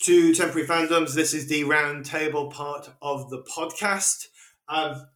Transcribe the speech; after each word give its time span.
to 0.00 0.32
Temporary 0.32 0.66
Fandoms. 0.66 1.14
This 1.14 1.34
is 1.34 1.46
the 1.46 1.64
roundtable 1.64 2.50
part 2.50 2.88
of 3.02 3.28
the 3.28 3.42
podcast. 3.42 4.28
Um, 4.66 5.06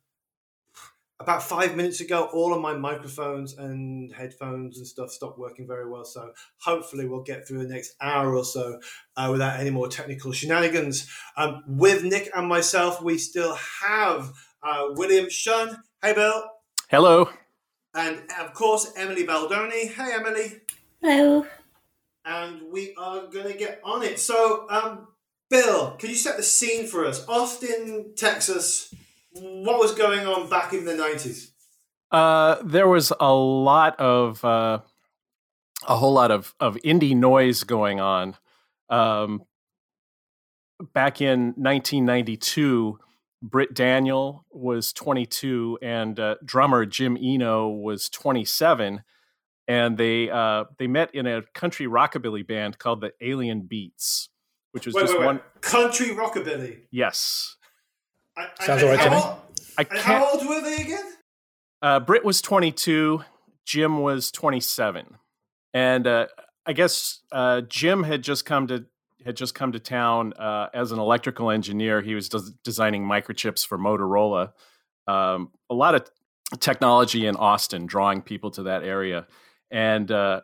about 1.21 1.43
five 1.43 1.75
minutes 1.75 2.03
ago, 2.03 2.29
all 2.35 2.53
of 2.53 2.61
my 2.61 2.75
microphones 2.75 3.55
and 3.55 4.13
headphones 4.13 4.77
and 4.77 4.87
stuff 4.87 5.11
stopped 5.11 5.39
working 5.39 5.67
very 5.67 5.89
well. 5.89 6.05
So 6.05 6.33
hopefully, 6.59 7.07
we'll 7.07 7.23
get 7.23 7.49
through 7.49 7.67
the 7.67 7.73
next 7.73 7.95
hour 8.01 8.37
or 8.37 8.45
so 8.45 8.79
uh, 9.17 9.29
without 9.33 9.59
any 9.59 9.71
more 9.71 9.89
technical 9.89 10.33
shenanigans. 10.33 11.09
Um, 11.37 11.63
with 11.67 12.05
Nick 12.05 12.31
and 12.35 12.47
myself, 12.47 13.03
we 13.03 13.17
still 13.17 13.57
have 13.83 14.33
uh, 14.63 14.89
William 14.91 15.31
Shun. 15.31 15.83
Hey, 16.03 16.13
Bill. 16.13 16.45
Hello. 16.91 17.31
And 17.95 18.23
of 18.39 18.53
course, 18.53 18.93
Emily 18.97 19.25
Baldoni. 19.25 19.87
Hey, 19.87 20.13
Emily. 20.13 20.61
Hello. 21.01 21.47
And 22.25 22.63
we 22.71 22.95
are 22.97 23.27
going 23.27 23.53
to 23.53 23.59
get 23.59 23.81
on 23.85 24.03
it. 24.03 24.19
So, 24.19 24.67
um, 24.71 25.09
Bill, 25.51 25.97
can 25.99 26.11
you 26.11 26.17
set 26.17 26.37
the 26.37 26.43
scene 26.43 26.87
for 26.87 27.05
us? 27.05 27.27
Austin, 27.29 28.15
Texas 28.17 28.95
what 29.35 29.81
was 29.81 29.95
going 29.95 30.27
on 30.27 30.49
back 30.49 30.73
in 30.73 30.85
the 30.85 30.93
90s? 30.93 31.51
Uh, 32.11 32.57
there 32.65 32.89
was 32.89 33.13
a 33.19 33.33
lot 33.33 33.99
of 33.99 34.45
uh, 34.45 34.81
a 35.87 35.97
whole 35.97 36.13
lot 36.13 36.31
of 36.31 36.55
of 36.61 36.77
indie 36.85 37.17
noise 37.17 37.65
going 37.65 38.01
on. 38.01 38.37
Um, 38.89 39.43
back 40.93 41.21
in 41.21 41.55
1992, 41.57 42.99
Britt 43.43 43.75
Daniel 43.75 44.45
was 44.51 44.93
22, 44.93 45.79
and 45.83 46.21
uh, 46.21 46.37
drummer 46.45 46.87
Jim 46.87 47.19
Eno 47.21 47.69
was 47.69 48.09
27, 48.09 49.03
and 49.69 49.97
they 49.97 50.31
uh, 50.31 50.65
they 50.79 50.87
met 50.87 51.15
in 51.15 51.27
a 51.27 51.43
country 51.55 51.87
rockabilly 51.87 52.47
band 52.47 52.79
called 52.79 53.01
the 53.01 53.13
Alien 53.21 53.63
Beats, 53.63 54.29
which 54.73 54.87
was 54.87 54.95
wait, 54.95 55.03
just 55.03 55.13
wait, 55.15 55.21
wait. 55.21 55.27
one 55.27 55.41
country 55.61 56.09
rockabilly. 56.09 56.81
Yes, 56.91 57.57
I, 58.37 58.49
Sounds 58.61 58.83
all 58.83 58.91
right 58.91 59.01
to 59.01 59.11
me. 59.11 59.17
I 59.79 59.87
and 59.91 59.99
how 60.01 60.33
old 60.33 60.47
were 60.47 60.61
they 60.61 60.77
again? 60.77 61.05
Uh, 61.83 62.01
Britt 62.01 62.25
was 62.25 62.41
22. 62.41 63.23
Jim 63.65 64.01
was 64.01 64.31
27, 64.31 65.17
and 65.73 66.07
uh, 66.07 66.27
I 66.67 66.73
guess 66.75 67.21
uh, 67.33 67.63
Jim 67.63 68.03
had 68.03 68.23
just 68.23 68.45
come 68.45 68.67
to 68.67 68.85
had 69.25 69.37
just 69.37 69.55
come 69.55 69.73
to 69.73 69.79
town 69.79 70.35
uh, 70.35 70.69
as 70.75 70.93
an 70.93 70.99
electrical 70.99 71.51
engineer. 71.51 72.03
He 72.03 72.15
was 72.15 72.29
des- 72.29 72.53
designing 72.63 73.05
microchips 73.05 73.67
for 73.67 73.79
Motorola. 73.79 74.53
Um, 75.07 75.51
a 75.71 75.75
lot 75.75 75.95
of 75.95 76.11
technology 76.61 77.27
in 77.27 77.37
Austin, 77.37 77.87
drawing 77.87 78.23
people 78.23 78.51
to 78.53 78.65
that 78.65 78.83
area, 78.83 79.27
and 79.71 80.11
uh, 80.11 80.43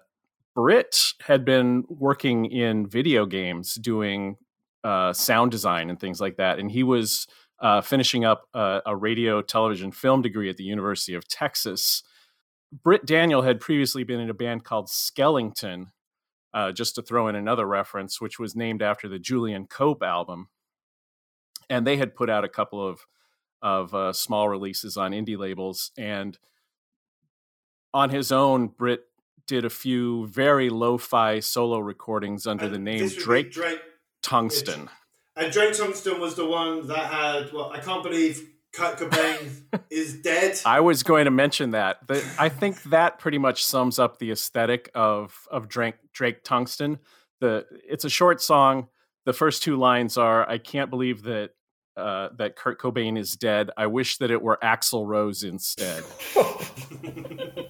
Britt 0.54 1.12
had 1.20 1.44
been 1.44 1.84
working 1.88 2.46
in 2.46 2.86
video 2.86 3.26
games, 3.26 3.74
doing 3.74 4.36
uh, 4.84 5.12
sound 5.12 5.50
design 5.50 5.90
and 5.90 6.00
things 6.00 6.20
like 6.20 6.36
that, 6.36 6.58
and 6.58 6.70
he 6.70 6.82
was 6.82 7.26
uh, 7.60 7.80
finishing 7.80 8.24
up 8.24 8.48
a, 8.54 8.80
a, 8.86 8.96
radio, 8.96 9.42
television, 9.42 9.92
film 9.92 10.22
degree 10.22 10.48
at 10.48 10.56
the 10.56 10.64
University 10.64 11.14
of 11.14 11.28
Texas. 11.28 12.02
Britt 12.82 13.04
Daniel 13.04 13.42
had 13.42 13.60
previously 13.60 14.02
been 14.02 14.20
in 14.20 14.30
a 14.30 14.34
band 14.34 14.64
called 14.64 14.88
Skellington, 14.88 15.88
uh, 16.54 16.72
just 16.72 16.94
to 16.94 17.02
throw 17.02 17.28
in 17.28 17.36
another 17.36 17.66
reference, 17.66 18.20
which 18.20 18.38
was 18.38 18.56
named 18.56 18.80
after 18.80 19.08
the 19.08 19.18
Julian 19.18 19.66
Cope 19.66 20.02
album. 20.02 20.48
And 21.68 21.86
they 21.86 21.98
had 21.98 22.14
put 22.14 22.30
out 22.30 22.44
a 22.44 22.48
couple 22.48 22.84
of 22.86 23.06
of 23.62 23.94
uh, 23.94 24.12
small 24.12 24.48
releases 24.48 24.96
on 24.96 25.12
indie 25.12 25.38
labels. 25.38 25.92
And 25.98 26.38
on 27.92 28.10
his 28.10 28.32
own, 28.32 28.68
Britt 28.68 29.02
did 29.50 29.64
a 29.64 29.70
few 29.70 30.28
very 30.28 30.70
lo-fi 30.70 31.40
solo 31.40 31.80
recordings 31.80 32.46
under 32.46 32.66
And 32.66 32.74
the 32.74 32.78
name 32.78 32.98
this 33.00 33.14
would 33.14 33.18
be 33.18 33.24
Drake 33.24 33.50
Drake. 33.50 33.80
Tungsten. 34.22 34.88
And 35.34 35.52
Drake 35.52 35.76
Tungsten 35.76 36.20
was 36.20 36.36
the 36.36 36.46
one 36.46 36.86
that 36.86 37.12
had, 37.12 37.52
well, 37.52 37.72
I 37.72 37.80
can't 37.80 38.04
believe 38.04 38.48
Kurt 38.72 38.98
Cobain 38.98 39.50
is 39.90 40.22
dead. 40.22 40.60
I 40.64 40.78
was 40.78 41.02
going 41.02 41.24
to 41.24 41.32
mention 41.32 41.72
that. 41.72 42.06
The, 42.06 42.24
I 42.38 42.48
think 42.48 42.80
that 42.84 43.18
pretty 43.18 43.38
much 43.38 43.64
sums 43.64 43.98
up 43.98 44.20
the 44.20 44.30
aesthetic 44.30 44.88
of 44.94 45.36
of 45.50 45.68
Drake, 45.68 45.96
Drake 46.12 46.44
Tungsten. 46.44 47.00
The 47.40 47.66
it's 47.88 48.04
a 48.04 48.10
short 48.10 48.40
song. 48.40 48.86
The 49.26 49.32
first 49.32 49.64
two 49.64 49.76
lines 49.76 50.16
are, 50.16 50.48
"I 50.48 50.58
can't 50.58 50.90
believe 50.90 51.24
that 51.24 51.50
uh, 51.96 52.28
that 52.36 52.54
Kurt 52.54 52.80
Cobain 52.80 53.18
is 53.18 53.32
dead. 53.32 53.70
I 53.76 53.88
wish 53.88 54.18
that 54.18 54.30
it 54.30 54.42
were 54.42 54.58
Axl 54.62 55.04
Rose 55.04 55.42
instead." 55.42 56.04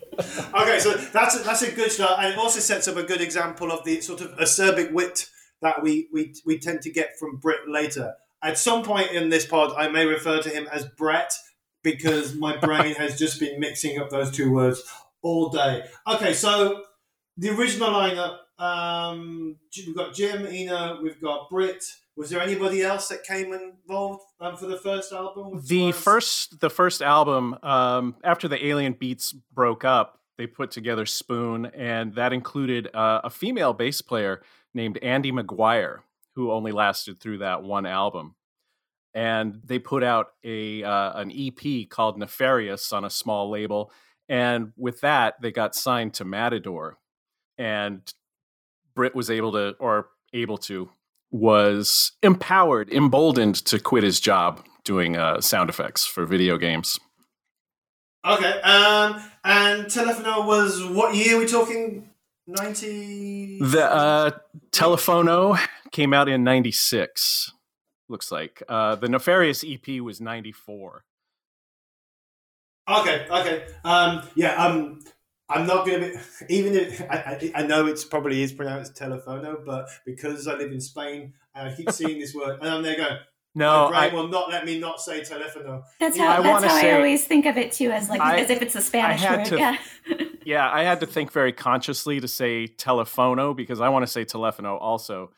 okay, 0.55 0.79
so 0.79 0.93
that's 0.95 1.39
a, 1.39 1.43
that's 1.43 1.63
a 1.63 1.73
good 1.73 1.91
start, 1.91 2.19
and 2.19 2.33
it 2.33 2.39
also 2.39 2.61
sets 2.61 2.89
up 2.89 2.97
a 2.97 3.03
good 3.03 3.21
example 3.21 3.73
of 3.73 3.85
the 3.85 4.01
sort 4.01 4.21
of 4.21 4.37
acerbic 4.39 4.93
wit 4.93 5.29
that 5.63 5.83
we 5.83 6.09
we 6.13 6.35
we 6.45 6.59
tend 6.59 6.83
to 6.83 6.91
get 6.91 7.19
from 7.19 7.37
Britt 7.37 7.69
later. 7.69 8.15
At 8.43 8.59
some 8.59 8.83
point 8.83 9.11
in 9.11 9.29
this 9.29 9.47
pod, 9.47 9.73
I 9.77 9.89
may 9.89 10.07
refer 10.07 10.41
to 10.41 10.49
him 10.49 10.67
as 10.73 10.87
Brett 10.87 11.33
because 11.83 12.35
my 12.35 12.57
brain 12.57 12.95
has 12.95 13.19
just 13.19 13.39
been 13.41 13.61
mixing 13.61 13.99
up 13.99 14.11
those 14.11 14.31
two 14.31 14.51
words 14.51 14.83
all 15.23 15.51
day. 15.51 15.85
Okay, 16.07 16.33
so 16.33 16.85
the 17.37 17.51
original 17.51 17.91
lineup. 17.91 18.39
Um, 18.59 19.57
we've 19.75 19.97
got 19.97 20.15
Jim, 20.15 20.47
Eno, 20.47 21.01
we've 21.03 21.21
got 21.21 21.49
Britt. 21.49 21.83
Was 22.21 22.29
there 22.29 22.43
anybody 22.43 22.83
else 22.83 23.09
that 23.09 23.25
came 23.25 23.55
involved 23.55 24.25
um, 24.41 24.55
for 24.55 24.67
the 24.67 24.77
first 24.77 25.11
album? 25.11 25.59
The 25.65 25.87
was... 25.87 25.97
first 25.97 26.61
the 26.61 26.69
first 26.69 27.01
album 27.01 27.57
um, 27.63 28.15
after 28.23 28.47
the 28.47 28.63
Alien 28.63 28.93
Beats 28.93 29.33
broke 29.33 29.87
up, 29.87 30.21
they 30.37 30.47
put 30.47 30.71
together 30.71 31.07
Spoon, 31.07 31.65
and 31.75 32.15
that 32.17 32.35
included 32.35 32.95
uh, 32.95 33.23
a 33.25 33.31
female 33.31 33.73
bass 33.73 34.03
player 34.03 34.43
named 34.75 34.99
Andy 34.99 35.33
Maguire, 35.33 36.03
who 36.35 36.53
only 36.53 36.73
lasted 36.73 37.19
through 37.19 37.39
that 37.39 37.63
one 37.63 37.87
album. 37.87 38.35
And 39.15 39.63
they 39.65 39.79
put 39.79 40.05
out 40.05 40.35
a 40.45 40.85
uh, 40.85 41.19
an 41.19 41.33
EP 41.35 41.89
called 41.89 42.19
Nefarious 42.19 42.93
on 42.93 43.03
a 43.03 43.11
small 43.11 43.49
label, 43.49 43.91
and 44.29 44.75
with 44.77 45.01
that, 45.01 45.41
they 45.41 45.53
got 45.53 45.75
signed 45.75 46.13
to 46.15 46.27
Matador. 46.27 46.99
And 47.57 48.03
Britt 48.95 49.15
was 49.15 49.31
able 49.31 49.53
to, 49.53 49.75
or 49.79 50.09
able 50.35 50.59
to, 50.59 50.91
was 51.31 52.13
empowered, 52.23 52.91
emboldened 52.93 53.55
to 53.67 53.79
quit 53.79 54.03
his 54.03 54.21
job 54.21 54.65
doing 54.85 55.17
uh, 55.17 55.41
sound 55.41 55.71
effects 55.71 56.05
for 56.05 56.27
video 56.27 56.57
games. 56.57 56.99
Okay, 58.27 58.61
um, 58.63 59.23
and 59.45 59.87
Telephono 59.87 60.47
was 60.47 60.85
what 60.85 61.15
year 61.15 61.37
are 61.37 61.39
we 61.39 61.47
talking? 61.47 62.11
90 62.51 63.59
the 63.61 63.85
uh 63.85 64.31
telephono 64.73 65.59
came 65.93 66.13
out 66.13 66.29
in 66.29 66.43
96 66.43 67.53
looks 68.09 68.33
like 68.33 68.63
uh 68.69 68.97
the 68.97 69.09
nefarious 69.09 69.63
ep 69.63 69.87
was 70.01 70.21
94 70.21 71.05
okay 72.89 73.27
okay 73.31 73.67
um 73.85 74.23
yeah 74.35 74.55
um 74.55 75.01
i'm 75.51 75.67
not 75.67 75.87
gonna 75.87 75.99
be 75.99 76.15
even 76.55 76.75
if 76.75 77.01
I, 77.03 77.17
I, 77.55 77.63
I 77.63 77.63
know 77.67 77.87
it's 77.87 78.05
probably 78.05 78.43
is 78.43 78.53
pronounced 78.53 78.95
telefono 78.95 79.65
but 79.65 79.89
because 80.07 80.47
i 80.49 80.55
live 80.55 80.73
in 80.73 80.81
spain 80.81 81.35
and 81.55 81.69
i 81.69 81.75
keep 81.75 81.91
seeing 82.01 82.19
this 82.21 82.35
word 82.35 82.59
and 82.61 82.69
i'm 82.69 82.83
there 82.83 82.97
going 82.97 83.19
no, 83.53 83.91
my 83.91 84.09
brain 84.09 84.13
I, 84.13 84.15
will 84.15 84.29
not 84.29 84.49
let 84.49 84.65
me 84.65 84.79
not 84.79 85.01
say 85.01 85.23
telefono. 85.23 85.83
That's 85.99 86.17
how. 86.17 86.29
I 86.29 86.37
that's 86.37 86.47
wanna 86.47 86.69
how 86.69 86.81
say- 86.81 86.93
I 86.93 86.95
always 86.95 87.25
think 87.25 87.47
of 87.47 87.57
it 87.57 87.73
too, 87.73 87.91
as 87.91 88.09
like 88.09 88.21
I- 88.21 88.39
as 88.39 88.49
if 88.49 88.63
it's 88.63 88.77
a 88.77 88.81
Spanish 88.81 89.25
word. 89.25 89.45
to- 89.47 89.59
yeah. 89.59 89.77
yeah 90.45 90.71
i 90.71 90.83
had 90.85 91.01
to 91.01 91.07
think 91.07 91.33
very 91.33 91.53
consciously 91.53 92.21
to 92.21 92.29
say 92.29 92.67
telefono 92.67 93.55
because 93.55 93.81
i 93.81 93.89
want 93.89 94.05
to 94.05 94.07
say 94.11 94.25
telefono 94.25 94.79
also 94.81 95.31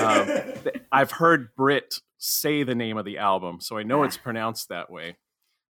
Um, 0.00 0.28
i've 0.92 1.10
heard 1.10 1.54
Britt 1.56 2.00
say 2.18 2.62
the 2.62 2.74
name 2.74 2.96
of 2.96 3.04
the 3.04 3.18
album 3.18 3.60
so 3.60 3.76
i 3.78 3.82
know 3.82 4.02
it's 4.04 4.16
pronounced 4.16 4.68
that 4.68 4.90
way 4.90 5.16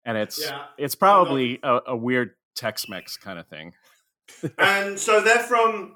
and 0.05 0.17
it's 0.17 0.41
Yeah. 0.43 0.63
it's 0.79 0.95
probably 0.95 1.59
a, 1.63 1.81
a 1.89 1.97
weird 1.97 2.31
tex-mex 2.57 3.17
kind 3.17 3.39
of 3.39 3.47
thing 3.49 3.73
and 4.59 4.99
so 4.99 5.21
they're 5.21 5.43
from. 5.43 5.95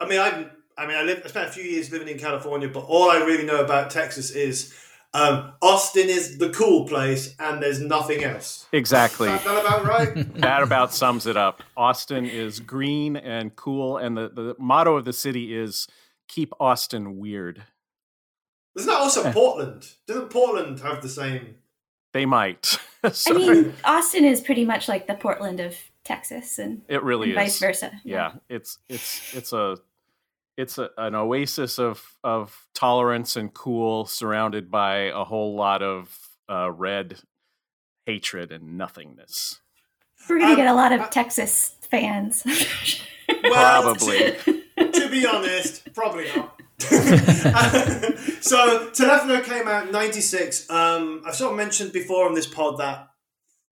I 0.00 0.06
mean, 0.06 0.20
I. 0.20 0.46
I 0.78 0.86
mean, 0.86 0.98
I 0.98 1.02
live. 1.04 1.22
I 1.24 1.28
spent 1.28 1.48
a 1.48 1.52
few 1.52 1.64
years 1.64 1.90
living 1.90 2.08
in 2.08 2.18
California, 2.18 2.68
but 2.68 2.80
all 2.80 3.10
I 3.10 3.16
really 3.24 3.46
know 3.46 3.64
about 3.64 3.90
Texas 3.90 4.30
is 4.30 4.74
um, 5.16 5.52
Austin 5.62 6.10
is 6.10 6.36
the 6.36 6.50
cool 6.50 6.86
place, 6.86 7.34
and 7.38 7.62
there's 7.62 7.80
nothing 7.80 8.22
else. 8.22 8.66
exactly 8.72 9.30
Is 9.30 9.44
that 9.44 9.64
about 9.64 9.84
right? 9.86 10.34
that 10.40 10.62
about 10.62 10.92
sums 10.92 11.26
it 11.26 11.38
up. 11.38 11.62
Austin 11.74 12.26
is 12.26 12.60
green 12.60 13.16
and 13.16 13.56
cool, 13.56 13.96
and 13.96 14.14
the, 14.14 14.28
the 14.28 14.56
motto 14.58 14.96
of 14.96 15.06
the 15.06 15.14
city 15.14 15.56
is 15.56 15.88
keep 16.28 16.52
Austin 16.60 17.16
weird. 17.16 17.62
Isn't 18.76 18.90
that 18.90 19.00
also 19.00 19.32
Portland? 19.32 19.88
Doesn't 20.06 20.28
Portland 20.28 20.80
have 20.80 21.00
the 21.00 21.08
same? 21.08 21.54
They 22.12 22.26
might. 22.26 22.78
I 23.02 23.32
mean, 23.32 23.72
Austin 23.84 24.26
is 24.26 24.42
pretty 24.42 24.66
much 24.66 24.86
like 24.86 25.06
the 25.06 25.14
Portland 25.14 25.60
of 25.60 25.76
Texas, 26.06 26.58
and, 26.58 26.82
it 26.88 27.02
really 27.02 27.30
and 27.32 27.38
is. 27.40 27.44
vice 27.44 27.58
versa. 27.58 27.92
Yeah, 28.04 28.32
it's 28.48 28.78
it's 28.88 29.34
it's 29.34 29.52
a 29.52 29.76
it's 30.56 30.78
a, 30.78 30.90
an 30.96 31.14
oasis 31.14 31.78
of 31.78 32.16
of 32.24 32.66
tolerance 32.74 33.36
and 33.36 33.52
cool, 33.52 34.06
surrounded 34.06 34.70
by 34.70 35.10
a 35.12 35.24
whole 35.24 35.54
lot 35.56 35.82
of 35.82 36.16
uh, 36.48 36.70
red 36.70 37.18
hatred 38.06 38.52
and 38.52 38.78
nothingness. 38.78 39.60
We're 40.28 40.38
gonna 40.38 40.52
Um, 40.52 40.56
get 40.56 40.66
a 40.68 40.74
lot 40.74 40.92
of 40.92 41.10
Texas 41.10 41.76
fans. 41.90 42.42
Well, 43.42 43.82
Probably. 43.82 44.32
To, 44.76 44.90
to 44.92 45.08
be 45.10 45.26
honest, 45.26 45.92
probably 45.94 46.26
not. 46.34 46.60
so 48.40 48.90
Telephono 48.90 49.42
came 49.44 49.66
out 49.68 49.86
in 49.86 49.92
'96. 49.92 50.68
Um, 50.70 51.22
I've 51.26 51.34
sort 51.34 51.52
of 51.52 51.56
mentioned 51.56 51.92
before 51.92 52.26
on 52.26 52.34
this 52.34 52.46
pod 52.46 52.78
that, 52.78 53.08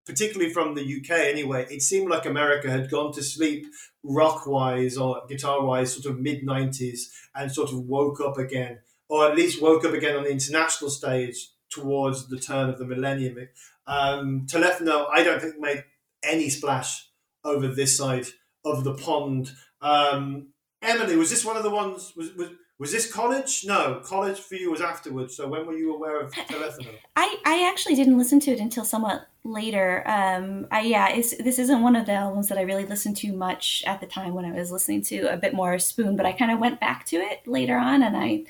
particularly 0.07 0.53
from 0.53 0.75
the 0.75 0.83
UK 0.83 1.11
anyway, 1.11 1.67
it 1.71 1.83
seemed 1.83 2.09
like 2.09 2.27
America 2.27 2.71
had 2.71 2.91
gone 2.91 3.13
to 3.13 3.23
sleep 3.23 3.67
rock 4.03 4.47
wise 4.47 4.97
or 4.97 5.23
guitar 5.29 5.65
wise, 5.65 5.95
sort 5.95 6.07
of 6.07 6.21
mid 6.21 6.47
'90s, 6.47 7.11
and 7.35 7.51
sort 7.51 7.71
of 7.71 7.81
woke 7.81 8.21
up 8.21 8.39
again, 8.39 8.79
or 9.09 9.27
at 9.27 9.37
least 9.37 9.63
woke 9.63 9.85
up 9.85 9.95
again 9.95 10.17
on 10.17 10.25
the 10.25 10.31
international 10.31 10.91
stage 10.91 11.51
towards 11.71 12.29
the 12.29 12.39
turn 12.39 12.69
of 12.69 12.79
the 12.79 12.87
millennium. 12.87 13.49
Um, 13.87 14.47
Telephono, 14.47 15.07
I 15.13 15.23
don't 15.25 15.41
think 15.41 15.59
made 15.59 15.85
any 16.23 16.49
splash 16.49 17.09
over 17.45 17.69
this 17.69 17.97
side 17.97 18.27
of 18.65 18.85
the 18.85 18.95
pond. 18.95 19.53
Um, 19.81 20.49
Emily, 20.81 21.17
was 21.17 21.31
this 21.31 21.45
one 21.45 21.57
of 21.57 21.63
the 21.63 21.71
ones? 21.71 22.13
Was, 22.17 22.35
was 22.35 22.51
was 22.79 22.91
this 22.91 23.11
college? 23.11 23.65
No, 23.65 24.01
college 24.05 24.41
for 24.41 24.57
you 24.57 24.71
was 24.71 24.81
afterwards. 24.81 25.37
So 25.37 25.47
when 25.47 25.67
were 25.67 25.77
you 25.77 25.95
aware 25.95 26.21
of 26.21 26.33
Telephono? 26.33 26.95
I, 27.15 27.37
I 27.45 27.69
actually 27.69 27.95
didn't 27.95 28.19
listen 28.19 28.41
to 28.41 28.51
it 28.51 28.59
until 28.59 28.85
somewhat 28.85 29.29
later. 29.45 30.03
Um, 30.07 30.67
I 30.71 30.81
yeah, 30.81 31.15
this 31.15 31.59
isn't 31.59 31.83
one 31.83 31.95
of 31.95 32.07
the 32.07 32.13
albums 32.13 32.49
that 32.49 32.59
I 32.59 32.63
really 32.63 32.87
listened 32.87 33.17
to 33.19 33.33
much 33.33 33.85
at 33.87 34.01
the 34.01 34.07
time 34.07 34.35
when 34.35 34.45
I 34.45 34.53
was 34.53 34.73
listening 34.73 35.03
to 35.03 35.33
a 35.33 35.37
bit 35.37 35.55
more 35.55 35.79
Spoon, 35.79 36.17
but 36.17 36.27
I 36.27 36.33
kind 36.33 36.51
of 36.51 36.59
went 36.59 36.81
back 36.81 37.05
to 37.07 37.17
it 37.17 37.47
later 37.47 37.77
on, 37.77 38.03
and 38.03 38.17
I 38.17 38.45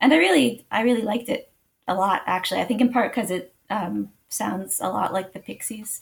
and 0.00 0.12
I 0.12 0.16
really 0.16 0.64
I 0.70 0.82
really 0.82 1.02
liked 1.02 1.28
it 1.28 1.50
a 1.86 1.94
lot 1.94 2.22
actually. 2.26 2.60
I 2.60 2.64
think 2.64 2.80
in 2.80 2.92
part 2.92 3.14
because 3.14 3.30
it 3.30 3.54
um, 3.68 4.10
sounds 4.28 4.80
a 4.80 4.88
lot 4.88 5.12
like 5.12 5.32
the 5.32 5.40
Pixies. 5.40 6.00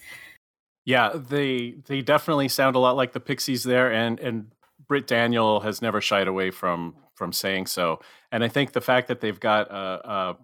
Yeah, 0.85 1.13
they 1.15 1.77
they 1.87 2.03
definitely 2.03 2.49
sound 2.49 2.77
a 2.77 2.79
lot 2.79 2.97
like 2.97 3.13
the 3.13 3.21
Pixies 3.21 3.65
there, 3.65 3.91
and 3.93 4.21
and 4.21 4.53
Britt 4.87 5.07
Daniel 5.07 5.61
has 5.61 5.83
never 5.83 6.01
shied 6.01 6.29
away 6.29 6.51
from 6.51 6.95
from 7.15 7.33
saying 7.33 7.67
so. 7.67 8.01
And 8.33 8.45
I 8.45 8.49
think 8.49 8.73
the 8.73 8.81
fact 8.81 9.09
that 9.09 9.21
they've 9.21 9.39
got 9.39 9.71
uh, 9.71 10.01
uh, 10.05 10.35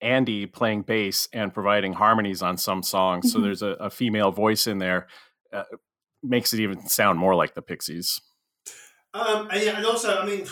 Andy 0.00 0.46
playing 0.46 0.82
bass 0.82 1.28
and 1.32 1.52
providing 1.52 1.92
harmonies 1.92 2.42
on 2.42 2.56
some 2.56 2.82
songs, 2.82 3.26
mm-hmm. 3.26 3.38
so 3.38 3.42
there's 3.42 3.62
a, 3.62 3.72
a, 3.80 3.90
female 3.90 4.30
voice 4.30 4.66
in 4.66 4.78
there, 4.78 5.08
uh, 5.52 5.64
makes 6.22 6.52
it 6.52 6.60
even 6.60 6.86
sound 6.86 7.18
more 7.18 7.34
like 7.34 7.54
the 7.54 7.62
Pixies. 7.62 8.20
Um, 9.12 9.48
and, 9.50 9.62
yeah, 9.62 9.76
and 9.76 9.86
also, 9.86 10.18
I 10.18 10.26
mean, 10.26 10.46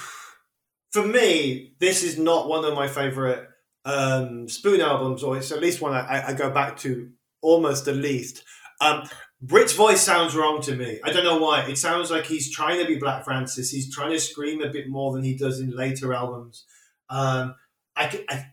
for 0.90 1.06
me, 1.06 1.74
this 1.78 2.02
is 2.02 2.18
not 2.18 2.48
one 2.48 2.64
of 2.64 2.74
my 2.74 2.88
favorite 2.88 3.48
um, 3.84 4.48
Spoon 4.48 4.80
albums, 4.80 5.22
or 5.22 5.36
it's 5.36 5.52
at 5.52 5.60
least 5.60 5.80
one 5.80 5.94
I, 5.94 6.28
I 6.28 6.32
go 6.34 6.50
back 6.50 6.76
to 6.78 7.10
almost 7.42 7.84
the 7.84 7.92
least. 7.92 8.42
Um, 8.80 9.08
Britt's 9.40 9.72
voice 9.72 10.00
sounds 10.00 10.34
wrong 10.34 10.60
to 10.62 10.74
me. 10.74 10.98
I 11.04 11.12
don't 11.12 11.24
know 11.24 11.38
why. 11.38 11.62
It 11.68 11.78
sounds 11.78 12.10
like 12.10 12.26
he's 12.26 12.52
trying 12.52 12.80
to 12.80 12.86
be 12.86 12.96
Black 12.96 13.24
Francis. 13.24 13.70
He's 13.70 13.92
trying 13.92 14.10
to 14.10 14.18
scream 14.18 14.62
a 14.62 14.68
bit 14.70 14.88
more 14.88 15.12
than 15.12 15.22
he 15.22 15.36
does 15.36 15.60
in 15.60 15.70
later 15.70 16.12
albums. 16.12 16.64
Um, 17.08 17.54
I, 17.94 18.24
I, 18.28 18.46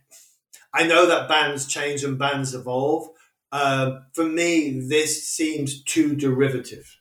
I, 0.74 0.88
know 0.88 1.08
that 1.08 1.28
bands 1.28 1.68
change 1.68 2.04
and 2.04 2.18
bands 2.18 2.54
evolve. 2.54 3.10
Uh, 3.52 4.00
for 4.14 4.26
me, 4.26 4.80
this 4.88 5.28
seems 5.28 5.84
too 5.84 6.16
derivative 6.16 7.00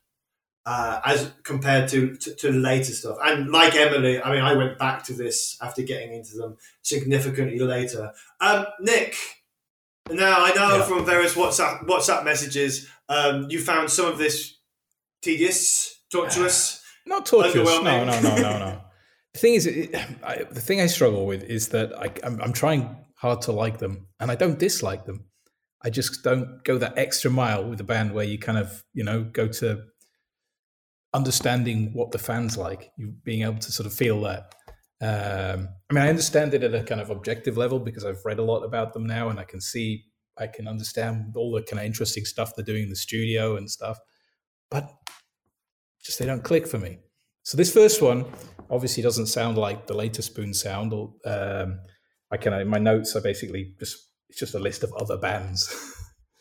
uh, 0.67 1.01
as 1.05 1.33
compared 1.43 1.89
to, 1.91 2.17
to, 2.17 2.35
to 2.37 2.53
later 2.53 2.93
stuff. 2.93 3.19
And 3.23 3.51
like 3.51 3.75
Emily, 3.75 4.23
I 4.23 4.33
mean, 4.33 4.43
I 4.43 4.55
went 4.55 4.79
back 4.79 5.05
to 5.05 5.13
this 5.13 5.59
after 5.61 5.83
getting 5.83 6.15
into 6.15 6.37
them 6.37 6.57
significantly 6.83 7.59
later. 7.59 8.13
Um, 8.41 8.67
Nick, 8.81 9.15
now 10.11 10.45
I 10.45 10.53
know 10.55 10.77
yeah. 10.77 10.83
from 10.83 11.05
various 11.05 11.35
WhatsApp 11.35 11.87
WhatsApp 11.87 12.25
messages 12.25 12.89
um, 13.09 13.47
you 13.51 13.61
found 13.61 13.91
some 13.91 14.07
of 14.07 14.19
this 14.19 14.59
tedious, 15.23 16.03
tortuous. 16.11 16.83
Not 17.07 17.27
tortuous. 17.27 17.69
No, 17.69 17.83
no, 17.83 18.05
no, 18.05 18.21
no, 18.21 18.37
no. 18.37 18.81
the 19.33 19.39
thing 19.39 19.55
is, 19.55 19.67
it, 19.67 19.95
I, 20.23 20.45
the 20.51 20.61
thing 20.61 20.81
I 20.81 20.87
struggle 20.87 21.27
with 21.27 21.43
is 21.43 21.69
that 21.69 21.93
I, 21.99 22.11
I'm, 22.23 22.41
I'm 22.41 22.53
trying 22.53 22.97
hard 23.17 23.43
to 23.43 23.53
like 23.53 23.79
them, 23.79 24.07
and 24.21 24.31
I 24.31 24.35
don't 24.35 24.59
dislike 24.59 25.05
them. 25.05 25.25
I 25.83 25.91
just 25.91 26.23
don't 26.23 26.65
go 26.65 26.79
that 26.79 26.97
extra 26.97 27.31
mile 27.31 27.69
with 27.69 27.81
a 27.81 27.85
band 27.85 28.15
where 28.15 28.25
you 28.25 28.39
kind 28.39 28.57
of, 28.57 28.83
you 28.95 29.05
know, 29.05 29.23
go 29.23 29.49
to 29.49 29.85
understanding 31.13 31.93
what 31.93 32.11
the 32.11 32.19
fans 32.19 32.57
like, 32.57 32.91
you 32.97 33.15
being 33.23 33.43
able 33.43 33.59
to 33.59 33.71
sort 33.71 33.87
of 33.87 33.93
feel 33.93 34.21
that. 34.23 34.55
Um, 35.01 35.69
I 35.91 35.95
mean, 35.95 36.03
I 36.03 36.09
understand 36.09 36.55
it 36.55 36.63
at 36.63 36.75
a 36.75 36.83
kind 36.83 37.01
of 37.01 37.11
objective 37.11 37.57
level 37.57 37.79
because 37.79 38.05
I've 38.05 38.25
read 38.25 38.39
a 38.39 38.45
lot 38.45 38.63
about 38.63 38.93
them 38.93 39.07
now, 39.07 39.29
and 39.29 39.39
I 39.39 39.45
can 39.45 39.61
see 39.61 40.05
I 40.39 40.47
can 40.47 40.67
understand 40.67 41.35
all 41.37 41.53
the 41.53 41.63
kind 41.63 41.81
of 41.81 41.87
interesting 41.87 42.25
stuff 42.25 42.55
they're 42.55 42.65
doing 42.65 42.85
in 42.85 42.91
the 42.91 42.97
studio 42.97 43.57
and 43.57 43.71
stuff, 43.71 43.99
but 44.71 44.91
just 46.03 46.19
they 46.19 46.27
don't 46.27 46.45
click 46.45 46.67
for 46.67 46.79
me. 46.79 46.99
So 47.43 47.57
this 47.57 47.73
first 47.73 48.03
one 48.03 48.25
obviously 48.71 49.03
doesn't 49.03 49.27
sound 49.27 49.59
like 49.59 49.87
the 49.87 49.95
later 49.95 50.23
Spoon 50.23 50.55
sound. 50.55 50.93
Um, 51.25 51.81
I 52.31 52.37
can 52.37 52.53
in 52.55 52.69
my 52.69 52.79
notes 52.79 53.15
I 53.15 53.21
basically 53.21 53.75
just 53.79 53.97
it's 54.29 54.39
just 54.39 54.55
a 54.55 54.59
list 54.59 54.83
of 54.83 54.93
other 54.95 55.19
bands, 55.19 55.73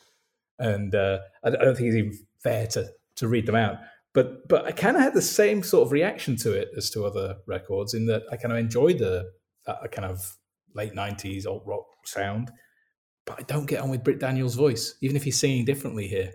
and 0.59 0.95
uh, 0.95 1.19
I 1.43 1.49
don't 1.49 1.75
think 1.75 1.89
it's 1.89 1.97
even 1.97 2.19
fair 2.41 2.67
to 2.67 2.89
to 3.17 3.27
read 3.27 3.45
them 3.45 3.55
out. 3.55 3.77
But 4.13 4.47
but 4.47 4.65
I 4.65 4.71
kind 4.71 4.95
of 4.95 5.03
had 5.03 5.13
the 5.13 5.21
same 5.21 5.63
sort 5.63 5.85
of 5.85 5.91
reaction 5.91 6.35
to 6.37 6.53
it 6.53 6.69
as 6.77 6.89
to 6.91 7.05
other 7.05 7.37
records 7.47 7.93
in 7.93 8.05
that 8.07 8.23
I 8.31 8.37
kind 8.37 8.51
of 8.51 8.59
enjoyed 8.59 8.99
the 8.99 9.31
that 9.65 9.91
kind 9.91 10.05
of 10.05 10.37
late 10.75 10.93
'90s 10.93 11.45
alt 11.45 11.63
rock 11.65 11.85
sound 12.05 12.51
but 13.25 13.39
I 13.39 13.43
don't 13.43 13.65
get 13.65 13.81
on 13.81 13.89
with 13.89 14.03
Britt 14.03 14.19
Daniels' 14.19 14.55
voice, 14.55 14.95
even 15.01 15.15
if 15.15 15.23
he's 15.23 15.39
singing 15.39 15.65
differently 15.65 16.07
here. 16.07 16.31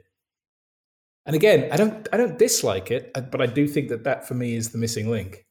And 1.26 1.36
again, 1.36 1.68
I 1.70 1.76
don't 1.76 2.08
I 2.12 2.16
don't 2.16 2.38
dislike 2.38 2.90
it, 2.90 3.10
but 3.12 3.40
I 3.40 3.46
do 3.46 3.68
think 3.68 3.90
that 3.90 4.04
that 4.04 4.26
for 4.26 4.34
me 4.34 4.54
is 4.54 4.70
the 4.70 4.78
missing 4.78 5.10
link. 5.10 5.44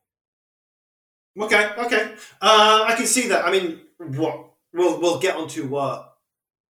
Okay, 1.39 1.69
okay, 1.77 2.15
uh, 2.41 2.85
I 2.87 2.95
can 2.95 3.05
see 3.05 3.27
that. 3.27 3.45
I 3.45 3.51
mean, 3.51 3.81
what 3.99 4.53
we'll 4.73 4.99
we'll 4.99 5.19
get 5.19 5.35
onto 5.35 5.67
what 5.67 6.15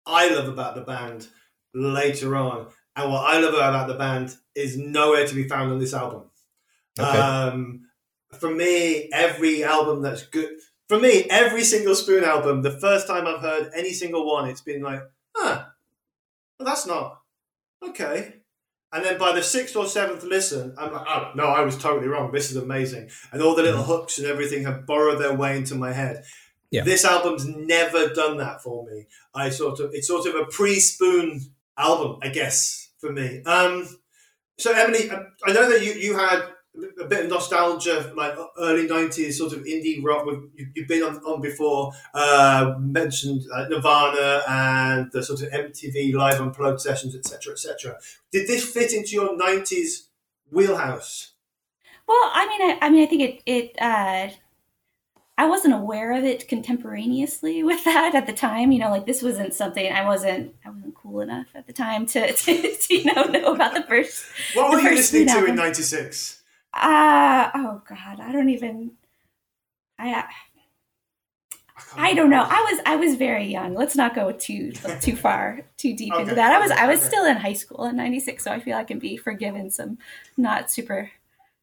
I 0.05 0.29
love 0.29 0.47
about 0.47 0.75
the 0.75 0.81
band 0.81 1.27
later 1.73 2.35
on, 2.35 2.67
and 2.95 3.11
what 3.11 3.25
I 3.25 3.39
love 3.39 3.53
about 3.53 3.87
the 3.87 3.93
band 3.95 4.35
is 4.55 4.77
nowhere 4.77 5.25
to 5.25 5.35
be 5.35 5.47
found 5.47 5.71
on 5.71 5.79
this 5.79 5.93
album. 5.93 6.23
Okay. 6.99 7.17
Um, 7.17 7.87
for 8.37 8.53
me, 8.53 9.09
every 9.13 9.63
album 9.63 10.01
that's 10.01 10.23
good 10.23 10.49
for 10.91 10.99
me, 10.99 11.25
every 11.29 11.63
single 11.63 11.95
Spoon 11.95 12.25
album, 12.25 12.63
the 12.63 12.77
first 12.79 13.07
time 13.07 13.25
I've 13.25 13.39
heard 13.39 13.71
any 13.73 13.93
single 13.93 14.27
one, 14.27 14.49
it's 14.49 14.59
been 14.59 14.81
like, 14.81 14.99
huh, 15.33 15.63
well, 16.59 16.65
that's 16.65 16.85
not 16.85 17.21
okay. 17.81 18.41
And 18.91 19.05
then 19.05 19.17
by 19.17 19.31
the 19.31 19.41
sixth 19.41 19.77
or 19.77 19.85
seventh 19.85 20.23
listen, 20.23 20.75
I'm 20.77 20.91
like, 20.91 21.05
oh, 21.07 21.31
no, 21.33 21.45
I 21.45 21.61
was 21.61 21.77
totally 21.77 22.09
wrong. 22.09 22.33
This 22.33 22.51
is 22.51 22.57
amazing. 22.57 23.09
And 23.31 23.41
all 23.41 23.55
the 23.55 23.63
little 23.63 23.83
mm-hmm. 23.83 23.89
hooks 23.89 24.17
and 24.17 24.27
everything 24.27 24.65
have 24.65 24.85
borrowed 24.85 25.21
their 25.21 25.33
way 25.33 25.55
into 25.55 25.75
my 25.75 25.93
head. 25.93 26.25
Yeah. 26.71 26.83
This 26.83 27.05
album's 27.05 27.47
never 27.47 28.09
done 28.09 28.35
that 28.39 28.61
for 28.61 28.85
me. 28.85 29.07
I 29.33 29.49
sort 29.49 29.79
of, 29.79 29.91
it's 29.93 30.09
sort 30.09 30.27
of 30.27 30.35
a 30.35 30.43
pre-Spoon 30.43 31.39
album, 31.77 32.17
I 32.21 32.27
guess, 32.27 32.80
for 33.01 33.11
me. 33.11 33.41
Um, 33.43 33.87
so 34.57 34.71
Emily, 34.71 35.11
I 35.45 35.51
know 35.51 35.69
that 35.69 35.83
you, 35.83 35.93
you 35.93 36.17
had 36.17 36.43
a 37.01 37.05
bit 37.05 37.25
of 37.25 37.31
nostalgia, 37.31 38.13
like 38.15 38.33
early 38.59 38.87
'90s 38.87 39.33
sort 39.33 39.53
of 39.53 39.63
indie 39.63 40.01
rock. 40.03 40.25
You, 40.55 40.71
have 40.77 40.87
been 40.87 41.03
on, 41.03 41.17
on 41.17 41.41
before, 41.41 41.91
uh, 42.13 42.75
mentioned 42.79 43.41
uh, 43.53 43.67
Nirvana 43.67 44.43
and 44.47 45.11
the 45.11 45.23
sort 45.23 45.41
of 45.41 45.49
MTV 45.49 46.13
live 46.13 46.39
unplugged 46.39 46.79
sessions, 46.79 47.15
etc., 47.15 47.53
etc. 47.53 47.97
Did 48.31 48.47
this 48.47 48.63
fit 48.63 48.93
into 48.93 49.11
your 49.11 49.37
'90s 49.37 50.07
wheelhouse? 50.51 51.33
Well, 52.07 52.31
I 52.33 52.47
mean, 52.47 52.61
I, 52.61 52.77
I 52.85 52.89
mean, 52.89 53.03
I 53.03 53.05
think 53.07 53.21
it 53.21 53.41
it. 53.45 53.81
Uh, 53.81 54.29
I 55.37 55.47
wasn't 55.47 55.73
aware 55.73 56.11
of 56.11 56.23
it 56.23 56.47
contemporaneously 56.47 57.63
with 57.63 57.83
that 57.85 58.15
at 58.15 58.27
the 58.27 58.33
time. 58.33 58.71
You 58.71 58.79
know, 58.79 58.89
like 58.89 59.05
this 59.05 59.21
wasn't 59.21 59.53
something 59.53 59.91
I 59.91 60.05
wasn't 60.05 60.55
I 60.65 60.69
wasn't 60.69 60.95
cool 60.95 61.21
enough 61.21 61.47
at 61.55 61.67
the 61.67 61.73
time 61.73 62.05
to, 62.07 62.33
to, 62.33 62.75
to 62.75 62.93
you 62.93 63.05
know 63.05 63.23
know 63.23 63.53
about 63.55 63.73
the 63.73 63.83
first. 63.83 64.25
What 64.53 64.71
were 64.71 64.79
you 64.79 64.95
listening 64.95 65.27
to 65.27 65.45
in 65.45 65.55
'96? 65.55 66.43
Uh 66.73 67.49
oh 67.53 67.81
god, 67.87 68.19
I 68.19 68.31
don't 68.31 68.49
even 68.49 68.91
I 69.99 70.13
uh, 70.13 70.23
I 71.95 72.13
don't 72.13 72.29
know. 72.29 72.43
I 72.47 72.71
was 72.71 72.81
I 72.85 72.95
was 72.95 73.15
very 73.15 73.45
young. 73.45 73.73
Let's 73.73 73.95
not 73.95 74.15
go 74.15 74.31
too 74.31 74.71
too 75.01 75.15
far 75.15 75.61
too 75.77 75.95
deep 75.95 76.13
okay. 76.13 76.23
into 76.23 76.35
that. 76.35 76.51
I 76.53 76.59
was 76.59 76.71
I 76.71 76.87
was 76.87 77.01
still 77.01 77.25
in 77.25 77.37
high 77.37 77.53
school 77.53 77.85
in 77.85 77.95
'96, 77.97 78.43
so 78.43 78.51
I 78.51 78.59
feel 78.59 78.77
I 78.77 78.83
can 78.83 78.99
be 78.99 79.17
forgiven 79.17 79.69
some 79.69 79.97
not 80.37 80.71
super 80.71 81.11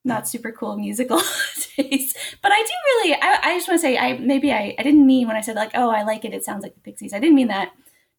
not 0.09 0.29
super 0.29 0.51
cool 0.51 0.77
musical 0.77 1.21
taste. 1.77 2.17
But 2.43 2.53
I 2.53 2.63
do 2.63 2.73
really. 2.87 3.15
I, 3.15 3.39
I 3.43 3.55
just 3.57 3.69
want 3.69 3.79
to 3.79 3.83
say 3.83 3.97
I 3.97 4.19
maybe 4.19 4.53
I 4.53 4.75
I 4.79 4.83
didn't 4.83 5.07
mean 5.07 5.27
when 5.29 5.37
I 5.37 5.41
said 5.41 5.57
like 5.57 5.73
oh 5.75 5.91
I 5.91 6.03
like 6.03 6.25
it. 6.25 6.35
It 6.35 6.45
sounds 6.45 6.63
like 6.63 6.75
the 6.75 6.81
Pixies. 6.81 7.13
I 7.13 7.21
didn't 7.21 7.37
mean 7.37 7.49
that 7.49 7.73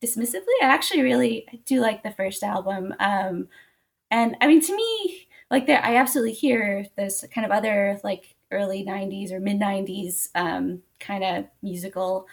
dismissively. 0.03 0.55
I 0.61 0.65
actually 0.65 1.01
really 1.01 1.45
I 1.51 1.59
do 1.65 1.81
like 1.81 2.03
the 2.03 2.11
first 2.11 2.43
album. 2.43 2.93
Um, 2.99 3.49
and 4.11 4.35
I 4.41 4.47
mean 4.47 4.61
to 4.61 4.75
me 4.75 5.27
like 5.51 5.67
there 5.67 5.83
i 5.83 5.95
absolutely 5.95 6.33
hear 6.33 6.85
this 6.95 7.25
kind 7.33 7.45
of 7.45 7.51
other 7.51 7.99
like 8.03 8.35
early 8.51 8.83
90s 8.83 9.31
or 9.31 9.39
mid 9.39 9.59
90s 9.59 10.29
um, 10.35 10.81
kind 10.99 11.23
of 11.23 11.45
musical 11.61 12.27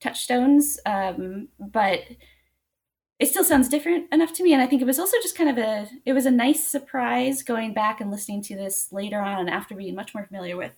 touchstones 0.00 0.78
um, 0.86 1.48
but 1.58 2.00
it 3.20 3.28
still 3.28 3.44
sounds 3.44 3.68
different 3.68 4.12
enough 4.12 4.32
to 4.32 4.42
me 4.42 4.52
and 4.52 4.62
i 4.62 4.66
think 4.66 4.82
it 4.82 4.86
was 4.86 4.98
also 4.98 5.16
just 5.22 5.36
kind 5.36 5.50
of 5.50 5.58
a 5.58 5.86
it 6.04 6.12
was 6.12 6.26
a 6.26 6.30
nice 6.30 6.66
surprise 6.66 7.42
going 7.42 7.72
back 7.72 8.00
and 8.00 8.10
listening 8.10 8.42
to 8.42 8.56
this 8.56 8.92
later 8.92 9.20
on 9.20 9.48
after 9.48 9.74
being 9.74 9.94
much 9.94 10.14
more 10.14 10.24
familiar 10.24 10.56
with 10.56 10.74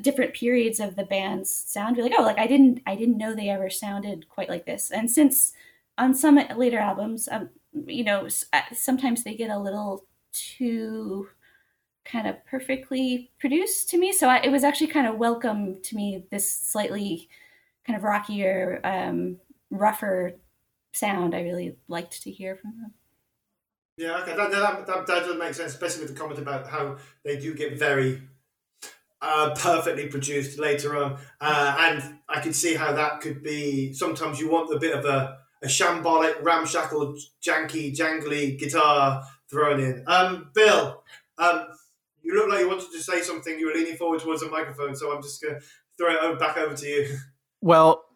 different 0.00 0.34
periods 0.34 0.78
of 0.80 0.96
the 0.96 1.04
band's 1.04 1.54
sound. 1.54 1.96
Be 1.96 2.02
like 2.02 2.12
oh 2.18 2.22
like 2.22 2.38
i 2.38 2.46
didn't 2.46 2.80
i 2.86 2.94
didn't 2.94 3.18
know 3.18 3.34
they 3.34 3.48
ever 3.48 3.70
sounded 3.70 4.28
quite 4.28 4.48
like 4.48 4.66
this. 4.66 4.90
And 4.90 5.10
since 5.10 5.52
on 5.98 6.14
some 6.14 6.38
later 6.56 6.78
albums 6.78 7.28
um 7.30 7.50
you 7.86 8.04
know 8.04 8.28
uh, 8.52 8.60
sometimes 8.74 9.24
they 9.24 9.34
get 9.34 9.50
a 9.50 9.58
little 9.58 10.04
too 10.32 11.28
kind 12.04 12.26
of 12.26 12.44
perfectly 12.46 13.30
produced 13.38 13.90
to 13.90 13.98
me. 13.98 14.12
So 14.12 14.28
I, 14.28 14.38
it 14.38 14.50
was 14.50 14.64
actually 14.64 14.88
kind 14.88 15.06
of 15.06 15.16
welcome 15.16 15.80
to 15.82 15.96
me 15.96 16.24
this 16.30 16.50
slightly 16.50 17.28
kind 17.86 17.96
of 17.96 18.04
rockier 18.04 18.80
um 18.84 19.38
rougher 19.70 20.36
sound 20.92 21.34
i 21.34 21.40
really 21.40 21.76
liked 21.88 22.22
to 22.22 22.30
hear 22.30 22.56
from 22.56 22.72
them 22.80 22.92
yeah 23.96 24.20
okay 24.22 24.36
that, 24.36 24.50
that, 24.50 24.86
that, 24.86 25.06
that 25.06 25.24
does 25.24 25.38
make 25.38 25.54
sense 25.54 25.72
especially 25.72 26.02
with 26.02 26.14
the 26.14 26.20
comment 26.20 26.38
about 26.38 26.66
how 26.68 26.96
they 27.24 27.38
do 27.38 27.54
get 27.54 27.78
very 27.78 28.22
uh, 29.22 29.54
perfectly 29.54 30.06
produced 30.06 30.58
later 30.58 30.96
on. 30.96 31.18
Uh, 31.40 31.76
and 31.78 32.18
I 32.28 32.40
can 32.40 32.52
see 32.52 32.74
how 32.74 32.92
that 32.92 33.20
could 33.20 33.42
be. 33.42 33.92
Sometimes 33.92 34.40
you 34.40 34.50
want 34.50 34.74
a 34.74 34.78
bit 34.78 34.96
of 34.96 35.04
a, 35.04 35.38
a 35.62 35.66
shambolic, 35.66 36.42
ramshackle, 36.42 37.16
janky, 37.42 37.94
jangly 37.94 38.58
guitar 38.58 39.22
thrown 39.50 39.80
in. 39.80 40.04
Um, 40.06 40.50
Bill, 40.54 41.02
um, 41.38 41.66
you 42.22 42.34
look 42.34 42.48
like 42.48 42.60
you 42.60 42.68
wanted 42.68 42.90
to 42.92 43.02
say 43.02 43.22
something. 43.22 43.58
You 43.58 43.66
were 43.66 43.74
leaning 43.74 43.96
forward 43.96 44.20
towards 44.20 44.42
the 44.42 44.48
microphone, 44.48 44.94
so 44.94 45.14
I'm 45.14 45.22
just 45.22 45.42
going 45.42 45.54
to 45.54 45.60
throw 45.98 46.32
it 46.32 46.38
back 46.38 46.56
over 46.56 46.74
to 46.74 46.86
you. 46.86 47.18
Well, 47.62 48.06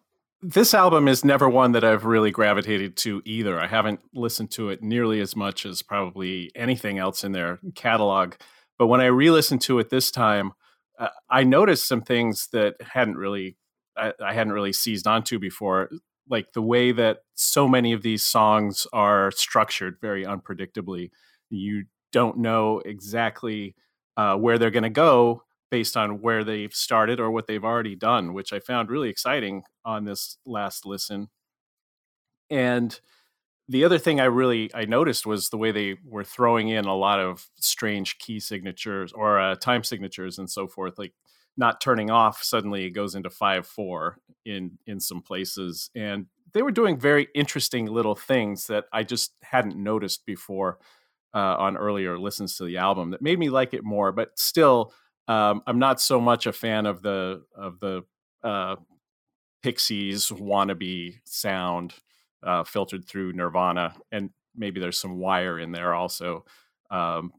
this 0.47 0.75
album 0.75 1.07
is 1.07 1.25
never 1.25 1.49
one 1.49 1.71
that 1.71 1.83
I've 1.83 2.05
really 2.05 2.29
gravitated 2.29 2.95
to 2.97 3.21
either. 3.25 3.59
I 3.59 3.65
haven't 3.65 3.99
listened 4.13 4.51
to 4.51 4.69
it 4.69 4.83
nearly 4.83 5.19
as 5.19 5.35
much 5.35 5.65
as 5.65 5.81
probably 5.81 6.51
anything 6.55 6.99
else 6.99 7.23
in 7.23 7.31
their 7.31 7.59
catalog. 7.73 8.35
But 8.77 8.87
when 8.87 9.01
I 9.01 9.07
re 9.07 9.31
listened 9.31 9.61
to 9.61 9.79
it 9.79 9.89
this 9.89 10.11
time, 10.11 10.51
uh, 10.99 11.09
I 11.29 11.43
noticed 11.43 11.87
some 11.87 12.01
things 12.01 12.47
that 12.53 12.75
hadn't 12.79 13.17
really 13.17 13.57
I, 13.97 14.33
hadn't 14.33 14.53
really 14.53 14.73
seized 14.73 15.07
onto 15.07 15.39
before, 15.39 15.89
like 16.29 16.51
the 16.53 16.61
way 16.61 16.91
that 16.91 17.19
so 17.33 17.67
many 17.67 17.93
of 17.93 18.01
these 18.01 18.23
songs 18.23 18.85
are 18.91 19.31
structured 19.31 19.97
very 20.01 20.25
unpredictably. 20.25 21.11
You 21.49 21.85
don't 22.11 22.39
know 22.39 22.81
exactly 22.85 23.73
uh, 24.17 24.35
where 24.35 24.57
they're 24.57 24.69
going 24.69 24.83
to 24.83 24.89
go 24.89 25.43
based 25.75 25.97
on 25.97 26.21
where 26.21 26.45
they've 26.45 26.73
started 26.73 27.19
or 27.19 27.29
what 27.29 27.47
they've 27.47 27.65
already 27.65 27.97
done, 27.97 28.33
which 28.33 28.53
I 28.53 28.59
found 28.59 28.89
really 28.89 29.09
exciting 29.09 29.63
on 29.83 30.05
this 30.05 30.37
last 30.45 30.85
listen. 30.85 31.27
And 32.49 32.97
the 33.67 33.83
other 33.83 33.97
thing 33.97 34.21
I 34.21 34.25
really 34.25 34.71
I 34.73 34.85
noticed 34.85 35.25
was 35.25 35.49
the 35.49 35.57
way 35.57 35.73
they 35.73 35.97
were 36.05 36.23
throwing 36.23 36.69
in 36.69 36.85
a 36.85 36.95
lot 36.95 37.19
of 37.19 37.49
strange 37.59 38.19
key 38.19 38.39
signatures 38.39 39.11
or 39.11 39.37
uh, 39.37 39.55
time 39.55 39.83
signatures 39.83 40.39
and 40.39 40.49
so 40.49 40.65
forth, 40.65 40.97
like 40.97 41.11
not 41.57 41.81
turning 41.81 42.09
off 42.09 42.41
suddenly 42.41 42.85
it 42.85 42.91
goes 42.91 43.13
into 43.13 43.29
five 43.29 43.67
four 43.67 44.19
in 44.45 44.77
in 44.87 45.01
some 45.01 45.21
places, 45.21 45.89
and 45.93 46.27
they 46.53 46.61
were 46.61 46.71
doing 46.71 46.97
very 46.97 47.27
interesting 47.35 47.85
little 47.87 48.15
things 48.15 48.67
that 48.67 48.85
I 48.93 49.03
just 49.03 49.33
hadn't 49.43 49.75
noticed 49.75 50.25
before 50.25 50.77
uh, 51.33 51.57
on 51.59 51.75
earlier 51.75 52.17
listens 52.17 52.55
to 52.55 52.63
the 52.63 52.77
album 52.77 53.11
that 53.11 53.21
made 53.21 53.39
me 53.39 53.49
like 53.49 53.73
it 53.73 53.83
more. 53.83 54.13
But 54.13 54.39
still, 54.39 54.93
um, 55.27 55.61
I'm 55.65 55.79
not 55.79 55.99
so 55.99 56.19
much 56.21 56.45
a 56.45 56.53
fan 56.53 56.85
of 56.85 57.01
the 57.01 57.43
of 57.55 57.79
the 57.79 58.03
uh, 58.43 58.75
Pixies 59.63 60.29
wannabe 60.29 61.19
sound 61.25 61.93
uh, 62.43 62.63
filtered 62.63 63.05
through 63.05 63.33
Nirvana, 63.33 63.95
and 64.11 64.29
maybe 64.55 64.79
there's 64.79 64.97
some 64.97 65.17
Wire 65.17 65.59
in 65.59 65.71
there 65.71 65.93
also. 65.93 66.45
Um, 66.91 67.33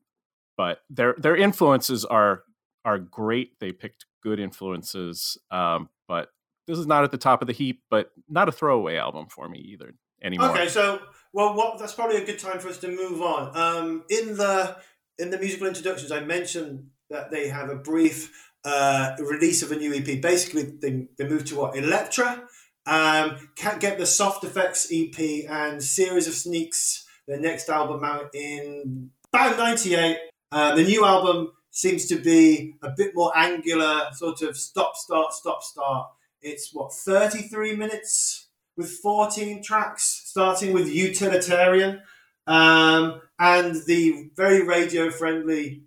but 0.57 0.81
their 0.91 1.15
their 1.19 1.37
influences 1.37 2.05
are 2.05 2.43
are 2.85 2.99
great. 2.99 3.59
They 3.61 3.73
picked 3.73 4.07
good 4.23 4.41
influences, 4.41 5.39
um, 5.51 5.89
but 6.09 6.31
this 6.67 6.79
is 6.79 6.87
not 6.87 7.05
at 7.05 7.13
the 7.13 7.19
top 7.19 7.43
of 7.43 7.47
the 7.47 7.53
heap, 7.53 7.83
but 7.91 8.11
not 8.29 8.49
a 8.49 8.53
throwaway 8.53 8.97
album 8.97 9.27
for 9.29 9.49
me 9.49 9.59
either 9.59 9.95
anymore. 10.23 10.51
Okay, 10.51 10.69
so 10.69 11.01
well, 11.33 11.55
what, 11.55 11.79
that's 11.79 11.93
probably 11.93 12.17
a 12.17 12.25
good 12.25 12.39
time 12.39 12.59
for 12.59 12.69
us 12.69 12.79
to 12.79 12.89
move 12.89 13.23
on. 13.23 13.57
Um, 13.57 14.05
in 14.09 14.37
the 14.37 14.77
in 15.19 15.31
the 15.31 15.39
musical 15.39 15.67
introductions, 15.67 16.11
I 16.11 16.21
mentioned 16.21 16.89
that 17.11 17.31
they 17.31 17.49
have 17.49 17.71
a 17.71 17.77
brief 17.77 18.51
uh, 18.65 19.15
release 19.21 19.63
of 19.63 19.73
a 19.73 19.77
new 19.77 19.95
EP. 19.95 20.21
Basically, 20.21 20.63
they, 20.63 21.07
they 21.19 21.29
moved 21.29 21.47
to 21.49 21.57
what 21.57 21.77
Elektra, 21.77 22.47
um, 22.87 23.37
can't 23.57 23.81
get 23.81 23.99
the 23.99 24.07
Soft 24.07 24.45
Effects 24.45 24.89
EP 24.93 25.49
and 25.49 25.83
series 25.83 26.29
of 26.29 26.35
sneaks. 26.35 27.05
Their 27.27 27.41
next 27.41 27.69
album 27.69 28.05
out 28.05 28.33
in 28.35 29.11
about 29.33 29.59
'98. 29.59 30.19
Uh, 30.53 30.77
the 30.77 30.85
new 30.85 31.05
album 31.05 31.51
seems 31.73 32.07
to 32.07 32.17
be 32.17 32.77
a 32.83 32.91
bit 32.97 33.11
more 33.15 33.37
angular, 33.37 34.03
sort 34.13 34.43
of 34.43 34.57
stop, 34.57 34.95
start, 34.97 35.33
stop, 35.33 35.63
start. 35.63 36.09
It's 36.41 36.73
what 36.73 36.93
33 36.93 37.75
minutes 37.75 38.49
with 38.77 38.91
14 38.91 39.63
tracks, 39.65 40.23
starting 40.27 40.73
with 40.73 40.89
Utilitarian, 40.89 42.03
um, 42.47 43.21
and 43.41 43.75
the 43.87 44.31
very 44.37 44.63
radio 44.63 45.11
friendly 45.11 45.83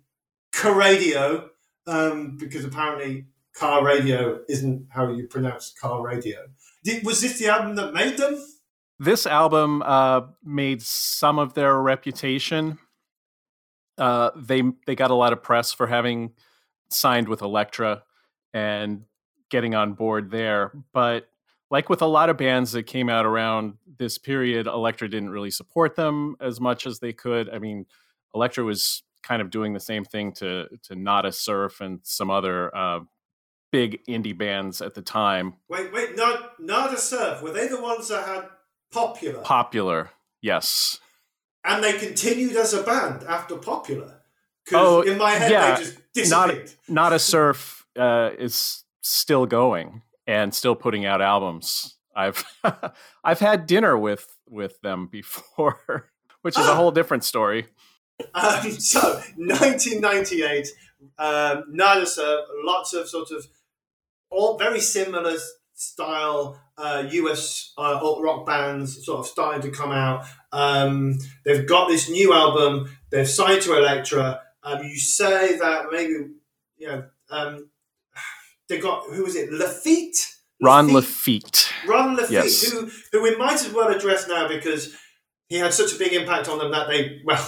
Car 0.60 0.74
Radio, 0.74 1.48
um, 1.86 2.36
because 2.36 2.66
apparently 2.66 3.24
car 3.54 3.82
radio 3.82 4.40
isn't 4.46 4.88
how 4.90 5.10
you 5.10 5.26
pronounce 5.26 5.72
car 5.72 6.02
radio. 6.02 6.36
Did, 6.84 7.02
was 7.02 7.22
this 7.22 7.38
the 7.38 7.48
album 7.48 7.76
that 7.76 7.94
made 7.94 8.18
them? 8.18 8.38
This 8.98 9.24
album 9.24 9.80
uh, 9.80 10.20
made 10.44 10.82
some 10.82 11.38
of 11.38 11.54
their 11.54 11.80
reputation. 11.80 12.78
Uh, 13.96 14.32
they 14.36 14.62
they 14.86 14.94
got 14.94 15.10
a 15.10 15.14
lot 15.14 15.32
of 15.32 15.42
press 15.42 15.72
for 15.72 15.86
having 15.86 16.32
signed 16.90 17.26
with 17.26 17.40
Elektra 17.40 18.02
and 18.52 19.04
getting 19.50 19.74
on 19.74 19.94
board 19.94 20.30
there, 20.30 20.72
but 20.92 21.30
like 21.70 21.88
with 21.88 22.02
a 22.02 22.06
lot 22.06 22.28
of 22.28 22.36
bands 22.36 22.72
that 22.72 22.82
came 22.82 23.08
out 23.08 23.24
around 23.24 23.78
this 23.98 24.18
period, 24.18 24.66
Elektra 24.66 25.08
didn't 25.08 25.30
really 25.30 25.50
support 25.50 25.96
them 25.96 26.36
as 26.38 26.60
much 26.60 26.86
as 26.86 26.98
they 26.98 27.14
could. 27.14 27.48
I 27.48 27.58
mean, 27.58 27.86
Elektra 28.34 28.62
was 28.62 29.04
kind 29.22 29.42
of 29.42 29.50
doing 29.50 29.72
the 29.72 29.80
same 29.80 30.04
thing 30.04 30.32
to 30.32 30.68
to 30.84 30.94
Nada 30.94 31.32
Surf 31.32 31.80
and 31.80 32.00
some 32.02 32.30
other 32.30 32.74
uh, 32.76 33.00
big 33.70 34.04
indie 34.06 34.36
bands 34.36 34.80
at 34.80 34.94
the 34.94 35.02
time. 35.02 35.54
Wait, 35.68 35.92
wait, 35.92 36.16
not 36.16 36.60
Nada 36.60 36.98
Surf. 36.98 37.42
Were 37.42 37.52
they 37.52 37.68
the 37.68 37.80
ones 37.80 38.08
that 38.08 38.26
had 38.26 38.48
popular? 38.90 39.42
Popular, 39.42 40.10
yes. 40.40 40.98
And 41.64 41.84
they 41.84 41.98
continued 41.98 42.56
as 42.56 42.72
a 42.72 42.82
band 42.82 43.24
after 43.24 43.56
popular. 43.56 44.20
Oh, 44.72 45.02
in 45.02 45.18
my 45.18 45.32
head, 45.32 45.50
yeah, 45.50 45.74
they 45.74 45.84
just 45.84 45.98
disappeared. 46.12 46.72
Nada 46.88 47.18
Surf 47.18 47.86
uh, 47.98 48.30
is 48.38 48.84
still 49.02 49.46
going 49.46 50.02
and 50.26 50.54
still 50.54 50.74
putting 50.74 51.04
out 51.04 51.20
albums. 51.20 51.96
I've 52.14 52.44
I've 53.24 53.40
had 53.40 53.66
dinner 53.66 53.96
with 53.96 54.38
with 54.48 54.80
them 54.80 55.06
before, 55.06 56.10
which 56.42 56.58
is 56.58 56.66
a 56.66 56.74
whole 56.74 56.90
different 56.90 57.24
story. 57.24 57.66
Um, 58.34 58.70
so, 58.78 59.00
1998, 59.36 60.68
um, 61.18 61.64
Nada 61.68 62.06
Surf, 62.06 62.46
lots 62.64 62.92
of 62.92 63.08
sort 63.08 63.30
of 63.30 63.46
all 64.30 64.58
very 64.58 64.80
similar 64.80 65.36
style 65.74 66.60
uh, 66.76 67.04
US 67.10 67.72
uh, 67.78 67.98
alt 68.02 68.22
rock 68.22 68.46
bands 68.46 69.04
sort 69.04 69.20
of 69.20 69.26
starting 69.26 69.62
to 69.62 69.76
come 69.76 69.92
out. 69.92 70.24
Um, 70.52 71.18
they've 71.44 71.66
got 71.66 71.88
this 71.88 72.08
new 72.08 72.32
album. 72.32 72.90
They've 73.10 73.28
signed 73.28 73.62
to 73.62 73.76
Elektra. 73.76 74.40
Um, 74.62 74.82
you 74.84 74.98
say 74.98 75.58
that 75.58 75.86
maybe 75.90 76.32
you 76.76 76.86
know 76.86 77.04
um, 77.30 77.70
they 78.68 78.78
got 78.78 79.04
who 79.10 79.24
was 79.24 79.36
it? 79.36 79.50
Lafitte. 79.52 80.18
Ron 80.62 80.92
Lafitte. 80.92 81.72
Ron 81.86 82.16
Lafitte, 82.16 82.30
yes. 82.30 82.70
who 82.70 82.90
who 83.12 83.22
we 83.22 83.36
might 83.36 83.54
as 83.54 83.72
well 83.72 83.88
address 83.88 84.28
now 84.28 84.46
because 84.46 84.94
he 85.48 85.56
had 85.56 85.72
such 85.72 85.94
a 85.94 85.98
big 85.98 86.12
impact 86.12 86.48
on 86.48 86.58
them 86.58 86.70
that 86.70 86.88
they 86.88 87.22
well 87.24 87.42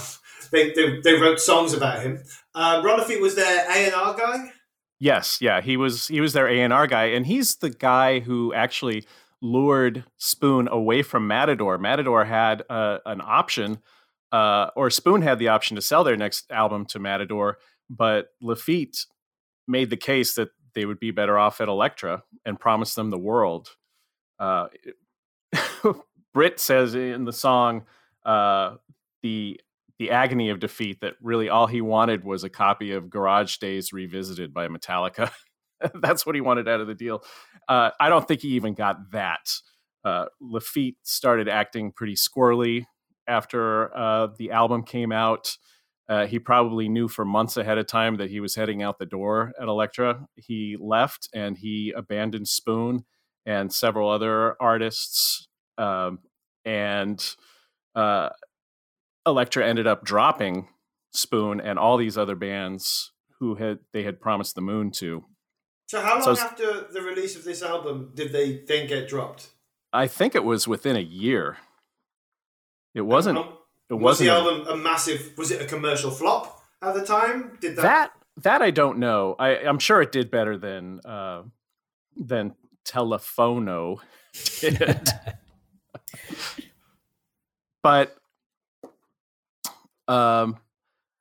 they 0.53 0.73
they, 0.73 1.01
they 1.01 1.15
wrote 1.15 1.41
songs 1.41 1.73
about 1.73 2.03
him. 2.03 2.23
Uh, 2.55 2.83
Ron 2.85 2.99
Lafitte 2.99 3.21
was 3.21 3.35
their 3.35 3.69
A 3.69 3.87
and 3.87 3.95
R 3.95 4.17
guy. 4.17 4.53
Yes, 5.01 5.41
yeah, 5.41 5.61
he 5.61 5.77
was 5.77 6.07
he 6.09 6.21
was 6.21 6.33
their 6.33 6.49
A 6.49 6.61
and 6.61 6.73
R 6.73 6.87
guy, 6.87 7.07
and 7.07 7.27
he's 7.27 7.57
the 7.57 7.71
guy 7.71 8.21
who 8.21 8.55
actually 8.55 9.05
lured 9.41 10.05
Spoon 10.19 10.69
away 10.69 11.03
from 11.03 11.27
Matador. 11.27 11.77
Matador 11.77 12.25
had 12.25 12.63
uh, 12.71 12.99
an 13.05 13.21
option, 13.21 13.79
uh, 14.31 14.71
or 14.77 14.91
Spoon 14.91 15.23
had 15.23 15.41
the 15.41 15.49
option 15.49 15.75
to 15.75 15.83
sell 15.83 16.05
their 16.05 16.17
next 16.17 16.51
album 16.53 16.87
to 16.87 17.01
Matador, 17.01 17.59
but 17.91 18.29
Lafitte 18.41 19.07
made 19.67 19.91
the 19.91 19.97
case 19.97 20.35
that 20.35 20.51
they 20.75 20.87
would 20.87 21.01
be 21.01 21.11
better 21.11 21.39
off 21.39 21.61
at 21.61 21.69
Elektra 21.69 22.23
and 22.47 22.61
promised 22.61 22.95
them 22.95 23.11
the 23.11 23.19
world. 23.19 23.71
Uh, 24.39 24.69
Britt 26.33 26.61
says 26.61 26.95
in 26.95 27.25
the 27.25 27.33
song, 27.33 27.85
uh, 28.25 28.77
the 29.23 29.61
the 29.99 30.11
agony 30.11 30.51
of 30.51 30.61
defeat 30.61 31.01
that 31.01 31.15
really 31.21 31.49
all 31.49 31.67
he 31.67 31.81
wanted 31.81 32.25
was 32.25 32.45
a 32.45 32.49
copy 32.49 32.93
of 32.93 33.11
Garage 33.11 33.57
Days 33.59 33.93
Revisited 33.93 34.53
by 34.53 34.69
Metallica. 34.69 35.31
That's 36.01 36.25
what 36.25 36.35
he 36.35 36.41
wanted 36.41 36.69
out 36.69 36.81
of 36.81 36.87
the 36.87 36.95
deal. 36.95 37.23
Uh, 37.69 37.91
I 37.99 38.09
don't 38.09 38.27
think 38.27 38.41
he 38.41 38.51
even 38.51 38.75
got 38.75 39.11
that. 39.13 39.51
Uh, 40.05 40.27
Lafitte 40.41 40.97
started 41.03 41.49
acting 41.49 41.93
pretty 41.93 42.15
squirrely 42.15 42.85
after 43.27 43.97
uh, 43.97 44.29
the 44.39 44.51
album 44.51 44.83
came 44.83 45.13
out. 45.13 45.57
Uh, 46.09 46.27
he 46.27 46.39
probably 46.39 46.89
knew 46.89 47.09
for 47.09 47.25
months 47.25 47.57
ahead 47.57 47.79
of 47.79 47.87
time 47.87 48.17
that 48.17 48.31
he 48.31 48.41
was 48.41 48.55
heading 48.55 48.83
out 48.83 48.99
the 48.99 49.07
door 49.07 49.53
at 49.61 49.69
Elektra. 49.69 50.27
He 50.37 50.77
left 50.79 51.29
and 51.33 51.57
he 51.57 51.93
abandoned 51.97 52.49
Spoon 52.49 53.05
and 53.47 53.73
several 53.73 54.11
other 54.11 54.57
artists. 54.61 55.49
Um, 55.79 56.19
and 56.65 57.25
uh, 57.95 58.31
Elektra 59.27 59.67
ended 59.67 59.87
up 59.87 60.05
dropping 60.05 60.69
Spoon 61.13 61.61
and 61.61 61.79
all 61.79 61.97
these 61.97 62.19
other 62.19 62.35
bands 62.35 63.13
who 63.39 63.57
had 63.57 63.81
they 63.93 64.03
had 64.03 64.21
promised 64.21 64.55
the 64.55 64.61
moon 64.61 64.91
to. 64.93 65.25
So 65.87 66.01
how 66.01 66.15
long 66.15 66.37
so, 66.37 66.43
after 66.43 66.87
the 66.93 67.03
release 67.03 67.37
of 67.37 67.45
this 67.45 67.63
album 67.63 68.13
did 68.15 68.33
they 68.33 68.63
then 68.67 68.87
get 68.87 69.09
dropped? 69.09 69.49
I 69.93 70.07
think 70.07 70.35
it 70.35 70.45
was 70.45 70.67
within 70.67 70.97
a 70.97 71.01
year. 71.01 71.59
It 72.95 73.03
wasn't. 73.03 73.39
It 73.91 73.95
was 73.95 74.03
wasn't 74.21 74.31
the 74.31 74.35
album 74.35 74.67
a, 74.69 74.71
a, 74.71 74.77
massive? 74.77 75.33
Was 75.37 75.51
it 75.51 75.61
a 75.61 75.67
commercial 75.67 76.11
flop 76.11 76.63
at 76.81 76.95
the 76.95 77.05
time? 77.05 77.59
Did 77.61 77.77
that? 77.77 77.83
That, 77.83 78.13
that 78.43 78.63
I 78.63 78.71
don't 78.71 78.99
know. 78.99 79.37
I, 79.39 79.59
I'm 79.59 79.79
sure 79.79 80.01
it 80.01 80.13
did 80.13 80.31
better 80.31 80.57
than 80.57 81.01
uh, 81.05 81.43
than 82.17 82.55
Telephono 82.87 83.99
did. 84.61 85.09
but 87.83 88.17
um, 90.09 90.59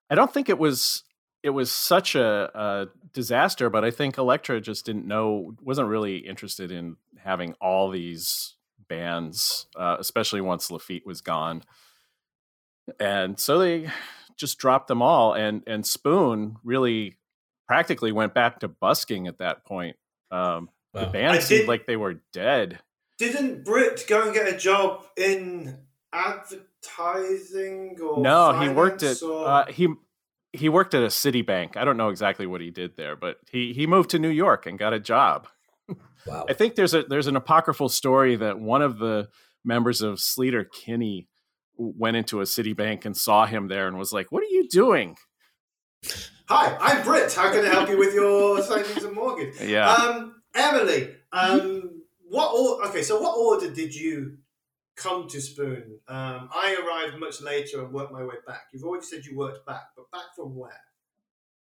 I 0.09 0.15
don't 0.15 0.33
think 0.33 0.50
it 0.50 0.57
was 0.59 1.03
it 1.43 1.50
was 1.50 1.71
such 1.71 2.15
a, 2.15 2.51
a, 2.53 2.88
disaster. 3.13 3.69
But 3.69 3.83
I 3.83 3.91
think 3.91 4.17
Elektra 4.17 4.61
just 4.61 4.85
didn't 4.85 5.07
know, 5.07 5.55
wasn't 5.61 5.88
really 5.88 6.17
interested 6.17 6.71
in 6.71 6.97
having 7.17 7.53
all 7.59 7.89
these 7.89 8.55
bands, 8.88 9.67
uh, 9.75 9.97
especially 10.00 10.41
once 10.41 10.69
Lafitte 10.69 11.05
was 11.05 11.21
gone. 11.21 11.63
And 13.00 13.39
so 13.39 13.59
they 13.59 13.89
just 14.38 14.57
dropped 14.57 14.88
them 14.88 15.01
all, 15.01 15.33
and 15.33 15.63
and 15.67 15.85
Spoon 15.85 16.57
really 16.63 17.17
practically 17.67 18.11
went 18.11 18.33
back 18.33 18.59
to 18.59 18.67
busking 18.67 19.27
at 19.27 19.38
that 19.38 19.65
point. 19.65 19.95
Um, 20.29 20.69
wow. 20.93 21.05
The 21.05 21.07
band 21.07 21.38
I 21.38 21.39
seemed 21.39 21.61
did, 21.61 21.67
like 21.67 21.85
they 21.85 21.95
were 21.95 22.21
dead. 22.33 22.79
Didn't 23.17 23.63
Britt 23.63 24.05
go 24.07 24.23
and 24.23 24.33
get 24.33 24.51
a 24.51 24.57
job 24.57 25.05
in 25.15 25.77
advertising 26.11 26.65
or 28.01 28.21
no? 28.21 28.59
He 28.59 28.69
worked 28.69 29.03
at 29.03 29.21
or... 29.21 29.47
uh, 29.47 29.71
he 29.71 29.88
he 30.53 30.69
worked 30.69 30.93
at 30.93 31.03
a 31.03 31.07
Citibank. 31.07 31.77
I 31.77 31.85
don't 31.85 31.97
know 31.97 32.09
exactly 32.09 32.45
what 32.45 32.61
he 32.61 32.71
did 32.71 32.97
there, 32.97 33.15
but 33.15 33.38
he 33.51 33.73
he 33.73 33.88
moved 33.88 34.09
to 34.11 34.19
New 34.19 34.29
York 34.29 34.65
and 34.65 34.77
got 34.77 34.93
a 34.93 35.00
job. 35.00 35.47
Wow. 36.25 36.45
I 36.47 36.53
think 36.53 36.75
there's 36.75 36.93
a 36.93 37.03
there's 37.03 37.27
an 37.27 37.35
apocryphal 37.35 37.89
story 37.89 38.35
that 38.35 38.59
one 38.59 38.81
of 38.81 39.00
the 39.00 39.29
members 39.65 40.01
of 40.01 40.17
Sleater-Kinney 40.17 41.27
went 41.77 42.17
into 42.17 42.41
a 42.41 42.43
Citibank 42.43 43.05
and 43.05 43.15
saw 43.17 43.45
him 43.45 43.67
there 43.67 43.88
and 43.88 43.97
was 43.97 44.13
like, 44.13 44.31
"What 44.31 44.43
are 44.43 44.51
you 44.51 44.67
doing?" 44.69 45.17
Hi, 46.47 46.77
I'm 46.79 47.03
Britt. 47.03 47.33
How 47.33 47.51
can 47.51 47.65
I 47.65 47.69
help 47.69 47.89
you 47.89 47.97
with 47.97 48.13
your 48.13 48.61
savings 48.61 49.03
and 49.03 49.15
mortgage? 49.15 49.59
Yeah. 49.61 49.91
Um, 49.91 50.41
Emily, 50.53 51.15
um, 51.31 52.01
what? 52.27 52.51
Or- 52.53 52.88
okay, 52.89 53.01
so 53.01 53.19
what 53.19 53.38
order 53.38 53.73
did 53.73 53.95
you 53.95 54.38
come 54.95 55.27
to 55.29 55.41
Spoon? 55.41 56.00
Um, 56.07 56.50
I 56.53 56.77
arrived 56.81 57.19
much 57.19 57.41
later 57.41 57.83
and 57.83 57.93
worked 57.93 58.12
my 58.12 58.24
way 58.24 58.36
back. 58.48 58.63
You've 58.74 58.83
already 58.83 59.05
said 59.05 59.25
you 59.25 59.38
worked 59.38 59.65
back, 59.65 59.83
but 59.95 60.10
back 60.12 60.36
from 60.36 60.55
where? 60.55 60.81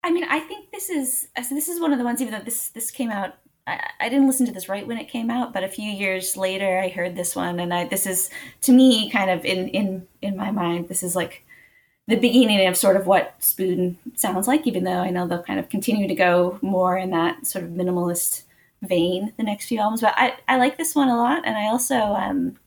I 0.04 0.12
mean, 0.12 0.24
I 0.24 0.40
think 0.40 0.72
this 0.72 0.90
is 0.90 1.28
so 1.44 1.54
this 1.54 1.70
is 1.70 1.80
one 1.80 1.94
of 1.94 2.00
the 2.00 2.06
ones. 2.06 2.22
Even 2.22 2.34
though 2.34 2.44
this 2.44 2.70
this 2.70 2.90
came 2.90 3.12
out 3.12 3.36
I, 3.68 3.90
I 4.00 4.10
didn't 4.10 4.28
listen 4.28 4.46
to 4.48 4.52
this 4.52 4.70
right 4.70 4.86
when 4.86 4.98
it 4.98 5.10
came 5.10 5.30
out, 5.30 5.54
but 5.54 5.64
a 5.64 5.70
few 5.70 5.90
years 5.90 6.36
later, 6.36 6.80
I 6.80 6.90
heard 6.90 7.16
this 7.16 7.36
one, 7.36 7.60
and 7.60 7.74
I 7.74 7.86
this 7.88 8.06
is 8.06 8.30
to 8.62 8.72
me 8.72 9.10
kind 9.10 9.30
of 9.30 9.46
in 9.46 9.68
in 9.70 10.08
in 10.22 10.38
my 10.38 10.52
mind, 10.52 10.88
this 10.88 11.04
is 11.04 11.16
like 11.16 11.46
the 12.08 12.16
beginning 12.16 12.68
of 12.68 12.76
sort 12.76 12.96
of 12.96 13.08
what 13.08 13.36
Spoon 13.40 13.98
sounds 14.16 14.48
like. 14.48 14.66
Even 14.66 14.84
though 14.84 15.00
I 15.00 15.12
know 15.12 15.28
they'll 15.28 15.44
kind 15.44 15.60
of 15.60 15.70
continue 15.70 16.08
to 16.08 16.16
go 16.16 16.60
more 16.62 16.98
in 16.98 17.12
that 17.12 17.46
sort 17.46 17.66
of 17.66 17.72
minimalist 17.72 18.44
vein 18.82 19.34
the 19.38 19.44
next 19.44 19.68
few 19.68 19.80
albums, 19.80 20.02
but 20.02 20.16
I 20.18 20.36
I 20.48 20.58
like 20.58 20.78
this 20.78 20.96
one 20.96 21.10
a 21.10 21.18
lot, 21.18 21.44
and 21.46 21.56
I 21.58 21.68
also 21.68 21.96
um 21.96 22.58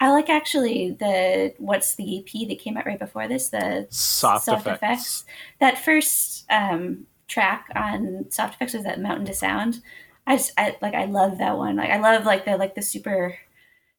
I 0.00 0.10
like 0.12 0.30
actually 0.30 0.92
the 0.92 1.54
what's 1.58 1.94
the 1.94 2.18
EP 2.18 2.48
that 2.48 2.58
came 2.58 2.78
out 2.78 2.86
right 2.86 2.98
before 2.98 3.28
this 3.28 3.50
the 3.50 3.86
soft, 3.90 4.46
soft 4.46 4.66
effects. 4.66 4.82
effects. 4.82 5.24
That 5.60 5.78
first 5.78 6.46
um, 6.50 7.06
track 7.28 7.66
on 7.76 8.26
Soft 8.30 8.54
Effects 8.54 8.72
was 8.72 8.84
that 8.84 9.00
Mountain 9.00 9.26
to 9.26 9.34
Sound. 9.34 9.82
I 10.26 10.36
just 10.36 10.52
I 10.56 10.76
like 10.80 10.94
I 10.94 11.04
love 11.04 11.38
that 11.38 11.58
one. 11.58 11.76
Like 11.76 11.90
I 11.90 12.00
love 12.00 12.24
like 12.24 12.46
the 12.46 12.56
like 12.56 12.74
the 12.74 12.82
super 12.82 13.36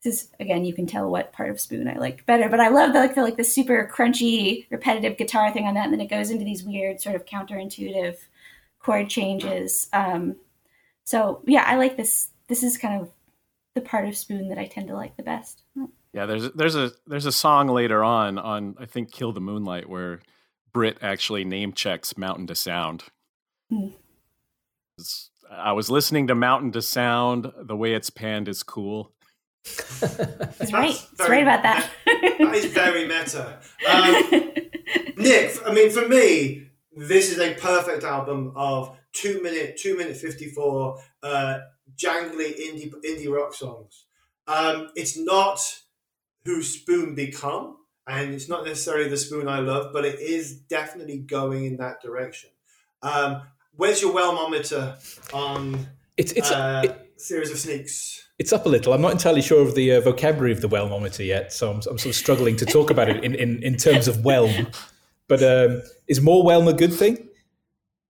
this 0.03 0.23
is 0.23 0.31
again 0.39 0.65
you 0.65 0.73
can 0.73 0.87
tell 0.87 1.09
what 1.09 1.33
part 1.33 1.51
of 1.51 1.59
spoon 1.59 1.87
I 1.87 1.97
like 1.97 2.25
better, 2.25 2.49
but 2.49 2.59
I 2.59 2.69
love 2.69 2.93
the 2.93 2.99
like 2.99 3.13
the 3.13 3.21
like 3.21 3.37
the 3.37 3.43
super 3.43 3.89
crunchy 3.93 4.65
repetitive 4.71 5.17
guitar 5.17 5.53
thing 5.53 5.67
on 5.67 5.75
that, 5.75 5.85
and 5.85 5.93
then 5.93 6.01
it 6.01 6.09
goes 6.09 6.31
into 6.31 6.45
these 6.45 6.63
weird 6.63 6.99
sort 6.99 7.15
of 7.15 7.25
counterintuitive 7.25 8.17
chord 8.79 9.07
changes. 9.07 9.87
Um, 9.93 10.37
so 11.03 11.41
yeah, 11.45 11.63
I 11.67 11.77
like 11.77 11.95
this. 11.95 12.29
This 12.47 12.63
is 12.63 12.77
kind 12.77 13.01
of 13.01 13.11
the 13.75 13.81
part 13.81 14.07
of 14.07 14.17
spoon 14.17 14.49
that 14.49 14.57
I 14.57 14.65
tend 14.65 14.87
to 14.87 14.95
like 14.95 15.17
the 15.17 15.23
best. 15.23 15.63
Yeah, 16.13 16.25
there's 16.25 16.51
there's 16.51 16.75
a 16.75 16.91
there's 17.07 17.25
a 17.25 17.31
song 17.31 17.67
later 17.67 18.03
on 18.03 18.37
on 18.37 18.75
I 18.79 18.85
think 18.85 19.11
Kill 19.11 19.31
the 19.31 19.39
Moonlight 19.39 19.89
where 19.89 20.21
Britt 20.73 20.97
actually 21.01 21.45
name 21.45 21.73
checks 21.73 22.17
Mountain 22.17 22.47
to 22.47 22.55
Sound. 22.55 23.05
Mm. 23.71 23.93
I 25.49 25.73
was 25.73 25.89
listening 25.89 26.27
to 26.27 26.35
Mountain 26.35 26.71
to 26.73 26.81
Sound. 26.81 27.51
The 27.57 27.75
way 27.75 27.93
it's 27.93 28.09
panned 28.09 28.47
is 28.47 28.63
cool. 28.63 29.11
He's 29.63 30.73
right. 30.73 30.91
He's 30.91 31.29
right 31.29 31.43
about 31.43 31.63
that. 31.63 31.89
that 32.05 32.55
is 32.55 32.65
very 32.65 33.07
meta. 33.07 33.59
Um, 33.89 34.13
Nick, 35.17 35.55
I 35.65 35.73
mean, 35.73 35.91
for 35.91 36.07
me, 36.07 36.67
this 36.95 37.31
is 37.31 37.39
a 37.39 37.53
perfect 37.53 38.03
album 38.03 38.53
of 38.55 38.97
two 39.13 39.41
minute, 39.41 39.77
two 39.77 39.97
minute 39.97 40.17
fifty 40.17 40.47
four, 40.47 40.99
uh, 41.21 41.59
jangly 41.97 42.53
indie 42.59 42.91
indie 43.05 43.31
rock 43.31 43.53
songs. 43.53 44.05
Um, 44.47 44.89
it's 44.95 45.17
not 45.17 45.59
who 46.45 46.63
Spoon 46.63 47.15
become, 47.15 47.77
and 48.07 48.33
it's 48.33 48.49
not 48.49 48.65
necessarily 48.65 49.09
the 49.09 49.17
Spoon 49.17 49.47
I 49.47 49.59
love, 49.59 49.93
but 49.93 50.05
it 50.05 50.19
is 50.19 50.55
definitely 50.55 51.19
going 51.19 51.65
in 51.65 51.77
that 51.77 52.01
direction. 52.01 52.49
Um, 53.01 53.43
Where's 53.75 54.01
your 54.01 54.11
whelmometer 54.11 54.97
on 55.33 55.87
it's 56.17 56.33
it's 56.33 56.51
uh, 56.51 56.81
it, 56.83 57.13
series 57.17 57.51
of 57.51 57.57
sneaks? 57.57 58.27
It's 58.37 58.51
up 58.51 58.65
a 58.65 58.69
little. 58.69 58.93
I'm 58.93 59.01
not 59.01 59.11
entirely 59.11 59.41
sure 59.41 59.61
of 59.61 59.75
the 59.75 59.93
uh, 59.93 60.01
vocabulary 60.01 60.51
of 60.51 60.61
the 60.61 60.67
whelmometer 60.67 61.23
yet, 61.23 61.53
so 61.53 61.69
I'm, 61.69 61.77
I'm, 61.77 61.97
sort 61.97 62.07
of 62.07 62.15
struggling 62.15 62.57
to 62.57 62.65
talk 62.65 62.89
about 62.89 63.07
it 63.07 63.23
in, 63.23 63.33
in, 63.35 63.63
in 63.63 63.77
terms 63.77 64.07
of 64.07 64.23
whelm. 64.23 64.67
But 65.27 65.41
um, 65.43 65.81
is 66.09 66.19
more 66.19 66.43
whelm 66.43 66.67
a 66.67 66.73
good 66.73 66.93
thing? 66.93 67.29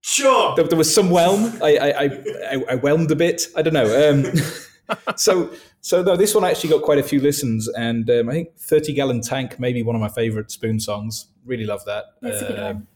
Sure. 0.02 0.54
There, 0.56 0.66
there 0.66 0.78
was 0.78 0.92
some 0.92 1.10
whelm. 1.10 1.62
I, 1.62 1.76
I, 1.76 2.04
I, 2.04 2.64
I, 2.70 2.76
whelmed 2.76 3.10
a 3.12 3.16
bit. 3.16 3.46
I 3.56 3.62
don't 3.62 3.72
know. 3.72 4.10
Um, 4.10 4.96
so 5.16 5.52
so 5.80 6.02
no, 6.02 6.16
this 6.16 6.34
one 6.34 6.44
actually 6.44 6.70
got 6.70 6.82
quite 6.82 6.98
a 6.98 7.04
few 7.04 7.20
listens, 7.20 7.68
and 7.68 8.10
um, 8.10 8.28
I 8.28 8.32
think 8.32 8.56
"30 8.58 8.94
Gallon 8.94 9.20
Tank" 9.20 9.60
may 9.60 9.72
be 9.72 9.82
one 9.84 9.94
of 9.94 10.02
my 10.02 10.08
favorite 10.08 10.50
Spoon 10.50 10.80
songs. 10.80 11.28
Really 11.44 11.64
love 11.64 11.84
that. 11.86 12.04
That's 12.20 12.42
a 12.42 12.46
good 12.46 12.60
one. 12.60 12.86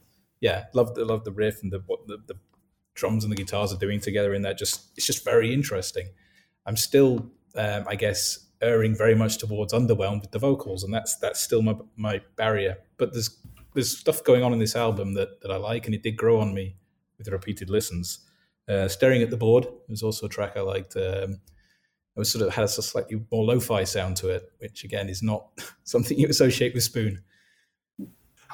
Yeah, 0.40 0.64
love 0.74 0.94
the 0.94 1.04
love 1.04 1.24
the 1.24 1.30
riff 1.30 1.62
and 1.62 1.72
the 1.72 1.82
what 1.86 2.06
the, 2.08 2.18
the 2.26 2.34
drums 2.94 3.22
and 3.22 3.32
the 3.32 3.36
guitars 3.36 3.72
are 3.72 3.78
doing 3.78 4.00
together 4.00 4.34
in 4.34 4.42
that 4.42 4.58
just 4.58 4.86
it's 4.96 5.06
just 5.06 5.24
very 5.24 5.54
interesting. 5.54 6.08
I'm 6.66 6.76
still, 6.76 7.30
um, 7.54 7.84
I 7.86 7.94
guess, 7.94 8.46
erring 8.60 8.96
very 8.96 9.14
much 9.14 9.38
towards 9.38 9.72
underwhelmed 9.72 10.22
with 10.22 10.32
the 10.32 10.40
vocals, 10.40 10.82
and 10.82 10.92
that's 10.92 11.16
that's 11.18 11.40
still 11.40 11.62
my 11.62 11.76
my 11.96 12.20
barrier. 12.34 12.78
But 12.98 13.12
there's 13.12 13.30
there's 13.74 13.96
stuff 13.96 14.24
going 14.24 14.42
on 14.42 14.52
in 14.52 14.58
this 14.58 14.74
album 14.74 15.14
that 15.14 15.40
that 15.42 15.52
I 15.52 15.56
like, 15.56 15.86
and 15.86 15.94
it 15.94 16.02
did 16.02 16.16
grow 16.16 16.40
on 16.40 16.52
me 16.52 16.74
with 17.18 17.28
repeated 17.28 17.70
listens. 17.70 18.20
Uh, 18.68 18.88
Staring 18.88 19.22
at 19.22 19.30
the 19.30 19.36
board 19.36 19.66
was 19.88 20.02
also 20.02 20.26
a 20.26 20.28
track 20.28 20.56
I 20.56 20.60
liked. 20.60 20.96
Um, 20.96 21.40
it 22.16 22.20
was 22.20 22.30
sort 22.30 22.46
of 22.46 22.54
has 22.54 22.78
a 22.78 22.82
slightly 22.82 23.22
more 23.30 23.44
lo-fi 23.44 23.84
sound 23.84 24.16
to 24.18 24.30
it, 24.30 24.50
which 24.58 24.84
again 24.84 25.08
is 25.08 25.22
not 25.22 25.48
something 25.84 26.18
you 26.18 26.28
associate 26.28 26.74
with 26.74 26.82
Spoon. 26.82 27.22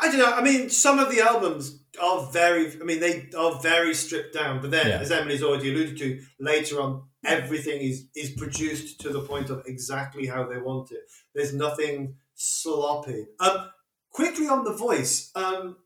I 0.01 0.09
don't 0.09 0.19
know. 0.19 0.33
I 0.33 0.43
mean, 0.43 0.71
some 0.71 0.99
of 0.99 1.11
the 1.11 1.21
albums 1.21 1.81
are 2.03 2.27
very. 2.33 2.73
I 2.81 2.85
mean, 2.85 3.01
they 3.01 3.29
are 3.39 3.61
very 3.61 3.95
stripped 3.95 4.35
down. 4.35 4.61
But 4.61 4.71
then, 4.71 4.89
yeah. 4.89 4.99
as 4.99 5.13
Emily's 5.13 5.43
already 5.43 5.71
alluded 5.71 5.99
to, 5.99 6.21
later 6.41 6.81
on, 6.81 7.05
everything 7.25 7.81
is 7.81 8.07
is 8.17 8.31
produced 8.31 9.01
to 9.03 9.11
the 9.11 9.21
point 9.21 9.51
of 9.51 9.63
exactly 9.67 10.27
how 10.27 10.45
they 10.49 10.59
want 10.59 10.91
it. 10.91 11.03
There's 11.35 11.55
nothing 11.55 12.17
sloppy. 12.35 13.27
Um, 13.39 13.71
quickly 14.11 14.49
on 14.49 14.65
the 14.65 14.73
voice. 14.73 15.31
Um, 15.35 15.77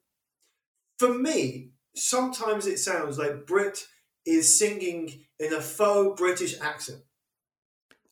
for 0.98 1.12
me, 1.12 1.72
sometimes 1.96 2.66
it 2.66 2.78
sounds 2.78 3.18
like 3.18 3.46
Britt 3.46 3.86
is 4.24 4.58
singing 4.58 5.26
in 5.38 5.52
a 5.52 5.60
faux 5.60 6.18
British 6.18 6.60
accent. 6.60 7.00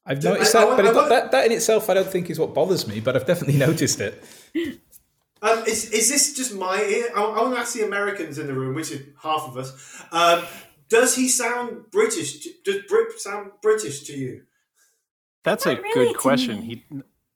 I've 0.06 0.22
noticed 0.22 0.54
I, 0.54 0.64
that, 0.64 0.72
I, 0.72 0.76
but 0.76 0.86
I, 0.86 1.08
that, 1.08 1.30
that 1.30 1.46
in 1.46 1.52
itself, 1.52 1.88
I 1.88 1.94
don't 1.94 2.06
think 2.06 2.28
is 2.28 2.38
what 2.38 2.54
bothers 2.54 2.86
me. 2.86 3.00
But 3.00 3.16
I've 3.16 3.26
definitely 3.26 3.58
noticed 3.58 4.00
it. 4.00 4.22
Um, 5.40 5.64
is, 5.66 5.90
is 5.90 6.08
this 6.08 6.34
just 6.34 6.54
my 6.54 6.80
ear? 6.82 7.08
I, 7.16 7.22
I 7.22 7.42
want 7.42 7.54
to 7.54 7.60
ask 7.60 7.74
the 7.74 7.84
Americans 7.84 8.38
in 8.38 8.46
the 8.46 8.54
room, 8.54 8.74
which 8.74 8.90
is 8.90 9.02
half 9.22 9.42
of 9.48 9.56
us. 9.56 10.02
Um, 10.12 10.44
does 10.88 11.16
he 11.16 11.28
sound 11.28 11.90
British? 11.90 12.46
Does 12.64 12.82
Britt 12.88 13.18
sound 13.18 13.52
British 13.62 14.02
to 14.04 14.12
you? 14.12 14.42
That's 15.42 15.66
not 15.66 15.78
a 15.78 15.82
really 15.82 16.12
good 16.12 16.18
question. 16.18 16.62
He 16.62 16.84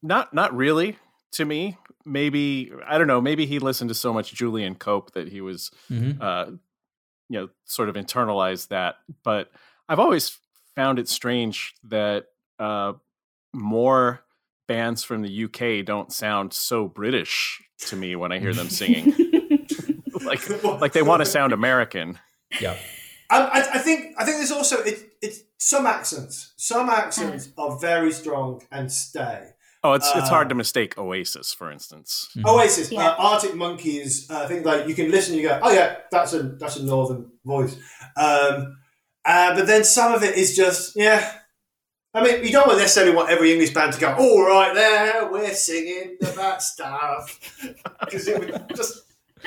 not 0.02 0.32
not 0.32 0.54
really 0.54 0.96
to 1.32 1.44
me. 1.44 1.78
Maybe 2.08 2.72
I 2.86 2.98
don't 2.98 3.06
know. 3.06 3.20
Maybe 3.20 3.46
he 3.46 3.58
listened 3.58 3.88
to 3.88 3.94
so 3.94 4.12
much 4.12 4.32
Julian 4.32 4.74
Cope 4.74 5.12
that 5.12 5.28
he 5.28 5.40
was, 5.40 5.70
mm-hmm. 5.90 6.20
uh, 6.20 6.46
you 7.28 7.40
know, 7.40 7.48
sort 7.64 7.88
of 7.88 7.94
internalized 7.94 8.68
that. 8.68 8.96
But 9.22 9.50
I've 9.88 9.98
always 9.98 10.38
found 10.74 10.98
it 10.98 11.08
strange 11.08 11.74
that 11.84 12.26
uh, 12.58 12.94
more 13.52 14.24
bands 14.66 15.02
from 15.02 15.22
the 15.22 15.44
UK 15.44 15.84
don't 15.84 16.12
sound 16.12 16.52
so 16.52 16.86
British 16.86 17.62
to 17.78 17.96
me 17.96 18.16
when 18.16 18.32
I 18.32 18.38
hear 18.38 18.52
them 18.52 18.68
singing. 18.68 19.14
like 20.24 20.64
like 20.64 20.92
they 20.92 21.02
want 21.02 21.20
to 21.20 21.26
sound 21.26 21.52
American. 21.52 22.18
Yeah. 22.60 22.76
I, 23.30 23.68
I, 23.74 23.78
think 23.78 24.14
I 24.16 24.24
think 24.24 24.38
there's 24.38 24.52
also 24.52 24.78
it, 24.82 25.12
it's 25.20 25.42
some 25.58 25.86
accents. 25.86 26.54
Some 26.56 26.88
accents 26.88 27.50
are 27.58 27.78
very 27.78 28.10
strong 28.10 28.62
and 28.72 28.90
stay. 28.90 29.50
Oh, 29.84 29.92
it's 29.92 30.08
uh, 30.08 30.18
it's 30.18 30.28
hard 30.28 30.48
to 30.48 30.54
mistake 30.54 30.98
Oasis, 30.98 31.52
for 31.52 31.70
instance. 31.70 32.28
Mm-hmm. 32.36 32.48
Oasis, 32.48 32.90
yeah. 32.90 33.10
uh, 33.10 33.16
Arctic 33.18 33.54
Monkeys. 33.54 34.28
Uh, 34.30 34.42
I 34.42 34.46
think 34.46 34.66
like 34.66 34.88
you 34.88 34.94
can 34.94 35.10
listen, 35.10 35.36
you 35.36 35.42
go, 35.42 35.60
oh 35.62 35.72
yeah, 35.72 35.98
that's 36.10 36.32
a 36.32 36.42
that's 36.42 36.76
a 36.76 36.84
northern 36.84 37.30
voice. 37.44 37.76
Um, 38.16 38.78
uh, 39.24 39.54
but 39.54 39.66
then 39.66 39.84
some 39.84 40.14
of 40.14 40.22
it 40.22 40.36
is 40.36 40.56
just 40.56 40.96
yeah. 40.96 41.32
I 42.14 42.24
mean, 42.24 42.42
you 42.42 42.50
don't 42.50 42.66
necessarily 42.68 43.14
want 43.14 43.30
every 43.30 43.52
English 43.52 43.74
band 43.74 43.92
to 43.92 44.00
go, 44.00 44.14
all 44.14 44.42
right, 44.48 44.74
there, 44.74 45.30
we're 45.30 45.52
singing 45.52 46.16
about 46.22 46.62
stuff, 46.62 47.38
because 48.00 48.26
it 48.26 48.40
would 48.40 48.74
just 48.74 49.02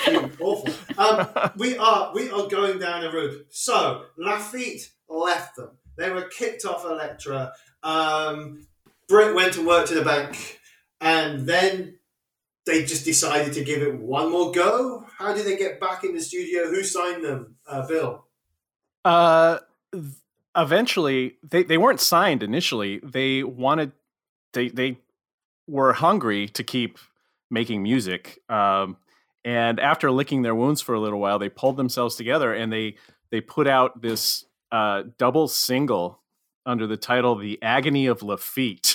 be 0.06 0.15
awful. 0.39 0.70
Um, 0.98 1.28
we 1.58 1.78
are 1.78 2.13
we 2.13 2.30
are 2.30 2.48
going 2.48 2.80
down 2.80 3.04
a 3.04 3.12
route. 3.12 3.48
So 3.50 4.06
Lafitte 4.17 4.91
left 5.10 5.58
them. 5.58 5.72
They 5.98 6.10
were 6.12 6.24
kicked 6.24 6.63
off 6.63 6.86
Elektra. 6.86 7.52
Um, 7.84 8.67
Britt 9.12 9.36
went 9.36 9.58
and 9.58 9.67
worked 9.67 9.91
in 9.91 9.97
a 9.97 10.06
bank, 10.06 10.62
and 11.02 11.45
then 11.45 11.95
they 12.65 12.86
just 12.86 13.04
decided 13.04 13.52
to 13.56 13.63
give 13.63 13.82
it 13.82 14.00
one 14.00 14.32
more 14.32 14.54
go. 14.54 15.06
How 15.17 15.34
did 15.34 15.45
they 15.45 15.58
get 15.58 15.82
back 15.82 16.06
in 16.06 16.13
the 16.15 16.21
studio? 16.21 16.69
Who 16.69 16.82
signed 16.82 17.21
them? 17.21 17.58
Uh, 17.67 17.86
Bill. 17.86 18.26
Uh, 19.04 19.60
eventually, 20.56 21.36
they 21.43 21.63
they 21.63 21.78
weren't 21.78 22.00
signed 22.00 22.41
initially. 22.41 23.02
They 23.04 23.43
wanted 23.43 23.91
they 24.54 24.69
they 24.69 24.97
were 25.67 25.91
hungry 25.91 26.47
to 26.47 26.63
keep 26.63 26.97
making 27.50 27.84
music. 27.84 28.39
Um, 28.47 28.95
and 29.43 29.78
after 29.78 30.10
licking 30.10 30.43
their 30.43 30.56
wounds 30.56 30.80
for 30.80 30.95
a 30.95 31.02
little 31.02 31.19
while, 31.19 31.38
they 31.38 31.50
pulled 31.50 31.76
themselves 31.76 32.15
together 32.15 32.54
and 32.54 32.71
they 32.71 32.95
they 33.30 33.41
put 33.41 33.67
out 33.67 34.02
this 34.02 34.45
uh, 34.71 35.04
double 35.17 35.50
single 35.50 36.21
under 36.65 36.88
the 36.88 36.95
title 36.95 37.36
"The 37.36 37.62
Agony 37.62 38.06
of 38.06 38.24
Lafitte." 38.24 38.91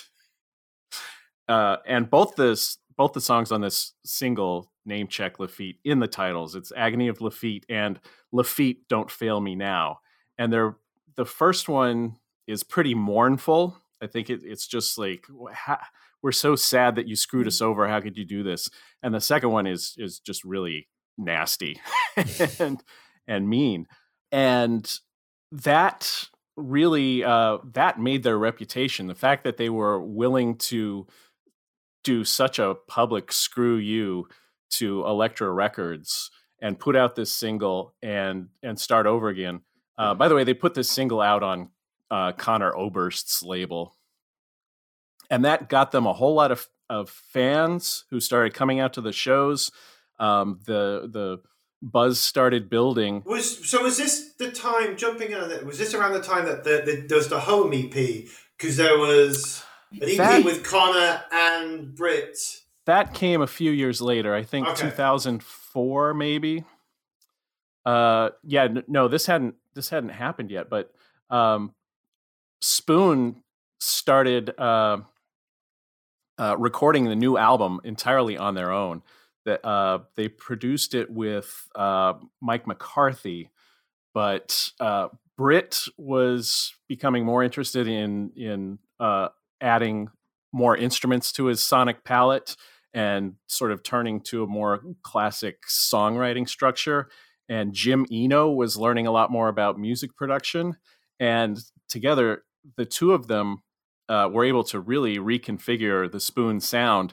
Uh, 1.49 1.77
and 1.87 2.11
both 2.11 2.37
this 2.37 2.79
both 2.97 3.13
the 3.13 3.21
songs 3.21 3.53
on 3.53 3.61
this 3.61 3.93
single 4.05 4.71
name 4.87 5.07
check 5.07 5.39
Lafitte 5.39 5.79
in 5.85 6.01
the 6.01 6.09
titles. 6.09 6.55
It's 6.55 6.73
"Agony 6.77 7.09
of 7.09 7.21
Lafitte" 7.21 7.67
and 7.69 8.01
"Lafitte, 8.33 8.89
Don't 8.89 9.11
Fail 9.11 9.41
Me 9.41 9.55
Now." 9.55 10.01
And 10.39 10.53
they're 10.53 10.77
the 11.17 11.27
first 11.27 11.69
one 11.69 12.17
is 12.47 12.63
pretty 12.63 12.95
mournful. 12.95 13.79
I 14.03 14.07
think 14.07 14.31
it, 14.31 14.41
it's 14.45 14.67
just 14.67 14.99
like 14.99 15.27
we're 16.23 16.33
so 16.33 16.57
sad 16.57 16.97
that 16.97 17.09
you 17.09 17.17
screwed 17.17 17.47
us 17.47 17.61
mm. 17.61 17.67
over. 17.67 17.89
How 17.89 18.01
could 18.01 18.17
you 18.17 18.25
do 18.25 18.43
this? 18.43 18.71
And 19.03 19.15
the 19.15 19.21
second 19.21 19.51
one 19.51 19.67
is 19.67 19.95
is 19.99 20.19
just 20.19 20.45
really 20.45 20.89
nasty 21.19 21.81
and 22.59 22.83
and 23.27 23.49
mean. 23.49 23.87
And 24.33 24.93
that 25.53 26.29
really 26.57 27.25
uh, 27.25 27.59
that 27.73 28.01
made 28.01 28.23
their 28.23 28.39
reputation. 28.39 29.07
The 29.07 29.15
fact 29.15 29.45
that 29.45 29.57
they 29.57 29.71
were 29.71 30.01
willing 30.01 30.57
to 30.57 31.07
do 32.07 32.25
such 32.25 32.61
a 32.61 32.77
public 32.87 33.33
screw 33.33 33.77
you 33.77 34.29
to 34.71 35.05
Elektra 35.05 35.51
Records 35.51 36.31
and 36.63 36.79
put 36.79 36.95
out 36.95 37.17
this 37.17 37.35
single 37.35 37.95
and 38.01 38.49
and 38.63 38.79
start 38.79 39.07
over 39.07 39.29
again. 39.29 39.63
Uh, 39.99 40.15
by 40.15 40.29
the 40.29 40.35
way, 40.35 40.45
they 40.45 40.55
put 40.55 40.75
this 40.75 40.89
single 40.89 41.21
out 41.21 41.43
on 41.43 41.71
uh, 42.11 42.31
Conor 42.33 42.73
Oberst's 42.77 43.43
label, 43.43 43.97
and 45.31 45.45
that 45.45 45.69
got 45.69 45.91
them 45.91 46.07
a 46.07 46.13
whole 46.13 46.35
lot 46.35 46.53
of 46.53 46.69
of 46.89 47.11
fans 47.11 48.05
who 48.11 48.21
started 48.21 48.55
coming 48.55 48.79
out 48.79 48.93
to 48.93 49.01
the 49.01 49.13
shows. 49.13 49.73
Um, 50.21 50.61
the 50.65 51.11
the 51.13 51.39
buzz 51.83 52.21
started 52.21 52.71
building. 52.71 53.25
Was 53.27 53.69
so? 53.69 53.83
Was 53.83 53.99
this 53.99 54.33
the 54.39 54.53
time 54.53 54.97
jumping 54.97 55.35
on 55.35 55.51
it? 55.51 55.67
Was 55.67 55.79
this 55.79 55.93
around 55.93 56.13
the 56.13 56.23
time 56.23 56.47
that 56.47 56.63
the, 56.63 56.83
the 56.87 57.05
there 57.09 57.19
was 57.19 57.29
the 57.29 57.41
home 57.41 57.73
EP? 57.75 58.29
Because 58.57 58.77
there 58.77 58.97
was 58.97 59.66
an 59.93 59.99
EP 60.03 60.17
that, 60.17 60.45
with 60.45 60.65
Conor 60.65 61.23
and 61.33 61.95
Britt. 61.95 62.39
That 62.87 63.15
came 63.15 63.43
a 63.43 63.47
few 63.47 63.71
years 63.71 64.01
later. 64.01 64.35
I 64.35 64.43
think 64.43 64.67
okay. 64.69 64.83
2004, 64.83 66.15
maybe. 66.15 66.65
Uh, 67.85 68.31
yeah, 68.43 68.69
no, 68.89 69.09
this 69.09 69.27
hadn't 69.27 69.55
this 69.75 69.91
hadn't 69.91 70.11
happened 70.11 70.51
yet, 70.51 70.69
but 70.69 70.93
um, 71.31 71.75
Spoon 72.61 73.43
started. 73.81 74.59
Uh, 74.59 74.99
uh, 76.39 76.57
recording 76.59 77.07
the 77.07 77.17
new 77.17 77.37
album 77.37 77.81
entirely 77.85 78.37
on 78.37 78.55
their 78.55 78.73
own. 78.73 79.03
That 79.45 79.65
uh, 79.65 80.01
they 80.17 80.29
produced 80.29 80.95
it 80.95 81.09
with 81.11 81.69
uh, 81.77 82.15
Mike 82.41 82.67
McCarthy, 82.67 83.51
but 84.13 84.71
uh, 84.81 85.09
Britt 85.37 85.85
was 85.97 86.75
becoming 86.89 87.25
more 87.25 87.45
interested 87.45 87.87
in 87.87 88.33
in 88.35 88.79
uh, 88.99 89.29
adding 89.61 90.09
more 90.53 90.77
instruments 90.77 91.33
to 91.33 91.47
his 91.47 91.63
sonic 91.63 92.05
palette 92.05 92.57
and 92.95 93.35
sort 93.47 93.73
of 93.73 93.83
turning 93.83 94.21
to 94.23 94.43
a 94.43 94.47
more 94.47 94.81
classic 95.03 95.59
songwriting 95.69 96.49
structure. 96.49 97.09
And 97.49 97.75
Jim 97.75 98.07
Eno 98.11 98.51
was 98.51 98.77
learning 98.77 99.07
a 99.07 99.13
lot 99.13 99.31
more 99.31 99.49
about 99.49 99.79
music 99.79 100.17
production. 100.17 100.77
And 101.21 101.59
together, 101.89 102.45
the 102.77 102.87
two 102.87 103.13
of 103.13 103.27
them 103.27 103.63
uh, 104.09 104.29
were 104.33 104.45
able 104.45 104.65
to 104.65 104.81
really 104.81 105.19
reconfigure 105.19 106.11
the 106.11 106.21
spoon 106.21 106.61
sound. 106.61 107.13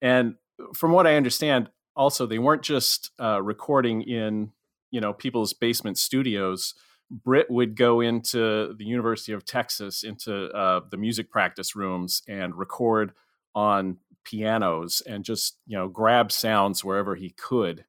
And 0.00 0.34
from 0.74 0.92
what 0.92 1.06
I 1.06 1.16
understand, 1.16 1.70
also 1.96 2.26
they 2.26 2.38
weren't 2.38 2.62
just 2.62 3.10
uh, 3.20 3.42
recording 3.42 4.02
in 4.02 4.52
you 4.90 5.00
know 5.00 5.12
people's 5.12 5.52
basement 5.52 5.98
studios. 5.98 6.74
Britt 7.10 7.50
would 7.50 7.76
go 7.76 8.00
into 8.00 8.74
the 8.74 8.84
University 8.84 9.32
of 9.32 9.44
Texas 9.44 10.02
into 10.02 10.46
uh, 10.50 10.80
the 10.90 10.96
music 10.96 11.30
practice 11.30 11.76
rooms 11.76 12.22
and 12.26 12.54
record 12.54 13.12
on 13.54 13.98
pianos 14.24 15.02
and 15.02 15.24
just 15.24 15.58
you 15.66 15.76
know 15.76 15.88
grab 15.88 16.32
sounds 16.32 16.84
wherever 16.84 17.14
he 17.14 17.30
could. 17.30 17.84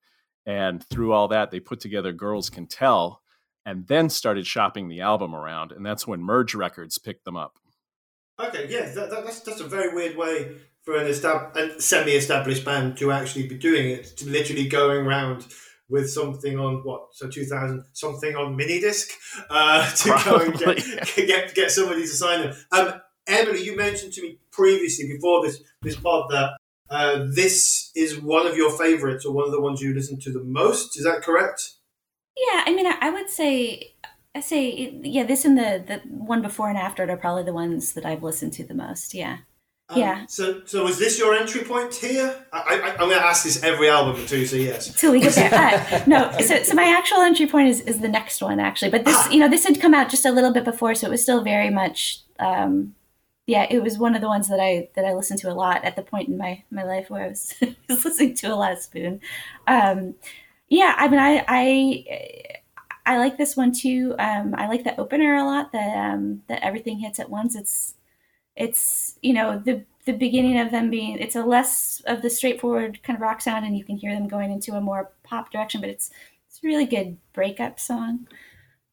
And 0.45 0.83
through 0.83 1.11
all 1.11 1.27
that, 1.29 1.49
they 1.49 1.59
put 1.59 1.79
together 1.79 2.13
"Girls 2.13 2.49
Can 2.49 2.67
Tell," 2.67 3.21
and 3.65 3.87
then 3.87 4.09
started 4.09 4.45
shopping 4.45 4.89
the 4.89 5.01
album 5.01 5.33
around. 5.33 5.71
And 5.71 5.85
that's 5.85 6.05
when 6.05 6.21
Merge 6.21 6.53
Records 6.53 6.97
picked 6.97 7.25
them 7.25 7.37
up. 7.37 7.57
Okay, 8.39 8.67
yeah, 8.69 8.91
that, 8.91 9.09
that, 9.09 9.25
that's 9.25 9.39
that's 9.39 9.61
a 9.61 9.67
very 9.67 9.95
weird 9.95 10.17
way 10.17 10.57
for 10.83 10.97
an 10.97 11.07
estab- 11.07 11.81
semi-established 11.81 12.63
band 12.63 12.97
to 12.97 13.11
actually 13.11 13.47
be 13.47 13.57
doing 13.57 13.89
it. 13.89 14.17
To 14.17 14.29
literally 14.29 14.67
going 14.67 15.07
around 15.07 15.47
with 15.89 16.09
something 16.09 16.57
on 16.57 16.77
what 16.83 17.07
so 17.11 17.29
2000 17.29 17.83
something 17.93 18.35
on 18.35 18.55
mini 18.55 18.79
disc 18.79 19.09
uh, 19.49 19.89
to 19.95 20.09
Probably, 20.09 20.39
go 20.39 20.45
and 20.45 20.59
get, 20.59 21.17
yeah. 21.17 21.25
get 21.25 21.55
get 21.55 21.71
somebody 21.71 22.01
to 22.01 22.07
sign 22.07 22.41
them. 22.41 22.55
Um, 22.71 23.01
Emily, 23.27 23.63
you 23.63 23.75
mentioned 23.75 24.13
to 24.13 24.21
me 24.21 24.39
previously 24.51 25.07
before 25.07 25.45
this 25.45 25.61
this 25.81 25.95
pod 25.95 26.29
that 26.31 26.57
uh, 26.89 27.25
this 27.29 27.91
is 27.95 28.19
one 28.19 28.45
of 28.45 28.55
your 28.55 28.77
favorites 28.77 29.25
or 29.25 29.33
one 29.33 29.45
of 29.45 29.51
the 29.51 29.61
ones 29.61 29.81
you 29.81 29.93
listen 29.93 30.19
to 30.19 30.31
the 30.31 30.43
most. 30.43 30.97
Is 30.97 31.03
that 31.03 31.23
correct? 31.23 31.71
Yeah, 32.37 32.63
I 32.65 32.73
mean, 32.75 32.85
I 32.85 33.09
would 33.09 33.29
say 33.29 33.95
I 34.35 34.41
say, 34.41 34.99
yeah, 35.03 35.23
this 35.23 35.45
and 35.45 35.57
the 35.57 35.83
the 35.85 35.97
one 36.09 36.41
before 36.41 36.69
and 36.69 36.77
after 36.77 37.03
it 37.03 37.09
are 37.09 37.17
probably 37.17 37.43
the 37.43 37.53
ones 37.53 37.93
that 37.93 38.05
I've 38.05 38.23
listened 38.23 38.53
to 38.53 38.63
the 38.63 38.73
most. 38.73 39.13
Yeah. 39.13 39.37
Um, 39.87 39.99
yeah. 39.99 40.25
So, 40.27 40.61
so 40.65 40.83
was 40.83 40.97
this 40.97 41.19
your 41.19 41.35
entry 41.35 41.63
point 41.63 41.93
here? 41.93 42.43
I, 42.51 42.95
am 42.97 42.97
going 42.97 43.11
to 43.11 43.23
ask 43.23 43.43
this 43.43 43.61
every 43.63 43.87
album 43.87 44.25
too. 44.25 44.45
So 44.47 44.55
yes. 44.55 44.99
Till 44.99 45.11
we 45.11 45.19
get 45.19 45.35
there. 45.35 45.51
Uh, 45.53 46.03
no. 46.07 46.31
So, 46.39 46.63
so 46.63 46.73
my 46.73 46.85
actual 46.85 47.19
entry 47.19 47.45
point 47.45 47.69
is 47.69 47.81
is 47.81 47.99
the 47.99 48.07
next 48.07 48.41
one 48.41 48.59
actually, 48.59 48.89
but 48.89 49.05
this, 49.05 49.15
ah. 49.15 49.29
you 49.29 49.39
know, 49.39 49.47
this 49.47 49.65
had 49.65 49.79
come 49.79 49.93
out 49.93 50.09
just 50.09 50.25
a 50.25 50.31
little 50.31 50.51
bit 50.51 50.65
before, 50.65 50.95
so 50.95 51.07
it 51.07 51.11
was 51.11 51.21
still 51.21 51.43
very 51.43 51.69
much. 51.69 52.21
Um, 52.39 52.95
yeah, 53.47 53.67
it 53.69 53.83
was 53.83 53.99
one 53.99 54.15
of 54.15 54.21
the 54.21 54.27
ones 54.27 54.47
that 54.47 54.59
I 54.59 54.89
that 54.95 55.05
I 55.05 55.13
listened 55.13 55.39
to 55.41 55.51
a 55.51 55.53
lot 55.53 55.85
at 55.85 55.95
the 55.95 56.01
point 56.01 56.29
in 56.29 56.37
my 56.37 56.63
my 56.71 56.83
life 56.83 57.11
where 57.11 57.25
I 57.25 57.27
was, 57.27 57.53
was 57.89 58.03
listening 58.03 58.33
to 58.35 58.47
a 58.47 58.55
lot 58.55 58.73
of 58.73 58.79
Spoon. 58.79 59.21
Um, 59.67 60.15
yeah, 60.67 60.95
I 60.97 61.07
mean, 61.07 61.19
I 61.19 61.45
I 61.47 62.61
I 63.05 63.17
like 63.19 63.37
this 63.37 63.55
one 63.55 63.71
too. 63.71 64.15
Um, 64.17 64.55
I 64.57 64.67
like 64.67 64.83
the 64.83 64.99
opener 64.99 65.35
a 65.35 65.43
lot. 65.43 65.71
That 65.73 65.95
um, 65.95 66.41
that 66.47 66.63
everything 66.63 66.99
hits 66.99 67.19
at 67.19 67.29
once. 67.29 67.55
It's 67.55 67.93
it's 68.55 69.17
you 69.21 69.33
know 69.33 69.59
the 69.59 69.83
the 70.05 70.13
beginning 70.13 70.59
of 70.59 70.71
them 70.71 70.89
being 70.89 71.17
it's 71.17 71.35
a 71.35 71.43
less 71.43 72.01
of 72.05 72.21
the 72.21 72.29
straightforward 72.29 73.01
kind 73.03 73.17
of 73.17 73.21
rock 73.21 73.41
sound, 73.41 73.65
and 73.65 73.77
you 73.77 73.83
can 73.83 73.97
hear 73.97 74.13
them 74.13 74.27
going 74.27 74.51
into 74.51 74.73
a 74.73 74.81
more 74.81 75.11
pop 75.23 75.51
direction. 75.51 75.81
But 75.81 75.89
it's 75.89 76.11
it's 76.47 76.63
a 76.63 76.67
really 76.67 76.85
good 76.85 77.17
breakup 77.33 77.79
song. 77.79 78.27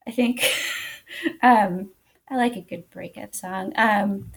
I 0.07 0.11
think. 0.11 0.45
um, 1.43 1.91
I 2.29 2.37
like 2.37 2.57
a 2.57 2.63
good 2.63 2.89
breakup 2.91 3.35
song. 3.35 3.73
Um, 3.77 4.33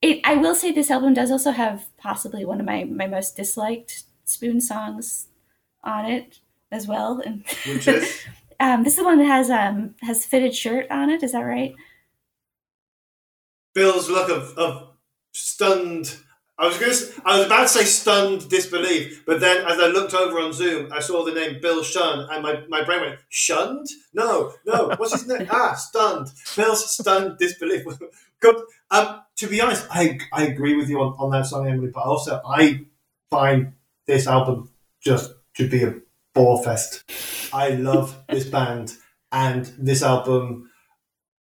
it, 0.00 0.20
I 0.24 0.36
will 0.36 0.54
say 0.54 0.72
this 0.72 0.90
album 0.90 1.14
does 1.14 1.30
also 1.30 1.50
have 1.50 1.86
possibly 1.98 2.44
one 2.44 2.60
of 2.60 2.66
my, 2.66 2.84
my 2.84 3.06
most 3.06 3.36
disliked 3.36 4.04
Spoon 4.24 4.60
songs 4.60 5.28
on 5.82 6.06
it 6.06 6.40
as 6.70 6.86
well. 6.86 7.20
And 7.24 7.44
Which 7.66 7.88
is? 7.88 8.22
um, 8.60 8.84
this 8.84 8.94
is 8.94 8.98
the 8.98 9.04
one 9.04 9.18
that 9.18 9.26
has 9.26 9.50
um 9.50 9.94
has 10.00 10.24
fitted 10.24 10.54
shirt 10.54 10.86
on 10.90 11.10
it. 11.10 11.22
Is 11.22 11.32
that 11.32 11.40
right? 11.40 11.74
Bill's 13.74 14.08
look 14.08 14.30
of, 14.30 14.56
of 14.56 14.88
stunned. 15.32 16.16
I 16.56 16.66
was 16.66 16.78
going 16.78 16.92
to. 16.92 17.22
I 17.24 17.38
was 17.38 17.46
about 17.46 17.62
to 17.62 17.68
say 17.68 17.84
stunned 17.84 18.48
disbelief, 18.48 19.24
but 19.26 19.40
then 19.40 19.64
as 19.66 19.78
I 19.80 19.86
looked 19.88 20.14
over 20.14 20.38
on 20.38 20.52
Zoom, 20.52 20.92
I 20.92 21.00
saw 21.00 21.24
the 21.24 21.32
name 21.32 21.60
Bill 21.60 21.82
Shun, 21.82 22.28
and 22.30 22.42
my, 22.42 22.62
my 22.68 22.84
brain 22.84 23.00
went 23.00 23.18
shunned. 23.28 23.88
No, 24.12 24.52
no. 24.64 24.90
What's 24.96 25.12
his 25.12 25.26
name? 25.26 25.48
ah, 25.50 25.74
stunned. 25.74 26.28
Bill's 26.54 26.94
stunned 26.94 27.38
disbelief. 27.38 27.84
Good. 28.40 28.56
Um, 28.90 29.22
to 29.38 29.48
be 29.48 29.60
honest, 29.60 29.86
I 29.90 30.18
I 30.32 30.44
agree 30.44 30.76
with 30.76 30.88
you 30.88 31.00
on, 31.00 31.14
on 31.18 31.30
that 31.30 31.46
song, 31.46 31.68
Emily. 31.68 31.90
But 31.92 32.04
also, 32.04 32.40
I 32.46 32.86
find 33.30 33.72
this 34.06 34.28
album 34.28 34.70
just 35.02 35.32
to 35.56 35.68
be 35.68 35.82
a 35.82 35.94
bore 36.34 36.62
fest. 36.62 37.02
I 37.52 37.70
love 37.70 38.22
this 38.28 38.46
band 38.46 38.94
and 39.32 39.66
this 39.78 40.02
album. 40.02 40.70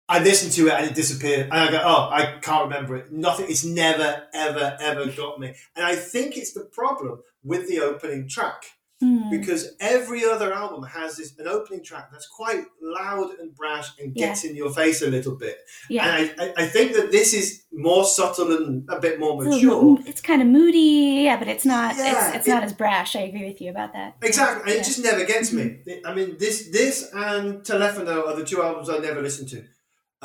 I 0.10 0.20
listened 0.20 0.54
to 0.54 0.68
it 0.68 0.74
and 0.74 0.86
it 0.90 0.96
disappeared, 0.96 1.46
and 1.52 1.54
I 1.54 1.70
go, 1.72 1.82
"Oh, 1.84 2.10
I 2.12 2.38
can't 2.42 2.64
remember 2.70 2.96
it. 2.96 3.12
Nothing. 3.12 3.48
It's 3.50 3.66
never, 3.66 4.24
ever, 4.34 4.78
ever 4.80 5.06
got 5.08 5.40
me." 5.40 5.54
And 5.76 5.86
I 5.86 5.96
think 5.96 6.38
it's 6.38 6.54
the 6.54 6.66
problem 6.66 7.20
with 7.44 7.68
the 7.68 7.80
opening 7.82 8.28
track 8.30 8.64
Hmm. 9.00 9.30
because 9.30 9.76
every 9.80 10.26
other 10.26 10.52
album 10.52 10.82
has 10.82 11.18
this 11.18 11.32
an 11.38 11.48
opening 11.48 11.84
track 11.84 12.10
that's 12.12 12.28
quite 12.28 12.64
loud 12.82 13.30
and 13.40 13.54
brash 13.56 13.90
and 14.00 14.16
gets 14.16 14.44
in 14.44 14.56
your 14.56 14.72
face 14.74 15.04
a 15.04 15.08
little 15.08 15.36
bit. 15.36 15.56
Yeah. 15.88 16.08
And 16.18 16.34
I, 16.42 16.46
I, 16.46 16.54
I 16.64 16.66
think 16.66 16.94
that 16.94 17.12
this 17.12 17.32
is 17.36 17.62
more 17.72 18.06
subtle 18.06 18.52
and 18.58 18.90
a 18.90 19.00
bit 19.00 19.20
more 19.20 19.46
It's, 19.46 19.56
mature. 19.58 20.00
it's 20.08 20.20
kind 20.22 20.42
of 20.42 20.48
moody, 20.48 21.22
yeah, 21.26 21.38
but 21.38 21.48
it's 21.48 21.64
not. 21.64 21.96
Yeah, 21.96 22.30
it's 22.30 22.38
it's 22.38 22.48
it- 22.48 22.50
not 22.50 22.64
as 22.64 22.74
brash. 22.74 23.16
I 23.16 23.20
agree 23.22 23.46
with 23.46 23.62
you 23.62 23.70
about 23.70 23.94
that. 23.94 24.16
Exactly, 24.24 24.64
and 24.64 24.72
Yeah. 24.72 24.82
it 24.82 24.86
just 24.86 25.04
never 25.04 25.24
gets 25.26 25.54
me. 25.54 25.78
I 26.04 26.14
mean, 26.16 26.38
this 26.40 26.70
this 26.72 27.08
and 27.14 27.60
Telephono 27.62 28.26
are 28.28 28.36
the 28.36 28.44
two 28.46 28.64
albums 28.64 28.90
I 28.90 28.98
never 28.98 29.22
listened 29.22 29.50
to, 29.50 29.64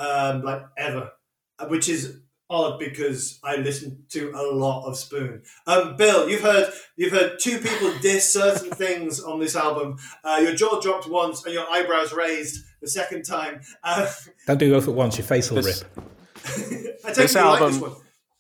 um, 0.03 0.43
like 0.43 0.63
ever, 0.77 1.13
uh, 1.59 1.67
which 1.67 1.89
is 1.89 2.19
odd 2.51 2.79
because 2.79 3.39
I 3.43 3.57
listen 3.57 4.05
to 4.11 4.31
a 4.35 4.43
lot 4.55 4.87
of 4.87 4.97
Spoon. 4.99 5.43
Um, 5.67 5.97
Bill, 5.97 6.29
you've 6.29 6.43
heard 6.43 6.71
you've 6.97 7.13
heard 7.13 7.39
two 7.41 7.59
people 7.59 7.91
diss 8.03 8.31
certain 8.33 8.71
things 8.83 9.21
on 9.21 9.41
this 9.41 9.57
album. 9.57 9.97
Uh, 10.23 10.41
your 10.43 10.55
jaw 10.55 10.81
dropped 10.81 11.09
once 11.09 11.45
and 11.45 11.55
your 11.55 11.67
eyebrows 11.71 12.13
raised 12.13 12.65
the 12.83 12.89
second 12.89 13.23
time. 13.25 13.61
Uh, 13.83 14.11
Don't 14.47 14.59
do 14.59 14.71
both 14.73 14.89
at 14.89 14.95
once. 14.95 15.17
Your 15.17 15.27
face 15.27 15.51
will 15.51 15.63
This- 15.63 15.85
rip. 15.97 16.09
I 17.05 17.09
take 17.09 17.15
This 17.15 17.35
it 17.37 17.39
you 17.39 17.45
like 17.47 17.61
this 17.61 17.75
album- 17.75 17.81
one. 17.81 17.93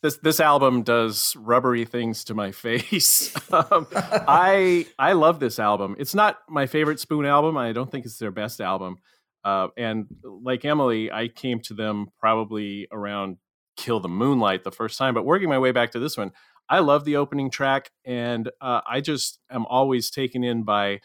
this 0.03 0.17
this 0.19 0.41
album 0.41 0.83
does 0.83 1.37
rubbery 1.39 1.85
things 1.85 2.25
to 2.25 2.35
my 2.35 2.51
face. 2.67 3.33
um, 3.53 3.87
I 3.95 4.87
I 4.99 5.13
love 5.13 5.39
this 5.41 5.59
album. 5.59 5.97
It's 5.99 6.15
not 6.15 6.39
my 6.49 6.67
favorite 6.67 7.01
Spoon 7.01 7.25
album. 7.25 7.57
I 7.57 7.73
don't 7.73 7.91
think 7.91 8.05
it's 8.05 8.19
their 8.19 8.31
best 8.33 8.61
album. 8.61 8.99
Uh, 9.45 9.69
and 9.77 10.07
like 10.23 10.65
Emily, 10.65 11.11
I 11.11 11.29
came 11.29 11.61
to 11.61 11.75
them 11.75 12.09
probably 12.19 12.89
around 12.93 13.39
"Kill 13.77 14.01
the 14.01 14.09
Moonlight" 14.09 14.65
the 14.65 14.73
first 14.73 14.99
time. 14.99 15.15
But 15.15 15.25
working 15.25 15.49
my 15.49 15.59
way 15.59 15.73
back 15.73 15.91
to 15.93 15.99
this 15.99 16.17
one, 16.17 16.33
I 16.69 16.79
love 16.81 17.05
the 17.05 17.17
opening 17.17 17.51
track, 17.51 17.91
and 18.05 18.51
uh, 18.61 18.81
I 18.87 19.01
just 19.01 19.41
am 19.51 19.67
always 19.67 20.11
taken 20.11 20.45
in 20.45 20.63
by 20.63 21.01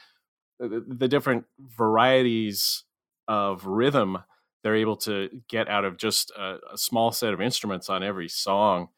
the, 0.59 0.83
the 0.87 1.07
different 1.07 1.45
varieties 1.59 2.83
of 3.27 3.65
rhythm 3.65 4.19
they're 4.63 4.75
able 4.75 4.97
to 4.97 5.29
get 5.47 5.69
out 5.69 5.85
of 5.85 5.97
just 5.97 6.31
a, 6.31 6.57
a 6.73 6.77
small 6.77 7.11
set 7.11 7.33
of 7.33 7.39
instruments 7.39 7.89
on 7.89 8.03
every 8.03 8.27
song. 8.27 8.89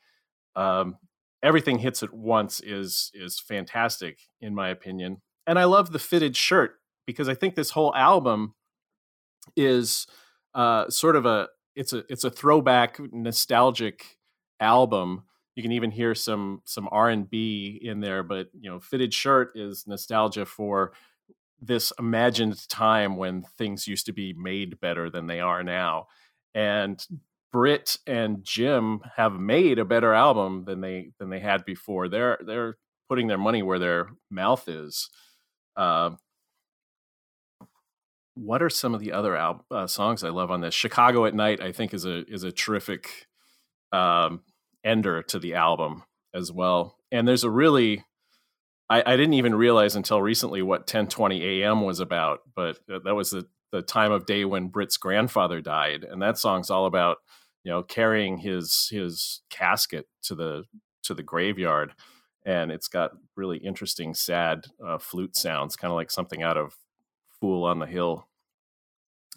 Um, 0.56 0.97
everything 1.43 1.78
hits 1.80 2.02
at 2.02 2.12
once 2.12 2.60
is 2.60 3.12
is 3.13 3.39
fantastic 3.39 4.17
in 4.41 4.56
my 4.56 4.69
opinion, 4.69 5.21
and 5.45 5.60
I 5.60 5.65
love 5.65 5.91
the 5.91 5.99
fitted 5.99 6.36
shirt 6.36 6.80
because 7.06 7.30
I 7.30 7.36
think 7.36 7.54
this 7.54 7.71
whole 7.71 7.93
album 7.95 8.56
is 9.56 10.08
uh, 10.54 10.90
sort 10.90 11.16
of 11.16 11.26
a 11.26 11.50
it's 11.76 11.94
a 11.94 12.04
it's 12.10 12.24
a 12.24 12.30
throwback 12.30 13.00
nostalgic 13.12 14.18
album. 14.60 15.24
You 15.56 15.64
can 15.64 15.72
even 15.72 15.92
hear 15.92 16.16
some 16.16 16.62
some 16.66 16.88
R 16.92 17.10
and 17.10 17.30
B 17.30 17.80
in 17.82 18.00
there, 18.00 18.24
but 18.24 18.50
you 18.60 18.70
know, 18.70 18.80
fitted 18.80 19.14
shirt 19.14 19.52
is 19.56 19.86
nostalgia 19.88 20.46
for 20.46 20.94
this 21.62 21.92
imagined 22.00 22.68
time 22.70 23.18
when 23.18 23.44
things 23.58 23.88
used 23.88 24.06
to 24.06 24.14
be 24.14 24.34
made 24.34 24.80
better 24.80 25.10
than 25.10 25.28
they 25.28 25.40
are 25.40 25.64
now. 25.64 26.08
And 26.54 27.06
Britt 27.52 27.98
and 28.08 28.44
Jim 28.44 29.02
have 29.16 29.34
made 29.34 29.80
a 29.80 29.86
better 29.86 30.14
album 30.14 30.66
than 30.66 30.82
they 30.82 31.12
than 31.20 31.30
they 31.30 31.40
had 31.40 31.66
before. 31.66 32.08
They're 32.08 32.40
they're 32.46 32.78
putting 33.08 33.28
their 33.28 33.38
money 33.38 33.64
where 33.64 33.80
their 33.80 34.10
mouth 34.30 34.68
is. 34.68 35.10
Uh, 35.76 36.12
what 38.39 38.62
are 38.62 38.69
some 38.69 38.93
of 38.93 39.02
the 39.02 39.12
other 39.12 39.36
al- 39.36 39.65
uh, 39.69 39.88
songs 39.88 40.23
I 40.23 40.30
love 40.30 40.52
on 40.52 40.62
this? 40.62 40.73
Chicago 40.73 41.25
at 41.25 41.34
Night, 41.36 41.62
I 41.62 41.71
think, 41.71 41.93
is 41.93 42.06
a 42.06 42.25
is 42.25 42.43
a 42.43 42.52
terrific 42.52 43.28
um, 43.91 44.41
ender 44.84 45.21
to 45.23 45.39
the 45.39 45.56
album 45.56 46.04
as 46.34 46.52
well. 46.52 46.97
And 47.12 47.28
there's 47.28 47.43
a 47.43 47.49
really 47.49 48.06
I, 48.89 49.04
I 49.06 49.17
didn't 49.17 49.36
even 49.36 49.56
realize 49.56 49.95
until 49.95 50.21
recently 50.21 50.62
what 50.62 50.88
10:20 50.88 51.41
a.m. 51.62 51.82
was 51.82 51.99
about, 51.99 52.39
but 52.56 52.80
that 52.88 53.15
was 53.15 53.30
the 53.32 53.45
the 53.71 53.82
time 53.84 54.12
of 54.12 54.25
day 54.25 54.45
when 54.45 54.69
Britt's 54.69 54.97
grandfather 54.97 55.62
died, 55.62 56.04
and 56.04 56.21
that 56.21 56.38
song's 56.38 56.69
all 56.69 56.86
about 56.86 57.17
you 57.63 57.71
know 57.71 57.84
carrying 57.84 58.38
his 58.38 58.88
his 58.89 59.41
casket 59.49 60.08
to 60.23 60.36
the 60.36 60.63
to 61.04 61.13
the 61.13 61.23
graveyard, 61.23 61.93
and 62.45 62.71
it's 62.71 62.88
got 62.88 63.12
really 63.36 63.58
interesting, 63.58 64.13
sad 64.13 64.65
uh, 64.86 64.97
flute 64.97 65.36
sounds, 65.36 65.75
kind 65.75 65.91
of 65.91 65.95
like 65.95 66.12
something 66.12 66.41
out 66.41 66.58
of 66.58 66.75
Fool 67.39 67.63
on 67.63 67.80
the 67.80 67.86
Hill. 67.86 68.29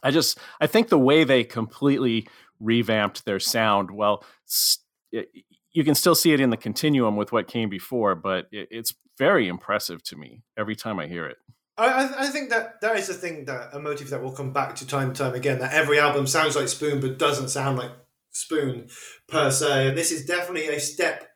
I 0.03 0.11
just 0.11 0.39
I 0.61 0.67
think 0.67 0.89
the 0.89 0.99
way 0.99 1.25
they 1.25 1.45
completely 1.45 2.27
revamped 2.61 3.25
their 3.25 3.41
sound, 3.41 3.91
well, 3.91 4.25
you 5.73 5.85
can 5.85 5.95
still 5.95 6.15
see 6.15 6.33
it 6.33 6.41
in 6.41 6.51
the 6.51 6.57
continuum 6.57 7.17
with 7.17 7.33
what 7.33 7.49
came 7.49 7.69
before, 7.69 8.15
but 8.15 8.47
it, 8.53 8.69
it's 8.71 8.95
very 9.19 9.49
impressive 9.49 10.03
to 10.05 10.17
me 10.17 10.43
every 10.57 10.77
time 10.77 10.99
I 10.99 11.07
hear 11.07 11.27
it. 11.27 11.37
I, 11.77 11.87
I- 11.87 12.25
I 12.25 12.27
think 12.29 12.51
that 12.51 12.81
that 12.81 12.97
is 12.97 13.09
a 13.09 13.15
thing 13.15 13.45
that 13.47 13.71
a 13.75 13.79
motive 13.79 14.11
that 14.11 14.23
will 14.23 14.33
come 14.33 14.53
back 14.53 14.77
to 14.77 14.87
time 14.87 15.09
and 15.09 15.17
time 15.17 15.35
again. 15.35 15.59
That 15.59 15.73
every 15.73 15.99
album 15.99 16.27
sounds 16.27 16.57
like 16.57 16.69
Spoon, 16.69 17.01
but 17.01 17.19
doesn't 17.19 17.49
sound 17.49 17.79
like 17.79 17.91
Spoon 18.31 18.89
per 19.29 19.51
se. 19.51 19.89
And 19.89 19.99
this 19.99 20.11
is 20.13 20.27
definitely 20.27 20.69
a 20.69 20.81
step 20.81 21.29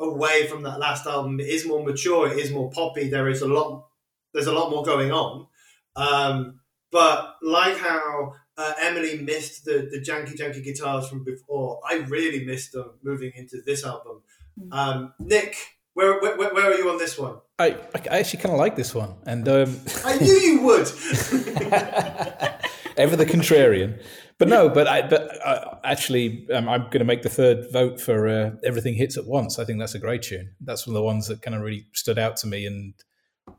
away 0.00 0.46
from 0.48 0.62
that 0.62 0.78
last 0.78 1.06
album. 1.06 1.38
It 1.40 1.46
is 1.48 1.66
more 1.66 1.84
mature. 1.84 2.30
It 2.32 2.38
is 2.38 2.50
more 2.50 2.70
poppy. 2.70 3.08
There 3.08 3.28
is 3.28 3.42
a 3.42 3.48
lot. 3.48 3.86
There's 4.32 4.46
a 4.46 4.52
lot 4.52 4.70
more 4.70 4.82
going 4.82 5.12
on. 5.12 5.46
Um, 5.94 6.60
but 6.92 7.36
like 7.42 7.76
how 7.78 8.34
uh, 8.56 8.74
Emily 8.80 9.18
missed 9.18 9.64
the 9.64 9.88
the 9.90 9.98
janky 9.98 10.36
janky 10.36 10.62
guitars 10.62 11.08
from 11.08 11.24
before, 11.24 11.80
I 11.88 11.94
really 12.08 12.44
missed 12.44 12.72
them 12.72 12.92
moving 13.02 13.32
into 13.34 13.62
this 13.66 13.84
album. 13.84 14.22
Um, 14.70 15.14
Nick, 15.18 15.56
where, 15.94 16.20
where 16.20 16.36
where 16.36 16.70
are 16.70 16.74
you 16.74 16.90
on 16.90 16.98
this 16.98 17.18
one? 17.18 17.36
I, 17.58 17.76
I 17.94 18.18
actually 18.18 18.42
kind 18.42 18.52
of 18.52 18.58
like 18.58 18.76
this 18.76 18.94
one, 18.94 19.14
and 19.26 19.48
um, 19.48 19.80
I 20.04 20.18
knew 20.18 20.32
you 20.32 20.60
would. 20.62 20.86
ever 22.96 23.16
the 23.16 23.26
contrarian. 23.26 24.02
But 24.38 24.48
no, 24.48 24.68
but 24.68 24.86
I, 24.88 25.06
but 25.06 25.46
uh, 25.46 25.76
actually, 25.84 26.48
um, 26.52 26.68
I'm 26.68 26.84
going 26.84 26.98
to 26.98 27.04
make 27.04 27.22
the 27.22 27.28
third 27.28 27.70
vote 27.72 28.00
for 28.00 28.28
uh, 28.28 28.50
"Everything 28.64 28.94
Hits 28.94 29.16
at 29.16 29.26
Once." 29.26 29.58
I 29.58 29.64
think 29.64 29.78
that's 29.78 29.94
a 29.94 29.98
great 29.98 30.22
tune. 30.22 30.52
That's 30.60 30.86
one 30.86 30.96
of 30.96 31.00
the 31.00 31.04
ones 31.04 31.28
that 31.28 31.42
kind 31.42 31.54
of 31.54 31.62
really 31.62 31.86
stood 31.92 32.18
out 32.18 32.36
to 32.38 32.46
me, 32.46 32.66
and 32.66 32.94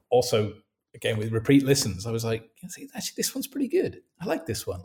also 0.10 0.54
again 0.96 1.18
with 1.18 1.32
repeat 1.32 1.64
listens, 1.64 2.06
I 2.06 2.12
was 2.12 2.24
like, 2.24 2.50
see, 2.68 2.90
actually, 2.96 3.16
this 3.18 3.34
one's 3.34 3.48
pretty 3.48 3.68
good. 3.68 4.02
I 4.22 4.26
like 4.26 4.46
this 4.46 4.66
one. 4.68 4.82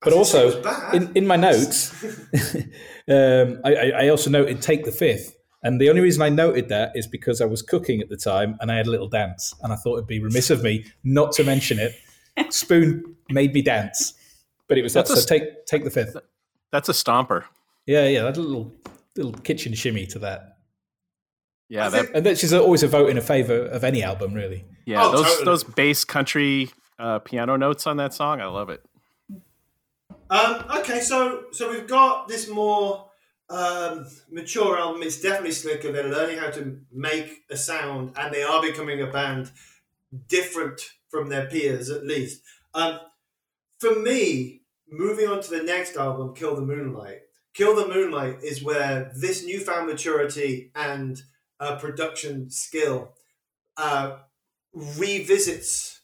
But 0.00 0.10
didn't 0.10 0.26
say 0.26 0.48
it 0.48 0.66
also 0.66 0.90
in, 0.92 1.12
in 1.14 1.26
my 1.26 1.36
notes, 1.36 1.92
um, 3.08 3.60
I, 3.64 3.74
I 3.74 3.92
I 4.00 4.08
also 4.08 4.30
noted 4.30 4.60
"Take 4.60 4.84
the 4.84 4.92
Fifth. 4.92 5.36
And 5.62 5.80
the 5.80 5.88
only 5.88 6.02
reason 6.02 6.20
I 6.20 6.28
noted 6.28 6.68
that 6.68 6.92
is 6.94 7.06
because 7.06 7.40
I 7.40 7.46
was 7.46 7.62
cooking 7.62 8.02
at 8.02 8.10
the 8.10 8.18
time 8.18 8.58
and 8.60 8.70
I 8.70 8.76
had 8.76 8.86
a 8.86 8.90
little 8.90 9.08
dance, 9.08 9.54
and 9.62 9.72
I 9.72 9.76
thought 9.76 9.94
it'd 9.94 10.06
be 10.06 10.20
remiss 10.20 10.50
of 10.50 10.62
me 10.62 10.84
not 11.04 11.32
to 11.32 11.44
mention 11.44 11.78
it. 11.78 11.94
Spoon 12.52 13.16
made 13.30 13.54
me 13.54 13.62
dance, 13.62 14.12
but 14.68 14.76
it 14.76 14.82
was 14.82 14.92
that. 14.92 15.08
A 15.08 15.16
So 15.16 15.26
take 15.26 15.64
take 15.64 15.84
the 15.84 15.90
fifth. 15.90 16.16
That's 16.70 16.90
a 16.90 16.92
stomper. 16.92 17.44
Yeah, 17.86 18.06
yeah, 18.06 18.24
that 18.24 18.36
little 18.36 18.74
little 19.16 19.32
kitchen 19.32 19.72
shimmy 19.74 20.06
to 20.06 20.18
that. 20.20 20.58
Yeah, 21.68 21.88
that 21.88 22.10
And 22.14 22.26
that's 22.26 22.42
just 22.42 22.52
always 22.52 22.82
a 22.82 22.88
vote 22.88 23.08
in 23.08 23.16
a 23.16 23.22
favor 23.22 23.66
of 23.66 23.84
any 23.84 24.02
album, 24.02 24.34
really. 24.34 24.64
Yeah, 24.84 25.04
Oh, 25.04 25.12
those 25.12 25.24
totally. 25.26 25.44
those 25.44 25.64
bass 25.64 26.04
country 26.04 26.70
uh, 26.98 27.18
piano 27.20 27.56
notes 27.56 27.86
on 27.86 27.96
that 27.98 28.14
song, 28.14 28.40
I 28.40 28.46
love 28.46 28.70
it. 28.70 28.82
Um, 30.30 30.64
okay, 30.78 31.00
so 31.00 31.44
so 31.52 31.70
we've 31.70 31.86
got 31.86 32.28
this 32.28 32.48
more 32.48 33.10
um, 33.50 34.06
mature 34.30 34.78
album. 34.78 35.02
It's 35.02 35.20
definitely 35.20 35.52
slicker. 35.52 35.92
They're 35.92 36.08
learning 36.08 36.38
how 36.38 36.50
to 36.50 36.80
make 36.92 37.42
a 37.50 37.56
sound, 37.56 38.12
and 38.16 38.34
they 38.34 38.42
are 38.42 38.62
becoming 38.62 39.00
a 39.02 39.06
band 39.06 39.50
different 40.28 40.80
from 41.08 41.28
their 41.28 41.46
peers, 41.46 41.90
at 41.90 42.04
least. 42.04 42.42
Um, 42.74 42.98
for 43.78 43.98
me, 44.00 44.62
moving 44.90 45.28
on 45.28 45.40
to 45.42 45.50
the 45.50 45.62
next 45.62 45.96
album, 45.96 46.34
Kill 46.34 46.56
the 46.56 46.62
Moonlight. 46.62 47.20
Kill 47.52 47.76
the 47.76 47.86
Moonlight 47.86 48.38
is 48.42 48.64
where 48.64 49.12
this 49.14 49.44
newfound 49.44 49.86
maturity 49.86 50.72
and 50.74 51.22
uh, 51.60 51.76
production 51.76 52.50
skill 52.50 53.12
uh, 53.76 54.16
revisits 54.74 56.00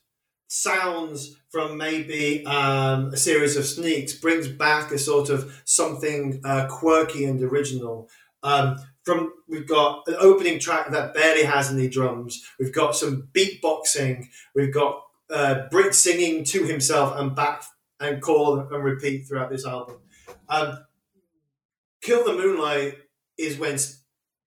sounds 0.47 1.37
from 1.51 1.77
maybe 1.77 2.45
um, 2.47 3.07
a 3.13 3.17
series 3.17 3.57
of 3.57 3.65
sneaks, 3.65 4.13
brings 4.13 4.49
back 4.49 4.93
a 4.93 4.99
sort 4.99 5.29
of 5.29 5.61
something 5.65 6.41
uh, 6.45 6.67
quirky 6.69 7.25
and 7.25 7.43
original. 7.43 8.09
Um, 8.43 8.77
from 9.05 9.33
we've 9.49 9.69
got 9.69 10.07
an 10.07 10.17
opening 10.19 10.59
track 10.59 10.91
that 10.91 11.15
barely 11.15 11.45
has 11.45 11.71
any 11.71 11.89
drums. 11.89 12.45
We've 12.59 12.73
got 12.73 12.95
some 12.95 13.29
beatboxing. 13.33 14.27
We've 14.55 14.73
got 14.73 15.03
uh, 15.31 15.69
Britt 15.71 15.95
singing 15.95 16.45
to 16.45 16.65
himself 16.65 17.17
and 17.17 17.35
back 17.35 17.65
and 17.99 18.21
call 18.21 18.59
and 18.59 18.85
repeat 18.85 19.27
throughout 19.27 19.51
this 19.51 19.67
album. 19.67 19.97
Um, 20.49 20.85
Kill 22.03 22.25
the 22.25 22.33
Moonlight 22.35 22.99
is 23.39 23.59
when 23.59 23.79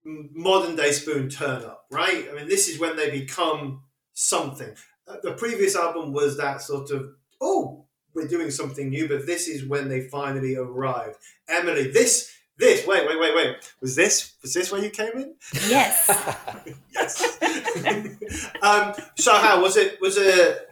modern 0.04 0.76
day 0.76 0.92
Spoon 0.92 1.30
turn 1.30 1.64
up, 1.64 1.86
right? 1.92 2.28
I 2.30 2.36
mean, 2.36 2.48
this 2.48 2.68
is 2.68 2.80
when 2.80 2.96
they 2.98 3.10
become 3.10 3.84
something. 4.14 4.74
Uh, 5.08 5.18
the 5.22 5.34
previous 5.34 5.76
album 5.76 6.14
was 6.14 6.38
that 6.38 6.62
sort 6.62 6.92
of, 6.92 7.10
oh, 7.42 7.86
we're 8.14 8.28
doing 8.28 8.52
something 8.52 8.90
new, 8.90 9.08
but 9.08 9.26
this 9.26 9.48
is 9.48 9.66
when 9.66 9.90
they 9.90 10.02
finally 10.02 10.56
arrived. 10.56 11.18
Emily, 11.48 11.92
this, 11.92 12.32
this, 12.58 12.86
wait, 12.86 13.08
wait, 13.08 13.20
wait, 13.20 13.36
wait. 13.36 13.56
Was 13.82 13.96
this, 13.96 14.34
was 14.42 14.54
this 14.54 14.72
where 14.72 14.84
you 14.84 14.90
came 14.90 15.14
in? 15.16 15.36
Yes. 15.68 16.08
yes. 16.94 17.38
um, 18.62 18.94
so 19.18 19.34
how 19.34 19.62
was 19.62 19.78
it, 19.78 20.00
was 20.00 20.18
it, 20.18 20.70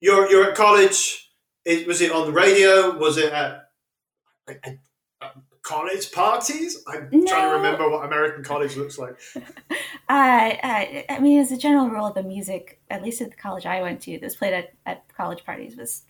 you're, 0.00 0.30
you're 0.30 0.50
at 0.50 0.56
college, 0.56 1.32
it, 1.64 1.86
was 1.86 2.00
it 2.00 2.12
on 2.12 2.26
the 2.26 2.32
radio? 2.32 2.96
Was 2.96 3.18
it 3.18 3.32
at, 3.32 3.70
college 5.68 6.10
parties? 6.12 6.82
I'm 6.86 7.08
no. 7.12 7.26
trying 7.26 7.50
to 7.50 7.56
remember 7.56 7.90
what 7.90 8.06
American 8.06 8.42
college 8.42 8.76
looks 8.76 8.98
like. 8.98 9.16
Uh, 10.10 10.56
uh, 10.62 11.02
I 11.10 11.18
mean, 11.20 11.38
as 11.38 11.52
a 11.52 11.58
general 11.58 11.90
rule, 11.90 12.10
the 12.10 12.22
music, 12.22 12.80
at 12.90 13.02
least 13.02 13.20
at 13.20 13.30
the 13.30 13.36
college 13.36 13.66
I 13.66 13.82
went 13.82 14.00
to, 14.02 14.12
that 14.12 14.22
was 14.22 14.36
played 14.36 14.54
at, 14.54 14.72
at 14.86 15.04
college 15.14 15.44
parties 15.44 15.76
was 15.76 16.04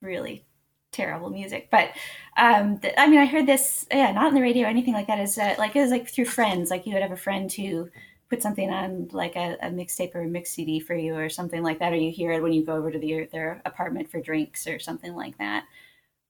really 0.00 0.46
terrible 0.90 1.28
music. 1.28 1.68
But 1.70 1.90
um, 2.38 2.78
the, 2.78 2.98
I 2.98 3.06
mean, 3.08 3.18
I 3.18 3.26
heard 3.26 3.46
this, 3.46 3.84
yeah, 3.90 4.10
not 4.12 4.28
on 4.28 4.34
the 4.34 4.40
radio 4.40 4.64
or 4.64 4.70
anything 4.70 4.94
like 4.94 5.06
that. 5.08 5.20
Is 5.20 5.36
uh, 5.36 5.54
like 5.58 5.76
it 5.76 5.82
was 5.82 5.90
like 5.90 6.08
through 6.08 6.24
friends. 6.24 6.70
Like 6.70 6.86
you 6.86 6.94
would 6.94 7.02
have 7.02 7.12
a 7.12 7.16
friend 7.16 7.52
who 7.52 7.90
put 8.30 8.42
something 8.42 8.70
on 8.70 9.08
like 9.12 9.36
a, 9.36 9.58
a 9.60 9.68
mixtape 9.68 10.14
or 10.14 10.22
a 10.22 10.26
mix 10.26 10.52
CD 10.52 10.80
for 10.80 10.94
you 10.94 11.14
or 11.14 11.28
something 11.28 11.62
like 11.62 11.78
that, 11.80 11.92
or 11.92 11.96
you 11.96 12.10
hear 12.10 12.32
it 12.32 12.42
when 12.42 12.54
you 12.54 12.64
go 12.64 12.74
over 12.74 12.90
to 12.90 12.98
the, 12.98 13.28
their 13.32 13.60
apartment 13.66 14.10
for 14.10 14.18
drinks 14.18 14.66
or 14.66 14.78
something 14.78 15.14
like 15.14 15.36
that. 15.36 15.64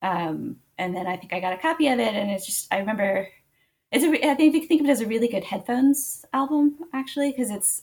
Um, 0.07 0.57
and 0.79 0.95
then 0.95 1.07
I 1.07 1.17
think 1.17 1.33
I 1.33 1.41
got 1.41 1.55
a 1.55 1.59
copy 1.59 1.89
of 1.89 1.99
it, 1.99 2.15
and 2.15 2.31
it's 2.31 2.47
just 2.47 2.73
I 2.73 2.79
remember 2.79 3.29
it's 3.91 4.05
a 4.05 4.31
I 4.31 4.35
think 4.35 4.55
you 4.55 4.61
can 4.61 4.69
think 4.69 4.81
of 4.83 4.87
it 4.87 4.91
as 4.91 5.01
a 5.01 5.07
really 5.07 5.29
good 5.29 5.45
headphones 5.45 6.25
album 6.33 6.77
actually 6.93 7.31
because 7.31 7.51
it's 7.51 7.83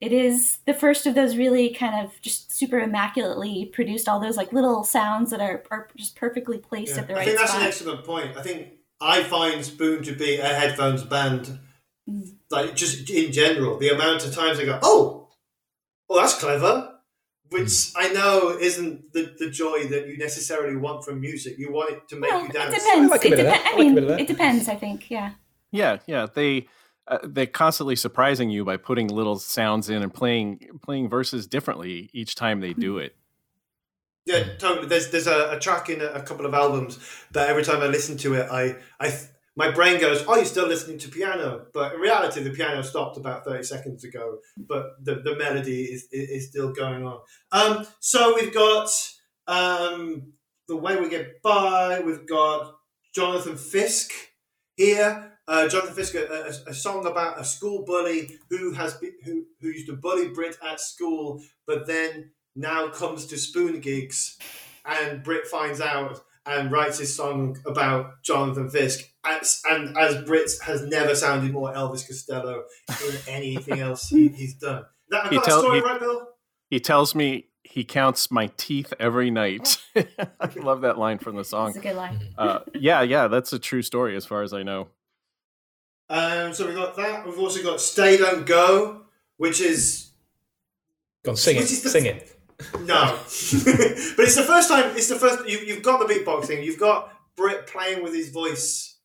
it 0.00 0.12
is 0.12 0.58
the 0.66 0.74
first 0.74 1.06
of 1.06 1.14
those 1.14 1.36
really 1.36 1.72
kind 1.72 2.04
of 2.04 2.20
just 2.22 2.52
super 2.52 2.80
immaculately 2.80 3.70
produced 3.72 4.08
all 4.08 4.18
those 4.18 4.36
like 4.36 4.52
little 4.52 4.82
sounds 4.82 5.30
that 5.30 5.40
are, 5.40 5.62
are 5.70 5.88
just 5.96 6.16
perfectly 6.16 6.58
placed 6.58 6.94
yeah. 6.94 7.02
at 7.02 7.08
the 7.08 7.14
right 7.14 7.22
I 7.22 7.24
think 7.24 7.38
that's 7.38 7.50
spot. 7.50 7.62
an 7.62 7.68
excellent 7.68 8.04
point. 8.04 8.36
I 8.36 8.42
think 8.42 8.68
I 9.00 9.22
find 9.22 9.64
Spoon 9.64 10.02
to 10.04 10.12
be 10.12 10.36
a 10.36 10.46
headphones 10.46 11.04
band 11.04 11.58
mm. 12.08 12.34
like 12.50 12.74
just 12.74 13.10
in 13.10 13.32
general. 13.32 13.78
The 13.78 13.90
amount 13.90 14.24
of 14.26 14.34
times 14.34 14.58
I 14.58 14.64
go, 14.64 14.78
Oh, 14.82 15.28
oh 16.08 16.20
that's 16.20 16.38
clever 16.38 16.91
which 17.52 17.92
I 17.96 18.12
know 18.12 18.56
isn't 18.58 19.12
the, 19.12 19.34
the 19.38 19.50
joy 19.50 19.86
that 19.88 20.08
you 20.08 20.18
necessarily 20.18 20.76
want 20.76 21.04
from 21.04 21.20
music. 21.20 21.58
You 21.58 21.72
want 21.72 21.92
it 21.92 22.08
to 22.08 22.16
make 22.16 22.30
well, 22.30 22.46
you 22.46 22.52
dance. 22.52 22.74
It 22.74 22.78
depends. 22.78 23.10
Like 23.10 23.24
it 23.24 23.36
dep- 23.36 23.62
I 23.64 23.76
mean, 23.76 23.98
it 23.98 24.26
depends. 24.26 24.68
I 24.68 24.76
think. 24.76 25.10
Yeah. 25.10 25.32
Yeah, 25.70 25.98
yeah. 26.06 26.26
They 26.32 26.68
uh, 27.08 27.18
they're 27.24 27.46
constantly 27.46 27.96
surprising 27.96 28.50
you 28.50 28.64
by 28.64 28.76
putting 28.76 29.08
little 29.08 29.38
sounds 29.38 29.90
in 29.90 30.02
and 30.02 30.12
playing 30.12 30.68
playing 30.82 31.08
verses 31.08 31.46
differently 31.46 32.10
each 32.12 32.34
time 32.34 32.60
they 32.60 32.72
do 32.72 32.98
it. 32.98 33.16
Yeah, 34.24 34.44
totally. 34.58 34.86
There's 34.86 35.10
there's 35.10 35.26
a, 35.26 35.56
a 35.56 35.58
track 35.58 35.90
in 35.90 36.00
a, 36.00 36.06
a, 36.06 36.22
couple 36.22 36.46
of 36.46 36.54
albums 36.54 37.00
that 37.32 37.48
every 37.48 37.64
time 37.64 37.80
I 37.80 37.86
listen 37.86 38.16
to 38.18 38.34
it, 38.34 38.48
I 38.50 38.76
I 39.00 39.12
my 39.56 39.70
brain 39.70 40.00
goes, 40.00 40.24
"Oh, 40.26 40.36
you're 40.36 40.44
still 40.44 40.66
listening 40.66 40.98
to 40.98 41.08
piano," 41.08 41.66
but 41.74 41.94
in 41.94 42.00
reality, 42.00 42.42
the 42.42 42.50
piano 42.50 42.82
stopped 42.82 43.16
about 43.16 43.44
thirty 43.44 43.62
seconds 43.62 44.04
ago. 44.04 44.38
But 44.56 45.04
the, 45.04 45.16
the 45.16 45.36
melody 45.36 45.84
is, 45.84 46.08
is 46.10 46.48
still 46.48 46.72
going 46.72 47.06
on. 47.06 47.20
Um, 47.52 47.86
so 48.00 48.34
we've 48.34 48.54
got 48.54 48.88
um, 49.46 50.32
the 50.68 50.76
way 50.76 50.98
we 50.98 51.08
get 51.08 51.42
by. 51.42 52.00
We've 52.00 52.26
got 52.26 52.74
Jonathan 53.14 53.56
Fisk 53.56 54.10
here. 54.76 55.28
Uh, 55.48 55.68
Jonathan 55.68 55.94
Fisk, 55.94 56.14
a, 56.14 56.52
a, 56.68 56.72
song 56.72 57.04
about 57.04 57.38
a 57.38 57.44
school 57.44 57.84
bully 57.84 58.30
who 58.48 58.72
has 58.72 58.94
been, 58.94 59.12
who 59.24 59.44
who 59.60 59.68
used 59.68 59.88
to 59.88 59.96
bully 59.96 60.28
Britt 60.28 60.56
at 60.66 60.80
school, 60.80 61.42
but 61.66 61.86
then 61.86 62.30
now 62.54 62.88
comes 62.88 63.26
to 63.26 63.36
spoon 63.36 63.80
gigs, 63.80 64.38
and 64.86 65.22
Britt 65.22 65.46
finds 65.46 65.80
out 65.80 66.22
and 66.46 66.72
writes 66.72 66.98
his 66.98 67.14
song 67.14 67.58
about 67.66 68.22
Jonathan 68.22 68.68
Fisk. 68.68 69.08
As, 69.24 69.62
and 69.70 69.96
as 69.96 70.24
Britt's 70.24 70.60
has 70.62 70.82
never 70.82 71.14
sounded 71.14 71.52
more 71.52 71.72
Elvis 71.72 72.06
Costello 72.06 72.64
in 72.88 73.16
anything 73.28 73.80
else 73.80 74.08
he, 74.08 74.28
he's 74.28 74.54
done. 74.54 74.84
That, 75.10 75.32
he, 75.32 75.38
tell, 75.40 75.60
story, 75.60 75.78
he, 75.78 75.84
right, 75.84 76.00
Bill? 76.00 76.28
he 76.70 76.80
tells 76.80 77.14
me 77.14 77.46
he 77.62 77.84
counts 77.84 78.30
my 78.30 78.50
teeth 78.56 78.92
every 78.98 79.30
night. 79.30 79.78
I 79.96 80.48
love 80.56 80.80
that 80.80 80.98
line 80.98 81.18
from 81.18 81.36
the 81.36 81.44
song. 81.44 81.68
It's 81.68 81.78
a 81.78 81.80
good 81.80 81.96
line. 81.96 82.18
Uh, 82.36 82.60
yeah, 82.74 83.02
yeah, 83.02 83.28
that's 83.28 83.52
a 83.52 83.58
true 83.58 83.82
story 83.82 84.16
as 84.16 84.26
far 84.26 84.42
as 84.42 84.52
I 84.52 84.62
know. 84.62 84.88
Um, 86.08 86.52
so 86.52 86.66
we've 86.66 86.76
got 86.76 86.96
that. 86.96 87.26
We've 87.26 87.38
also 87.38 87.62
got 87.62 87.80
Stay 87.80 88.16
Don't 88.16 88.46
Go, 88.46 89.02
which 89.36 89.60
is. 89.60 90.10
Go 91.24 91.32
on, 91.32 91.36
sing 91.36 91.56
it. 91.56 91.66
Sing 91.66 92.06
it. 92.06 92.31
No, 92.80 93.04
but 93.16 94.24
it's 94.24 94.36
the 94.36 94.44
first 94.46 94.68
time. 94.68 94.96
It's 94.96 95.08
the 95.08 95.16
first. 95.16 95.48
You, 95.48 95.58
you've 95.58 95.82
got 95.82 96.06
the 96.06 96.12
beatboxing. 96.12 96.64
You've 96.64 96.78
got 96.78 97.12
Britt 97.36 97.66
playing 97.66 98.02
with 98.02 98.14
his 98.14 98.30
voice, 98.30 98.98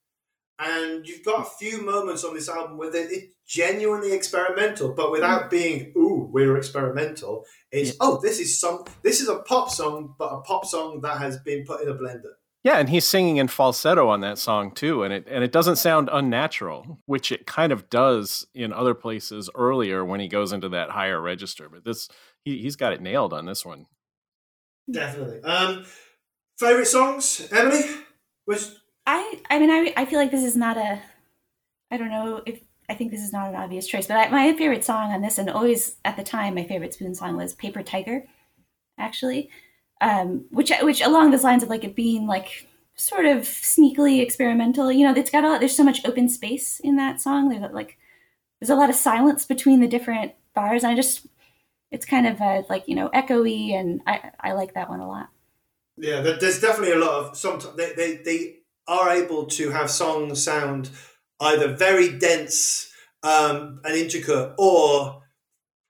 and 0.60 1.08
you've 1.08 1.24
got 1.24 1.48
a 1.48 1.50
few 1.50 1.82
moments 1.82 2.24
on 2.24 2.34
this 2.34 2.50
album 2.50 2.78
where 2.78 2.92
it's 2.94 3.28
genuinely 3.46 4.14
experimental, 4.14 4.94
but 4.94 5.12
without 5.12 5.44
mm. 5.44 5.50
being 5.50 5.94
"ooh, 5.96 6.30
we're 6.32 6.58
experimental." 6.58 7.46
It's 7.72 7.92
yeah. 7.92 7.96
oh, 8.02 8.20
this 8.22 8.40
is 8.40 8.60
some. 8.60 8.86
This 9.04 9.22
is 9.22 9.30
a 9.30 9.40
pop 9.40 9.70
song, 9.70 10.16
but 10.18 10.34
a 10.34 10.42
pop 10.42 10.66
song 10.66 11.02
that 11.02 11.20
has 11.20 11.38
been 11.40 11.66
put 11.66 11.82
in 11.82 11.90
a 11.90 11.96
blender. 11.96 12.34
Yeah, 12.64 12.80
and 12.80 12.90
he's 12.90 13.06
singing 13.06 13.38
in 13.38 13.48
falsetto 13.48 14.10
on 14.10 14.20
that 14.22 14.38
song 14.38 14.72
too, 14.72 15.04
and 15.04 15.14
it 15.14 15.26
and 15.30 15.42
it 15.42 15.54
doesn't 15.54 15.78
sound 15.78 16.10
unnatural, 16.12 17.00
which 17.06 17.32
it 17.32 17.46
kind 17.46 17.72
of 17.72 17.90
does 17.90 18.46
in 18.54 18.74
other 18.74 18.94
places 18.94 19.50
earlier 19.56 20.04
when 20.04 20.20
he 20.20 20.28
goes 20.28 20.52
into 20.52 20.68
that 20.70 20.90
higher 20.90 21.22
register. 21.22 21.70
But 21.70 21.86
this 21.86 22.10
he, 22.48 22.62
he's 22.62 22.76
got 22.76 22.94
it 22.94 23.02
nailed 23.02 23.34
on 23.34 23.46
this 23.46 23.66
one. 23.66 23.88
Definitely. 24.90 25.42
Um, 25.44 25.86
favorite 26.58 26.88
songs, 26.88 27.48
Emily? 27.52 27.82
Which 28.46 28.64
I 29.06 29.40
I 29.50 29.60
mean 29.60 29.70
I 29.70 29.94
I 29.98 30.06
feel 30.06 30.20
like 30.20 30.32
this 30.32 30.44
is 30.44 30.56
not 30.56 30.78
a 30.78 31.02
I 31.92 31.98
don't 31.98 32.10
know 32.10 32.42
if 32.46 32.62
I 32.90 32.94
think 32.94 33.12
this 33.12 33.22
is 33.22 33.34
not 33.34 33.50
an 33.50 33.56
obvious 33.56 33.86
choice, 33.86 34.08
but 34.08 34.16
I, 34.16 34.30
my 34.30 34.54
favorite 34.58 34.86
song 34.86 35.12
on 35.12 35.22
this, 35.22 35.38
and 35.38 35.50
always 35.50 35.98
at 36.06 36.16
the 36.16 36.24
time, 36.24 36.56
my 36.56 36.64
favorite 36.64 36.94
Spoon 36.94 37.14
song 37.16 37.36
was 37.36 37.54
"Paper 37.54 37.84
Tiger," 37.84 38.24
actually, 38.98 39.50
um, 40.00 40.46
which 40.52 40.72
which 40.82 41.02
along 41.02 41.32
those 41.32 41.44
lines 41.44 41.64
of 41.64 41.70
like 41.70 41.84
it 41.84 41.96
being 41.96 42.28
like 42.28 42.66
sort 42.96 43.26
of 43.26 43.40
sneakily 43.40 44.22
experimental. 44.22 44.90
You 44.90 45.06
know, 45.06 45.20
it's 45.20 45.30
got 45.30 45.44
a 45.44 45.50
lot. 45.50 45.60
There's 45.60 45.76
so 45.76 45.84
much 45.84 46.06
open 46.06 46.30
space 46.30 46.80
in 46.80 46.96
that 46.96 47.20
song. 47.20 47.50
There's 47.50 47.74
like 47.74 47.98
there's 48.62 48.70
a 48.70 48.76
lot 48.76 48.90
of 48.90 48.96
silence 48.96 49.46
between 49.46 49.82
the 49.82 49.88
different 49.88 50.32
bars, 50.56 50.84
and 50.84 50.94
I 50.94 50.96
just 50.96 51.28
it's 51.92 52.06
kind 52.06 52.28
of 52.28 52.40
a, 52.42 52.64
like 52.70 52.88
you 52.88 52.96
know 52.96 53.10
echoey, 53.10 53.74
and 53.74 54.02
I 54.06 54.32
I 54.40 54.52
like 54.54 54.74
that 54.74 54.90
one 54.90 55.00
a 55.00 55.08
lot. 55.08 55.30
Yeah, 55.98 56.22
there's 56.22 56.62
definitely 56.62 56.94
a 56.94 57.00
lot 57.00 57.26
of 57.26 57.38
some 57.38 57.60
they 57.76 57.94
they, 57.94 58.16
they 58.18 58.56
are 58.88 59.10
able 59.10 59.46
to 59.46 59.72
have 59.72 59.90
songs 59.90 60.44
sound 60.44 60.90
either 61.40 61.76
very 61.76 62.18
dense 62.18 62.92
um, 63.24 63.82
and 63.84 63.96
intricate 63.96 64.54
or 64.58 65.24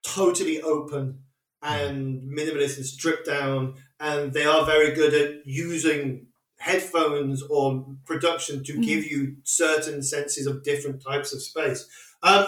totally 0.02 0.60
open 0.62 1.20
and 1.62 2.22
minimalist 2.22 2.76
and 2.76 2.86
stripped 2.86 3.26
down 3.26 3.74
and 4.00 4.32
they 4.32 4.44
are 4.44 4.64
very 4.64 4.94
good 4.94 5.12
at 5.12 5.46
using 5.46 6.26
headphones 6.58 7.42
or 7.42 7.84
production 8.04 8.62
to 8.64 8.74
mm. 8.74 8.84
give 8.84 9.04
you 9.04 9.36
certain 9.44 10.02
senses 10.02 10.46
of 10.46 10.62
different 10.62 11.02
types 11.02 11.32
of 11.32 11.42
space 11.42 11.88
um, 12.22 12.46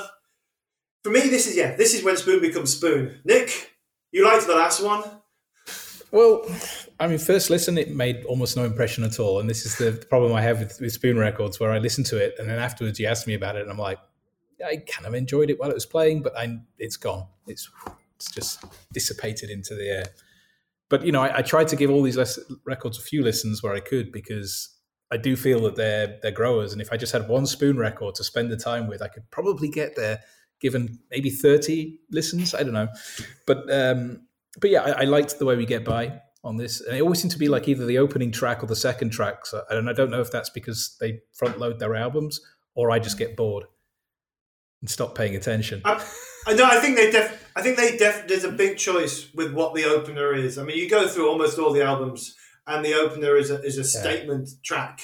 for 1.02 1.10
me, 1.10 1.20
this 1.20 1.46
is 1.46 1.56
yeah, 1.56 1.76
this 1.76 1.94
is 1.94 2.04
when 2.04 2.16
spoon 2.16 2.40
becomes 2.40 2.74
spoon. 2.74 3.20
Nick, 3.24 3.72
you 4.12 4.24
liked 4.24 4.46
the 4.46 4.54
last 4.54 4.82
one. 4.82 5.02
Well, 6.12 6.44
I 6.98 7.06
mean, 7.06 7.18
first 7.18 7.50
listen, 7.50 7.78
it 7.78 7.94
made 7.94 8.24
almost 8.24 8.56
no 8.56 8.64
impression 8.64 9.04
at 9.04 9.20
all, 9.20 9.40
and 9.40 9.48
this 9.48 9.64
is 9.64 9.76
the 9.76 10.04
problem 10.08 10.32
I 10.32 10.42
have 10.42 10.58
with, 10.58 10.80
with 10.80 10.92
Spoon 10.92 11.16
Records, 11.16 11.60
where 11.60 11.70
I 11.70 11.78
listen 11.78 12.02
to 12.04 12.16
it, 12.16 12.34
and 12.38 12.48
then 12.48 12.58
afterwards 12.58 12.98
you 12.98 13.06
ask 13.06 13.26
me 13.26 13.34
about 13.34 13.56
it, 13.56 13.62
and 13.62 13.70
I'm 13.70 13.78
like, 13.78 13.98
I 14.64 14.78
kind 14.88 15.06
of 15.06 15.14
enjoyed 15.14 15.50
it 15.50 15.58
while 15.58 15.70
it 15.70 15.74
was 15.74 15.86
playing, 15.86 16.22
but 16.22 16.36
I, 16.36 16.58
it's 16.78 16.96
gone. 16.96 17.26
It's 17.46 17.70
it's 18.16 18.30
just 18.30 18.64
dissipated 18.92 19.48
into 19.48 19.74
the 19.74 19.88
air. 19.88 20.04
But 20.90 21.06
you 21.06 21.12
know, 21.12 21.22
I, 21.22 21.38
I 21.38 21.42
tried 21.42 21.68
to 21.68 21.76
give 21.76 21.90
all 21.90 22.02
these 22.02 22.18
records 22.64 22.98
a 22.98 23.02
few 23.02 23.22
listens 23.22 23.62
where 23.62 23.72
I 23.72 23.80
could 23.80 24.12
because 24.12 24.76
I 25.10 25.16
do 25.16 25.36
feel 25.36 25.60
that 25.62 25.76
they're 25.76 26.18
they're 26.22 26.32
growers, 26.32 26.72
and 26.72 26.82
if 26.82 26.92
I 26.92 26.96
just 26.96 27.12
had 27.12 27.28
one 27.28 27.46
Spoon 27.46 27.78
record 27.78 28.16
to 28.16 28.24
spend 28.24 28.50
the 28.50 28.56
time 28.56 28.88
with, 28.88 29.00
I 29.00 29.08
could 29.08 29.30
probably 29.30 29.68
get 29.68 29.96
there 29.96 30.20
given 30.60 30.98
maybe 31.10 31.30
30 31.30 31.98
listens. 32.10 32.54
I 32.54 32.62
don't 32.62 32.74
know. 32.74 32.88
But 33.46 33.72
um, 33.72 34.26
but 34.60 34.70
yeah, 34.70 34.82
I, 34.82 35.02
I 35.02 35.04
liked 35.04 35.38
the 35.38 35.46
way 35.46 35.56
we 35.56 35.66
get 35.66 35.84
by 35.84 36.20
on 36.42 36.56
this. 36.56 36.80
And 36.80 36.96
it 36.96 37.02
always 37.02 37.20
seemed 37.20 37.32
to 37.32 37.38
be 37.38 37.48
like 37.48 37.68
either 37.68 37.86
the 37.86 37.98
opening 37.98 38.32
track 38.32 38.62
or 38.62 38.66
the 38.66 38.76
second 38.76 39.10
track. 39.10 39.46
So 39.46 39.62
I 39.70 39.74
don't, 39.74 39.88
I 39.88 39.92
don't 39.92 40.10
know 40.10 40.20
if 40.20 40.30
that's 40.30 40.50
because 40.50 40.96
they 41.00 41.20
front 41.32 41.58
load 41.58 41.78
their 41.78 41.94
albums 41.94 42.40
or 42.74 42.90
I 42.90 42.98
just 42.98 43.18
get 43.18 43.36
bored 43.36 43.64
and 44.80 44.90
stop 44.90 45.14
paying 45.14 45.36
attention. 45.36 45.82
I, 45.84 46.04
I 46.46 46.54
know. 46.54 46.64
I 46.64 46.80
think 46.80 46.96
they 46.96 47.10
def. 47.10 47.52
I 47.54 47.62
think 47.62 47.76
they 47.76 47.96
def. 47.96 48.26
There's 48.26 48.44
a 48.44 48.52
big 48.52 48.78
choice 48.78 49.32
with 49.34 49.52
what 49.52 49.74
the 49.74 49.84
opener 49.84 50.34
is. 50.34 50.58
I 50.58 50.62
mean, 50.62 50.78
you 50.78 50.88
go 50.88 51.06
through 51.06 51.28
almost 51.28 51.58
all 51.58 51.72
the 51.72 51.82
albums, 51.82 52.34
and 52.66 52.84
the 52.84 52.94
opener 52.94 53.36
is 53.36 53.50
a 53.50 53.62
is 53.62 53.76
a 53.76 53.84
statement 53.84 54.48
track 54.64 55.00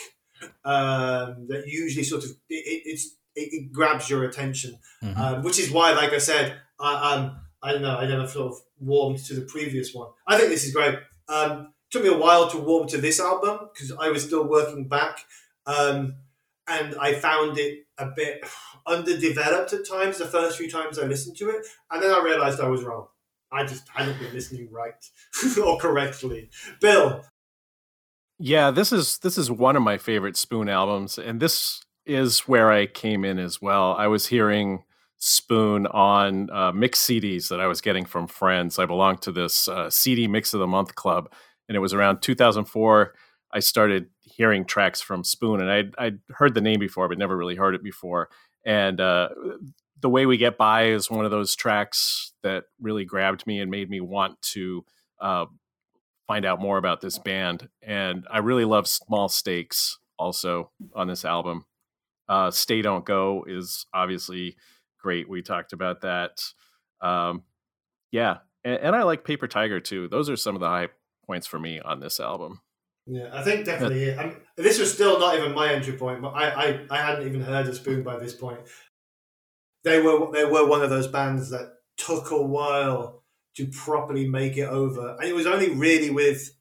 um, 0.64 1.46
that 1.48 1.64
usually 1.66 2.04
sort 2.04 2.24
of 2.24 2.30
it, 2.48 2.82
it's 2.86 3.16
it, 3.37 3.53
it, 3.53 3.72
grabs 3.72 4.11
your 4.11 4.24
attention, 4.24 4.78
mm-hmm. 5.03 5.20
um, 5.20 5.43
which 5.43 5.59
is 5.59 5.70
why, 5.70 5.93
like 5.93 6.12
I 6.12 6.18
said, 6.18 6.57
I, 6.80 7.14
um, 7.14 7.41
I 7.62 7.72
don't 7.72 7.82
know. 7.82 7.97
I 7.97 8.07
never 8.07 8.26
sort 8.26 8.53
of 8.53 8.59
warmed 8.80 9.18
to 9.26 9.34
the 9.34 9.43
previous 9.43 9.95
one. 9.95 10.09
I 10.26 10.37
think 10.37 10.51
this 10.51 10.64
is 10.64 10.72
great. 10.72 10.99
Um, 11.28 11.72
took 11.91 12.03
me 12.03 12.09
a 12.09 12.18
while 12.18 12.49
to 12.51 12.59
warm 12.59 12.89
to 12.89 12.99
this 12.99 13.20
album 13.20 13.68
because 13.72 13.93
I 13.93 14.09
was 14.09 14.24
still 14.24 14.47
working 14.47 14.89
back, 14.89 15.20
um, 15.66 16.14
and 16.68 16.97
I 17.01 17.14
found 17.14 17.59
it 17.59 17.87
a 17.99 18.07
bit 18.07 18.45
underdeveloped 18.87 19.72
at 19.72 19.89
times. 19.89 20.18
The 20.18 20.26
first 20.26 20.59
few 20.59 20.70
times 20.70 20.99
I 20.99 21.07
listened 21.07 21.37
to 21.39 21.51
it, 21.51 21.66
and 21.91 22.03
then 22.03 22.11
I 22.11 22.22
realized 22.22 22.61
I 22.61 22.68
was 22.68 22.82
wrong. 22.82 23.09
I 23.53 23.64
just 23.64 23.89
hadn't 23.89 24.18
been 24.18 24.34
listening 24.34 24.68
right 24.72 24.95
or 25.62 25.78
correctly. 25.78 26.51
Bill. 26.80 27.24
Yeah, 28.39 28.70
this 28.70 28.93
is 28.93 29.18
this 29.18 29.39
is 29.39 29.51
one 29.51 29.76
of 29.76 29.82
my 29.82 29.97
favorite 29.97 30.37
Spoon 30.37 30.68
albums, 30.68 31.16
and 31.16 31.41
this 31.41 31.86
is 32.07 32.40
where 32.40 32.70
I 32.70 32.86
came 32.86 33.24
in 33.24 33.38
as 33.38 33.61
well. 33.61 33.94
I 33.94 34.07
was 34.07 34.26
hearing 34.26 34.84
Spoon 35.18 35.86
on 35.88 36.50
uh, 36.50 36.72
mix 36.72 37.04
CDs 37.04 37.48
that 37.48 37.61
I 37.61 37.66
was 37.66 37.80
getting 37.80 38.04
from 38.04 38.26
friends. 38.26 38.78
I 38.78 38.86
belonged 38.86 39.22
to 39.22 39.32
this 39.32 39.66
uh, 39.66 39.90
CD 39.90 40.28
Mix 40.28 40.54
of 40.54 40.61
the 40.61 40.66
Month 40.66 40.94
club, 40.94 41.32
and 41.68 41.76
it 41.76 41.80
was 41.80 41.94
around 41.94 42.20
2004. 42.22 43.14
I 43.52 43.59
started 43.61 44.09
hearing 44.20 44.64
tracks 44.64 45.00
from 45.00 45.24
Spoon, 45.24 45.61
and 45.61 45.70
I'd, 45.70 45.94
I'd 45.98 46.18
heard 46.30 46.54
the 46.54 46.61
name 46.61 46.78
before, 46.78 47.09
but 47.09 47.18
never 47.18 47.36
really 47.36 47.57
heard 47.57 47.74
it 47.74 47.82
before. 47.82 48.28
And 48.64 49.00
uh, 49.00 49.30
the 50.00 50.11
way 50.11 50.26
we 50.26 50.36
get 50.36 50.59
by 50.59 50.88
is 50.88 51.11
one 51.11 51.24
of 51.24 51.30
those 51.30 51.57
tracks 51.57 52.32
that 52.42 52.64
really 52.80 53.04
grabbed 53.04 53.46
me 53.46 53.61
and 53.61 53.70
made 53.70 53.88
me 53.88 54.00
want 54.00 54.40
to 54.42 54.84
uh, 55.20 55.46
find 56.26 56.44
out 56.44 56.61
more 56.61 56.76
about 56.76 57.00
this 57.00 57.18
band. 57.18 57.68
And 57.82 58.26
I 58.30 58.38
really 58.38 58.64
love 58.64 58.86
Small 58.86 59.28
Stakes 59.28 59.98
also 60.18 60.70
on 60.94 61.09
this 61.09 61.24
album. 61.24 61.64
Uh, 62.28 62.50
Stay 62.50 62.82
Don't 62.82 63.04
Go 63.04 63.44
is 63.46 63.86
obviously 63.94 64.56
great. 65.00 65.28
We 65.28 65.42
talked 65.42 65.72
about 65.72 66.00
that. 66.02 66.42
Um, 67.00 67.44
yeah, 68.10 68.38
and, 68.64 68.78
and, 68.78 68.96
I 68.96 69.02
like 69.02 69.24
Paper 69.24 69.46
Tiger 69.46 69.80
too. 69.80 70.08
Those 70.08 70.30
are 70.30 70.36
some 70.36 70.54
of 70.54 70.60
the 70.60 70.68
high 70.68 70.88
points 71.26 71.46
for 71.46 71.58
me 71.58 71.78
on 71.80 72.00
this 72.00 72.18
album. 72.18 72.60
Yeah, 73.06 73.28
I 73.32 73.42
think 73.42 73.64
definitely. 73.64 74.16
Mean, 74.16 74.36
this 74.56 74.80
was 74.80 74.92
still 74.92 75.20
not 75.20 75.36
even 75.36 75.54
my 75.54 75.72
entry 75.72 75.92
point, 75.92 76.22
but 76.22 76.30
I, 76.30 76.48
I, 76.48 76.80
I 76.90 76.96
hadn't 76.96 77.28
even 77.28 77.40
heard 77.40 77.68
of 77.68 77.76
Spoon 77.76 78.02
by 78.02 78.18
this 78.18 78.34
point. 78.34 78.60
They 79.84 80.00
were 80.00 80.32
they 80.32 80.44
were 80.44 80.66
one 80.66 80.82
of 80.82 80.90
those 80.90 81.06
bands 81.06 81.50
that 81.50 81.74
took 81.96 82.32
a 82.32 82.42
while 82.42 83.22
to 83.56 83.68
properly 83.68 84.28
make 84.28 84.56
it 84.56 84.68
over, 84.68 85.16
and 85.20 85.28
it 85.28 85.34
was 85.34 85.46
only 85.46 85.70
really 85.70 86.10
with 86.10 86.55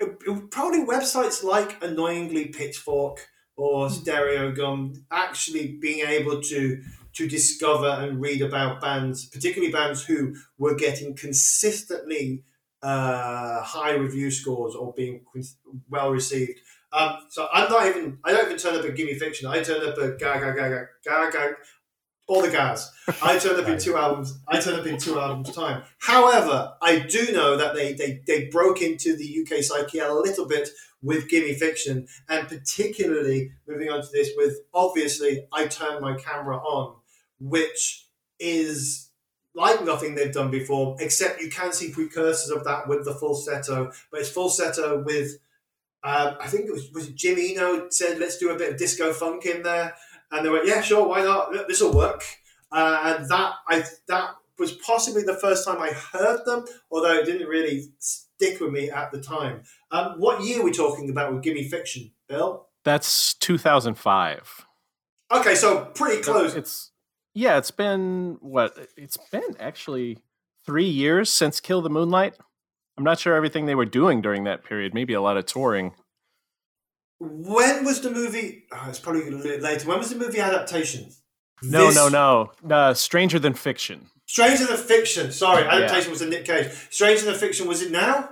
it, 0.00 0.18
it, 0.26 0.50
probably 0.50 0.84
websites 0.84 1.42
like 1.42 1.82
annoyingly 1.82 2.48
Pitchfork 2.48 3.26
or 3.56 3.88
hmm. 3.88 3.94
Stereogum 3.94 4.96
actually 5.10 5.78
being 5.80 6.06
able 6.06 6.40
to 6.42 6.82
to 7.14 7.26
discover 7.26 7.88
and 7.88 8.20
read 8.20 8.42
about 8.42 8.82
bands, 8.82 9.24
particularly 9.26 9.72
bands 9.72 10.04
who 10.04 10.34
were 10.58 10.74
getting 10.74 11.16
consistently 11.16 12.44
uh, 12.82 13.62
high 13.62 13.94
review 13.94 14.30
scores 14.30 14.74
or 14.74 14.92
being 14.92 15.24
well 15.88 16.10
received. 16.10 16.60
Um, 16.92 17.16
so 17.30 17.48
I'm 17.52 17.70
not 17.70 17.86
even. 17.86 18.18
I 18.24 18.32
don't 18.32 18.46
even 18.46 18.58
turn 18.58 18.78
up 18.78 18.84
at 18.84 18.94
Gimme 18.94 19.14
Fiction. 19.14 19.48
I 19.48 19.62
turn 19.62 19.86
up 19.86 19.98
at 19.98 20.18
Ga 20.18 20.38
Ga 20.38 20.52
Ga 20.52 20.68
Ga 20.68 20.84
Ga 21.04 21.30
Ga. 21.30 21.48
All 22.28 22.42
the 22.42 22.50
gas. 22.50 22.92
I 23.22 23.38
turn 23.38 23.58
up 23.60 23.68
in 23.68 23.78
two 23.78 23.96
albums. 23.96 24.38
I 24.48 24.60
turn 24.60 24.80
up 24.80 24.86
in 24.86 24.98
two 24.98 25.18
albums 25.18 25.54
time. 25.54 25.84
However, 25.98 26.72
I 26.82 26.98
do 26.98 27.32
know 27.32 27.56
that 27.56 27.74
they, 27.74 27.92
they, 27.92 28.20
they 28.26 28.46
broke 28.46 28.82
into 28.82 29.16
the 29.16 29.42
UK 29.42 29.62
psyche 29.62 30.00
a 30.00 30.12
little 30.12 30.46
bit 30.46 30.68
with 31.02 31.28
Gimme 31.28 31.54
Fiction, 31.54 32.08
and 32.28 32.48
particularly 32.48 33.52
moving 33.68 33.90
on 33.90 34.02
to 34.02 34.08
this 34.12 34.30
with 34.36 34.58
obviously 34.74 35.46
I 35.52 35.66
Turn 35.66 36.00
My 36.00 36.16
Camera 36.16 36.56
On, 36.56 36.96
which 37.38 38.08
is 38.40 39.10
like 39.54 39.84
nothing 39.84 40.14
they've 40.14 40.32
done 40.32 40.50
before, 40.50 40.96
except 41.00 41.40
you 41.40 41.48
can 41.48 41.72
see 41.72 41.90
precursors 41.90 42.50
of 42.50 42.64
that 42.64 42.88
with 42.88 43.04
the 43.04 43.14
falsetto, 43.14 43.90
but 44.10 44.20
it's 44.20 44.30
falsetto 44.30 45.02
with. 45.02 45.38
Uh, 46.04 46.34
I 46.40 46.46
think 46.46 46.66
it 46.66 46.72
was, 46.72 46.88
was 46.92 47.08
it 47.08 47.16
Jim 47.16 47.36
Eno 47.36 47.88
said, 47.90 48.20
let's 48.20 48.38
do 48.38 48.50
a 48.50 48.58
bit 48.58 48.70
of 48.70 48.78
disco 48.78 49.12
funk 49.12 49.44
in 49.44 49.62
there. 49.62 49.94
And 50.30 50.44
they 50.44 50.50
went, 50.50 50.66
yeah, 50.66 50.80
sure, 50.80 51.06
why 51.08 51.22
not? 51.22 51.68
This 51.68 51.80
will 51.80 51.92
work. 51.92 52.24
Uh, 52.72 53.16
and 53.16 53.28
that 53.28 53.54
I 53.68 53.84
that 54.08 54.30
was 54.58 54.72
possibly 54.72 55.22
the 55.22 55.34
first 55.34 55.64
time 55.64 55.80
I 55.80 55.90
heard 55.90 56.44
them, 56.44 56.64
although 56.90 57.14
it 57.14 57.26
didn't 57.26 57.46
really 57.46 57.90
stick 57.98 58.60
with 58.60 58.72
me 58.72 58.90
at 58.90 59.12
the 59.12 59.20
time. 59.20 59.62
Um, 59.90 60.14
what 60.18 60.42
year 60.42 60.60
are 60.60 60.64
we 60.64 60.72
talking 60.72 61.10
about 61.10 61.32
with 61.32 61.42
Gimme 61.42 61.68
Fiction, 61.68 62.10
Bill? 62.28 62.66
That's 62.84 63.34
2005. 63.34 64.66
Okay, 65.32 65.54
so 65.54 65.86
pretty 65.86 66.22
close. 66.22 66.54
It's 66.54 66.92
yeah, 67.34 67.58
it's 67.58 67.70
been 67.70 68.38
what? 68.40 68.76
It's 68.96 69.18
been 69.30 69.56
actually 69.58 70.18
three 70.64 70.88
years 70.88 71.30
since 71.30 71.60
Kill 71.60 71.82
the 71.82 71.90
Moonlight. 71.90 72.34
I'm 72.96 73.04
not 73.04 73.18
sure 73.18 73.34
everything 73.34 73.66
they 73.66 73.74
were 73.74 73.84
doing 73.84 74.22
during 74.22 74.44
that 74.44 74.64
period. 74.64 74.94
Maybe 74.94 75.12
a 75.12 75.20
lot 75.20 75.36
of 75.36 75.46
touring. 75.46 75.92
When 77.18 77.84
was 77.84 78.00
the 78.00 78.10
movie? 78.10 78.64
Oh, 78.72 78.86
it's 78.88 78.98
probably 78.98 79.22
a 79.22 79.24
little 79.24 79.42
bit 79.42 79.62
later. 79.62 79.88
When 79.88 79.98
was 79.98 80.10
the 80.10 80.16
movie 80.16 80.40
adaptation? 80.40 81.10
No, 81.62 81.86
this... 81.86 81.94
no, 81.94 82.08
no. 82.08 82.74
Uh, 82.74 82.94
Stranger 82.94 83.38
Than 83.38 83.54
Fiction. 83.54 84.10
Stranger 84.26 84.66
Than 84.66 84.76
Fiction. 84.76 85.32
Sorry, 85.32 85.64
adaptation 85.64 86.06
yeah. 86.06 86.10
was 86.10 86.22
a 86.22 86.28
Nick 86.28 86.44
Cage. 86.44 86.70
Stranger 86.90 87.24
Than 87.24 87.34
Fiction 87.34 87.66
was 87.66 87.80
it 87.80 87.90
now? 87.90 88.30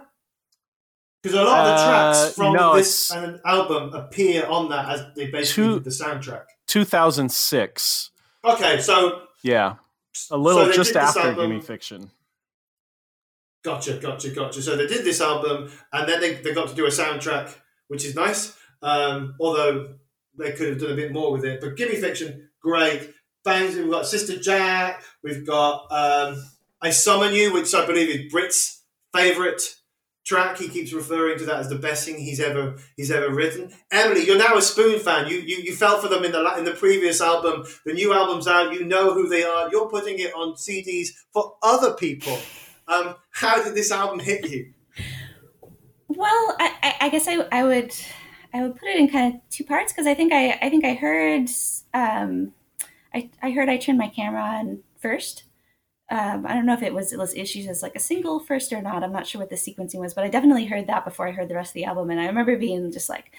Because 1.23 1.39
a 1.39 1.43
lot 1.43 1.67
of 1.67 1.79
the 1.79 1.85
tracks 1.87 2.19
uh, 2.19 2.31
from 2.33 2.53
no, 2.53 2.77
this 2.77 3.11
album 3.47 3.95
appear 3.95 4.45
on 4.45 4.69
that 4.69 4.91
as 4.91 5.07
they 5.17 5.29
basically 5.29 5.65
two, 5.65 5.81
the 5.81 5.89
soundtrack. 5.89 6.45
2006. 6.67 8.11
Okay, 8.45 8.79
so 8.81 9.23
yeah, 9.43 9.77
a 10.31 10.37
little 10.37 10.67
so 10.67 10.73
just 10.73 10.97
after 10.97 11.33
Gimme 11.33 11.63
Fiction. 11.63 12.11
Gotcha, 13.63 13.95
gotcha, 13.95 14.29
gotcha. 14.31 14.61
So 14.61 14.77
they 14.77 14.87
did 14.87 15.03
this 15.03 15.23
album, 15.23 15.71
and 15.95 16.07
then 16.07 16.21
they, 16.21 16.35
they 16.35 16.53
got 16.53 16.69
to 16.69 16.75
do 16.75 16.85
a 16.85 16.91
soundtrack, 16.91 17.55
which 17.89 18.05
is 18.05 18.15
nice. 18.15 18.55
Um, 18.85 19.35
although 19.41 19.95
they 20.37 20.53
could 20.53 20.69
have 20.69 20.81
done 20.81 20.93
a 20.93 20.97
bit 20.97 21.13
more 21.13 21.33
with 21.33 21.45
it. 21.45 21.61
But 21.61 21.77
Gimme 21.77 21.97
Fiction, 21.97 22.51
great. 22.61 23.11
Bangs, 23.45 23.77
we've 23.77 23.91
got 23.91 24.07
Sister 24.07 24.39
Jack, 24.39 25.03
we've 25.23 25.47
got 25.47 25.87
um, 25.91 26.43
I 26.81 26.91
Summon 26.91 27.35
You, 27.35 27.53
which 27.53 27.75
I 27.75 27.85
believe 27.85 28.09
is 28.09 28.33
Britt's 28.33 28.83
favourite 29.13 29.61
track. 30.25 30.59
He 30.59 30.69
keeps 30.69 30.93
referring 30.93 31.39
to 31.39 31.47
that 31.47 31.61
as 31.61 31.69
the 31.69 31.77
best 31.77 32.07
thing 32.07 32.19
he's 32.19 32.41
ever 32.41 32.77
he's 32.97 33.11
ever 33.11 33.33
written. 33.33 33.71
Emily, 33.91 34.25
you're 34.25 34.39
now 34.39 34.57
a 34.57 34.63
Spoon 34.63 34.99
fan. 34.99 35.29
You 35.29 35.39
you, 35.39 35.57
you 35.57 35.75
fell 35.75 35.99
for 35.99 36.09
them 36.09 36.25
in 36.25 36.33
the 36.33 36.59
in 36.59 36.65
the 36.65 36.73
previous 36.73 37.21
album. 37.21 37.65
The 37.85 37.93
new 37.93 38.13
album's 38.13 38.49
out. 38.49 38.73
You 38.73 38.85
know 38.85 39.13
who 39.13 39.29
they 39.29 39.45
are. 39.45 39.71
You're 39.71 39.89
putting 39.89 40.19
it 40.19 40.33
on 40.35 40.55
CDs 40.55 41.09
for 41.33 41.57
other 41.63 41.93
people. 41.95 42.39
Um, 42.89 43.15
how 43.31 43.63
did 43.63 43.75
this 43.75 43.91
album 43.91 44.21
hit 44.21 44.49
you? 44.51 44.73
Well, 46.09 46.57
I, 46.59 46.95
I 47.01 47.09
guess 47.09 47.27
I, 47.27 47.47
I 47.51 47.65
would 47.65 47.95
I 48.55 48.63
would 48.63 48.77
put 48.77 48.89
it 48.89 48.97
in 48.97 49.09
kind 49.09 49.35
of 49.35 49.41
two 49.51 49.65
parts 49.65 49.93
because 49.93 50.07
I 50.07 50.15
think 50.15 50.33
I 50.33 50.53
I 50.63 50.71
think 50.71 50.85
I 50.85 50.95
heard 50.95 51.51
um, 51.93 52.53
I 53.13 53.29
I 53.43 53.51
heard 53.51 53.69
I 53.69 53.77
turned 53.77 53.99
my 53.99 54.09
camera 54.09 54.43
on 54.43 54.85
first. 55.01 55.45
Um, 56.11 56.47
I 56.47 56.55
don't 56.55 56.67
know 56.67 56.75
if 56.75 56.83
it 56.83 56.95
was 56.95 57.13
it 57.13 57.19
was 57.19 57.35
issues 57.35 57.67
as 57.67 57.83
like 57.83 57.97
a 57.97 58.01
single 58.01 58.39
first 58.39 58.73
or 58.73 58.81
not. 58.81 59.03
I'm 59.03 59.13
not 59.13 59.27
sure 59.27 59.41
what 59.41 59.51
the 59.51 59.57
sequencing 59.57 59.99
was, 59.99 60.15
but 60.15 60.25
I 60.25 60.29
definitely 60.29 60.67
heard 60.67 60.87
that 60.87 61.05
before 61.05 61.27
I 61.27 61.33
heard 61.33 61.49
the 61.49 61.57
rest 61.57 61.71
of 61.71 61.75
the 61.75 61.85
album, 61.85 62.11
and 62.11 62.21
I 62.21 62.27
remember 62.27 62.57
being 62.57 62.93
just 62.93 63.09
like, 63.09 63.33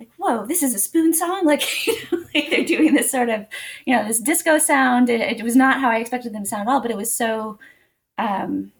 like 0.00 0.10
whoa, 0.16 0.44
this 0.46 0.62
is 0.62 0.74
a 0.74 0.78
spoon 0.78 1.14
song. 1.14 1.42
Like 1.46 1.86
you 1.86 1.94
know, 2.10 2.24
like 2.34 2.50
they're 2.50 2.64
doing 2.64 2.94
this 2.94 3.10
sort 3.12 3.28
of 3.28 3.46
you 3.84 3.94
know 3.94 4.06
this 4.06 4.20
disco 4.20 4.58
sound. 4.58 5.08
It, 5.08 5.20
it 5.20 5.44
was 5.44 5.56
not 5.56 5.80
how 5.80 5.90
I 5.90 5.98
expected 5.98 6.32
them 6.32 6.42
to 6.42 6.48
sound 6.48 6.68
at 6.68 6.72
all, 6.72 6.80
but 6.80 6.90
it 6.90 6.96
was 6.96 7.12
so. 7.12 7.58
Um, 8.18 8.72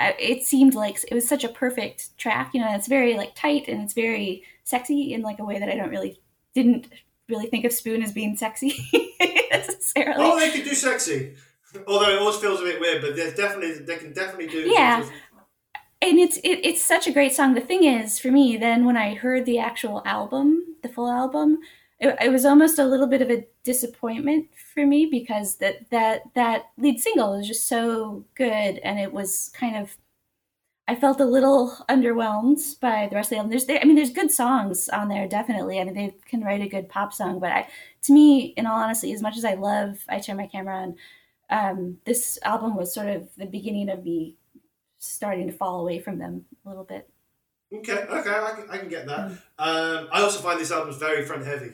Uh, 0.00 0.12
it 0.18 0.44
seemed 0.44 0.74
like 0.74 1.04
it 1.10 1.14
was 1.14 1.28
such 1.28 1.44
a 1.44 1.48
perfect 1.48 2.16
track. 2.18 2.50
You 2.54 2.60
know, 2.60 2.74
it's 2.74 2.86
very 2.86 3.16
like 3.16 3.34
tight 3.34 3.68
and 3.68 3.82
it's 3.82 3.94
very 3.94 4.44
sexy 4.64 5.12
in 5.12 5.22
like 5.22 5.38
a 5.38 5.44
way 5.44 5.58
that 5.58 5.68
I 5.68 5.74
don't 5.74 5.90
really 5.90 6.20
didn't 6.54 6.88
really 7.28 7.46
think 7.46 7.64
of 7.64 7.72
Spoon 7.72 8.02
as 8.02 8.12
being 8.12 8.36
sexy 8.36 8.74
necessarily. 9.50 10.24
Oh, 10.24 10.38
they 10.38 10.50
can 10.50 10.64
do 10.64 10.74
sexy. 10.74 11.34
Although 11.86 12.10
it 12.10 12.18
always 12.18 12.36
feels 12.36 12.60
a 12.60 12.64
bit 12.64 12.80
weird, 12.80 13.02
but 13.02 13.16
there's 13.16 13.34
definitely 13.34 13.84
they 13.84 13.96
can 13.96 14.12
definitely 14.12 14.46
do. 14.46 14.70
Yeah, 14.70 15.08
and 16.00 16.18
it's 16.18 16.38
it, 16.38 16.60
it's 16.64 16.80
such 16.80 17.06
a 17.06 17.12
great 17.12 17.34
song. 17.34 17.54
The 17.54 17.60
thing 17.60 17.84
is, 17.84 18.18
for 18.18 18.30
me, 18.30 18.56
then 18.56 18.84
when 18.84 18.96
I 18.96 19.14
heard 19.14 19.44
the 19.44 19.58
actual 19.58 20.02
album, 20.06 20.76
the 20.82 20.88
full 20.88 21.10
album, 21.10 21.58
it, 22.00 22.16
it 22.20 22.30
was 22.30 22.44
almost 22.44 22.78
a 22.78 22.84
little 22.84 23.06
bit 23.06 23.22
of 23.22 23.30
a 23.30 23.46
disappointment 23.64 24.48
for 24.72 24.86
me 24.86 25.06
because 25.06 25.56
that 25.56 25.90
that 25.90 26.22
that 26.34 26.66
lead 26.76 27.00
single 27.00 27.36
was 27.36 27.46
just 27.46 27.66
so 27.66 28.24
good 28.34 28.78
and 28.78 28.98
it 28.98 29.12
was 29.12 29.50
kind 29.54 29.76
of 29.76 29.96
I 30.86 30.94
felt 30.94 31.20
a 31.20 31.26
little 31.26 31.76
underwhelmed 31.90 32.80
by 32.80 33.08
the 33.10 33.16
rest 33.16 33.26
of 33.26 33.30
the 33.30 33.36
album. 33.36 33.50
There's, 33.50 33.66
there, 33.66 33.78
I 33.78 33.84
mean, 33.84 33.96
there's 33.96 34.10
good 34.10 34.30
songs 34.30 34.88
on 34.88 35.08
there, 35.08 35.28
definitely. 35.28 35.78
I 35.78 35.84
mean, 35.84 35.92
they 35.92 36.14
can 36.26 36.42
write 36.42 36.62
a 36.62 36.68
good 36.68 36.88
pop 36.88 37.12
song, 37.12 37.40
but 37.40 37.52
I, 37.52 37.68
to 38.04 38.12
me, 38.14 38.54
in 38.56 38.64
all 38.64 38.80
honesty, 38.80 39.12
as 39.12 39.20
much 39.20 39.36
as 39.36 39.44
I 39.44 39.52
love 39.52 39.98
"I 40.08 40.18
Turn 40.18 40.38
My 40.38 40.46
Camera 40.46 40.76
On," 40.76 40.96
um, 41.50 41.98
this 42.06 42.38
album 42.42 42.74
was 42.74 42.94
sort 42.94 43.08
of 43.08 43.28
the 43.36 43.44
beginning 43.44 43.90
of 43.90 44.02
me 44.02 44.36
starting 44.98 45.46
to 45.46 45.52
fall 45.52 45.80
away 45.80 45.98
from 45.98 46.18
them 46.18 46.46
a 46.64 46.68
little 46.70 46.84
bit. 46.84 47.10
Okay, 47.72 47.92
okay, 47.92 48.30
I 48.30 48.52
can, 48.56 48.70
I 48.70 48.78
can 48.78 48.88
get 48.88 49.06
that. 49.06 49.28
Mm. 49.28 49.38
Um, 49.58 50.08
I 50.10 50.22
also 50.22 50.40
find 50.40 50.58
this 50.58 50.72
album 50.72 50.98
very 50.98 51.22
front 51.22 51.44
heavy. 51.44 51.72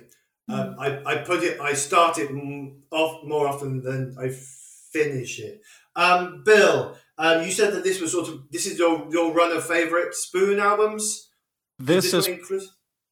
Um. 0.49 0.77
I, 0.79 1.03
I 1.07 1.17
put 1.19 1.43
it, 1.43 1.61
I 1.61 1.73
start 1.73 2.19
it 2.19 2.31
off 2.91 3.25
more 3.25 3.49
often 3.49 3.83
than 3.83 4.15
I 4.21 4.29
finish 4.93 5.41
it. 5.41 5.63
Um, 5.97 6.43
Bill, 6.45 6.97
um, 7.19 7.43
you 7.43 7.51
said 7.51 7.73
that 7.73 7.85
this 7.85 8.01
was 8.01 8.13
sort 8.13 8.29
of 8.29 8.51
this 8.51 8.67
is 8.67 8.79
your 8.79 9.07
your 9.11 9.33
run 9.33 9.57
of 9.57 9.65
favorite 9.65 10.15
Spoon 10.15 10.59
albums. 10.59 11.31
This 11.79 12.13
is, 12.13 12.29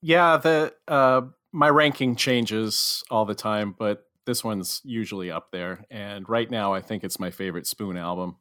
yeah. 0.00 0.36
The 0.36 0.72
uh, 0.86 1.22
my 1.52 1.68
ranking 1.68 2.16
changes 2.16 3.04
all 3.10 3.24
the 3.24 3.34
time, 3.34 3.74
but 3.78 4.04
this 4.26 4.44
one's 4.44 4.80
usually 4.84 5.30
up 5.30 5.50
there. 5.52 5.84
And 5.90 6.28
right 6.28 6.50
now, 6.50 6.72
I 6.74 6.80
think 6.80 7.04
it's 7.04 7.18
my 7.18 7.30
favorite 7.30 7.66
Spoon 7.66 7.96
album. 7.96 8.36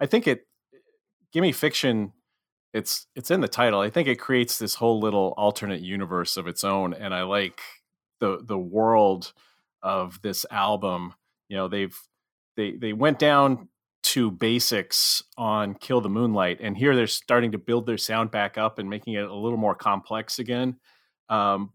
I 0.00 0.06
think 0.06 0.26
it, 0.26 0.46
Gimme 1.32 1.52
Fiction, 1.52 2.12
it's 2.72 3.06
it's 3.16 3.30
in 3.30 3.40
the 3.40 3.48
title. 3.48 3.80
I 3.80 3.90
think 3.90 4.08
it 4.08 4.16
creates 4.20 4.58
this 4.58 4.76
whole 4.76 5.00
little 5.00 5.34
alternate 5.36 5.80
universe 5.80 6.36
of 6.36 6.46
its 6.46 6.64
own, 6.64 6.94
and 6.94 7.14
I 7.14 7.22
like 7.22 7.60
the 8.20 8.40
the 8.44 8.58
world 8.58 9.32
of 9.82 10.20
this 10.22 10.44
album. 10.50 11.14
You 11.48 11.56
know, 11.56 11.68
they've 11.68 11.96
they 12.56 12.72
they 12.72 12.92
went 12.92 13.18
down 13.18 13.68
to 14.02 14.30
basics 14.30 15.22
on 15.36 15.74
Kill 15.74 16.00
the 16.00 16.08
Moonlight, 16.08 16.58
and 16.60 16.76
here 16.76 16.96
they're 16.96 17.06
starting 17.06 17.52
to 17.52 17.58
build 17.58 17.86
their 17.86 17.98
sound 17.98 18.30
back 18.30 18.56
up 18.56 18.78
and 18.78 18.88
making 18.88 19.14
it 19.14 19.24
a 19.24 19.34
little 19.34 19.58
more 19.58 19.74
complex 19.74 20.38
again. 20.38 20.76
Um, 21.28 21.70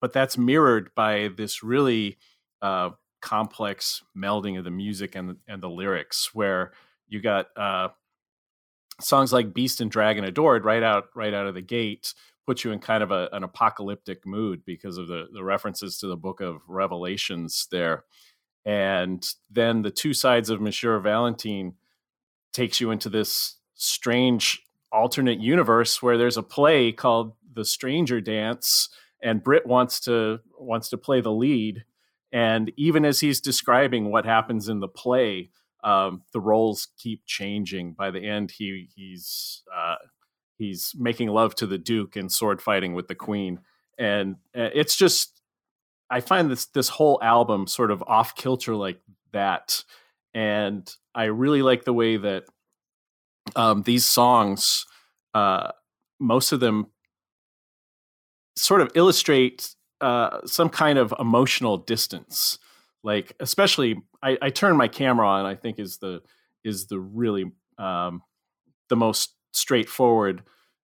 but 0.00 0.12
that's 0.12 0.38
mirrored 0.38 0.90
by 0.94 1.30
this 1.36 1.62
really 1.62 2.18
uh, 2.60 2.90
complex 3.20 4.02
melding 4.16 4.58
of 4.58 4.64
the 4.64 4.70
music 4.70 5.14
and 5.14 5.36
and 5.48 5.62
the 5.62 5.70
lyrics, 5.70 6.34
where 6.34 6.72
you 7.08 7.20
got 7.20 7.46
uh, 7.56 7.88
songs 9.00 9.32
like 9.32 9.54
"Beast 9.54 9.80
and 9.80 9.90
Dragon 9.90 10.24
Adored" 10.24 10.64
right 10.64 10.82
out 10.82 11.08
right 11.14 11.34
out 11.34 11.46
of 11.46 11.54
the 11.54 11.62
gate, 11.62 12.14
put 12.46 12.64
you 12.64 12.72
in 12.72 12.78
kind 12.78 13.02
of 13.02 13.10
a, 13.10 13.28
an 13.32 13.44
apocalyptic 13.44 14.26
mood 14.26 14.64
because 14.64 14.98
of 14.98 15.08
the 15.08 15.26
the 15.32 15.44
references 15.44 15.98
to 15.98 16.06
the 16.06 16.16
Book 16.16 16.40
of 16.40 16.62
Revelations 16.68 17.68
there, 17.70 18.04
and 18.64 19.26
then 19.50 19.82
the 19.82 19.90
two 19.90 20.14
sides 20.14 20.50
of 20.50 20.60
Monsieur 20.60 20.98
Valentine 20.98 21.74
takes 22.52 22.80
you 22.80 22.90
into 22.90 23.08
this 23.08 23.56
strange 23.74 24.62
alternate 24.90 25.40
universe 25.40 26.02
where 26.02 26.18
there's 26.18 26.36
a 26.36 26.42
play 26.42 26.92
called 26.92 27.32
The 27.54 27.64
Stranger 27.64 28.20
Dance 28.20 28.90
and 29.22 29.42
Britt 29.42 29.66
wants 29.66 30.00
to 30.00 30.40
wants 30.58 30.90
to 30.90 30.98
play 30.98 31.20
the 31.20 31.32
lead 31.32 31.84
and 32.32 32.72
even 32.76 33.04
as 33.04 33.20
he's 33.20 33.40
describing 33.40 34.10
what 34.10 34.24
happens 34.24 34.68
in 34.68 34.80
the 34.80 34.88
play, 34.88 35.50
um, 35.84 36.22
the 36.32 36.40
roles 36.40 36.88
keep 36.98 37.26
changing. 37.26 37.92
By 37.92 38.10
the 38.10 38.26
end, 38.26 38.50
he 38.52 38.88
he's 38.94 39.62
uh, 39.74 39.96
he's 40.62 40.94
making 40.96 41.28
love 41.28 41.54
to 41.56 41.66
the 41.66 41.78
Duke 41.78 42.16
and 42.16 42.30
sword 42.30 42.62
fighting 42.62 42.94
with 42.94 43.08
the 43.08 43.14
Queen, 43.14 43.60
and 43.98 44.36
uh, 44.56 44.70
it's 44.74 44.96
just 44.96 45.40
I 46.08 46.20
find 46.20 46.50
this 46.50 46.66
this 46.66 46.88
whole 46.88 47.18
album 47.22 47.66
sort 47.66 47.90
of 47.90 48.02
off 48.06 48.34
kilter 48.34 48.76
like 48.76 49.00
that, 49.32 49.84
and 50.34 50.90
I 51.14 51.24
really 51.24 51.62
like 51.62 51.84
the 51.84 51.92
way 51.92 52.16
that 52.16 52.44
um, 53.56 53.82
these 53.82 54.04
songs, 54.04 54.86
uh, 55.34 55.72
most 56.20 56.52
of 56.52 56.60
them, 56.60 56.86
sort 58.56 58.80
of 58.80 58.90
illustrate 58.94 59.74
uh, 60.00 60.40
some 60.46 60.68
kind 60.68 60.98
of 60.98 61.14
emotional 61.18 61.78
distance. 61.78 62.58
Like 63.02 63.34
especially, 63.40 64.02
I, 64.22 64.38
I, 64.40 64.50
turn 64.50 64.76
my 64.76 64.86
camera 64.86 65.26
on. 65.26 65.44
I 65.44 65.56
think 65.56 65.80
is 65.80 65.98
the 65.98 66.22
is 66.62 66.86
the 66.86 67.00
really 67.00 67.50
um, 67.78 68.22
the 68.88 68.96
most 68.96 69.34
straightforward 69.52 70.42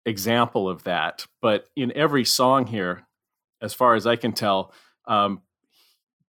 example 0.06 0.68
of 0.68 0.84
that. 0.84 1.26
But 1.42 1.66
in 1.76 1.92
every 1.96 2.26
song 2.26 2.68
here, 2.68 3.06
as 3.62 3.74
far 3.74 3.96
as 3.96 4.06
I 4.06 4.16
can 4.16 4.34
tell, 4.34 4.74
um, 5.08 5.42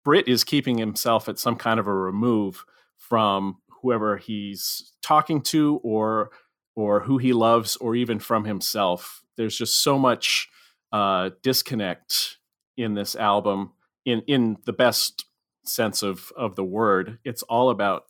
Britt 0.04 0.28
is 0.28 0.44
keeping 0.44 0.78
himself 0.78 1.30
at 1.30 1.40
some 1.40 1.56
kind 1.56 1.80
of 1.80 1.88
a 1.88 1.94
remove 1.94 2.66
from 2.98 3.58
whoever 3.82 4.18
he's 4.18 4.94
talking 5.02 5.42
to, 5.42 5.80
or 5.84 6.32
or 6.76 7.02
who 7.02 7.18
he 7.18 7.34
loves, 7.34 7.76
or 7.78 7.96
even 7.96 8.20
from 8.20 8.46
himself. 8.46 9.24
There's 9.38 9.58
just 9.58 9.82
so 9.82 9.98
much 9.98 10.50
uh, 10.92 11.32
disconnect 11.42 12.38
in 12.78 12.94
this 12.94 13.16
album 13.16 13.72
in 14.06 14.22
in 14.28 14.58
the 14.66 14.74
best 14.74 15.26
sense 15.66 16.04
of 16.04 16.32
of 16.36 16.56
the 16.56 16.64
word 16.64 17.20
it's 17.24 17.44
all 17.44 17.70
about 17.70 18.04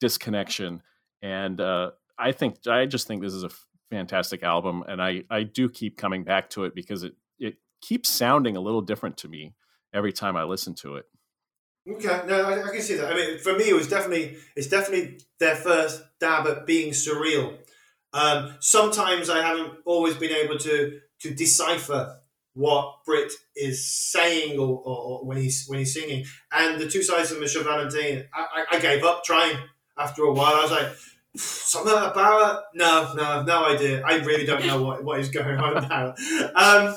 disconnection 0.00 0.82
and 1.22 1.60
uh, 1.60 1.90
i 2.18 2.32
think 2.32 2.66
i 2.66 2.84
just 2.86 3.06
think 3.06 3.22
this 3.22 3.34
is 3.34 3.44
a 3.44 3.50
fantastic 3.90 4.42
album 4.42 4.82
and 4.88 5.02
i 5.02 5.22
i 5.30 5.42
do 5.42 5.68
keep 5.68 5.96
coming 5.96 6.24
back 6.24 6.50
to 6.50 6.64
it 6.64 6.74
because 6.74 7.02
it 7.02 7.14
it 7.38 7.56
keeps 7.80 8.08
sounding 8.08 8.56
a 8.56 8.60
little 8.60 8.80
different 8.80 9.16
to 9.16 9.28
me 9.28 9.54
every 9.92 10.12
time 10.12 10.36
i 10.36 10.42
listen 10.42 10.74
to 10.74 10.96
it 10.96 11.06
okay 11.88 12.22
no 12.26 12.42
I, 12.42 12.66
I 12.66 12.70
can 12.70 12.82
see 12.82 12.96
that 12.96 13.12
i 13.12 13.14
mean 13.14 13.38
for 13.38 13.54
me 13.54 13.68
it 13.68 13.74
was 13.74 13.88
definitely 13.88 14.36
it's 14.56 14.68
definitely 14.68 15.18
their 15.38 15.56
first 15.56 16.02
dab 16.20 16.46
at 16.46 16.66
being 16.66 16.92
surreal 16.92 17.56
um, 18.12 18.54
sometimes 18.60 19.28
i 19.28 19.42
haven't 19.42 19.74
always 19.84 20.14
been 20.14 20.32
able 20.32 20.58
to 20.58 21.00
to 21.20 21.34
decipher 21.34 22.20
what 22.56 23.04
Britt 23.04 23.32
is 23.54 23.86
saying 23.86 24.58
or, 24.58 24.78
or, 24.78 24.96
or, 24.96 25.24
when 25.26 25.36
he's 25.36 25.66
when 25.66 25.78
he's 25.78 25.92
singing. 25.92 26.24
And 26.50 26.80
the 26.80 26.88
two 26.88 27.02
sides 27.02 27.30
of 27.30 27.38
Monsieur 27.38 27.62
Valentine, 27.62 28.24
I, 28.34 28.64
I, 28.72 28.78
gave 28.78 29.04
up 29.04 29.24
trying 29.24 29.58
after 29.98 30.22
a 30.22 30.32
while. 30.32 30.54
I 30.54 30.62
was 30.62 30.70
like, 30.70 30.88
something 31.36 31.92
about 31.92 32.56
it? 32.56 32.62
No, 32.74 33.12
no, 33.14 33.42
no 33.42 33.64
idea. 33.66 34.02
I 34.04 34.16
really 34.16 34.46
don't 34.46 34.66
know 34.66 34.82
what, 34.82 35.04
what 35.04 35.20
is 35.20 35.28
going 35.28 35.58
on 35.58 35.76
about. 35.76 36.18
Um, 36.54 36.94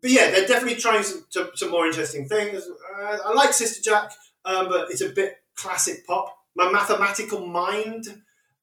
but 0.00 0.10
yeah, 0.10 0.30
they're 0.30 0.46
definitely 0.46 0.80
trying 0.80 1.02
some, 1.02 1.24
some, 1.30 1.50
some 1.54 1.70
more 1.70 1.86
interesting 1.86 2.28
things. 2.28 2.62
Uh, 2.64 3.18
I 3.24 3.32
like 3.34 3.52
Sister 3.52 3.82
Jack, 3.82 4.12
um, 4.44 4.68
but 4.68 4.90
it's 4.90 5.00
a 5.00 5.10
bit 5.10 5.36
classic 5.56 6.06
pop. 6.06 6.36
My 6.56 6.70
mathematical 6.70 7.46
mind 7.46 8.04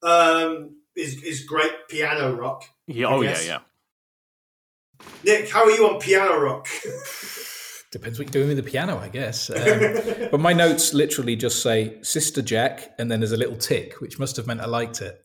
um, 0.02 0.76
is, 0.96 1.22
is 1.22 1.44
great 1.44 1.72
piano 1.88 2.34
rock. 2.34 2.64
Yeah, 2.86 3.06
oh, 3.06 3.22
yeah, 3.22 3.40
yeah. 3.40 3.58
Nick, 5.24 5.50
how 5.50 5.64
are 5.64 5.70
you 5.70 5.88
on 5.88 6.00
piano 6.00 6.38
rock? 6.38 6.68
Depends 7.92 8.18
what 8.18 8.28
you're 8.28 8.44
doing 8.44 8.48
with 8.54 8.64
the 8.64 8.70
piano, 8.70 8.98
I 8.98 9.08
guess. 9.08 9.50
Um, 9.50 10.28
but 10.30 10.40
my 10.40 10.52
notes 10.52 10.94
literally 10.94 11.34
just 11.34 11.62
say 11.62 11.98
Sister 12.02 12.40
Jack, 12.40 12.94
and 12.98 13.10
then 13.10 13.20
there's 13.20 13.32
a 13.32 13.36
little 13.36 13.56
tick, 13.56 14.00
which 14.00 14.18
must 14.18 14.36
have 14.36 14.46
meant 14.46 14.60
I 14.60 14.66
liked 14.66 15.00
it. 15.00 15.20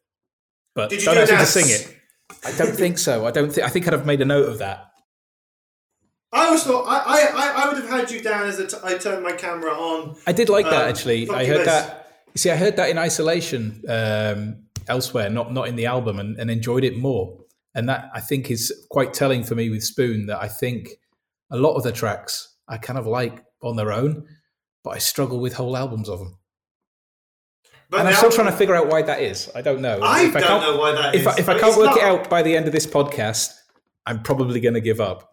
But 0.74 0.89
Did 0.89 1.01
you 1.01 1.05
don't 1.05 1.16
do 1.16 1.22
ask 1.22 1.32
me 1.32 1.38
to 1.38 1.45
sing 1.45 1.70
it. 1.70 1.97
I 2.43 2.51
don't 2.57 2.76
think 2.76 2.97
so. 2.97 3.26
I 3.26 3.32
don't 3.32 3.51
think. 3.51 3.66
I 3.66 3.70
think 3.70 3.88
I'd 3.88 3.93
have 3.93 4.05
made 4.05 4.22
a 4.22 4.26
note 4.26 4.49
of 4.49 4.57
that. 4.59 4.91
I 6.32 6.47
always 6.47 6.63
thought 6.63 6.86
I, 6.88 7.28
I, 7.28 7.63
I 7.63 7.68
would 7.68 7.78
have 7.78 7.89
had 7.89 8.11
you 8.11 8.20
down 8.22 8.47
as 8.47 8.57
t- 8.57 8.78
I 8.84 8.97
turned 8.97 9.24
my 9.24 9.32
camera 9.32 9.72
on. 9.72 10.18
I 10.28 10.34
did 10.34 10.49
like 10.49 10.66
um, 10.66 10.72
that 10.72 10.89
actually. 10.89 11.30
I 11.30 11.45
heard 11.45 11.66
that. 11.66 12.07
You 12.34 12.39
see, 12.39 12.51
I 12.51 12.57
heard 12.57 12.76
that 12.78 12.89
in 12.89 12.97
isolation 12.97 13.84
um, 13.88 14.63
elsewhere, 14.88 15.30
not 15.30 15.53
not 15.53 15.68
in 15.68 15.76
the 15.76 15.86
album, 15.86 16.20
and, 16.20 16.38
and 16.39 16.49
enjoyed 16.49 16.84
it 16.84 16.97
more 16.97 17.45
and 17.76 17.89
that 17.89 18.09
I 18.13 18.22
think 18.22 18.49
is 18.49 18.74
quite 18.89 19.13
telling 19.13 19.43
for 19.43 19.53
me 19.53 19.70
with 19.70 19.84
Spoon 19.84 20.26
that 20.28 20.41
I 20.41 20.47
think 20.47 20.89
a 21.51 21.57
lot 21.57 21.76
of 21.76 21.84
the 21.84 21.91
tracks 21.91 22.55
I 22.68 22.78
kind 22.78 22.97
of 22.99 23.05
like 23.05 23.43
on 23.61 23.76
their 23.76 23.91
own, 23.91 24.26
but 24.84 24.91
I 24.91 24.97
struggle 24.97 25.39
with 25.39 25.53
whole 25.53 25.76
albums 25.76 26.09
of 26.09 26.20
them. 26.20 26.38
But 27.89 27.99
and 28.01 28.09
I'm 28.09 28.16
still 28.16 28.32
trying 28.32 28.51
to 28.51 28.57
figure 28.57 28.76
out 28.76 28.88
why 28.88 29.03
that 29.03 29.22
is. 29.22 29.49
I 29.53 29.61
don't 29.61 29.82
know. 29.82 29.99
I, 30.01 30.24
if 30.24 30.36
I 30.36 30.39
don't 30.39 30.61
know 30.61 30.78
why 30.78 30.93
that 30.93 31.16
if 31.16 31.22
is. 31.22 31.28
I, 31.28 31.36
if 31.38 31.49
I 31.49 31.59
can't 31.59 31.78
work 31.78 31.91
not, 31.91 31.97
it 31.97 32.03
out 32.03 32.30
by 32.30 32.41
the 32.41 32.55
end 32.55 32.66
of 32.66 32.74
this 32.74 32.88
podcast, 32.88 33.51
I'm 34.05 34.24
probably 34.24 34.59
going 34.59 34.74
to 34.74 34.82
give 34.82 34.99
up. 34.99 35.32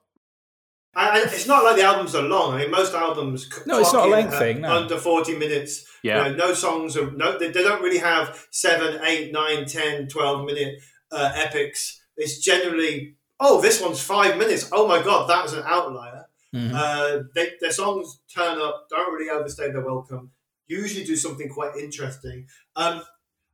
And 0.94 1.24
it's 1.24 1.46
not 1.46 1.64
like 1.64 1.76
the 1.76 1.84
albums 1.84 2.14
are 2.14 2.22
long. 2.22 2.52
I 2.54 2.58
mean, 2.58 2.70
most 2.70 2.92
albums 2.92 3.48
no, 3.66 3.80
it's 3.80 3.94
not 3.94 4.06
a 4.06 4.10
length 4.10 4.38
thing. 4.38 4.60
No. 4.60 4.82
Under 4.82 4.98
forty 4.98 5.36
minutes. 5.36 5.86
Yeah, 6.02 6.26
you 6.26 6.36
know, 6.36 6.48
no 6.48 6.54
songs 6.54 6.96
are 6.98 7.10
no. 7.12 7.38
They, 7.38 7.50
they, 7.50 7.62
don't 7.62 7.80
really 7.82 7.98
have 7.98 8.46
seven, 8.50 9.00
eight, 9.06 9.32
nine, 9.32 9.64
10, 9.64 10.08
12 10.08 10.44
minute 10.44 10.74
uh, 11.10 11.32
epics 11.34 12.02
it's 12.16 12.38
generally 12.38 13.16
oh 13.40 13.60
this 13.60 13.80
one's 13.80 14.00
five 14.02 14.38
minutes 14.38 14.68
oh 14.72 14.86
my 14.86 15.02
god 15.02 15.28
that's 15.28 15.52
an 15.52 15.62
outlier 15.66 16.21
mm-hmm. 16.54 16.74
uh, 16.74 17.22
they, 17.34 17.50
their 17.60 17.72
songs 17.72 18.20
turn 18.32 18.58
up 18.58 18.86
don't 18.90 19.12
really 19.12 19.30
overstay 19.30 19.70
their 19.70 19.84
welcome 19.84 20.30
usually 20.66 21.04
do 21.04 21.16
something 21.16 21.48
quite 21.48 21.76
interesting 21.76 22.46
um, 22.76 23.02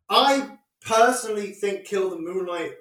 i 0.09 0.59
personally 0.83 1.53
think 1.53 1.85
kill 1.85 2.11
the 2.11 2.19
moonlight 2.19 2.73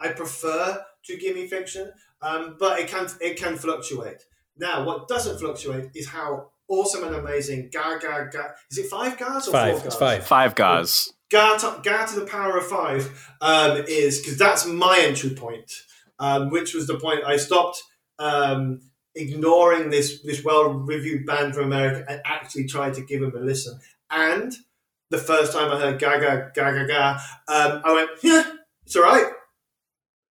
i 0.00 0.08
prefer 0.08 0.82
to 1.04 1.16
gimme 1.16 1.46
fiction 1.46 1.90
um, 2.22 2.56
but 2.58 2.78
it 2.80 2.88
can 2.88 3.06
it 3.20 3.36
can 3.36 3.56
fluctuate 3.56 4.24
now 4.58 4.84
what 4.84 5.08
doesn't 5.08 5.38
fluctuate 5.38 5.90
is 5.94 6.08
how 6.08 6.50
awesome 6.68 7.04
and 7.04 7.16
amazing. 7.16 7.70
Ga 7.72 7.98
ga 7.98 8.24
ga. 8.30 8.48
Is 8.70 8.78
it 8.78 8.86
five 8.86 9.16
gas 9.18 9.48
or 9.48 9.52
Five. 9.52 9.72
four 9.72 9.78
gas? 9.78 9.86
It's 9.86 9.96
five. 9.96 10.26
Five 10.26 10.54
guys. 10.54 11.12
Ga 11.30 11.56
to, 11.58 11.80
ga 11.82 12.06
to 12.06 12.20
the 12.20 12.26
power 12.26 12.56
of 12.56 12.66
five 12.66 13.32
um, 13.40 13.84
is 13.88 14.20
because 14.20 14.38
that's 14.38 14.66
my 14.66 14.98
entry 15.00 15.30
point, 15.30 15.72
um, 16.18 16.50
which 16.50 16.74
was 16.74 16.86
the 16.86 16.98
point 16.98 17.24
I 17.24 17.36
stopped 17.36 17.82
um, 18.18 18.80
ignoring 19.16 19.90
this 19.90 20.22
this 20.22 20.44
well 20.44 20.68
reviewed 20.70 21.26
band 21.26 21.54
from 21.54 21.64
America 21.64 22.04
and 22.08 22.20
actually 22.24 22.66
tried 22.66 22.94
to 22.94 23.02
give 23.02 23.20
them 23.20 23.34
a 23.36 23.40
listen. 23.40 23.78
And 24.10 24.54
the 25.10 25.18
first 25.18 25.52
time 25.52 25.70
I 25.72 25.80
heard 25.80 25.98
Gaga 25.98 26.52
Gaga 26.54 26.86
ga 26.86 26.86
ga 26.86 26.86
ga, 26.86 27.10
um, 27.48 27.82
I 27.84 27.92
went, 27.92 28.10
yeah, 28.22 28.52
it's 28.84 28.96
all 28.96 29.02
right. 29.02 29.32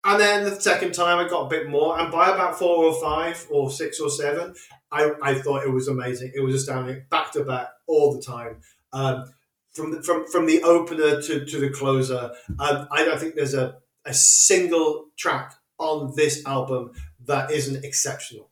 And 0.06 0.20
then 0.20 0.44
the 0.44 0.60
second 0.60 0.94
time 0.94 1.26
I 1.26 1.30
got 1.30 1.46
a 1.46 1.50
bit 1.50 1.70
more, 1.70 1.98
and 1.98 2.12
by 2.12 2.30
about 2.30 2.60
four 2.60 2.84
or 2.84 3.02
five 3.02 3.48
or 3.50 3.72
six 3.72 4.02
or 4.02 4.10
seven, 4.10 4.54
I, 4.92 5.12
I 5.24 5.36
thought 5.36 5.64
it 5.64 5.72
was 5.72 5.88
amazing. 5.88 6.34
It 6.36 6.42
was 6.42 6.56
astounding, 6.56 7.06
back 7.10 7.32
to 7.34 7.46
back 7.46 7.70
all 7.88 8.14
the 8.14 8.22
time. 8.22 8.58
Um, 8.92 9.32
from 9.72 9.92
the, 9.92 10.04
from 10.04 10.28
from 10.28 10.46
the 10.46 10.62
opener 10.64 11.22
to, 11.22 11.46
to 11.46 11.60
the 11.60 11.70
closer, 11.70 12.32
um, 12.60 12.88
I 12.92 13.06
don't 13.06 13.20
think 13.20 13.36
there's 13.36 13.54
a, 13.54 13.78
a 14.06 14.14
single 14.14 15.06
track 15.18 15.54
on 15.80 16.14
this 16.16 16.46
album 16.46 16.92
that 17.26 17.52
isn't 17.52 17.84
exceptional. 17.84 18.50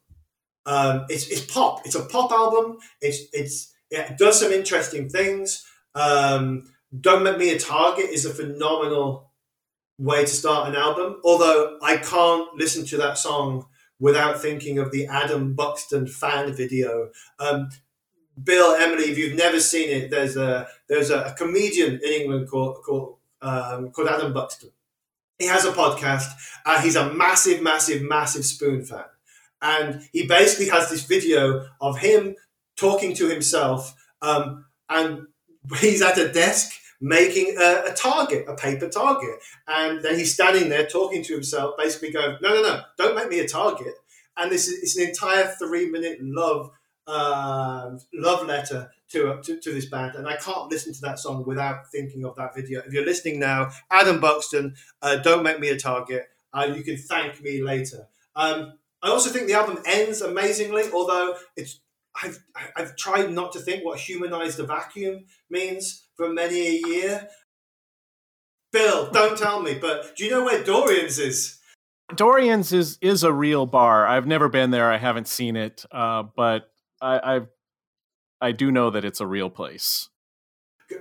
Um, 0.66 1.06
it's, 1.10 1.28
it's 1.28 1.46
pop. 1.46 1.86
It's 1.86 1.96
a 1.96 2.06
pop 2.06 2.32
album. 2.32 2.78
It's 3.02 3.24
it's 3.34 3.74
it 3.90 4.18
does 4.18 4.40
some 4.40 4.52
interesting 4.52 5.10
things. 5.10 5.66
Um, 5.96 6.64
don't 7.00 7.24
make 7.24 7.38
me 7.38 7.54
a 7.54 7.60
target 7.60 8.10
is 8.10 8.26
a 8.26 8.34
phenomenal 8.34 9.32
way 9.98 10.22
to 10.22 10.28
start 10.28 10.70
an 10.70 10.76
album. 10.76 11.20
Although 11.24 11.78
I 11.82 11.98
can't 11.98 12.54
listen 12.56 12.86
to 12.88 12.98
that 12.98 13.18
song 13.18 13.66
without 14.00 14.42
thinking 14.42 14.80
of 14.80 14.92
the 14.92 15.06
Adam 15.06 15.54
Buxton 15.54 16.08
fan 16.08 16.54
video. 16.54 17.12
Um, 17.40 17.70
Bill, 18.44 18.76
Emily, 18.76 19.06
if 19.06 19.18
you've 19.18 19.38
never 19.38 19.60
seen 19.60 19.90
it, 19.90 20.10
there's 20.10 20.36
a 20.36 20.68
there's 20.90 21.12
a, 21.12 21.34
comedian 21.38 22.00
in 22.04 22.22
England 22.22 22.50
called 22.50 22.78
called 22.84 23.18
um, 23.42 23.92
called 23.92 24.08
Adam 24.08 24.34
Buxton. 24.34 24.72
He 25.38 25.48
has 25.48 25.66
a 25.66 25.72
podcast. 25.72 26.30
Uh, 26.66 26.82
he's 26.82 26.96
a 26.96 27.14
massive, 27.14 27.62
massive, 27.62 28.02
massive 28.02 28.46
Spoon 28.46 28.84
fan, 28.84 29.06
and 29.62 30.02
he 30.12 30.28
basically 30.28 30.70
has 30.70 30.90
this 30.90 31.04
video 31.04 31.68
of 31.80 32.00
him 32.00 32.36
talking 32.76 33.14
to 33.16 33.30
himself, 33.30 33.96
um, 34.22 34.66
and 34.90 35.28
he's 35.80 36.02
at 36.02 36.18
a 36.18 36.32
desk 36.32 36.74
making 37.00 37.56
a, 37.58 37.84
a, 37.90 37.94
target, 37.96 38.46
a 38.48 38.56
paper 38.56 38.88
target, 38.88 39.40
and 39.68 40.04
then 40.04 40.18
he's 40.18 40.34
standing 40.34 40.70
there 40.70 40.86
talking 40.86 41.24
to 41.24 41.34
himself, 41.34 41.76
basically 41.78 42.12
going, 42.12 42.38
"No, 42.42 42.54
no, 42.54 42.62
no, 42.62 42.82
don't 42.98 43.16
make 43.16 43.30
me 43.30 43.40
a 43.40 43.48
target." 43.48 43.94
And 44.38 44.52
this 44.52 44.68
is 44.68 44.82
it's 44.82 44.98
an 44.98 45.10
entire 45.10 45.48
three 45.60 45.90
minute 45.90 46.20
love 46.22 46.72
uh, 47.08 47.98
love 48.14 48.46
letter 48.48 48.92
to, 49.10 49.42
to, 49.44 49.60
to 49.60 49.74
this 49.74 49.88
band, 49.88 50.16
and 50.16 50.28
I 50.28 50.38
can't 50.38 50.70
listen 50.70 50.94
to 50.94 51.02
that 51.02 51.20
song 51.20 51.44
without 51.46 51.92
thinking 51.92 52.24
of 52.26 52.36
that 52.36 52.56
video. 52.56 52.82
If 52.86 52.94
you're 52.94 53.06
listening 53.06 53.40
now, 53.40 53.72
Adam 53.90 54.20
Buxton, 54.20 54.76
uh, 55.02 55.18
"Don't 55.18 55.44
Make 55.44 55.60
Me 55.60 55.70
a 55.70 55.78
Target," 55.78 56.30
uh, 56.54 56.72
you 56.76 56.84
can 56.84 56.98
thank 56.98 57.42
me 57.42 57.62
later. 57.62 58.08
Um, 58.36 58.74
I 59.04 59.10
also 59.10 59.30
think 59.30 59.48
the 59.48 59.54
album 59.54 59.80
ends 59.86 60.22
amazingly, 60.22 60.84
although 60.94 61.36
it's 61.56 61.80
I've 62.22 62.40
I've 62.76 62.96
tried 62.96 63.32
not 63.32 63.52
to 63.54 63.60
think 63.60 63.84
what 63.84 64.00
humanized 64.00 64.58
the 64.58 64.66
vacuum" 64.66 65.26
means 65.50 66.08
for 66.16 66.32
many 66.32 66.68
a 66.68 66.88
year. 66.88 67.28
Bill, 68.72 69.12
don't 69.12 69.38
tell 69.38 69.62
me, 69.62 69.78
but 69.80 70.16
do 70.16 70.24
you 70.24 70.32
know 70.32 70.46
where 70.46 70.64
Dorian's 70.64 71.20
is? 71.20 71.60
Dorian's 72.16 72.74
is 72.74 72.98
is 73.02 73.24
a 73.24 73.34
real 73.34 73.66
bar. 73.66 74.06
I've 74.06 74.28
never 74.28 74.50
been 74.50 74.72
there. 74.72 74.92
I 74.92 74.98
haven't 74.98 75.28
seen 75.28 75.56
it, 75.56 75.86
uh, 75.92 76.24
but 76.36 76.72
I, 77.02 77.36
I 77.36 77.42
I 78.42 78.52
do 78.52 78.72
know 78.72 78.90
that 78.90 79.06
it's 79.06 79.22
a 79.22 79.28
real 79.28 79.50
place. 79.50 80.10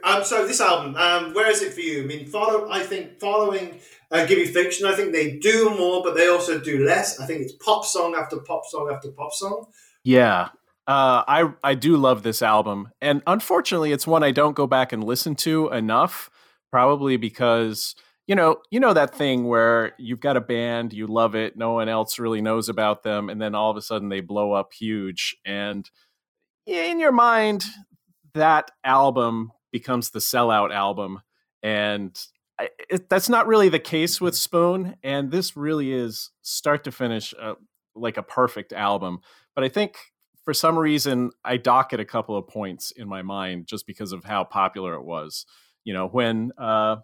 Um, 0.02 0.24
so 0.24 0.46
this 0.46 0.60
album, 0.60 0.94
um, 0.96 1.34
where 1.34 1.50
is 1.50 1.62
it 1.62 1.72
for 1.72 1.80
you? 1.80 2.02
I 2.02 2.06
mean, 2.06 2.26
follow. 2.26 2.70
I 2.70 2.80
think 2.80 3.20
following 3.20 3.80
uh, 4.10 4.26
Give 4.26 4.38
You 4.38 4.46
Fiction, 4.46 4.86
I 4.86 4.94
think 4.94 5.12
they 5.12 5.38
do 5.38 5.70
more, 5.76 6.02
but 6.02 6.14
they 6.14 6.28
also 6.28 6.58
do 6.58 6.84
less. 6.84 7.20
I 7.20 7.26
think 7.26 7.42
it's 7.42 7.52
pop 7.52 7.84
song 7.84 8.14
after 8.14 8.38
pop 8.38 8.62
song 8.66 8.90
after 8.92 9.10
pop 9.10 9.32
song. 9.32 9.66
Yeah, 10.04 10.48
uh, 10.86 11.22
I 11.28 11.52
I 11.62 11.74
do 11.74 11.96
love 11.96 12.22
this 12.22 12.42
album, 12.42 12.90
and 13.00 13.22
unfortunately, 13.26 13.92
it's 13.92 14.06
one 14.06 14.24
I 14.24 14.30
don't 14.30 14.56
go 14.56 14.66
back 14.66 14.92
and 14.92 15.04
listen 15.04 15.34
to 15.36 15.68
enough. 15.70 16.30
Probably 16.72 17.16
because 17.16 17.94
you 18.26 18.34
know 18.34 18.56
you 18.70 18.80
know 18.80 18.92
that 18.92 19.14
thing 19.14 19.46
where 19.46 19.92
you've 19.98 20.20
got 20.20 20.36
a 20.36 20.40
band, 20.40 20.92
you 20.92 21.06
love 21.06 21.34
it, 21.34 21.56
no 21.56 21.72
one 21.72 21.88
else 21.88 22.18
really 22.18 22.40
knows 22.40 22.68
about 22.68 23.02
them, 23.02 23.28
and 23.28 23.40
then 23.40 23.54
all 23.54 23.70
of 23.70 23.76
a 23.76 23.82
sudden 23.82 24.08
they 24.08 24.20
blow 24.20 24.52
up 24.52 24.72
huge, 24.72 25.36
and 25.44 25.88
in 26.66 27.00
your 27.00 27.12
mind, 27.12 27.64
that 28.34 28.70
album 28.84 29.52
becomes 29.72 30.10
the 30.10 30.18
sellout 30.18 30.72
album, 30.72 31.20
and 31.62 32.18
it, 32.88 33.08
that's 33.08 33.28
not 33.28 33.46
really 33.46 33.68
the 33.68 33.78
case 33.78 34.20
with 34.20 34.36
Spoon, 34.36 34.96
and 35.02 35.30
this 35.30 35.56
really 35.56 35.92
is 35.92 36.30
start 36.42 36.84
to 36.84 36.92
finish 36.92 37.34
uh, 37.40 37.54
like 37.94 38.16
a 38.16 38.22
perfect 38.22 38.72
album. 38.72 39.20
But 39.54 39.64
I 39.64 39.68
think 39.68 39.96
for 40.44 40.54
some 40.54 40.78
reason 40.78 41.30
I 41.44 41.56
dock 41.56 41.92
it 41.92 42.00
a 42.00 42.04
couple 42.04 42.36
of 42.36 42.48
points 42.48 42.92
in 42.92 43.08
my 43.08 43.22
mind 43.22 43.66
just 43.66 43.86
because 43.86 44.12
of 44.12 44.24
how 44.24 44.44
popular 44.44 44.94
it 44.94 45.04
was. 45.04 45.46
You 45.84 45.94
know, 45.94 46.08
when 46.08 46.52
uh, 46.58 46.96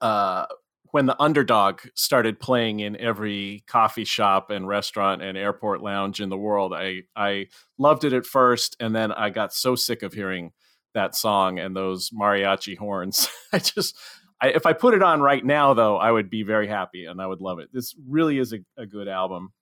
uh, 0.00 0.46
when 0.92 1.06
the 1.06 1.20
underdog 1.22 1.80
started 1.94 2.40
playing 2.40 2.80
in 2.80 2.96
every 2.96 3.64
coffee 3.66 4.04
shop 4.04 4.50
and 4.50 4.66
restaurant 4.66 5.22
and 5.22 5.38
airport 5.38 5.82
lounge 5.82 6.20
in 6.20 6.28
the 6.28 6.36
world, 6.36 6.72
I 6.74 7.02
I 7.16 7.46
loved 7.78 8.04
it 8.04 8.12
at 8.12 8.26
first, 8.26 8.76
and 8.80 8.94
then 8.94 9.12
I 9.12 9.30
got 9.30 9.54
so 9.54 9.74
sick 9.74 10.02
of 10.02 10.12
hearing 10.12 10.52
that 10.94 11.14
song 11.14 11.58
and 11.58 11.74
those 11.74 12.10
mariachi 12.10 12.76
horns. 12.76 13.28
I 13.52 13.58
just 13.58 13.96
I, 14.40 14.48
if 14.48 14.66
I 14.66 14.72
put 14.72 14.94
it 14.94 15.02
on 15.02 15.20
right 15.20 15.44
now, 15.44 15.74
though, 15.74 15.96
I 15.96 16.10
would 16.10 16.30
be 16.30 16.42
very 16.42 16.66
happy 16.66 17.04
and 17.04 17.20
I 17.20 17.26
would 17.26 17.40
love 17.40 17.58
it. 17.58 17.68
This 17.72 17.94
really 18.08 18.38
is 18.38 18.52
a, 18.52 18.58
a 18.76 18.86
good 18.86 19.08
album. 19.08 19.52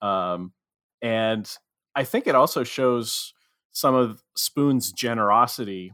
Um, 0.00 0.52
and 1.00 1.50
I 1.94 2.04
think 2.04 2.26
it 2.26 2.34
also 2.34 2.64
shows 2.64 3.34
some 3.72 3.94
of 3.94 4.22
Spoon's 4.36 4.92
generosity 4.92 5.92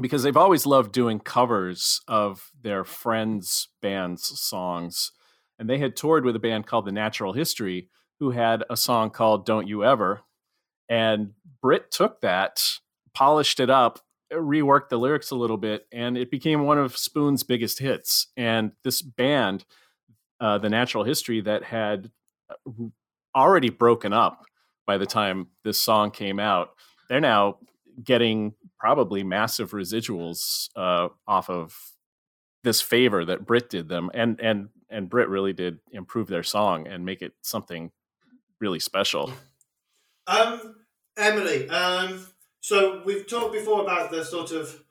because 0.00 0.22
they've 0.22 0.36
always 0.36 0.66
loved 0.66 0.92
doing 0.92 1.20
covers 1.20 2.02
of 2.06 2.50
their 2.60 2.84
friends' 2.84 3.68
bands' 3.80 4.38
songs. 4.38 5.12
And 5.58 5.70
they 5.70 5.78
had 5.78 5.96
toured 5.96 6.24
with 6.24 6.36
a 6.36 6.40
band 6.40 6.66
called 6.66 6.84
The 6.84 6.92
Natural 6.92 7.32
History, 7.32 7.88
who 8.20 8.30
had 8.30 8.62
a 8.68 8.76
song 8.76 9.10
called 9.10 9.46
Don't 9.46 9.66
You 9.66 9.78
Evah. 9.78 10.20
And 10.88 11.32
Britt 11.62 11.90
took 11.90 12.20
that, 12.20 12.62
polished 13.16 13.60
it 13.60 13.70
up, 13.70 13.98
reworked 14.30 14.90
the 14.90 14.98
lyrics 14.98 15.30
a 15.30 15.36
little 15.36 15.56
bit, 15.56 15.86
and 15.90 16.18
it 16.18 16.30
became 16.30 16.64
one 16.64 16.76
of 16.76 16.98
Spoon's 16.98 17.42
biggest 17.42 17.78
hits. 17.78 18.26
And 18.36 18.72
this 18.84 19.00
band, 19.00 19.64
uh, 20.38 20.58
The 20.58 20.68
Natural 20.68 21.02
History, 21.02 21.40
that 21.40 21.64
had 21.64 22.10
uh, 22.50 22.72
already 23.34 23.70
broken 23.70 24.12
up 24.12 24.44
by 24.86 24.98
the 24.98 25.06
time 25.06 25.48
this 25.64 25.82
song 25.82 26.10
came 26.10 26.38
out, 26.38 26.74
they're 27.08 27.18
now 27.18 27.56
getting 28.04 28.52
probably 28.78 29.24
massive 29.24 29.70
residuals 29.70 30.68
uh, 30.76 31.08
off 31.26 31.48
of 31.48 31.74
this 32.64 32.82
favor 32.82 33.24
that 33.24 33.46
Britt 33.46 33.70
did 33.70 33.88
them, 33.88 34.10
and 34.12 34.38
and 34.40 34.68
and 34.90 35.08
Britt 35.08 35.30
really 35.30 35.54
did 35.54 35.78
improve 35.90 36.28
their 36.28 36.42
song 36.42 36.86
and 36.86 37.06
make 37.06 37.22
it 37.22 37.32
something 37.40 37.92
really 38.60 38.80
special. 38.80 39.32
Um, 40.26 40.74
Emily, 41.16 41.68
um, 41.70 42.26
so 42.66 43.00
we've 43.04 43.28
talked 43.28 43.52
before 43.52 43.80
about 43.82 44.10
the 44.10 44.24
sort 44.24 44.50
of 44.50 44.82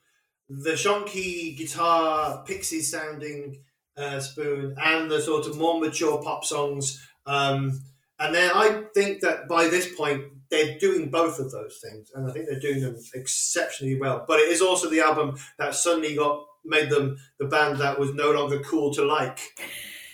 the 0.48 0.72
shonky 0.72 1.58
guitar, 1.58 2.42
pixie 2.48 2.80
sounding 2.80 3.64
uh, 3.98 4.22
spoon, 4.22 4.78
and 4.82 5.12
the 5.12 5.20
sort 5.20 5.46
of 5.46 5.58
more 5.58 5.78
mature 5.82 6.24
pop 6.24 6.46
songs. 6.46 7.06
Um, 7.26 7.82
and 8.18 8.34
then 8.34 8.50
I 8.56 8.84
think 8.94 9.20
that 9.24 9.50
by 9.50 9.68
this 9.68 9.94
point, 9.94 10.24
they're 10.50 10.80
doing 10.80 11.10
both 11.10 11.38
of 11.38 11.52
those 11.52 11.82
things, 11.84 12.12
and 12.16 12.30
I 12.30 12.32
think 12.32 12.46
they're 12.48 12.62
doing 12.62 12.80
them 12.80 12.96
exceptionally 13.14 14.00
well. 14.00 14.24
But 14.26 14.40
it 14.40 14.48
is 14.54 14.62
also 14.62 14.90
the 14.90 15.02
album 15.02 15.36
that 15.60 15.76
suddenly 15.76 16.16
got 16.16 16.46
made 16.64 16.90
them 16.90 17.18
the 17.40 17.46
band 17.46 17.80
that 17.80 18.00
was 18.00 18.14
no 18.14 18.32
longer 18.32 18.60
cool 18.60 18.94
to 18.94 19.04
like. 19.04 19.42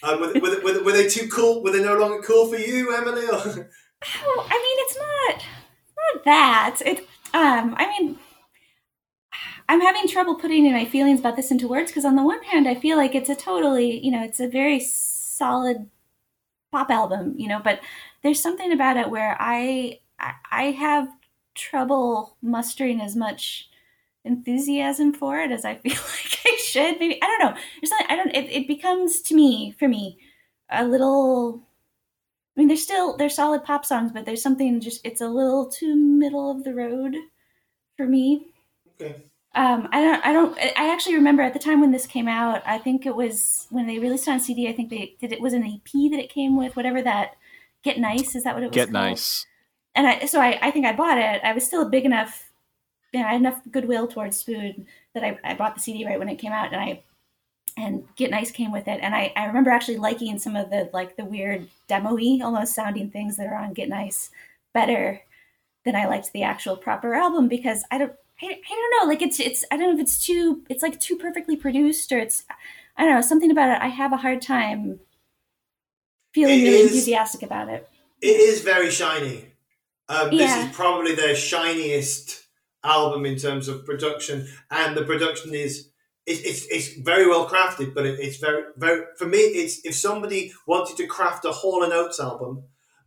Um, 0.02 0.20
were, 0.20 0.34
were, 0.34 0.62
were, 0.64 0.84
were, 0.84 0.94
they 0.94 1.08
too 1.08 1.28
cool? 1.28 1.62
Were 1.62 1.70
they 1.70 1.84
no 1.84 1.96
longer 1.96 2.24
cool 2.24 2.48
for 2.48 2.58
you, 2.58 2.96
Emily? 2.96 3.28
oh, 3.30 3.38
I 3.46 3.54
mean, 3.54 4.78
it's 4.80 4.98
not 4.98 5.46
not 6.16 6.24
that. 6.26 6.82
It. 6.86 7.08
Um, 7.34 7.76
I 7.78 7.88
mean, 7.88 8.20
I'm 9.70 9.82
having 9.82 10.08
trouble 10.08 10.36
putting 10.36 10.66
in 10.66 10.74
my 10.74 10.86
feelings 10.86 11.20
about 11.20 11.36
this 11.36 11.52
into 11.52 11.68
words 11.68 11.92
because 11.92 12.06
on 12.06 12.16
the 12.16 12.24
one 12.24 12.44
hand, 12.44 12.68
I 12.68 12.76
feel 12.76 12.98
like 12.98 13.16
it's 13.16 13.30
a 13.30 13.36
totally, 13.36 14.04
you 14.06 14.12
know, 14.12 14.24
it's 14.24 14.40
a 14.40 14.48
very 14.48 14.80
solid 14.80 15.90
pop 16.72 16.90
album, 16.90 17.36
you 17.38 17.48
know, 17.48 17.62
but 17.64 17.80
there's 18.24 18.42
something 18.42 18.72
about 18.72 18.98
it 18.98 19.10
where 19.10 19.38
I 19.40 20.00
I 20.52 20.66
have 20.72 21.10
trouble 21.56 22.38
mustering 22.42 23.02
as 23.02 23.16
much 23.16 23.70
enthusiasm 24.26 25.14
for 25.14 25.40
it 25.40 25.52
as 25.52 25.66
I 25.66 25.76
feel 25.78 25.94
like 25.94 26.40
I 26.46 26.58
should. 26.64 27.00
Maybe 27.00 27.22
I 27.22 27.28
don't 27.28 27.40
know. 27.40 27.62
There's 27.82 27.92
not, 27.92 28.12
I 28.12 28.16
don't. 28.16 28.36
It, 28.36 28.50
it 28.52 28.68
becomes 28.68 29.22
to 29.24 29.36
me 29.36 29.72
for 29.80 29.88
me 29.88 30.18
a 30.70 30.86
little 30.86 31.64
I 32.56 32.60
mean, 32.60 32.68
they're 32.68 32.78
still 32.78 33.16
they're 33.16 33.30
solid 33.30 33.64
pop 33.64 33.86
songs, 33.86 34.12
but 34.12 34.26
there's 34.26 34.44
something 34.44 34.80
just 34.82 35.06
it's 35.06 35.22
a 35.22 35.28
little 35.28 35.68
too 35.68 35.96
middle 35.96 36.52
of 36.52 36.64
the 36.64 36.74
road 36.74 37.16
for 37.96 38.06
me. 38.06 38.48
Okay. 39.00 39.16
Um, 39.54 39.90
I 39.92 40.02
don't, 40.02 40.26
I 40.26 40.32
don't, 40.32 40.58
I 40.58 40.94
actually 40.94 41.16
remember 41.16 41.44
at 41.44 41.52
the 41.52 41.60
time 41.60 41.82
when 41.82 41.92
this 41.92 42.08
came 42.08 42.30
out. 42.30 42.62
I 42.66 42.78
think 42.78 43.06
it 43.06 43.16
was 43.16 43.68
when 43.70 43.86
they 43.86 44.00
released 44.00 44.28
it 44.28 44.32
on 44.32 44.40
CD. 44.40 44.70
I 44.70 44.74
think 44.74 44.90
they 44.90 45.16
did 45.20 45.34
it 45.34 45.42
was 45.42 45.54
an 45.54 45.66
EP 45.66 46.12
that 46.12 46.20
it 46.20 46.34
came 46.34 46.58
with, 46.58 46.76
whatever 46.76 47.02
that. 47.02 47.32
Get 47.84 47.98
nice 47.98 48.36
is 48.36 48.44
that 48.44 48.54
what 48.54 48.64
it 48.64 48.68
was? 48.68 48.76
Get 48.76 48.92
called? 48.92 48.94
nice. 48.94 49.46
And 49.96 50.08
I, 50.08 50.26
so 50.26 50.40
I, 50.40 50.58
I 50.62 50.72
think 50.72 50.86
I 50.86 50.94
bought 50.94 51.18
it. 51.18 51.42
I 51.44 51.54
was 51.54 51.66
still 51.66 51.82
a 51.82 51.90
big 51.90 52.06
enough, 52.06 52.52
you 53.12 53.20
know, 53.20 53.26
I 53.26 53.32
had 53.32 53.42
enough 53.42 53.60
goodwill 53.72 54.08
towards 54.08 54.42
food 54.42 54.86
that 55.14 55.24
I, 55.24 55.38
I 55.44 55.54
bought 55.56 55.76
the 55.76 55.82
CD 55.82 56.06
right 56.06 56.20
when 56.20 56.30
it 56.30 56.38
came 56.38 56.52
out, 56.52 56.72
and 56.72 56.82
I, 56.82 57.04
and 57.78 58.04
Get 58.16 58.32
Nice 58.32 58.52
came 58.52 58.72
with 58.72 58.88
it. 58.88 59.00
And 59.02 59.14
I, 59.16 59.32
I 59.36 59.46
remember 59.46 59.70
actually 59.70 59.98
liking 59.98 60.38
some 60.40 60.56
of 60.56 60.70
the 60.70 60.90
like 60.94 61.16
the 61.18 61.26
weird 61.26 61.68
demo-y 61.88 62.40
almost 62.44 62.74
sounding 62.76 63.10
things 63.10 63.38
that 63.38 63.48
are 63.48 63.56
on 63.56 63.74
Get 63.74 63.90
Nice 63.90 64.30
better 64.74 65.22
than 65.86 65.96
I 65.96 66.06
liked 66.08 66.32
the 66.34 66.44
actual 66.44 66.78
proper 66.78 67.14
album 67.16 67.48
because 67.48 67.84
I 67.92 67.98
don't 67.98 68.14
I, 68.42 68.46
I 68.46 68.50
don't 68.70 69.02
know 69.02 69.08
like 69.10 69.22
it's 69.22 69.40
it's 69.40 69.66
I 69.72 69.78
don't 69.78 69.88
know 69.90 69.96
if 69.96 70.02
it's 70.02 70.26
too 70.26 70.64
it's 70.70 70.84
like 70.84 71.00
too 71.00 71.16
perfectly 71.18 71.56
produced 71.56 72.12
or 72.12 72.20
it's 72.20 72.44
I 72.98 73.06
don't 73.06 73.16
know 73.16 73.22
something 73.22 73.52
about 73.52 73.70
it 73.76 73.82
I 73.82 73.88
have 73.88 74.14
a 74.14 74.18
hard 74.18 74.42
time 74.42 75.00
feeling 76.34 76.60
It 76.60 76.64
really 76.64 76.76
is- 76.78 76.92
enthusiastic 76.92 77.44
about 77.44 77.70
it. 77.70 77.88
It 78.22 78.40
is 78.40 78.62
very 78.62 78.92
shiny. 78.92 79.48
Um, 80.08 80.30
This 80.30 80.56
is 80.56 80.76
probably 80.76 81.16
their 81.16 81.36
shiniest 81.36 82.44
album 82.84 83.26
in 83.26 83.38
terms 83.38 83.68
of 83.68 83.86
production, 83.86 84.48
and 84.70 84.96
the 84.96 85.04
production 85.04 85.54
is 85.56 85.90
it's 86.26 86.42
it's, 86.42 86.66
it's 86.68 86.94
very 87.00 87.28
well 87.28 87.48
crafted. 87.48 87.94
But 87.94 88.06
it, 88.06 88.20
it's 88.20 88.38
very 88.38 88.64
very 88.78 89.04
for 89.18 89.26
me. 89.26 89.38
It's 89.40 89.84
if 89.86 89.96
somebody 89.96 90.52
wanted 90.68 90.98
to 90.98 91.08
craft 91.08 91.46
a 91.46 91.52
Hall 91.52 91.84
and 91.84 91.94
Oates 91.94 92.20
album, 92.20 92.64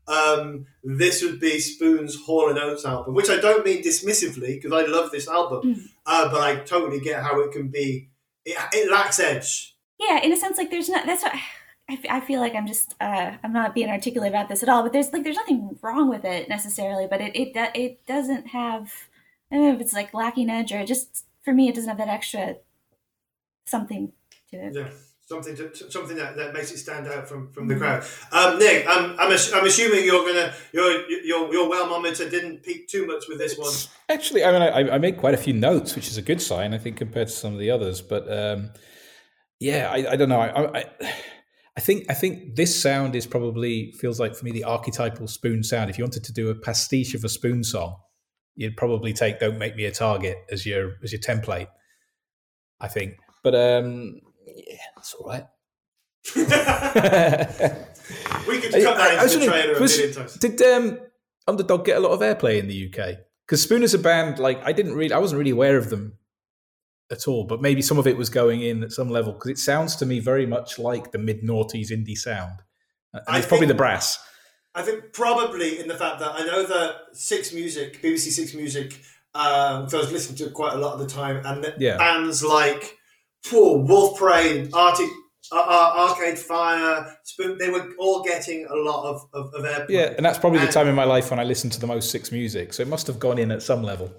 um, 0.07 0.67
this 0.83 1.23
would 1.23 1.41
be 1.41 1.59
Spoon's 1.61 2.17
Hall 2.25 2.51
and 2.51 2.59
Oates 2.59 2.85
album, 2.85 3.15
which 3.15 3.31
I 3.31 3.37
don't 3.37 3.65
mean 3.65 3.83
dismissively 3.83 4.61
because 4.61 4.73
I 4.73 4.85
love 4.87 5.11
this 5.11 5.29
album, 5.29 5.63
Mm. 5.75 5.89
uh, 6.07 6.29
but 6.31 6.41
I 6.43 6.57
totally 6.57 7.01
get 7.01 7.23
how 7.23 7.41
it 7.41 7.53
can 7.53 7.69
be. 7.69 8.11
It, 8.45 8.57
it 8.73 8.91
lacks 8.91 9.19
edge. 9.19 9.75
Yeah, 9.99 10.21
in 10.23 10.33
a 10.33 10.37
sense, 10.37 10.59
like 10.59 10.71
there's 10.71 10.89
not. 10.91 11.07
That's 11.07 11.23
what 11.23 11.33
I, 11.89 11.93
f- 11.95 12.07
I 12.11 12.21
feel 12.21 12.41
like 12.41 12.55
I'm 12.55 12.67
just. 12.67 12.95
Uh, 13.01 13.37
I'm 13.43 13.53
not 13.53 13.75
being 13.75 13.89
articulate 13.89 14.29
about 14.31 14.49
this 14.49 14.63
at 14.63 14.69
all. 14.69 14.83
But 14.83 14.93
there's 14.93 15.13
like 15.13 15.25
there's 15.25 15.37
nothing 15.37 15.79
wrong 15.81 16.11
with 16.11 16.25
it 16.25 16.49
necessarily. 16.49 17.07
But 17.09 17.21
it 17.23 17.35
it 17.37 17.53
it 17.75 18.07
doesn't 18.07 18.49
have. 18.49 18.93
I 19.51 19.57
don't 19.57 19.69
know 19.69 19.75
if 19.75 19.81
it's 19.81 19.93
like 19.95 20.13
lacking 20.13 20.51
edge 20.51 20.73
or 20.73 20.85
just 20.85 21.25
for 21.45 21.55
me, 21.55 21.69
it 21.69 21.75
doesn't 21.75 21.89
have 21.89 21.99
that 21.99 22.09
extra 22.09 22.57
something 23.67 24.13
to 24.51 24.57
it. 24.57 24.75
Yeah, 24.75 24.91
something 25.27 25.57
to, 25.57 25.71
to- 25.71 25.91
something 25.91 26.17
that, 26.17 26.37
that 26.37 26.53
makes 26.53 26.71
it 26.73 26.79
stand 26.79 27.07
out 27.09 27.29
from, 27.29 27.51
from 27.53 27.67
the 27.69 27.77
crowd. 27.77 28.05
Um, 28.33 28.59
Nick, 28.59 28.87
I'm, 28.89 29.19
I'm, 29.19 29.33
ass- 29.33 29.53
I'm 29.53 29.65
assuming 29.65 30.05
you're 30.05 30.25
gonna 30.27 30.53
your 30.73 31.11
your 31.11 31.53
your 31.53 31.71
wellmometer 31.71 32.31
didn't 32.31 32.63
peak 32.63 32.89
too 32.89 33.07
much 33.07 33.25
with 33.29 33.39
this 33.39 33.57
one. 33.57 33.73
Actually, 34.09 34.45
I 34.45 34.53
mean, 34.53 34.63
I, 34.63 34.95
I 34.95 34.99
made 34.99 35.17
quite 35.17 35.35
a 35.35 35.39
few 35.39 35.55
notes, 35.55 35.95
which 35.97 36.09
is 36.09 36.17
a 36.19 36.23
good 36.23 36.41
sign, 36.43 36.75
I 36.75 36.79
think, 36.79 36.97
compared 36.97 37.29
to 37.29 37.35
some 37.35 37.53
of 37.55 37.59
the 37.59 37.71
others. 37.71 38.01
But 38.03 38.31
um, 38.31 38.71
yeah, 39.61 39.89
I, 39.91 40.13
I 40.13 40.17
don't 40.17 40.29
know. 40.29 40.41
I, 40.41 40.81
I, 40.81 40.85
I 41.77 41.81
think 41.81 42.07
I 42.11 42.15
think 42.15 42.55
this 42.55 42.79
sound 42.81 43.17
is 43.17 43.27
probably 43.27 43.93
feels 43.93 44.21
like 44.21 44.37
for 44.37 44.45
me 44.45 44.53
the 44.53 44.65
archetypal 44.65 45.27
spoon 45.27 45.63
sound. 45.65 45.91
If 45.91 45.99
you 45.99 46.05
wanted 46.05 46.25
to 46.25 46.33
do 46.33 46.51
a 46.51 46.55
pastiche 46.55 47.15
of 47.15 47.25
a 47.25 47.29
spoon 47.29 47.65
song, 47.65 47.97
you'd 48.55 48.77
probably 48.77 49.13
take 49.13 49.41
"Don't 49.41 49.59
Make 49.59 49.75
Me 49.75 49.85
a 49.87 49.91
Target" 49.91 50.37
as 50.53 50.67
your 50.67 50.93
as 51.03 51.13
your 51.13 51.21
template. 51.21 51.69
I 52.81 52.89
think, 52.89 53.15
but 53.45 53.55
um, 53.55 54.21
yeah, 54.47 54.77
that's 54.97 55.15
all 55.15 55.29
right. 55.29 55.45
we 56.35 56.43
could 58.61 58.73
cut 58.73 58.97
that 58.97 59.23
into 59.23 59.39
the 59.39 59.47
trailer 59.47 59.75
a 59.75 59.81
million 59.81 60.13
times. 60.13 60.35
Did 60.35 60.61
um, 60.63 60.99
Underdog 61.47 61.85
get 61.85 61.99
a 61.99 62.01
lot 62.01 62.11
of 62.11 62.21
airplay 62.21 62.59
in 62.59 62.67
the 62.67 62.89
UK? 62.89 63.19
Because 63.47 63.63
Spoon 63.63 63.83
is 63.83 63.95
a 63.95 63.99
band, 63.99 64.39
like 64.39 64.61
I 64.65 64.73
didn't 64.73 64.95
really, 64.95 65.13
I 65.13 65.19
wasn't 65.19 65.39
really 65.39 65.51
aware 65.51 65.77
of 65.77 65.91
them 65.91 66.19
at 67.13 67.29
all. 67.29 67.45
But 67.45 67.61
maybe 67.61 67.83
some 67.83 67.99
of 67.99 68.07
it 68.07 68.17
was 68.17 68.31
going 68.31 68.63
in 68.63 68.83
at 68.83 68.93
some 68.93 69.11
level 69.11 69.35
because 69.35 69.51
it 69.51 69.59
sounds 69.59 69.97
to 69.97 70.07
me 70.07 70.19
very 70.19 70.47
much 70.47 70.79
like 70.79 71.13
the 71.13 71.19
mid 71.19 71.43
noughties 71.43 71.91
indie 71.91 72.17
sound. 72.17 72.63
And 73.13 73.23
I 73.29 73.39
it's 73.39 73.47
probably 73.47 73.67
the 73.67 73.75
brass. 73.75 74.19
I 74.75 74.83
think 74.83 75.13
probably 75.13 75.79
in 75.79 75.87
the 75.87 75.95
fact 75.95 76.19
that 76.21 76.33
I 76.35 76.45
know 76.45 76.67
that 76.67 76.95
Six 77.13 77.53
Music, 77.53 78.03
BBC 78.03 78.31
Six 78.33 78.55
Music, 78.55 78.99
um, 79.35 79.87
I 79.93 79.97
was 79.97 80.11
listening 80.11 80.39
to 80.39 80.51
quite 80.51 80.73
a 80.73 80.79
lot 80.79 80.95
of 80.95 81.01
the 81.01 81.07
time, 81.07 81.45
and 81.45 81.75
Yeah. 81.79 81.99
bands 81.99 82.43
like 82.43 82.99
whew, 83.49 83.79
Wolf 83.79 84.19
Parade, 84.19 84.71
Arctic, 84.73 85.09
uh, 85.53 85.57
uh, 85.57 86.09
Arcade 86.09 86.39
Fire, 86.39 87.17
Spoon, 87.25 87.59
they 87.59 87.71
were 87.71 87.93
all 87.99 88.23
getting 88.23 88.67
a 88.67 88.75
lot 88.75 89.05
of, 89.05 89.29
of, 89.33 89.55
of 89.55 89.65
airplay. 89.65 89.91
Yeah, 89.91 90.15
and 90.17 90.25
that's 90.25 90.39
probably 90.39 90.61
the 90.61 90.69
time 90.69 90.89
in 90.89 90.95
my 90.95 91.05
life 91.05 91.31
when 91.31 91.39
I 91.39 91.45
listened 91.45 91.73
to 91.73 91.81
the 91.81 91.87
most 91.87 92.11
Six 92.11 92.33
Music. 92.33 92.73
So 92.73 92.83
it 92.83 92.89
must 92.89 93.07
have 93.07 93.19
gone 93.19 93.39
in 93.39 93.51
at 93.51 93.63
some 93.63 93.83
level. 93.83 94.13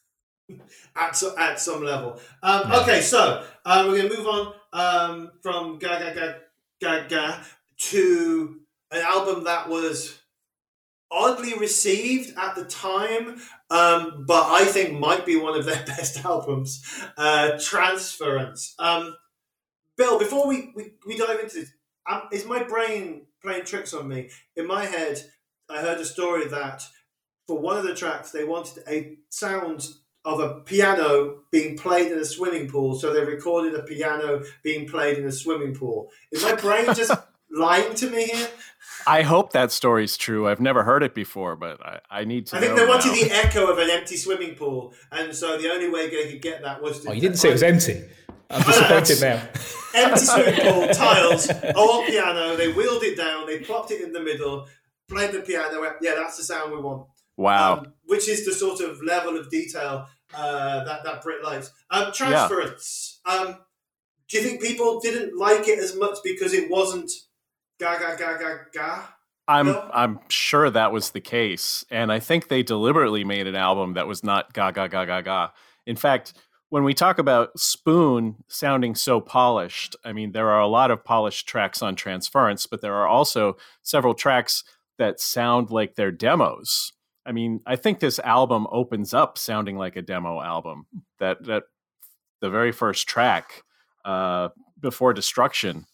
at, 0.96 1.16
so, 1.16 1.36
at 1.36 1.58
some 1.60 1.82
level. 1.84 2.20
Um, 2.42 2.62
Yeah. 2.68 2.80
Okay, 2.80 3.00
so 3.00 3.44
um, 3.64 3.88
we're 3.88 3.98
going 3.98 4.10
to 4.10 4.16
move 4.16 4.26
on 4.26 4.54
um, 4.72 5.32
from 5.42 5.78
Ga 5.78 5.98
Ga 5.98 6.14
Ga 6.14 6.34
Ga 6.80 7.08
Ga 7.08 7.44
to 7.78 8.60
an 8.92 9.02
album 9.02 9.44
that 9.44 9.68
was 9.68 10.21
oddly 11.12 11.54
received 11.54 12.36
at 12.38 12.54
the 12.56 12.64
time, 12.64 13.40
um, 13.70 14.24
but 14.26 14.50
I 14.50 14.64
think 14.64 14.98
might 14.98 15.26
be 15.26 15.36
one 15.36 15.58
of 15.58 15.66
their 15.66 15.82
best 15.86 16.24
albums, 16.24 16.82
uh, 17.16 17.58
Transference. 17.60 18.74
Um, 18.78 19.14
Bill, 19.96 20.18
before 20.18 20.48
we, 20.48 20.72
we, 20.74 20.92
we 21.06 21.16
dive 21.16 21.40
into 21.40 21.60
this, 21.60 21.72
um, 22.10 22.22
is 22.32 22.46
my 22.46 22.62
brain 22.64 23.26
playing 23.42 23.64
tricks 23.64 23.94
on 23.94 24.08
me? 24.08 24.30
In 24.56 24.66
my 24.66 24.86
head, 24.86 25.22
I 25.68 25.80
heard 25.80 25.98
a 25.98 26.04
story 26.04 26.48
that 26.48 26.82
for 27.46 27.58
one 27.58 27.76
of 27.76 27.84
the 27.84 27.94
tracks, 27.94 28.30
they 28.30 28.44
wanted 28.44 28.82
a 28.88 29.18
sound 29.28 29.86
of 30.24 30.40
a 30.40 30.60
piano 30.60 31.38
being 31.50 31.76
played 31.76 32.12
in 32.12 32.18
a 32.18 32.24
swimming 32.24 32.68
pool, 32.68 32.94
so 32.94 33.12
they 33.12 33.24
recorded 33.24 33.74
a 33.74 33.82
piano 33.82 34.42
being 34.62 34.88
played 34.88 35.18
in 35.18 35.26
a 35.26 35.32
swimming 35.32 35.74
pool. 35.74 36.10
Is 36.30 36.42
my 36.42 36.54
brain 36.54 36.86
just 36.94 37.12
lying 37.52 37.94
to 37.96 38.10
me 38.10 38.26
here? 38.26 38.48
I 39.06 39.22
hope 39.22 39.52
that 39.52 39.72
story's 39.72 40.16
true. 40.16 40.48
I've 40.48 40.60
never 40.60 40.84
heard 40.84 41.02
it 41.02 41.14
before, 41.14 41.56
but 41.56 41.84
I, 41.84 42.00
I 42.10 42.24
need 42.24 42.46
to 42.48 42.56
I 42.56 42.60
think 42.60 42.74
know 42.74 42.84
they 42.84 42.88
wanted 42.88 43.08
now. 43.08 43.14
the 43.14 43.30
echo 43.32 43.66
of 43.66 43.78
an 43.78 43.90
empty 43.90 44.16
swimming 44.16 44.54
pool, 44.54 44.94
and 45.10 45.34
so 45.34 45.58
the 45.58 45.70
only 45.70 45.88
way 45.88 46.08
they 46.08 46.30
could 46.32 46.42
get 46.42 46.62
that 46.62 46.82
was 46.82 47.00
to. 47.00 47.10
Oh, 47.10 47.12
you 47.12 47.20
didn't 47.20 47.38
say 47.38 47.48
it 47.48 47.52
was 47.52 47.62
empty. 47.62 48.04
I'm 48.50 48.62
disappointed 48.62 49.20
now. 49.20 49.48
empty 49.94 50.20
swimming 50.20 50.60
pool, 50.60 50.88
tiles, 50.88 51.50
old 51.74 52.06
piano. 52.06 52.56
They 52.56 52.72
wheeled 52.72 53.02
it 53.02 53.16
down, 53.16 53.46
they 53.46 53.60
plopped 53.60 53.90
it 53.90 54.02
in 54.02 54.12
the 54.12 54.20
middle, 54.20 54.68
played 55.08 55.32
the 55.32 55.40
piano. 55.40 55.80
went, 55.80 55.96
Yeah, 56.00 56.14
that's 56.16 56.36
the 56.36 56.44
sound 56.44 56.72
we 56.72 56.80
want. 56.80 57.06
Wow. 57.36 57.78
Um, 57.78 57.92
which 58.04 58.28
is 58.28 58.44
the 58.44 58.52
sort 58.52 58.80
of 58.80 59.02
level 59.02 59.36
of 59.36 59.50
detail 59.50 60.06
uh, 60.34 60.84
that 60.84 61.04
that 61.04 61.22
Britt 61.22 61.42
likes. 61.42 61.72
Um, 61.90 62.12
transference. 62.12 63.20
Um, 63.24 63.56
do 64.28 64.38
you 64.38 64.44
think 64.44 64.62
people 64.62 65.00
didn't 65.00 65.36
like 65.36 65.68
it 65.68 65.78
as 65.78 65.96
much 65.96 66.18
because 66.22 66.52
it 66.52 66.70
wasn't 66.70 67.10
ga 67.78 67.98
ga 67.98 68.16
ga 68.16 68.38
ga 68.38 68.58
ga? 68.72 69.02
I'm 69.48 69.66
no? 69.66 69.90
I'm 69.92 70.20
sure 70.28 70.70
that 70.70 70.92
was 70.92 71.10
the 71.10 71.20
case, 71.20 71.84
and 71.90 72.12
I 72.12 72.20
think 72.20 72.48
they 72.48 72.62
deliberately 72.62 73.24
made 73.24 73.46
an 73.46 73.56
album 73.56 73.94
that 73.94 74.06
was 74.06 74.22
not 74.22 74.52
ga 74.52 74.70
ga 74.70 74.86
ga 74.86 75.04
ga 75.04 75.20
ga. 75.20 75.48
In 75.86 75.96
fact, 75.96 76.34
when 76.68 76.84
we 76.84 76.94
talk 76.94 77.18
about 77.18 77.58
Spoon 77.58 78.36
sounding 78.48 78.94
so 78.94 79.20
polished, 79.20 79.96
I 80.04 80.12
mean 80.12 80.32
there 80.32 80.50
are 80.50 80.60
a 80.60 80.68
lot 80.68 80.90
of 80.90 81.04
polished 81.04 81.48
tracks 81.48 81.82
on 81.82 81.96
Transference, 81.96 82.66
but 82.66 82.80
there 82.80 82.94
are 82.94 83.08
also 83.08 83.56
several 83.82 84.14
tracks 84.14 84.64
that 84.98 85.20
sound 85.20 85.70
like 85.70 85.94
they're 85.94 86.12
demos. 86.12 86.92
I 87.26 87.32
mean, 87.32 87.60
I 87.66 87.76
think 87.76 88.00
this 88.00 88.18
album 88.20 88.66
opens 88.70 89.14
up 89.14 89.38
sounding 89.38 89.76
like 89.76 89.96
a 89.96 90.02
demo 90.02 90.40
album. 90.40 90.86
That 91.18 91.44
that 91.44 91.64
the 92.40 92.50
very 92.50 92.72
first 92.72 93.08
track, 93.08 93.62
uh, 94.04 94.48
before 94.80 95.12
Destruction, 95.12 95.86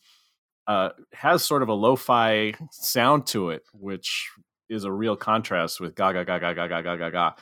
uh, 0.68 0.90
has 1.14 1.42
sort 1.42 1.62
of 1.62 1.70
a 1.70 1.74
lo-fi 1.74 2.52
sound 2.70 3.26
to 3.26 3.50
it, 3.50 3.64
which 3.72 4.28
is 4.68 4.84
a 4.84 4.92
real 4.92 5.16
contrast 5.16 5.80
with 5.80 5.96
Gaga 5.96 6.26
Gaga 6.26 6.54
Gaga 6.54 6.82
Gaga 6.82 7.10
Gaga, 7.10 7.34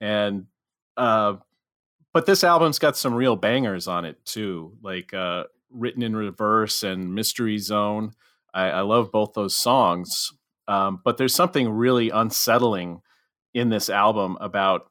and 0.00 0.46
uh, 0.98 1.36
but 2.12 2.26
this 2.26 2.44
album's 2.44 2.78
got 2.78 2.96
some 2.96 3.14
real 3.14 3.34
bangers 3.34 3.88
on 3.88 4.04
it 4.04 4.22
too, 4.26 4.76
like 4.82 5.14
uh, 5.14 5.44
"Written 5.70 6.02
in 6.02 6.14
Reverse" 6.14 6.82
and 6.82 7.14
"Mystery 7.14 7.56
Zone." 7.56 8.12
I, 8.52 8.68
I 8.68 8.80
love 8.82 9.10
both 9.10 9.32
those 9.32 9.56
songs, 9.56 10.32
um, 10.68 11.00
but 11.02 11.16
there's 11.16 11.34
something 11.34 11.70
really 11.70 12.10
unsettling 12.10 13.00
in 13.54 13.70
this 13.70 13.88
album 13.88 14.36
about 14.38 14.90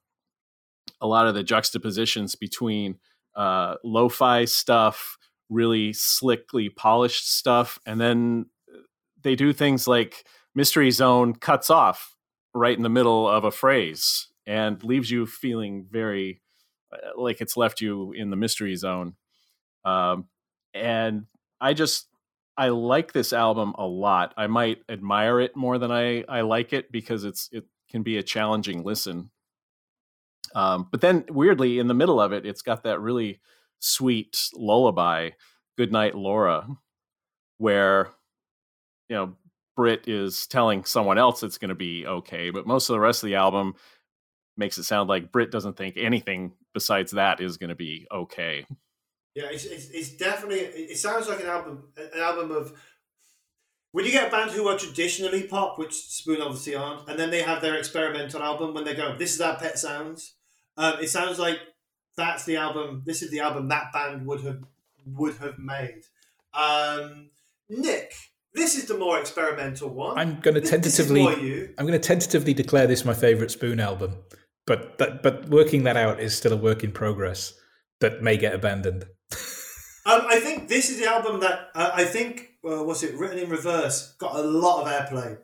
a 1.02 1.08
lot 1.08 1.28
of 1.28 1.36
the 1.36 1.44
juxtapositions 1.44 2.36
between 2.36 2.98
uh, 3.36 3.76
lo-fi 3.84 4.46
stuff 4.46 5.18
really 5.50 5.94
slickly 5.94 6.70
polished 6.70 7.32
stuff 7.32 7.80
and 7.86 8.00
then 8.00 8.46
they 9.22 9.36
do 9.36 9.54
things 9.54 9.88
like 9.88 10.26
mystery 10.54 10.92
zone 10.92 11.34
cuts 11.34 11.70
off 11.70 12.16
right 12.54 12.78
in 12.78 12.84
the 12.84 12.90
middle 12.90 13.28
of 13.28 13.44
a 13.44 13.52
phrase 13.52 14.28
and 14.48 14.84
leaves 14.84 15.12
you 15.12 15.26
feeling 15.26 15.86
very 15.90 16.42
uh, 16.92 17.22
like 17.22 17.42
it's 17.42 17.58
left 17.58 17.82
you 17.82 18.12
in 18.14 18.30
the 18.30 18.36
mystery 18.36 18.76
zone 18.76 19.14
um, 19.84 20.26
and 20.74 21.26
i 21.62 21.74
just 21.74 22.08
I 22.58 22.70
like 22.70 23.12
this 23.12 23.34
album 23.34 23.74
a 23.78 23.86
lot. 23.86 24.34
I 24.38 24.48
might 24.48 24.80
admire 24.90 25.40
it 25.42 25.56
more 25.56 25.78
than 25.78 25.92
I 25.92 26.24
I 26.30 26.42
like 26.42 26.74
it 26.74 26.92
because 26.92 27.24
it's 27.24 27.50
it 27.52 27.66
can 27.90 28.04
be 28.04 28.18
a 28.18 28.24
challenging 28.24 28.84
listen. 28.84 29.32
Um, 30.54 30.88
but 30.90 31.02
then 31.02 31.26
weirdly 31.30 31.80
in 31.80 31.88
the 31.88 31.94
middle 31.94 32.22
of 32.22 32.32
it, 32.32 32.46
it's 32.46 32.62
got 32.62 32.84
that 32.84 33.02
really 33.02 33.42
sweet 33.80 34.50
lullaby, 34.54 35.32
"Good 35.78 35.92
Night, 35.92 36.16
Laura," 36.16 36.68
where 37.58 38.12
you 39.10 39.16
know 39.16 39.36
Britt 39.76 40.08
is 40.08 40.48
telling 40.48 40.86
someone 40.86 41.18
else 41.18 41.44
it's 41.44 41.58
going 41.58 41.70
to 41.70 41.76
be 41.76 42.06
okay, 42.06 42.50
but 42.50 42.68
most 42.68 42.90
of 42.90 42.94
the 42.94 43.00
rest 43.00 43.24
of 43.24 43.28
the 43.28 43.36
album 43.36 43.76
makes 44.58 44.78
it 44.78 44.84
sound 44.84 45.10
like 45.10 45.32
Britt 45.32 45.52
doesn't 45.52 45.78
think 45.78 45.96
anything 45.98 46.54
besides 46.74 47.12
that 47.12 47.42
is 47.42 47.58
going 47.58 47.70
to 47.70 47.76
be 47.76 48.08
okay. 48.12 48.66
Yeah, 49.34 49.48
it's, 49.52 49.66
it's, 49.66 49.90
it's, 49.90 50.10
definitely. 50.12 50.60
It 50.60 50.98
sounds 50.98 51.28
like 51.28 51.42
an 51.42 51.48
album, 51.48 51.90
an 51.98 52.20
album 52.20 52.52
of. 52.52 52.74
When 53.92 54.04
you 54.04 54.12
get 54.12 54.28
a 54.28 54.32
band 54.32 54.52
who 54.52 54.68
are 54.68 54.78
traditionally 54.78 55.44
pop, 55.44 55.80
which 55.80 55.94
Spoon 55.94 56.42
obviously 56.42 56.76
aren't, 56.76 57.08
and 57.08 57.18
then 57.18 57.32
they 57.32 57.42
have 57.42 57.62
their 57.62 57.76
experimental 57.76 58.44
album 58.44 58.74
when 58.74 58.84
they 58.86 58.94
go, 58.94 59.16
"This 59.18 59.34
is 59.34 59.42
our 59.42 59.58
pet 59.58 59.78
sounds." 59.78 60.36
Um, 60.78 60.96
it 61.02 61.10
sounds 61.10 61.40
like 61.40 61.60
that's 62.18 62.46
the 62.46 62.58
album. 62.58 63.04
This 63.06 63.22
is 63.22 63.32
the 63.32 63.40
album 63.40 63.68
that 63.70 63.92
band 63.94 64.26
would 64.26 64.42
have 64.42 64.64
would 65.06 65.36
have 65.38 65.60
made. 65.60 66.02
Um, 66.54 67.30
Nick, 67.70 68.14
this 68.54 68.76
is 68.76 68.86
the 68.86 68.98
more 68.98 69.20
experimental 69.20 69.90
one. 69.90 70.18
I'm 70.18 70.40
going 70.40 70.56
to 70.56 70.62
tentatively. 70.62 71.26
I'm 71.78 71.86
going 71.86 72.00
to 72.00 72.00
tentatively 72.00 72.54
declare 72.54 72.88
this 72.88 73.06
my 73.06 73.14
favorite 73.14 73.52
Spoon 73.52 73.80
album, 73.80 74.16
but 74.66 74.98
that, 74.98 75.22
but 75.22 75.50
working 75.50 75.84
that 75.84 75.98
out 75.98 76.20
is 76.20 76.36
still 76.38 76.54
a 76.54 76.58
work 76.58 76.84
in 76.84 76.92
progress 76.92 77.54
that 78.00 78.22
may 78.22 78.38
get 78.38 78.54
abandoned. 78.54 79.04
um, 80.06 80.22
I 80.28 80.40
think 80.40 80.70
this 80.70 80.90
is 80.90 81.00
the 81.00 81.10
album 81.10 81.40
that 81.42 81.70
uh, 81.76 81.92
I 81.94 82.06
think 82.06 82.52
uh, 82.64 82.84
was 82.84 83.04
it 83.04 83.16
written 83.16 83.40
in 83.40 83.50
reverse 83.50 84.14
got 84.18 84.36
a 84.36 84.42
lot 84.42 84.82
of 84.82 84.88
airplay 84.88 85.38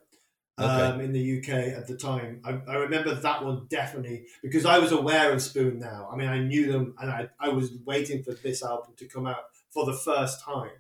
um, 0.58 1.02
in 1.02 1.12
the 1.12 1.40
UK 1.40 1.50
at 1.78 1.88
the 1.88 1.96
time. 1.96 2.42
I, 2.44 2.60
I, 2.68 2.76
remember 2.76 3.14
that 3.16 3.44
one 3.44 3.68
definitely 3.70 4.26
because 4.44 4.66
I 4.66 4.80
was 4.80 4.92
aware 4.92 5.32
of 5.32 5.42
Spoon 5.42 5.80
now. 5.80 6.10
I 6.12 6.16
mean, 6.16 6.28
I 6.28 6.40
knew 6.40 6.72
them 6.72 6.96
and 7.00 7.10
I, 7.10 7.30
I 7.40 7.50
was 7.50 7.72
waiting 7.86 8.24
for 8.24 8.34
this 8.34 8.64
album 8.64 8.94
to 8.98 9.08
come 9.08 9.28
out 9.28 9.44
for 9.74 9.86
the 9.86 9.94
first 9.94 10.44
time. 10.44 10.72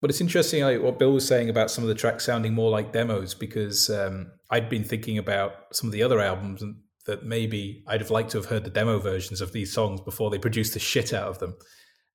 But 0.00 0.10
it's 0.10 0.20
interesting 0.20 0.62
like, 0.62 0.80
what 0.80 0.98
Bill 0.98 1.12
was 1.12 1.26
saying 1.26 1.48
about 1.48 1.70
some 1.70 1.82
of 1.82 1.88
the 1.88 1.94
tracks 1.94 2.24
sounding 2.24 2.54
more 2.54 2.70
like 2.70 2.92
demos 2.92 3.34
because 3.34 3.90
um, 3.90 4.30
I'd 4.50 4.68
been 4.68 4.84
thinking 4.84 5.18
about 5.18 5.74
some 5.74 5.88
of 5.88 5.92
the 5.92 6.02
other 6.02 6.20
albums 6.20 6.62
and 6.62 6.76
that 7.06 7.24
maybe 7.24 7.82
I'd 7.86 8.00
have 8.00 8.10
liked 8.10 8.30
to 8.30 8.38
have 8.38 8.46
heard 8.46 8.64
the 8.64 8.70
demo 8.70 8.98
versions 8.98 9.40
of 9.40 9.52
these 9.52 9.72
songs 9.72 10.00
before 10.00 10.30
they 10.30 10.38
produced 10.38 10.74
the 10.74 10.78
shit 10.78 11.12
out 11.12 11.28
of 11.28 11.38
them. 11.38 11.56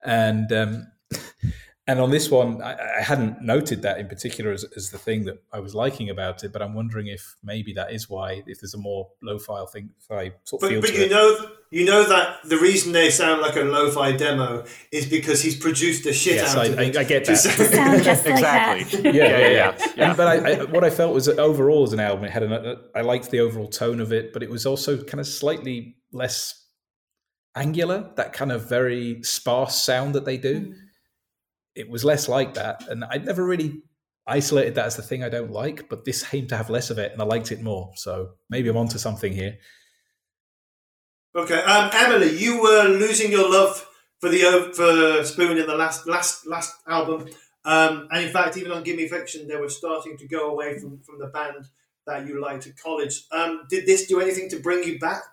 And 0.03 0.51
um, 0.53 0.88
and 1.86 1.99
on 1.99 2.11
this 2.11 2.31
one, 2.31 2.61
I, 2.61 2.77
I, 2.99 3.01
hadn't 3.01 3.41
noted 3.41 3.81
that 3.81 3.99
in 3.99 4.07
particular 4.07 4.51
as, 4.51 4.63
as 4.77 4.91
the 4.91 4.97
thing 4.97 5.25
that 5.25 5.43
I 5.51 5.59
was 5.59 5.75
liking 5.75 6.09
about 6.09 6.41
it, 6.45 6.53
but 6.53 6.61
I'm 6.61 6.73
wondering 6.73 7.07
if 7.07 7.36
maybe 7.43 7.73
that 7.73 7.91
is 7.91 8.09
why, 8.09 8.41
if 8.47 8.61
there's 8.61 8.73
a 8.73 8.77
more 8.77 9.09
low-fi 9.21 9.65
thing, 9.65 9.89
I 10.09 10.31
sort 10.45 10.63
of 10.63 10.69
but, 10.69 10.81
but 10.81 10.93
you 10.93 11.03
it. 11.03 11.11
know, 11.11 11.49
you 11.71 11.84
know 11.84 12.07
that 12.07 12.38
the 12.45 12.57
reason 12.57 12.93
they 12.93 13.09
sound 13.09 13.41
like 13.41 13.57
a 13.57 13.61
lo-fi 13.61 14.13
demo 14.13 14.63
is 14.93 15.07
because 15.07 15.41
he's 15.41 15.57
produced 15.57 16.05
the 16.05 16.13
shit 16.13 16.36
yes, 16.36 16.55
out 16.55 16.61
I, 16.61 16.65
of 16.67 16.79
it. 16.79 16.95
I, 16.95 17.01
I 17.01 17.03
get 17.03 17.25
that. 17.25 18.01
just 18.03 18.25
exactly. 18.27 19.01
Like 19.01 19.03
yeah, 19.03 19.11
yeah, 19.11 19.47
yeah. 19.47 19.77
yeah. 19.97 20.07
And, 20.07 20.17
but 20.17 20.27
I, 20.27 20.51
I, 20.51 20.63
what 20.63 20.86
I 20.86 20.89
felt 20.89 21.13
was 21.13 21.25
that 21.25 21.38
overall 21.38 21.84
as 21.84 21.91
an 21.91 21.99
album, 21.99 22.23
it 22.23 22.31
had 22.31 22.43
an, 22.43 22.77
I 22.95 23.01
liked 23.01 23.29
the 23.29 23.41
overall 23.41 23.67
tone 23.67 23.99
of 23.99 24.13
it, 24.13 24.31
but 24.31 24.41
it 24.41 24.49
was 24.49 24.65
also 24.65 25.03
kind 25.03 25.19
of 25.19 25.27
slightly 25.27 25.97
less 26.13 26.65
angular. 27.57 28.09
That 28.15 28.31
kind 28.31 28.53
of 28.53 28.69
very 28.69 29.21
sparse 29.23 29.84
sound 29.84 30.15
that 30.15 30.23
they 30.23 30.38
do. 30.38 30.75
It 31.76 31.89
was 31.89 32.05
less 32.05 32.30
like 32.30 32.53
that, 32.55 32.88
and 32.88 33.03
I'd 33.05 33.26
never 33.26 33.43
really 33.43 33.82
isolated 34.26 34.76
that 34.76 34.86
as 34.86 34.95
the 34.95 35.01
thing 35.01 35.24
I 35.24 35.30
don't 35.30 35.51
like. 35.51 35.89
But 35.89 36.05
this 36.05 36.21
seemed 36.21 36.49
to 36.49 36.57
have 36.57 36.69
less 36.69 36.89
of 36.89 36.99
it, 36.99 37.11
and 37.11 37.21
I 37.21 37.26
liked 37.26 37.51
it 37.51 37.61
more. 37.61 37.91
So 37.95 38.32
maybe 38.49 38.69
I'm 38.69 38.78
onto 38.78 38.97
something 38.97 39.34
here. 39.34 39.57
Okay, 41.36 41.61
um, 41.63 41.89
Emily, 41.93 42.38
you 42.38 42.61
were 42.61 42.84
losing 42.84 43.32
your 43.32 43.49
love 43.49 43.88
for 44.21 44.30
the 44.30 44.71
for 44.76 45.26
Spoon 45.26 45.57
in 45.57 45.65
the 45.65 45.76
last 45.76 46.07
last 46.07 46.45
last 46.45 46.76
album, 46.88 47.28
um, 47.65 48.07
and 48.11 48.26
in 48.26 48.32
fact, 48.32 48.55
even 48.55 48.71
on 48.71 48.84
Gimme 48.84 49.07
Fiction, 49.07 49.47
they 49.47 49.55
were 49.55 49.69
starting 49.69 50.15
to 50.17 50.28
go 50.28 50.51
away 50.51 50.78
from 50.78 50.99
from 51.01 51.17
the 51.17 51.28
band 51.28 51.65
that 52.05 52.28
you 52.28 52.39
liked 52.39 52.67
at 52.67 52.78
college. 52.78 53.26
Um, 53.32 53.63
did 53.69 53.86
this 53.86 54.07
do 54.07 54.19
anything 54.19 54.49
to 54.49 54.59
bring 54.59 54.84
you 54.84 54.99
back? 54.99 55.24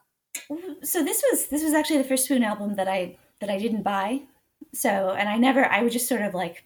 So 0.82 1.04
this 1.04 1.22
was 1.30 1.48
this 1.48 1.62
was 1.62 1.74
actually 1.74 1.98
the 1.98 2.08
first 2.08 2.24
Spoon 2.24 2.44
album 2.44 2.76
that 2.76 2.88
I 2.88 3.18
that 3.40 3.50
I 3.50 3.58
didn't 3.58 3.82
buy 3.82 4.22
so 4.72 5.10
and 5.18 5.28
i 5.28 5.36
never 5.36 5.66
i 5.66 5.82
would 5.82 5.92
just 5.92 6.08
sort 6.08 6.22
of 6.22 6.34
like 6.34 6.64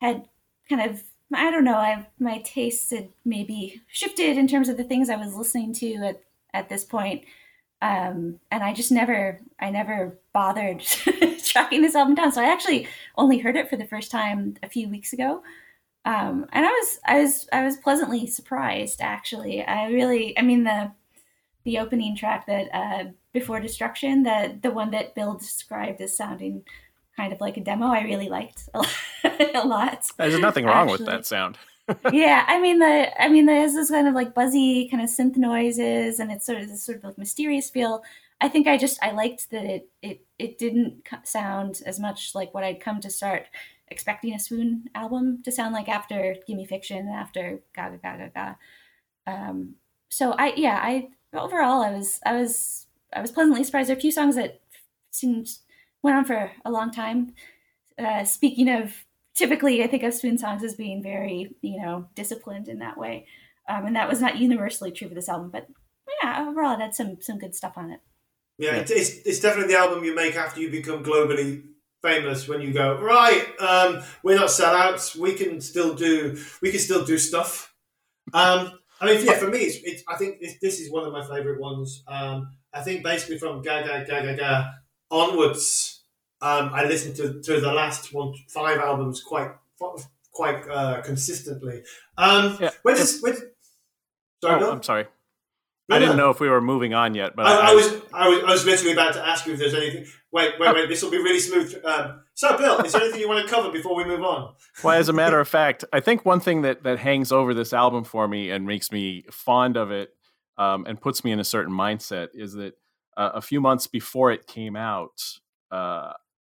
had 0.00 0.26
kind 0.68 0.90
of 0.90 1.02
i 1.34 1.50
don't 1.50 1.64
know 1.64 1.76
i 1.76 2.06
my 2.18 2.38
tastes 2.44 2.90
had 2.90 3.08
maybe 3.24 3.80
shifted 3.88 4.36
in 4.38 4.46
terms 4.46 4.68
of 4.68 4.76
the 4.76 4.84
things 4.84 5.10
i 5.10 5.16
was 5.16 5.34
listening 5.34 5.72
to 5.72 5.94
at 5.96 6.22
at 6.54 6.68
this 6.68 6.84
point. 6.84 7.24
Um 7.82 8.38
and 8.50 8.62
i 8.62 8.72
just 8.72 8.92
never 8.92 9.40
i 9.58 9.70
never 9.70 10.18
bothered 10.32 10.80
tracking 11.44 11.82
this 11.82 11.94
album 11.94 12.14
down. 12.14 12.32
So 12.32 12.42
i 12.42 12.52
actually 12.52 12.86
only 13.16 13.38
heard 13.38 13.56
it 13.56 13.70
for 13.70 13.76
the 13.76 13.86
first 13.86 14.10
time 14.10 14.56
a 14.62 14.68
few 14.68 14.88
weeks 14.88 15.12
ago. 15.12 15.42
Um 16.04 16.46
and 16.52 16.66
i 16.66 16.68
was 16.68 17.00
i 17.06 17.20
was 17.20 17.48
i 17.52 17.64
was 17.64 17.76
pleasantly 17.76 18.26
surprised 18.26 19.00
actually. 19.00 19.64
I 19.64 19.88
really 19.88 20.38
i 20.38 20.42
mean 20.42 20.64
the 20.64 20.92
the 21.64 21.78
opening 21.78 22.16
track 22.16 22.46
that 22.46 22.68
uh 22.74 23.04
before 23.32 23.60
destruction 23.60 24.22
the 24.24 24.58
the 24.62 24.70
one 24.70 24.90
that 24.90 25.14
bill 25.14 25.34
described 25.34 26.00
as 26.00 26.16
sounding 26.16 26.64
kind 27.20 27.32
of 27.34 27.40
like 27.40 27.58
a 27.58 27.60
demo 27.60 27.86
I 27.86 28.02
really 28.02 28.30
liked 28.30 28.68
a 28.74 29.62
lot. 29.66 30.06
There's 30.16 30.38
nothing 30.38 30.64
wrong 30.64 30.88
actually. 30.88 31.04
with 31.04 31.06
that 31.06 31.26
sound. 31.26 31.58
yeah, 32.12 32.44
I 32.48 32.60
mean 32.60 32.78
the 32.78 33.22
I 33.22 33.28
mean 33.28 33.46
there's 33.46 33.74
this 33.74 33.90
kind 33.90 34.08
of 34.08 34.14
like 34.14 34.34
buzzy 34.34 34.88
kind 34.88 35.02
of 35.02 35.10
synth 35.10 35.36
noises 35.36 36.18
and 36.18 36.32
it's 36.32 36.46
sort 36.46 36.60
of 36.60 36.68
this 36.68 36.82
sort 36.82 36.98
of 36.98 37.04
like 37.04 37.18
mysterious 37.18 37.68
feel. 37.68 38.02
I 38.40 38.48
think 38.48 38.66
I 38.66 38.78
just 38.78 38.98
I 39.02 39.10
liked 39.10 39.50
that 39.50 39.64
it 39.64 39.88
it 40.02 40.24
it 40.38 40.58
didn't 40.58 41.02
sound 41.24 41.82
as 41.84 42.00
much 42.00 42.34
like 42.34 42.54
what 42.54 42.64
I'd 42.64 42.80
come 42.80 43.00
to 43.00 43.10
start 43.10 43.46
expecting 43.88 44.32
a 44.34 44.38
Spoon 44.38 44.88
album 44.94 45.42
to 45.44 45.52
sound 45.52 45.74
like 45.74 45.88
after 45.88 46.36
Gimme 46.46 46.64
Fiction, 46.64 46.98
and 46.98 47.10
after 47.10 47.60
Gaga 47.74 47.98
Gaga 47.98 48.30
Gaga. 48.34 48.56
Um, 49.26 49.74
so 50.08 50.32
I 50.38 50.54
yeah 50.56 50.80
I 50.82 51.08
overall 51.34 51.82
I 51.82 51.90
was 51.90 52.20
I 52.24 52.34
was 52.40 52.86
I 53.12 53.20
was 53.20 53.32
pleasantly 53.32 53.64
surprised. 53.64 53.88
There 53.88 53.96
are 53.96 53.98
a 53.98 54.00
few 54.00 54.12
songs 54.12 54.36
that 54.36 54.60
seemed 55.10 55.58
went 56.02 56.16
on 56.16 56.24
for 56.24 56.50
a 56.64 56.70
long 56.70 56.90
time. 56.90 57.34
Uh, 57.98 58.24
speaking 58.24 58.68
of, 58.68 58.94
typically 59.34 59.82
I 59.82 59.86
think 59.86 60.02
of 60.02 60.14
Spoon 60.14 60.38
songs 60.38 60.64
as 60.64 60.74
being 60.74 61.02
very, 61.02 61.54
you 61.60 61.80
know, 61.80 62.06
disciplined 62.14 62.68
in 62.68 62.78
that 62.78 62.98
way, 62.98 63.26
um, 63.68 63.86
and 63.86 63.96
that 63.96 64.08
was 64.08 64.20
not 64.20 64.38
universally 64.38 64.90
true 64.90 65.08
for 65.08 65.14
this 65.14 65.28
album. 65.28 65.50
But 65.50 65.68
yeah, 66.22 66.46
overall, 66.48 66.74
it 66.74 66.80
had 66.80 66.94
some 66.94 67.20
some 67.20 67.38
good 67.38 67.54
stuff 67.54 67.74
on 67.76 67.90
it. 67.90 68.00
Yeah, 68.58 68.76
it's, 68.76 68.90
it's 68.90 69.40
definitely 69.40 69.72
the 69.72 69.80
album 69.80 70.04
you 70.04 70.14
make 70.14 70.36
after 70.36 70.60
you 70.60 70.70
become 70.70 71.02
globally 71.02 71.62
famous. 72.02 72.46
When 72.46 72.60
you 72.60 72.72
go 72.72 73.00
right, 73.00 73.46
um, 73.58 74.02
we're 74.22 74.36
not 74.36 74.48
sellouts. 74.48 75.16
We 75.16 75.32
can 75.34 75.60
still 75.60 75.94
do 75.94 76.38
we 76.60 76.70
can 76.70 76.80
still 76.80 77.04
do 77.04 77.16
stuff. 77.18 77.74
Um, 78.34 78.78
I 79.00 79.06
mean, 79.06 79.24
yeah, 79.24 79.38
for 79.38 79.48
me, 79.48 79.60
it's, 79.60 79.78
it's 79.82 80.02
I 80.08 80.16
think 80.16 80.40
this, 80.40 80.56
this 80.60 80.78
is 80.78 80.90
one 80.90 81.06
of 81.06 81.12
my 81.12 81.26
favorite 81.26 81.60
ones. 81.60 82.02
Um, 82.06 82.50
I 82.72 82.82
think 82.82 83.02
basically 83.02 83.38
from 83.38 83.62
Ga 83.62 83.82
Ga 83.82 84.04
Ga 84.04 84.22
Ga 84.22 84.36
Ga 84.36 84.70
onwards, 85.10 86.02
um, 86.42 86.70
I 86.72 86.84
listened 86.84 87.16
to, 87.16 87.40
to 87.40 87.60
the 87.60 87.72
last 87.72 88.12
one 88.14 88.34
five 88.48 88.78
albums 88.78 89.22
quite 89.22 89.50
quite 90.32 90.68
uh, 90.68 91.02
consistently. 91.02 91.82
Um, 92.16 92.56
yeah. 92.60 92.70
When 92.82 92.96
does 92.96 93.20
when, 93.20 93.36
sorry, 94.42 94.62
oh, 94.62 94.72
I'm 94.72 94.82
sorry. 94.82 95.06
No, 95.88 95.96
I 95.96 95.98
didn't 95.98 96.16
no. 96.16 96.24
know 96.24 96.30
if 96.30 96.38
we 96.38 96.48
were 96.48 96.60
moving 96.60 96.94
on 96.94 97.14
yet, 97.14 97.34
but 97.34 97.46
I, 97.46 97.50
I, 97.50 97.70
I, 97.70 97.74
was, 97.74 97.92
I 98.12 98.28
was 98.28 98.44
I 98.44 98.50
was 98.52 98.64
literally 98.64 98.92
about 98.92 99.14
to 99.14 99.26
ask 99.26 99.44
you 99.44 99.54
if 99.54 99.58
there's 99.58 99.74
anything. 99.74 100.06
Wait, 100.32 100.52
wait, 100.60 100.74
wait! 100.74 100.88
This 100.88 101.02
will 101.02 101.10
be 101.10 101.18
really 101.18 101.40
smooth. 101.40 101.74
Um, 101.84 102.22
so, 102.34 102.56
Bill, 102.56 102.78
is 102.78 102.92
there 102.92 103.02
anything 103.02 103.20
you 103.20 103.28
want 103.28 103.44
to 103.44 103.52
cover 103.52 103.72
before 103.72 103.96
we 103.96 104.04
move 104.04 104.22
on? 104.22 104.54
Well, 104.84 104.96
as 104.96 105.08
a 105.08 105.12
matter 105.12 105.40
of 105.40 105.48
fact, 105.48 105.84
I 105.92 105.98
think 105.98 106.24
one 106.24 106.38
thing 106.38 106.62
that 106.62 106.84
that 106.84 107.00
hangs 107.00 107.32
over 107.32 107.52
this 107.54 107.72
album 107.72 108.04
for 108.04 108.28
me 108.28 108.50
and 108.50 108.66
makes 108.66 108.92
me 108.92 109.24
fond 109.32 109.76
of 109.76 109.90
it 109.90 110.14
um, 110.56 110.86
and 110.86 111.00
puts 111.00 111.24
me 111.24 111.32
in 111.32 111.40
a 111.40 111.44
certain 111.44 111.72
mindset 111.72 112.28
is 112.34 112.52
that 112.52 112.74
uh, 113.16 113.30
a 113.34 113.40
few 113.40 113.60
months 113.60 113.86
before 113.86 114.30
it 114.30 114.46
came 114.46 114.76
out, 114.76 115.22
uh, 115.70 116.12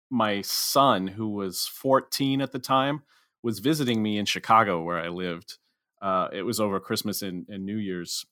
my 0.09 0.41
son, 0.41 1.07
who 1.07 1.29
was 1.29 1.65
14 1.67 2.41
at 2.41 2.51
the 2.51 2.59
time, 2.59 3.03
was 3.41 3.59
visiting 3.59 4.01
me 4.01 4.17
in 4.17 4.25
Chicago, 4.25 4.81
where 4.81 4.99
I 4.99 5.09
lived. 5.09 5.57
Uh, 6.01 6.27
it 6.31 6.43
was 6.43 6.59
over 6.59 6.79
Christmas 6.79 7.21
and, 7.21 7.47
and, 7.49 7.65
New 7.65 7.77
Year's. 7.77 8.25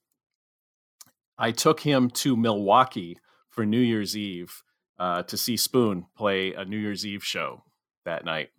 I 1.38 1.52
took 1.52 1.80
him 1.80 2.10
to 2.12 2.36
Milwaukee 2.36 3.18
for 3.50 3.66
New 3.66 3.80
Year's 3.80 4.16
Eve 4.16 4.62
uh, 5.00 5.24
to 5.24 5.38
see 5.38 5.58
Spoon 5.58 6.06
play 6.16 6.54
a 6.54 6.66
New 6.66 6.78
Year's 6.78 7.06
Eve 7.06 7.24
show 7.24 7.64
that 8.06 8.26
night. 8.26 8.50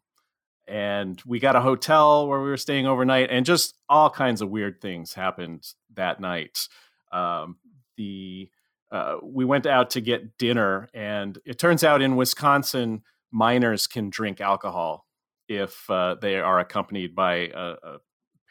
And 0.67 1.21
we 1.27 1.41
got 1.41 1.57
a 1.57 1.61
hotel 1.61 2.27
where 2.27 2.41
we 2.41 2.49
were 2.49 2.57
staying 2.57 2.87
overnight, 2.87 3.31
and 3.31 3.45
just 3.45 3.75
all 3.89 4.11
kinds 4.11 4.41
of 4.41 4.51
weird 4.51 4.81
things 4.81 5.13
happened 5.13 5.67
that 5.95 6.21
night. 6.21 6.69
Um, 7.13 7.57
the 7.97 8.49
uh, 8.93 9.17
we 9.23 9.45
went 9.45 9.67
out 9.67 9.91
to 9.91 10.01
get 10.03 10.37
dinner, 10.37 10.89
and 10.93 11.39
it 11.47 11.59
turns 11.59 11.83
out 11.83 12.03
in 12.03 12.15
Wisconsin, 12.15 13.03
minors 13.33 13.87
can 13.87 14.11
drink 14.11 14.41
alcohol 14.41 15.07
if 15.49 15.89
uh, 15.91 16.17
they 16.21 16.39
are 16.39 16.61
accompanied 16.61 17.15
by 17.15 17.51
a, 17.55 17.75
a, 17.83 17.99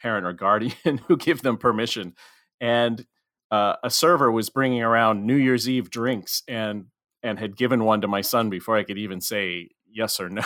parent 0.02 0.26
or 0.26 0.32
guardian 0.32 0.98
who 1.06 1.16
give 1.16 1.42
them 1.42 1.56
permission. 1.56 2.12
And 2.60 3.06
uh, 3.52 3.76
a 3.84 3.90
server 3.90 4.32
was 4.32 4.50
bringing 4.50 4.82
around 4.82 5.24
New 5.24 5.36
Year's 5.36 5.68
Eve 5.68 5.90
drinks 5.90 6.42
and 6.48 6.86
and 7.22 7.38
had 7.38 7.56
given 7.56 7.84
one 7.84 8.00
to 8.00 8.08
my 8.08 8.20
son 8.20 8.50
before 8.50 8.76
I 8.76 8.82
could 8.82 8.98
even 8.98 9.20
say 9.20 9.68
yes 9.88 10.18
or 10.18 10.28
no. 10.28 10.42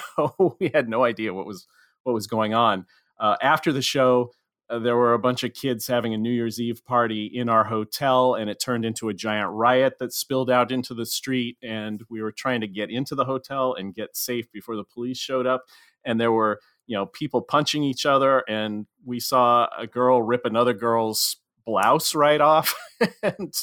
we 0.61 0.70
had 0.74 0.90
no 0.90 1.05
idea 1.05 1.32
what 1.32 1.47
was 1.47 1.66
what 2.03 2.12
was 2.12 2.26
going 2.26 2.53
on. 2.53 2.84
Uh, 3.18 3.36
after 3.40 3.72
the 3.72 3.80
show, 3.80 4.30
uh, 4.68 4.78
there 4.78 4.96
were 4.96 5.14
a 5.14 5.18
bunch 5.18 5.44
of 5.44 5.54
kids 5.54 5.86
having 5.86 6.12
a 6.12 6.18
New 6.18 6.30
Year's 6.30 6.60
Eve 6.60 6.84
party 6.84 7.26
in 7.26 7.48
our 7.48 7.64
hotel, 7.64 8.34
and 8.34 8.50
it 8.50 8.60
turned 8.60 8.84
into 8.84 9.08
a 9.08 9.14
giant 9.14 9.50
riot 9.52 9.94
that 10.00 10.12
spilled 10.12 10.50
out 10.50 10.72
into 10.72 10.92
the 10.92 11.06
street. 11.06 11.56
And 11.62 12.02
we 12.08 12.20
were 12.20 12.32
trying 12.32 12.60
to 12.62 12.66
get 12.66 12.90
into 12.90 13.14
the 13.14 13.24
hotel 13.24 13.74
and 13.74 13.94
get 13.94 14.16
safe 14.16 14.50
before 14.50 14.76
the 14.76 14.84
police 14.84 15.18
showed 15.18 15.46
up. 15.46 15.64
And 16.04 16.20
there 16.20 16.32
were, 16.32 16.60
you 16.86 16.96
know, 16.96 17.06
people 17.06 17.42
punching 17.42 17.84
each 17.84 18.06
other, 18.06 18.42
and 18.48 18.86
we 19.04 19.20
saw 19.20 19.68
a 19.76 19.86
girl 19.86 20.20
rip 20.22 20.44
another 20.44 20.74
girl's 20.74 21.36
blouse 21.64 22.14
right 22.14 22.40
off. 22.40 22.74
and 23.22 23.54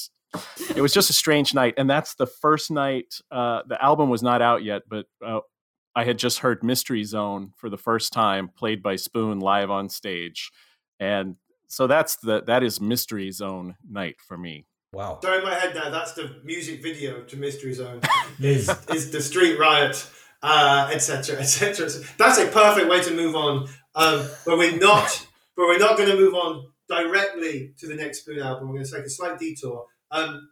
it 0.75 0.81
was 0.81 0.93
just 0.93 1.09
a 1.09 1.13
strange 1.13 1.53
night. 1.53 1.73
And 1.77 1.89
that's 1.89 2.15
the 2.15 2.27
first 2.27 2.71
night. 2.71 3.15
Uh, 3.29 3.61
the 3.67 3.81
album 3.83 4.09
was 4.09 4.23
not 4.23 4.41
out 4.41 4.63
yet, 4.63 4.83
but 4.87 5.05
uh, 5.25 5.41
I 5.95 6.05
had 6.05 6.17
just 6.17 6.39
heard 6.39 6.63
Mystery 6.63 7.03
Zone 7.03 7.51
for 7.57 7.69
the 7.69 7.77
first 7.77 8.13
time, 8.13 8.49
played 8.49 8.81
by 8.81 8.95
Spoon 8.95 9.39
live 9.39 9.69
on 9.69 9.89
stage 9.89 10.49
and 10.99 11.35
so 11.67 11.87
that's 11.87 12.17
the 12.17 12.43
that 12.43 12.63
is 12.63 12.79
Mystery 12.79 13.31
Zone 13.31 13.75
night 13.89 14.17
for 14.27 14.37
me. 14.37 14.65
Wow. 14.93 15.19
Sorry, 15.23 15.39
in 15.39 15.43
my 15.43 15.55
head 15.55 15.73
now, 15.73 15.89
that's 15.89 16.13
the 16.13 16.39
music 16.43 16.83
video 16.83 17.23
to 17.23 17.35
Mystery 17.37 17.73
Zone. 17.73 18.01
is 18.39 18.69
is 18.93 19.11
the 19.11 19.21
street 19.21 19.57
riot, 19.57 20.07
etc., 20.43 21.37
uh, 21.37 21.39
etc. 21.39 21.87
Et 21.87 22.17
that's 22.17 22.37
a 22.37 22.47
perfect 22.47 22.89
way 22.89 23.01
to 23.01 23.13
move 23.13 23.35
on. 23.35 23.67
Um, 23.95 24.27
but 24.45 24.57
we're 24.57 24.77
not. 24.77 25.25
but 25.55 25.63
we're 25.63 25.79
not 25.79 25.97
going 25.97 26.09
to 26.09 26.15
move 26.15 26.33
on 26.33 26.67
directly 26.87 27.73
to 27.79 27.87
the 27.87 27.95
next 27.95 28.21
Spoon 28.21 28.39
album. 28.39 28.67
We're 28.67 28.75
going 28.75 28.85
to 28.85 28.95
take 28.95 29.05
a 29.05 29.09
slight 29.09 29.39
detour. 29.39 29.85
Um, 30.11 30.49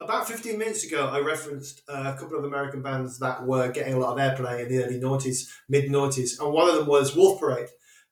about 0.00 0.28
15 0.28 0.56
minutes 0.56 0.84
ago, 0.84 1.08
I 1.08 1.18
referenced 1.18 1.82
uh, 1.88 2.12
a 2.14 2.18
couple 2.18 2.38
of 2.38 2.44
American 2.44 2.82
bands 2.82 3.18
that 3.18 3.44
were 3.44 3.72
getting 3.72 3.94
a 3.94 3.98
lot 3.98 4.12
of 4.12 4.18
airplay 4.18 4.62
in 4.62 4.68
the 4.68 4.84
early 4.84 5.00
noughties, 5.00 5.48
mid 5.68 5.90
noughties, 5.90 6.38
and 6.40 6.52
one 6.52 6.68
of 6.68 6.76
them 6.76 6.86
was 6.86 7.16
Wolf 7.16 7.40
Parade. 7.40 7.68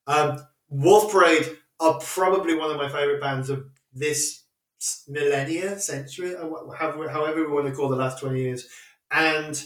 Um, 0.08 0.38
Wolf 0.68 1.12
Parade 1.12 1.58
are 1.80 1.98
probably 2.00 2.54
one 2.54 2.70
of 2.70 2.76
my 2.76 2.88
favorite 2.88 3.20
bands 3.20 3.50
of 3.50 3.66
this 3.92 4.44
millennia, 5.08 5.78
century, 5.78 6.34
uh, 6.36 6.48
however, 6.76 7.08
however 7.08 7.46
we 7.46 7.52
want 7.52 7.66
to 7.66 7.72
call 7.72 7.88
the 7.88 7.96
last 7.96 8.20
20 8.20 8.40
years. 8.40 8.68
And 9.10 9.62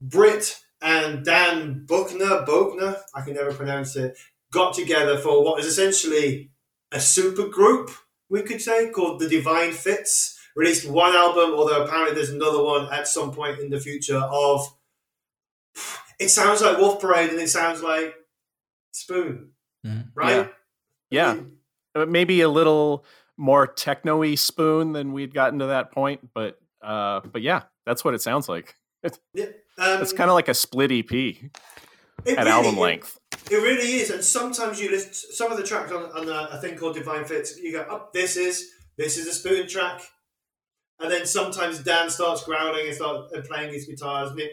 Britt 0.00 0.60
and 0.80 1.24
Dan 1.24 1.84
Buckner, 1.86 2.42
Buckner, 2.42 2.96
I 3.14 3.22
can 3.22 3.34
never 3.34 3.52
pronounce 3.52 3.96
it, 3.96 4.16
got 4.52 4.74
together 4.74 5.18
for 5.18 5.44
what 5.44 5.60
is 5.60 5.66
essentially 5.66 6.50
a 6.92 7.00
super 7.00 7.48
group, 7.48 7.90
we 8.28 8.42
could 8.42 8.60
say, 8.60 8.90
called 8.90 9.20
The 9.20 9.28
Divine 9.28 9.72
Fits. 9.72 10.34
Released 10.54 10.88
one 10.88 11.14
album, 11.14 11.52
although 11.52 11.84
apparently 11.84 12.14
there's 12.14 12.30
another 12.30 12.62
one 12.62 12.90
at 12.90 13.06
some 13.06 13.30
point 13.30 13.60
in 13.60 13.68
the 13.68 13.78
future 13.78 14.16
of. 14.16 14.66
It 16.18 16.30
sounds 16.30 16.62
like 16.62 16.78
Wolf 16.78 16.98
Parade 16.98 17.28
and 17.28 17.38
it 17.38 17.50
sounds 17.50 17.82
like 17.82 18.14
Spoon 18.90 19.50
mm. 19.86 20.08
right? 20.14 20.50
Yeah. 21.10 21.34
yeah. 21.34 22.02
Uh, 22.02 22.06
maybe 22.06 22.40
a 22.40 22.48
little 22.48 23.04
more 23.36 23.66
techno-y 23.66 24.34
spoon 24.34 24.92
than 24.92 25.12
we'd 25.12 25.34
gotten 25.34 25.58
to 25.60 25.66
that 25.66 25.92
point, 25.92 26.28
but 26.34 26.58
uh, 26.82 27.20
but 27.32 27.42
yeah, 27.42 27.62
that's 27.84 28.04
what 28.04 28.14
it 28.14 28.22
sounds 28.22 28.48
like. 28.48 28.74
yeah, 29.34 29.46
um, 29.78 30.02
it's 30.02 30.12
kind 30.12 30.30
of 30.30 30.34
like 30.34 30.48
a 30.48 30.54
split 30.54 30.92
EP 30.92 31.10
at 32.26 32.38
really, 32.38 32.50
album 32.50 32.78
length. 32.78 33.18
It, 33.50 33.56
really 33.56 34.00
is, 34.00 34.10
and 34.10 34.24
sometimes 34.24 34.80
you 34.80 34.90
listen 34.90 35.12
some 35.32 35.50
of 35.50 35.58
the 35.58 35.64
tracks 35.64 35.92
on, 35.92 36.04
on 36.12 36.28
a, 36.28 36.56
a, 36.56 36.60
thing 36.60 36.76
called 36.76 36.96
Divine 36.96 37.24
Fits. 37.24 37.58
You 37.58 37.72
go, 37.72 37.86
"Oh, 37.88 38.08
this 38.12 38.36
is 38.36 38.70
this 38.96 39.16
is 39.16 39.26
a 39.26 39.32
spoon 39.32 39.68
track," 39.68 40.02
and 41.00 41.10
then 41.10 41.26
sometimes 41.26 41.78
Dan 41.80 42.10
starts 42.10 42.44
growling 42.44 42.86
and 42.86 42.94
starts 42.94 43.32
playing 43.48 43.72
his 43.72 43.86
guitars. 43.86 44.30
And 44.30 44.40
it, 44.40 44.52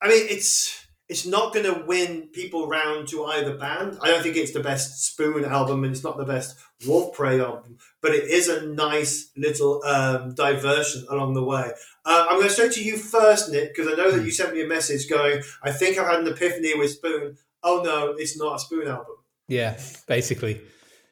I 0.00 0.08
mean, 0.08 0.26
it's 0.28 0.85
it's 1.08 1.24
not 1.24 1.54
going 1.54 1.66
to 1.66 1.84
win 1.86 2.28
people 2.32 2.66
round 2.66 3.08
to 3.08 3.24
either 3.26 3.56
band. 3.56 3.98
I 4.02 4.08
don't 4.08 4.22
think 4.22 4.36
it's 4.36 4.52
the 4.52 4.60
best 4.60 5.04
Spoon 5.04 5.44
album 5.44 5.84
and 5.84 5.94
it's 5.94 6.02
not 6.02 6.16
the 6.16 6.24
best 6.24 6.56
Wolf 6.86 7.16
Parade 7.16 7.40
album, 7.40 7.78
but 8.02 8.12
it 8.12 8.24
is 8.24 8.48
a 8.48 8.66
nice 8.66 9.30
little 9.36 9.84
um, 9.84 10.34
diversion 10.34 11.06
along 11.08 11.34
the 11.34 11.44
way. 11.44 11.70
Uh, 12.04 12.26
I'm 12.28 12.38
going 12.38 12.48
to 12.48 12.50
straight 12.50 12.72
to 12.72 12.84
you 12.84 12.96
first, 12.96 13.52
Nick, 13.52 13.74
because 13.74 13.92
I 13.92 13.96
know 13.96 14.10
that 14.10 14.24
you 14.24 14.32
sent 14.32 14.52
me 14.52 14.64
a 14.64 14.66
message 14.66 15.08
going, 15.08 15.42
I 15.62 15.70
think 15.70 15.96
I've 15.96 16.08
had 16.08 16.20
an 16.20 16.28
epiphany 16.28 16.76
with 16.76 16.90
Spoon. 16.90 17.36
Oh 17.62 17.82
no, 17.84 18.14
it's 18.18 18.36
not 18.36 18.56
a 18.56 18.58
Spoon 18.58 18.88
album. 18.88 19.14
Yeah, 19.48 19.78
basically. 20.08 20.60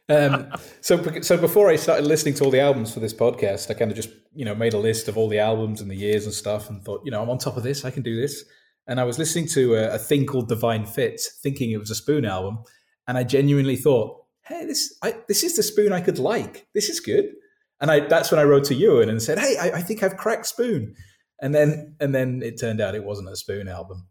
Um, 0.09 0.53
so, 0.81 1.21
so 1.23 1.39
before 1.39 1.71
I 1.71 1.77
started 1.77 2.07
listening 2.07 2.35
to 2.35 2.45
all 2.45 2.51
the 2.51 2.61
albums 2.61 2.93
for 2.93 3.01
this 3.01 3.15
podcast, 3.15 3.71
I 3.71 3.75
kind 3.75 3.91
of 3.91 3.97
just 3.97 4.11
you 4.35 4.45
know 4.45 4.55
made 4.55 4.75
a 4.75 4.79
list 4.79 5.09
of 5.09 5.17
all 5.17 5.29
the 5.29 5.39
albums 5.39 5.81
and 5.81 5.91
the 5.91 5.95
years 5.95 6.27
and 6.27 6.35
stuff, 6.35 6.69
and 6.69 6.85
thought, 6.85 7.03
you 7.05 7.11
know, 7.11 7.23
I'm 7.23 7.31
on 7.31 7.39
top 7.39 7.57
of 7.57 7.63
this. 7.63 7.85
I 7.85 7.91
can 7.91 8.03
do 8.03 8.21
this 8.21 8.45
and 8.87 9.01
I 9.01 9.05
was 9.05 9.19
listening 9.19 9.49
to 9.49 9.75
a, 9.75 9.95
a, 9.95 9.99
thing 9.99 10.27
called 10.27 10.49
Divine 10.49 10.85
Fits, 10.85 11.39
thinking 11.43 11.71
it 11.71 11.79
was 11.79 11.91
a 11.91 11.95
Spoon 11.95 12.25
album, 12.25 12.59
and 13.07 13.17
I 13.17 13.25
genuinely 13.25 13.77
thought, 13.77 14.23
"Hey, 14.47 14.67
this 14.67 14.97
I, 15.03 15.17
this 15.29 15.43
is 15.43 15.57
the 15.57 15.63
Spoon 15.63 15.93
I 15.93 16.01
could 16.01 16.19
like. 16.19 16.67
This 16.75 16.89
is 16.89 17.01
good." 17.01 17.27
And 17.81 17.91
I 17.91 18.01
that's 18.01 18.31
when 18.31 18.41
I 18.41 18.45
wrote 18.45 18.65
to 18.65 18.75
Ewan 18.75 19.09
and 19.09 19.23
said, 19.23 19.39
"Hey, 19.39 19.57
I, 19.59 19.79
I 19.79 19.83
think 19.83 20.03
I've 20.03 20.17
cracked 20.17 20.47
Spoon," 20.47 20.95
and 21.41 21.55
then 21.55 21.97
and 22.01 22.15
then 22.15 22.43
it 22.43 22.61
turned 22.61 22.81
out 22.81 22.95
it 22.95 23.05
wasn't 23.05 23.29
a 23.29 23.37
Spoon 23.37 23.69
album. 23.69 24.07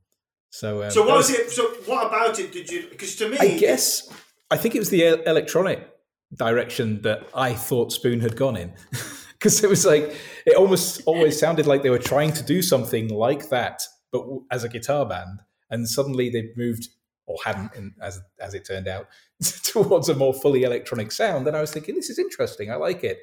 So, 0.49 0.83
um, 0.83 0.91
so 0.91 1.01
what 1.01 1.17
was, 1.17 1.29
was, 1.29 1.39
it? 1.39 1.51
So, 1.51 1.67
what 1.85 2.07
about 2.07 2.39
it 2.39 2.51
did 2.51 2.69
you? 2.69 2.87
Because 2.89 3.15
to 3.17 3.29
me, 3.29 3.37
I 3.39 3.57
guess 3.57 4.07
I 4.51 4.57
think 4.57 4.75
it 4.75 4.79
was 4.79 4.89
the 4.89 5.27
electronic 5.27 5.89
direction 6.35 7.01
that 7.01 7.27
I 7.33 7.53
thought 7.53 7.91
Spoon 7.91 8.19
had 8.19 8.35
gone 8.35 8.57
in. 8.57 8.73
Because 9.33 9.61
it 9.61 9.69
was 9.69 9.85
like 9.85 10.15
it 10.45 10.55
almost 10.55 11.01
always 11.05 11.37
sounded 11.37 11.67
like 11.67 11.83
they 11.83 11.89
were 11.89 11.99
trying 11.99 12.31
to 12.31 12.43
do 12.43 12.61
something 12.61 13.09
like 13.09 13.49
that 13.49 13.83
but 14.13 14.23
as 14.51 14.63
a 14.63 14.69
guitar 14.69 15.05
band. 15.05 15.41
And 15.69 15.89
suddenly 15.89 16.29
they've 16.29 16.55
moved, 16.55 16.87
or 17.25 17.37
hadn't, 17.43 17.73
in, 17.75 17.93
as 18.01 18.21
as 18.39 18.53
it 18.53 18.65
turned 18.65 18.87
out, 18.87 19.07
towards 19.63 20.07
a 20.07 20.15
more 20.15 20.33
fully 20.33 20.63
electronic 20.63 21.11
sound. 21.11 21.47
And 21.47 21.57
I 21.57 21.61
was 21.61 21.73
thinking, 21.73 21.95
this 21.95 22.09
is 22.09 22.19
interesting. 22.19 22.71
I 22.71 22.75
like 22.75 23.03
it. 23.03 23.19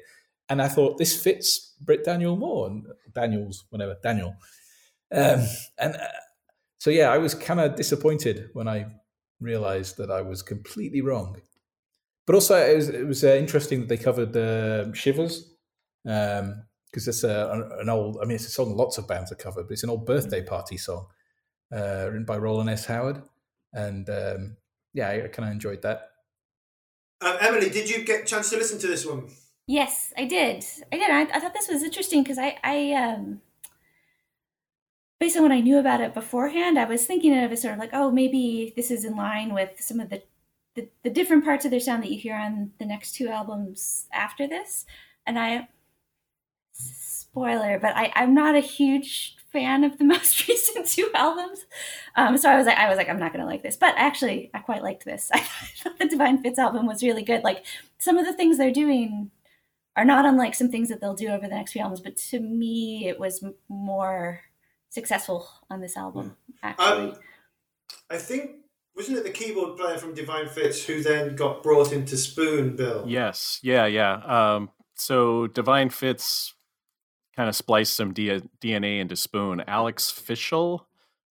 And 0.49 0.61
I 0.61 0.67
thought 0.67 0.97
this 0.97 1.19
fits 1.19 1.73
Britt 1.81 2.03
Daniel 2.03 2.35
more 2.35 2.67
and 2.67 2.85
Daniels, 3.15 3.63
whatever 3.69 3.95
Daniel. 4.03 4.35
Um, 5.13 5.47
and 5.79 5.95
uh, 5.95 6.07
so 6.77 6.89
yeah, 6.89 7.09
I 7.09 7.17
was 7.17 7.33
kind 7.33 7.61
of 7.61 7.75
disappointed 7.75 8.49
when 8.53 8.67
I 8.67 8.87
realized 9.39 9.97
that 9.97 10.11
I 10.11 10.21
was 10.21 10.41
completely 10.41 11.01
wrong. 11.01 11.37
But 12.27 12.35
also, 12.35 12.55
it 12.55 12.75
was, 12.75 12.89
it 12.89 13.07
was 13.07 13.23
uh, 13.23 13.35
interesting 13.35 13.79
that 13.81 13.89
they 13.89 13.97
covered 13.97 14.35
uh, 14.35 14.93
Shivers. 14.93 15.53
Um, 16.07 16.63
because 16.91 17.07
it's 17.07 17.23
a, 17.23 17.69
an 17.79 17.89
old. 17.89 18.17
I 18.21 18.25
mean, 18.25 18.35
it's 18.35 18.47
a 18.47 18.51
song 18.51 18.75
lots 18.75 18.97
of 18.97 19.07
bands 19.07 19.29
have 19.29 19.39
covered, 19.39 19.67
but 19.67 19.73
it's 19.73 19.83
an 19.83 19.89
old 19.89 20.05
birthday 20.05 20.43
party 20.43 20.77
song 20.77 21.07
uh, 21.73 22.05
written 22.07 22.25
by 22.25 22.37
Rowland 22.37 22.69
S. 22.69 22.85
Howard, 22.85 23.21
and 23.73 24.09
um, 24.09 24.57
yeah, 24.93 25.09
I, 25.09 25.25
I 25.25 25.27
kind 25.27 25.47
of 25.47 25.53
enjoyed 25.53 25.81
that. 25.83 26.09
Um, 27.21 27.37
Emily, 27.39 27.69
did 27.69 27.89
you 27.89 28.03
get 28.03 28.23
a 28.23 28.25
chance 28.25 28.49
to 28.49 28.57
listen 28.57 28.79
to 28.79 28.87
this 28.87 29.05
one? 29.05 29.29
Yes, 29.67 30.11
I 30.17 30.25
did. 30.25 30.65
I 30.91 30.97
did. 30.97 31.09
I, 31.09 31.21
I 31.21 31.39
thought 31.39 31.53
this 31.53 31.69
was 31.69 31.83
interesting 31.83 32.23
because 32.23 32.39
I, 32.39 32.57
I 32.63 32.93
um, 32.93 33.41
based 35.19 35.37
on 35.37 35.43
what 35.43 35.51
I 35.51 35.61
knew 35.61 35.77
about 35.77 36.01
it 36.01 36.15
beforehand, 36.15 36.79
I 36.79 36.85
was 36.85 37.05
thinking 37.05 37.37
of 37.37 37.51
it 37.51 37.59
sort 37.59 37.75
of 37.75 37.79
like, 37.79 37.91
oh, 37.93 38.11
maybe 38.11 38.73
this 38.75 38.89
is 38.89 39.05
in 39.05 39.15
line 39.15 39.53
with 39.53 39.79
some 39.79 39.99
of 39.99 40.09
the, 40.09 40.23
the, 40.75 40.89
the 41.03 41.11
different 41.11 41.45
parts 41.45 41.63
of 41.63 41.69
their 41.69 41.79
sound 41.79 42.01
that 42.01 42.11
you 42.11 42.17
hear 42.19 42.35
on 42.35 42.71
the 42.79 42.85
next 42.85 43.13
two 43.13 43.27
albums 43.27 44.07
after 44.11 44.47
this. 44.47 44.85
And 45.27 45.37
I 45.37 45.67
spoiler, 46.73 47.79
but 47.79 47.95
I, 47.95 48.11
I'm 48.15 48.33
not 48.33 48.55
a 48.55 48.59
huge 48.59 49.35
fan 49.51 49.83
of 49.83 49.97
the 49.97 50.03
most 50.15 50.47
recent 50.47 50.87
two 50.87 51.09
albums. 51.13 51.65
Um, 52.15 52.37
so 52.37 52.49
I 52.49 52.57
was 52.57 52.65
like, 52.65 52.77
I 52.77 52.89
was 52.89 52.97
like, 52.97 53.09
I'm 53.09 53.19
not 53.19 53.33
gonna 53.33 53.45
like 53.45 53.63
this. 53.63 53.77
But 53.77 53.95
actually, 53.97 54.49
I 54.53 54.59
quite 54.59 54.83
liked 54.83 55.05
this. 55.05 55.29
I 55.33 55.39
thought 55.39 55.99
the 55.99 56.07
Divine 56.07 56.41
Fits 56.41 56.59
album 56.59 56.85
was 56.85 57.03
really 57.03 57.23
good. 57.23 57.43
Like 57.43 57.65
some 57.97 58.17
of 58.17 58.25
the 58.25 58.33
things 58.33 58.57
they're 58.57 58.71
doing 58.71 59.31
are 59.95 60.05
not 60.05 60.25
unlike 60.25 60.55
some 60.55 60.69
things 60.69 60.89
that 60.89 61.01
they'll 61.01 61.13
do 61.13 61.27
over 61.27 61.47
the 61.47 61.55
next 61.55 61.73
few 61.73 61.81
albums. 61.81 62.01
But 62.01 62.17
to 62.17 62.39
me, 62.39 63.07
it 63.07 63.19
was 63.19 63.43
more 63.67 64.41
successful 64.89 65.47
on 65.69 65.81
this 65.81 65.97
album. 65.97 66.35
Hmm. 66.61 66.67
Actually, 66.67 67.11
um, 67.11 67.15
I 68.09 68.17
think 68.17 68.51
wasn't 68.95 69.17
it 69.17 69.23
the 69.23 69.31
keyboard 69.31 69.77
player 69.77 69.97
from 69.97 70.13
Divine 70.13 70.47
Fits 70.47 70.83
who 70.85 71.01
then 71.01 71.35
got 71.35 71.63
brought 71.63 71.91
into 71.91 72.17
Spoon, 72.17 72.75
Bill? 72.75 73.05
Yes, 73.07 73.59
yeah, 73.63 73.85
yeah. 73.85 74.15
Um, 74.25 74.69
so 74.95 75.47
Divine 75.47 75.89
Fits 75.89 76.53
kind 77.35 77.49
of 77.49 77.55
spliced 77.55 77.95
some 77.95 78.13
D- 78.13 78.41
DNA 78.61 78.99
into 78.99 79.15
Spoon. 79.15 79.63
Alex 79.67 80.11
Fischel, 80.11 80.85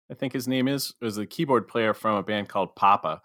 I 0.10 0.14
think 0.14 0.34
his 0.34 0.48
name 0.48 0.68
is, 0.68 0.94
was 1.02 1.18
a 1.18 1.26
keyboard 1.26 1.68
player 1.68 1.94
from 1.94 2.16
a 2.16 2.24
band 2.24 2.50
called 2.50 2.76
Papa 2.76 3.22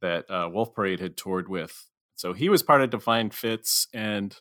that 0.00 0.30
uh, 0.30 0.48
Wolf 0.52 0.74
Parade 0.74 1.00
had 1.00 1.16
toured 1.16 1.48
with. 1.48 1.86
So 2.14 2.32
he 2.32 2.48
was 2.48 2.62
part 2.62 2.82
of 2.82 2.90
Divine 2.90 3.30
Fits, 3.30 3.88
and 3.92 4.36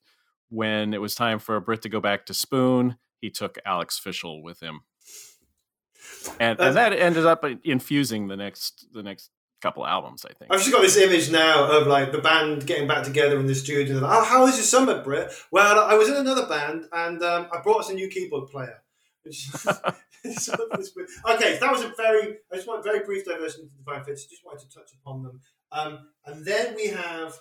when 0.49 0.93
it 0.93 0.99
was 0.99 1.15
time 1.15 1.39
for 1.39 1.59
Britt 1.59 1.81
to 1.83 1.89
go 1.89 1.99
back 1.99 2.25
to 2.25 2.33
Spoon, 2.33 2.97
he 3.19 3.29
took 3.29 3.57
Alex 3.65 3.99
Fischel 4.03 4.43
with 4.43 4.59
him, 4.59 4.81
and 6.39 6.59
and 6.59 6.75
that 6.75 6.93
ended 6.93 7.25
up 7.25 7.45
infusing 7.63 8.27
the 8.27 8.35
next 8.35 8.87
the 8.93 9.01
next 9.01 9.31
couple 9.61 9.85
albums. 9.85 10.25
I 10.25 10.33
think 10.33 10.51
I've 10.51 10.59
just 10.59 10.71
got 10.71 10.81
this 10.81 10.97
image 10.97 11.31
now 11.31 11.71
of 11.71 11.87
like 11.87 12.11
the 12.11 12.19
band 12.19 12.65
getting 12.65 12.87
back 12.87 13.03
together 13.03 13.39
in 13.39 13.45
the 13.45 13.55
studio. 13.55 13.99
Like, 13.99 14.11
oh, 14.11 14.23
how 14.23 14.43
was 14.43 14.55
your 14.55 14.65
summer, 14.65 15.03
Britt? 15.03 15.31
Well, 15.51 15.79
I 15.79 15.93
was 15.93 16.09
in 16.09 16.15
another 16.15 16.47
band 16.47 16.85
and 16.91 17.21
um, 17.23 17.47
I 17.53 17.61
brought 17.61 17.81
us 17.81 17.89
a 17.89 17.93
new 17.93 18.07
keyboard 18.07 18.49
player. 18.49 18.81
okay, 19.25 19.33
that 21.59 21.71
was 21.71 21.83
a 21.83 21.93
very. 21.95 22.37
I 22.51 22.55
just 22.55 22.67
want 22.67 22.83
very 22.83 23.05
brief 23.05 23.25
diversion 23.25 23.63
into 23.63 23.75
Divine 23.75 24.03
Fits. 24.03 24.25
Just 24.25 24.45
wanted 24.45 24.67
to 24.67 24.75
touch 24.75 24.91
upon 25.01 25.23
them, 25.23 25.39
um, 25.71 26.09
and 26.25 26.45
then 26.45 26.75
we 26.75 26.87
have 26.87 27.35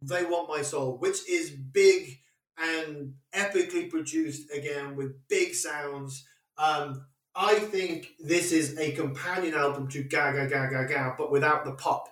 "They 0.00 0.24
Want 0.24 0.48
My 0.48 0.62
Soul," 0.62 0.96
which 0.98 1.28
is 1.28 1.50
big 1.50 2.18
and 2.58 3.14
epically 3.34 3.90
produced 3.90 4.50
again 4.52 4.96
with 4.96 5.28
big 5.28 5.54
sounds. 5.54 6.26
Um, 6.58 7.06
I 7.36 7.58
think 7.58 8.14
this 8.18 8.50
is 8.50 8.78
a 8.78 8.92
companion 8.92 9.54
album 9.54 9.88
to 9.88 10.02
Ga 10.02 10.32
Ga 10.32 10.46
Ga 10.46 10.70
Ga 10.70 10.84
Ga, 10.84 11.14
but 11.18 11.30
without 11.30 11.64
the 11.64 11.72
pop. 11.72 12.08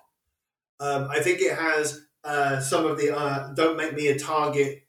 Um, 0.79 1.07
I 1.09 1.19
think 1.21 1.41
it 1.41 1.57
has 1.57 2.01
uh, 2.23 2.59
some 2.59 2.85
of 2.85 2.97
the 2.97 3.15
uh, 3.15 3.53
"Don't 3.53 3.75
Make 3.75 3.95
Me 3.95 4.07
a 4.07 4.19
Target" 4.19 4.83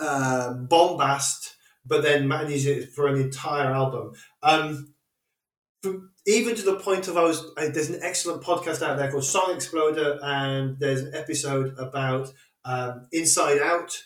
uh, 0.00 0.54
bombast, 0.54 1.54
but 1.86 2.02
then 2.02 2.26
manages 2.26 2.66
it 2.66 2.92
for 2.92 3.06
an 3.06 3.20
entire 3.20 3.72
album. 3.72 4.12
Um, 4.42 4.94
even 6.26 6.56
to 6.56 6.62
the 6.62 6.76
point 6.76 7.06
of 7.06 7.16
I 7.16 7.22
was 7.22 7.44
I, 7.56 7.68
there's 7.68 7.90
an 7.90 8.00
excellent 8.02 8.42
podcast 8.42 8.82
out 8.82 8.96
there 8.96 9.10
called 9.10 9.24
Song 9.24 9.52
Exploder, 9.54 10.18
and 10.20 10.78
there's 10.80 11.02
an 11.02 11.14
episode 11.14 11.78
about 11.78 12.32
um, 12.64 13.06
Inside 13.12 13.60
Out 13.60 14.02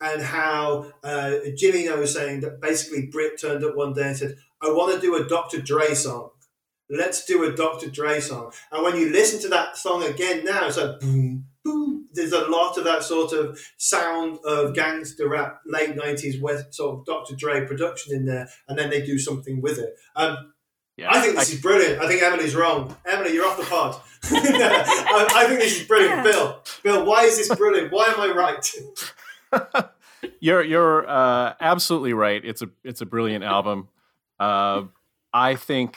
and 0.00 0.22
how 0.22 0.92
uh, 1.02 1.36
Jimmy 1.56 1.88
was 1.88 2.12
saying 2.12 2.40
that 2.40 2.60
basically 2.60 3.06
Britt 3.06 3.40
turned 3.40 3.64
up 3.64 3.76
one 3.76 3.94
day 3.94 4.08
and 4.08 4.16
said, 4.16 4.36
I 4.62 4.68
want 4.68 4.94
to 4.94 5.00
do 5.00 5.16
a 5.16 5.28
Dr. 5.28 5.60
Dre 5.60 5.94
song. 5.94 6.30
Let's 6.88 7.24
do 7.24 7.44
a 7.44 7.52
Dr. 7.52 7.90
Dre 7.90 8.20
song. 8.20 8.52
And 8.70 8.84
when 8.84 8.96
you 8.96 9.10
listen 9.10 9.40
to 9.42 9.48
that 9.48 9.76
song 9.76 10.04
again 10.04 10.44
now, 10.44 10.66
it's 10.66 10.76
like 10.76 11.00
boom, 11.00 11.46
boom. 11.64 12.08
There's 12.12 12.32
a 12.32 12.48
lot 12.48 12.78
of 12.78 12.84
that 12.84 13.02
sort 13.02 13.32
of 13.32 13.58
sound 13.76 14.38
of 14.44 14.74
gangster 14.74 15.28
rap, 15.28 15.60
late 15.66 15.96
90s, 15.96 16.40
West, 16.40 16.74
sort 16.74 16.98
of 16.98 17.04
Dr. 17.04 17.34
Dre 17.34 17.66
production 17.66 18.14
in 18.14 18.24
there, 18.24 18.48
and 18.68 18.78
then 18.78 18.88
they 18.88 19.04
do 19.04 19.18
something 19.18 19.60
with 19.60 19.78
it. 19.78 19.96
Um, 20.14 20.52
yeah, 20.96 21.12
I 21.12 21.20
think 21.20 21.36
this 21.36 21.50
I, 21.50 21.54
is 21.54 21.60
brilliant. 21.60 22.00
I 22.00 22.08
think 22.08 22.22
Emily's 22.22 22.54
wrong. 22.54 22.96
Emily, 23.06 23.34
you're 23.34 23.46
off 23.46 23.58
the 23.58 23.64
pod. 23.64 24.00
I, 24.24 25.26
I, 25.34 25.46
think 25.46 25.60
this 25.60 25.80
is 25.80 25.86
brilliant. 25.86 26.24
Bill, 26.24 26.62
Bill, 26.82 27.04
why 27.04 27.24
is 27.24 27.36
this 27.36 27.54
brilliant? 27.54 27.92
Why 27.92 28.06
am 28.06 28.20
I 28.20 28.32
right? 28.32 28.72
you're 30.40 30.62
you're 30.62 31.08
uh, 31.08 31.54
absolutely 31.60 32.12
right. 32.12 32.42
It's 32.44 32.62
a 32.62 32.70
it's 32.84 33.00
a 33.00 33.06
brilliant 33.06 33.44
album. 33.44 33.88
Uh, 34.38 34.84
I 35.32 35.54
think 35.54 35.96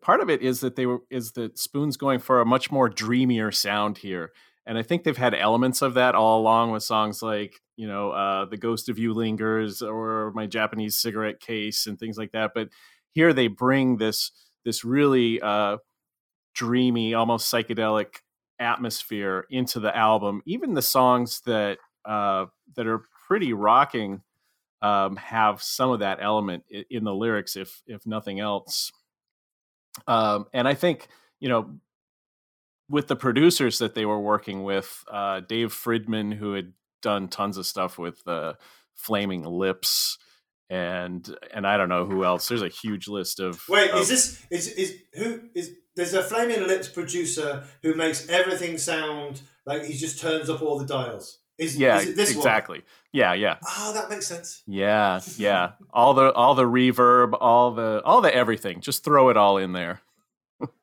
part 0.00 0.20
of 0.20 0.30
it 0.30 0.42
is 0.42 0.60
that 0.60 0.76
they 0.76 0.86
were 0.86 1.00
is 1.10 1.32
that 1.32 1.58
Spoon's 1.58 1.96
going 1.96 2.18
for 2.18 2.40
a 2.40 2.46
much 2.46 2.70
more 2.70 2.88
dreamier 2.88 3.50
sound 3.52 3.98
here, 3.98 4.32
and 4.66 4.78
I 4.78 4.82
think 4.82 5.04
they've 5.04 5.16
had 5.16 5.34
elements 5.34 5.82
of 5.82 5.94
that 5.94 6.14
all 6.14 6.40
along 6.40 6.70
with 6.70 6.82
songs 6.82 7.22
like 7.22 7.60
you 7.76 7.86
know 7.86 8.10
uh, 8.10 8.44
"The 8.46 8.56
Ghost 8.56 8.88
of 8.88 8.98
You 8.98 9.12
Lingers" 9.14 9.82
or 9.82 10.32
"My 10.34 10.46
Japanese 10.46 10.96
Cigarette 10.96 11.40
Case" 11.40 11.86
and 11.86 11.98
things 11.98 12.18
like 12.18 12.32
that. 12.32 12.52
But 12.54 12.68
here 13.12 13.32
they 13.32 13.48
bring 13.48 13.96
this 13.96 14.30
this 14.64 14.84
really 14.84 15.40
uh, 15.40 15.78
dreamy, 16.54 17.14
almost 17.14 17.52
psychedelic 17.52 18.16
atmosphere 18.58 19.46
into 19.50 19.80
the 19.80 19.96
album. 19.96 20.42
Even 20.46 20.74
the 20.74 20.82
songs 20.82 21.40
that 21.46 21.78
uh, 22.04 22.46
that 22.76 22.86
are 22.86 23.02
pretty 23.26 23.52
rocking 23.52 24.22
um, 24.82 25.16
have 25.16 25.62
some 25.62 25.90
of 25.90 26.00
that 26.00 26.18
element 26.20 26.64
in 26.90 27.04
the 27.04 27.14
lyrics, 27.14 27.56
if 27.56 27.82
if 27.86 28.06
nothing 28.06 28.40
else. 28.40 28.92
Um, 30.06 30.46
and 30.52 30.66
I 30.68 30.74
think 30.74 31.08
you 31.40 31.48
know, 31.48 31.78
with 32.88 33.08
the 33.08 33.16
producers 33.16 33.78
that 33.78 33.94
they 33.94 34.04
were 34.04 34.20
working 34.20 34.62
with, 34.62 35.04
uh, 35.10 35.40
Dave 35.40 35.72
Fridmann, 35.72 36.34
who 36.34 36.52
had 36.52 36.72
done 37.02 37.28
tons 37.28 37.56
of 37.56 37.66
stuff 37.66 37.98
with 37.98 38.26
uh, 38.28 38.54
Flaming 38.94 39.44
Lips, 39.44 40.18
and 40.68 41.36
and 41.52 41.66
I 41.66 41.76
don't 41.76 41.88
know 41.88 42.04
who 42.04 42.24
else. 42.24 42.48
There's 42.48 42.62
a 42.62 42.68
huge 42.68 43.08
list 43.08 43.40
of. 43.40 43.62
Wait, 43.68 43.90
of, 43.90 44.00
is 44.00 44.08
this 44.08 44.46
is 44.50 44.68
is 44.68 44.94
who 45.14 45.40
is 45.54 45.72
there's 45.96 46.14
a 46.14 46.22
Flaming 46.22 46.66
Lips 46.66 46.88
producer 46.88 47.64
who 47.82 47.94
makes 47.94 48.28
everything 48.28 48.78
sound 48.78 49.42
like 49.66 49.84
he 49.84 49.94
just 49.94 50.20
turns 50.20 50.48
up 50.48 50.62
all 50.62 50.78
the 50.78 50.86
dials. 50.86 51.39
Is, 51.60 51.76
yeah, 51.76 52.00
is 52.00 52.18
exactly. 52.30 52.78
One? 52.78 52.84
Yeah, 53.12 53.34
yeah. 53.34 53.56
Oh, 53.66 53.92
that 53.92 54.08
makes 54.08 54.26
sense. 54.26 54.62
Yeah, 54.66 55.20
yeah. 55.36 55.72
all 55.92 56.14
the 56.14 56.32
all 56.32 56.54
the 56.54 56.64
reverb, 56.64 57.36
all 57.38 57.72
the 57.72 58.00
all 58.02 58.22
the 58.22 58.34
everything. 58.34 58.80
Just 58.80 59.04
throw 59.04 59.28
it 59.28 59.36
all 59.36 59.58
in 59.58 59.72
there. 59.72 60.00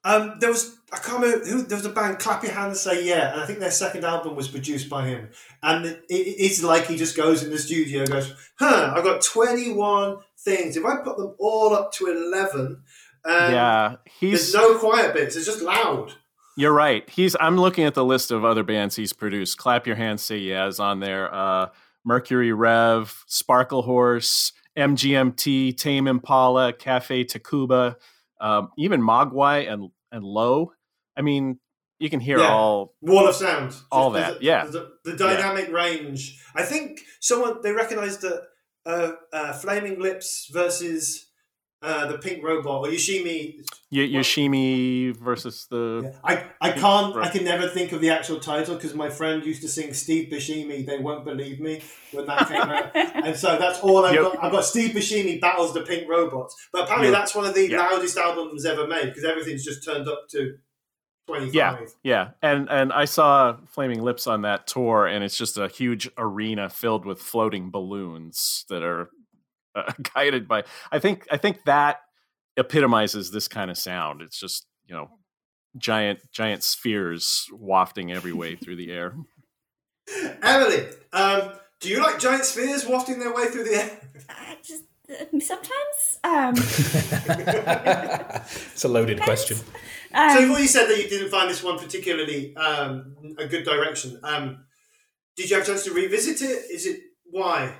um, 0.03 0.35
there 0.39 0.51
was 0.51 0.77
I 0.93 0.97
can't 0.97 1.19
remember 1.19 1.45
who 1.45 1.63
there 1.63 1.77
was 1.77 1.85
a 1.87 1.89
band. 1.89 2.19
Clap 2.19 2.43
your 2.43 2.51
hands, 2.51 2.79
say 2.79 3.07
yeah, 3.07 3.33
and 3.33 3.41
I 3.41 3.47
think 3.47 3.57
their 3.57 3.71
second 3.71 4.05
album 4.05 4.35
was 4.35 4.47
produced 4.47 4.87
by 4.87 5.07
him. 5.07 5.29
And 5.63 5.85
it, 5.85 6.03
it's 6.09 6.61
like 6.61 6.85
he 6.85 6.95
just 6.95 7.17
goes 7.17 7.43
in 7.43 7.49
the 7.49 7.57
studio, 7.57 8.05
goes, 8.05 8.31
"Huh, 8.59 8.93
I've 8.95 9.03
got 9.03 9.23
twenty 9.23 9.73
one 9.73 10.17
things. 10.37 10.77
If 10.77 10.85
I 10.85 10.97
put 10.97 11.17
them 11.17 11.33
all 11.39 11.73
up 11.73 11.91
to 11.93 12.05
eleven, 12.05 12.83
um, 13.25 13.51
yeah, 13.51 13.95
he's 14.19 14.51
there's 14.51 14.53
no 14.53 14.77
quiet 14.77 15.15
bits. 15.15 15.35
It's 15.35 15.47
just 15.47 15.63
loud." 15.63 16.13
You're 16.57 16.73
right. 16.73 17.07
He's. 17.07 17.35
I'm 17.39 17.55
looking 17.57 17.85
at 17.85 17.93
the 17.93 18.03
list 18.03 18.31
of 18.31 18.43
other 18.43 18.63
bands 18.63 18.95
he's 18.95 19.13
produced. 19.13 19.59
Clap 19.59 19.85
Your 19.85 19.95
Hands, 19.95 20.21
Say 20.21 20.39
Yeah 20.39 20.65
is 20.65 20.79
on 20.79 20.99
there. 20.99 21.33
Uh, 21.33 21.67
Mercury 22.03 22.51
Rev, 22.51 23.23
Sparklehorse, 23.29 24.53
MGMT, 24.75 25.77
Tame 25.77 26.07
Impala, 26.07 26.73
Cafe 26.73 27.25
Tacuba, 27.25 27.97
um, 28.41 28.71
even 28.75 29.01
Mogwai 29.01 29.71
and 29.71 29.91
and 30.11 30.23
Low. 30.23 30.71
I 31.15 31.21
mean, 31.21 31.59
you 31.99 32.09
can 32.09 32.19
hear 32.19 32.39
yeah. 32.39 32.49
all 32.49 32.95
wall 33.01 33.27
of 33.27 33.35
sound, 33.35 33.75
all 33.91 34.09
that. 34.11 34.41
yeah, 34.41 34.65
the, 34.65 34.93
the 35.05 35.15
dynamic 35.15 35.67
yeah. 35.67 35.75
range. 35.75 36.43
I 36.55 36.63
think 36.63 37.01
someone 37.19 37.61
they 37.61 37.71
recognized 37.71 38.21
that 38.21 38.47
uh, 38.83 39.11
uh, 39.31 39.53
Flaming 39.53 39.99
Lips 39.99 40.49
versus 40.51 41.26
uh, 41.81 42.07
the 42.11 42.17
pink 42.17 42.43
robot 42.43 42.87
or 42.87 42.91
Yoshimi. 42.91 43.61
Y- 43.91 43.99
Yoshimi 43.99 45.15
versus 45.15 45.67
the. 45.69 46.01
Yeah. 46.03 46.19
I 46.23 46.45
I 46.59 46.71
can't. 46.71 47.15
I 47.15 47.29
can 47.29 47.43
never 47.43 47.67
think 47.67 47.91
of 47.91 48.01
the 48.01 48.09
actual 48.09 48.39
title 48.39 48.75
because 48.75 48.93
my 48.93 49.09
friend 49.09 49.45
used 49.45 49.61
to 49.61 49.67
sing 49.67 49.93
Steve 49.93 50.29
Buscemi. 50.31 50.85
They 50.85 50.97
won't 50.97 51.23
believe 51.23 51.59
me 51.59 51.81
when 52.11 52.25
that 52.25 52.47
came 52.47 52.61
out, 52.61 52.91
and 52.95 53.35
so 53.35 53.57
that's 53.57 53.79
all 53.79 54.05
I've 54.05 54.15
yep. 54.15 54.23
got. 54.23 54.43
I've 54.43 54.51
got 54.51 54.65
Steve 54.65 54.91
Buscemi 54.91 55.39
battles 55.39 55.73
the 55.73 55.81
pink 55.81 56.09
robots, 56.09 56.55
but 56.73 56.83
apparently 56.83 57.09
yep. 57.09 57.19
that's 57.19 57.35
one 57.35 57.45
of 57.45 57.53
the 57.53 57.69
yep. 57.69 57.79
loudest 57.79 58.17
albums 58.17 58.65
ever 58.65 58.87
made 58.87 59.05
because 59.05 59.23
everything's 59.23 59.63
just 59.63 59.85
turned 59.85 60.07
up 60.07 60.27
to 60.31 60.55
25. 61.27 61.53
Yeah, 61.53 61.77
yeah, 62.03 62.29
and 62.41 62.69
and 62.69 62.91
I 62.91 63.05
saw 63.05 63.57
Flaming 63.67 64.01
Lips 64.01 64.27
on 64.27 64.41
that 64.41 64.65
tour, 64.65 65.05
and 65.05 65.23
it's 65.23 65.37
just 65.37 65.57
a 65.57 65.67
huge 65.67 66.09
arena 66.17 66.69
filled 66.69 67.05
with 67.05 67.21
floating 67.21 67.69
balloons 67.69 68.65
that 68.69 68.81
are 68.81 69.09
uh, 69.77 69.91
guided 70.15 70.47
by. 70.47 70.63
I 70.91 70.99
think 70.99 71.27
I 71.31 71.37
think 71.37 71.63
that 71.65 72.01
epitomizes 72.55 73.31
this 73.31 73.47
kind 73.47 73.69
of 73.71 73.77
sound. 73.77 74.21
It's 74.21 74.39
just 74.39 74.65
you 74.85 74.95
know 74.95 75.09
giant 75.77 76.19
giant 76.31 76.63
spheres 76.63 77.47
wafting 77.51 78.11
every 78.11 78.33
way 78.33 78.55
through 78.55 78.77
the 78.77 78.91
air. 78.91 79.15
Emily, 80.41 80.87
um, 81.13 81.51
do 81.79 81.89
you 81.89 82.01
like 82.01 82.19
giant 82.19 82.45
spheres 82.45 82.85
wafting 82.85 83.19
their 83.19 83.33
way 83.33 83.47
through 83.47 83.65
the 83.65 83.75
air? 83.75 83.99
I 84.29 84.57
just 84.63 84.83
uh, 85.09 85.25
sometimes. 85.39 86.19
Um, 86.23 86.53
it's 88.73 88.83
a 88.83 88.87
loaded 88.87 89.21
question. 89.21 89.57
Um, 90.13 90.29
so 90.31 90.41
before 90.41 90.59
you 90.59 90.67
said 90.67 90.87
that 90.87 90.97
you 90.97 91.09
didn't 91.09 91.29
find 91.29 91.49
this 91.49 91.63
one 91.63 91.77
particularly 91.77 92.55
um, 92.55 93.15
a 93.37 93.45
good 93.45 93.63
direction, 93.65 94.19
um, 94.23 94.65
did 95.35 95.49
you 95.49 95.55
have 95.55 95.65
a 95.65 95.67
chance 95.67 95.83
to 95.85 95.93
revisit 95.93 96.41
it? 96.41 96.71
Is 96.71 96.85
it 96.85 97.01
why? 97.25 97.77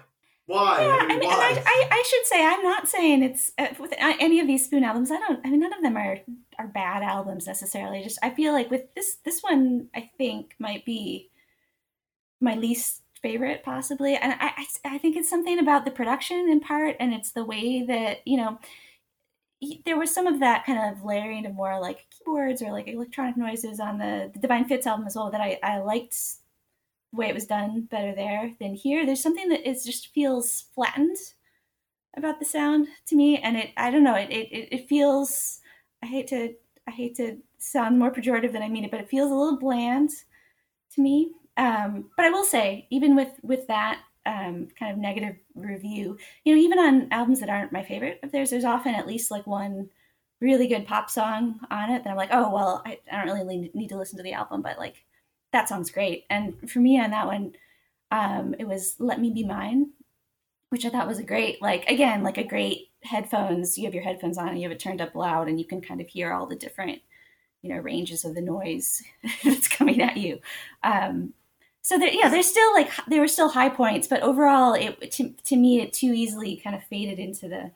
Why? 0.47 0.81
Yeah, 0.81 0.97
I 1.01 1.17
mean, 1.17 1.29
why? 1.29 1.61
I, 1.65 1.87
I, 1.91 2.03
should 2.07 2.25
say 2.25 2.43
I'm 2.43 2.63
not 2.63 2.87
saying 2.87 3.21
it's 3.21 3.51
uh, 3.57 3.67
with 3.77 3.93
any 3.99 4.39
of 4.39 4.47
these 4.47 4.63
Spoon 4.63 4.85
albums. 4.85 5.11
I 5.11 5.17
don't. 5.17 5.45
I 5.45 5.49
mean, 5.49 5.59
none 5.59 5.73
of 5.73 5.81
them 5.81 5.97
are 5.97 6.19
are 6.57 6.67
bad 6.67 7.03
albums 7.03 7.47
necessarily. 7.47 8.01
Just 8.01 8.17
I 8.23 8.29
feel 8.29 8.53
like 8.53 8.71
with 8.71 8.93
this 8.95 9.17
this 9.25 9.41
one, 9.41 9.89
I 9.93 10.09
think 10.17 10.55
might 10.57 10.85
be 10.85 11.29
my 12.39 12.55
least 12.55 13.01
favorite 13.21 13.61
possibly, 13.61 14.15
and 14.15 14.33
I 14.39 14.53
I, 14.57 14.65
I 14.85 14.97
think 14.99 15.17
it's 15.17 15.29
something 15.29 15.59
about 15.59 15.83
the 15.83 15.91
production 15.91 16.47
in 16.49 16.61
part, 16.61 16.95
and 16.97 17.13
it's 17.13 17.33
the 17.33 17.43
way 17.43 17.83
that 17.83 18.19
you 18.25 18.37
know 18.37 18.57
there 19.85 19.97
was 19.97 20.13
some 20.13 20.27
of 20.27 20.39
that 20.39 20.65
kind 20.65 20.95
of 20.95 21.03
layering 21.03 21.45
of 21.45 21.55
more 21.55 21.79
like 21.79 22.05
keyboards 22.11 22.61
or 22.61 22.71
like 22.71 22.87
electronic 22.87 23.35
noises 23.35 23.79
on 23.79 23.97
the, 23.97 24.29
the 24.33 24.39
Divine 24.39 24.65
Fits 24.65 24.85
album 24.85 25.07
as 25.07 25.15
well 25.15 25.31
that 25.31 25.41
I, 25.41 25.59
I 25.63 25.79
liked 25.79 26.15
way 27.13 27.27
it 27.27 27.35
was 27.35 27.45
done 27.45 27.87
better 27.89 28.13
there 28.13 28.53
than 28.59 28.73
here. 28.75 29.05
There's 29.05 29.21
something 29.21 29.49
that 29.49 29.67
is 29.67 29.85
just 29.85 30.13
feels 30.13 30.65
flattened 30.75 31.17
about 32.15 32.39
the 32.39 32.45
sound 32.45 32.87
to 33.07 33.15
me, 33.15 33.37
and 33.37 33.57
it 33.57 33.69
I 33.77 33.91
don't 33.91 34.03
know 34.03 34.15
it 34.15 34.29
it 34.29 34.69
it 34.71 34.89
feels 34.89 35.59
I 36.03 36.07
hate 36.07 36.27
to 36.27 36.53
I 36.87 36.91
hate 36.91 37.15
to 37.17 37.37
sound 37.59 37.99
more 37.99 38.11
pejorative 38.11 38.53
than 38.53 38.63
I 38.63 38.69
mean 38.69 38.85
it, 38.85 38.91
but 38.91 38.99
it 38.99 39.09
feels 39.09 39.31
a 39.31 39.35
little 39.35 39.57
bland 39.57 40.11
to 40.95 41.01
me. 41.01 41.31
Um, 41.57 42.09
but 42.15 42.25
I 42.25 42.29
will 42.29 42.43
say, 42.43 42.87
even 42.91 43.15
with 43.15 43.31
with 43.41 43.67
that 43.67 44.01
um, 44.25 44.67
kind 44.77 44.91
of 44.91 44.97
negative 44.97 45.35
review, 45.55 46.17
you 46.43 46.55
know, 46.55 46.61
even 46.61 46.79
on 46.79 47.07
albums 47.11 47.39
that 47.39 47.49
aren't 47.49 47.71
my 47.71 47.83
favorite 47.83 48.19
of 48.23 48.31
theirs, 48.31 48.49
there's 48.49 48.65
often 48.65 48.93
at 48.95 49.07
least 49.07 49.31
like 49.31 49.47
one 49.47 49.89
really 50.39 50.67
good 50.67 50.85
pop 50.85 51.09
song 51.09 51.59
on 51.71 51.89
it, 51.89 52.03
then 52.03 52.11
I'm 52.11 52.17
like, 52.17 52.29
oh 52.31 52.53
well, 52.53 52.83
I, 52.85 52.99
I 53.11 53.25
don't 53.25 53.35
really 53.35 53.71
need 53.73 53.89
to 53.89 53.97
listen 53.97 54.17
to 54.17 54.23
the 54.23 54.33
album, 54.33 54.61
but 54.61 54.77
like 54.77 55.03
that 55.57 55.67
sounds 55.67 55.89
great. 55.89 56.25
And 56.29 56.69
for 56.69 56.79
me 56.79 56.99
on 57.01 57.09
that 57.09 57.25
one, 57.25 57.53
um, 58.11 58.53
it 58.59 58.67
was 58.67 58.95
"Let 58.99 59.19
Me 59.19 59.31
Be 59.31 59.43
Mine," 59.43 59.89
which 60.69 60.85
I 60.85 60.89
thought 60.89 61.07
was 61.07 61.17
a 61.17 61.23
great, 61.23 61.61
like 61.63 61.89
again, 61.89 62.21
like 62.21 62.37
a 62.37 62.43
great 62.43 62.91
headphones. 63.03 63.75
You 63.75 63.85
have 63.85 63.93
your 63.95 64.03
headphones 64.03 64.37
on 64.37 64.49
and 64.49 64.57
you 64.57 64.63
have 64.63 64.71
it 64.71 64.79
turned 64.79 65.01
up 65.01 65.15
loud, 65.15 65.47
and 65.47 65.59
you 65.59 65.65
can 65.65 65.81
kind 65.81 65.99
of 65.99 66.07
hear 66.07 66.31
all 66.31 66.45
the 66.45 66.55
different, 66.55 66.99
you 67.63 67.73
know, 67.73 67.81
ranges 67.81 68.23
of 68.23 68.35
the 68.35 68.41
noise 68.41 69.01
that's 69.43 69.67
coming 69.67 69.99
at 69.99 70.17
you. 70.17 70.39
Um, 70.83 71.33
so 71.81 71.97
there, 71.97 72.13
yeah, 72.13 72.29
there's 72.29 72.47
still 72.47 72.71
like 72.73 72.91
there 73.07 73.21
were 73.21 73.27
still 73.27 73.49
high 73.49 73.69
points, 73.69 74.07
but 74.07 74.21
overall, 74.21 74.75
it 74.75 75.11
to, 75.13 75.33
to 75.45 75.55
me 75.55 75.81
it 75.81 75.91
too 75.91 76.13
easily 76.13 76.57
kind 76.57 76.75
of 76.75 76.83
faded 76.83 77.17
into 77.17 77.47
the 77.47 77.71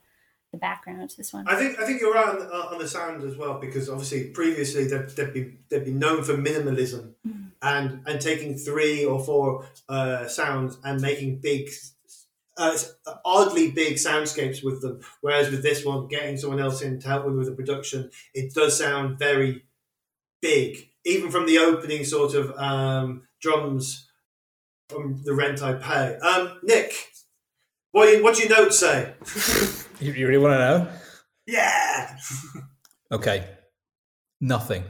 the 0.52 0.58
background 0.58 1.10
to 1.10 1.18
this 1.18 1.34
one. 1.34 1.48
I 1.48 1.56
think 1.56 1.80
I 1.80 1.86
think 1.86 2.00
you're 2.00 2.14
right 2.14 2.28
on 2.28 2.40
the, 2.40 2.54
on 2.54 2.78
the 2.78 2.88
sound 2.88 3.24
as 3.24 3.38
well 3.38 3.60
because 3.60 3.90
obviously 3.90 4.26
previously 4.26 4.86
they've, 4.86 5.16
they've 5.16 5.34
been 5.34 5.58
they've 5.70 5.86
been 5.86 6.00
known 6.00 6.24
for 6.24 6.34
minimalism 6.34 7.14
mm. 7.28 7.41
And 7.62 8.02
and 8.06 8.20
taking 8.22 8.58
three 8.58 9.06
or 9.06 9.20
four 9.24 9.66
uh, 9.90 10.28
sounds 10.28 10.78
and 10.84 11.02
making 11.02 11.40
big. 11.40 11.70
Uh, 12.58 12.78
oddly 13.24 13.72
big 13.72 13.96
soundscapes 13.96 14.64
with 14.64 14.82
them, 14.82 15.00
whereas 15.22 15.50
with 15.50 15.64
this 15.64 15.86
one, 15.86 16.08
getting 16.10 16.38
someone 16.38 16.60
else 16.60 16.82
in 16.82 17.00
to 17.00 17.08
help 17.08 17.24
them 17.24 17.38
with 17.38 17.48
the 17.48 17.56
production, 17.56 18.12
it 18.36 18.54
does 18.54 18.78
sound 18.78 19.18
very 19.18 19.64
big, 20.42 20.90
even 21.06 21.32
from 21.32 21.48
the 21.48 21.58
opening 21.58 22.04
sort 22.04 22.36
of 22.36 22.52
um, 22.58 23.24
drums 23.42 24.12
from 24.90 25.22
the 25.24 25.34
rent 25.34 25.64
I 25.64 25.74
pay. 25.74 26.18
Um, 26.18 26.60
Nick, 26.62 26.94
what 27.92 28.22
what 28.22 28.36
do 28.36 28.44
your 28.44 28.58
notes 28.58 28.80
say? 28.80 29.14
you, 30.00 30.14
you 30.14 30.28
really 30.28 30.40
want 30.40 30.54
to 30.54 30.60
know? 30.60 30.88
Yeah. 31.48 32.18
okay. 33.12 33.48
Nothing. 34.40 34.84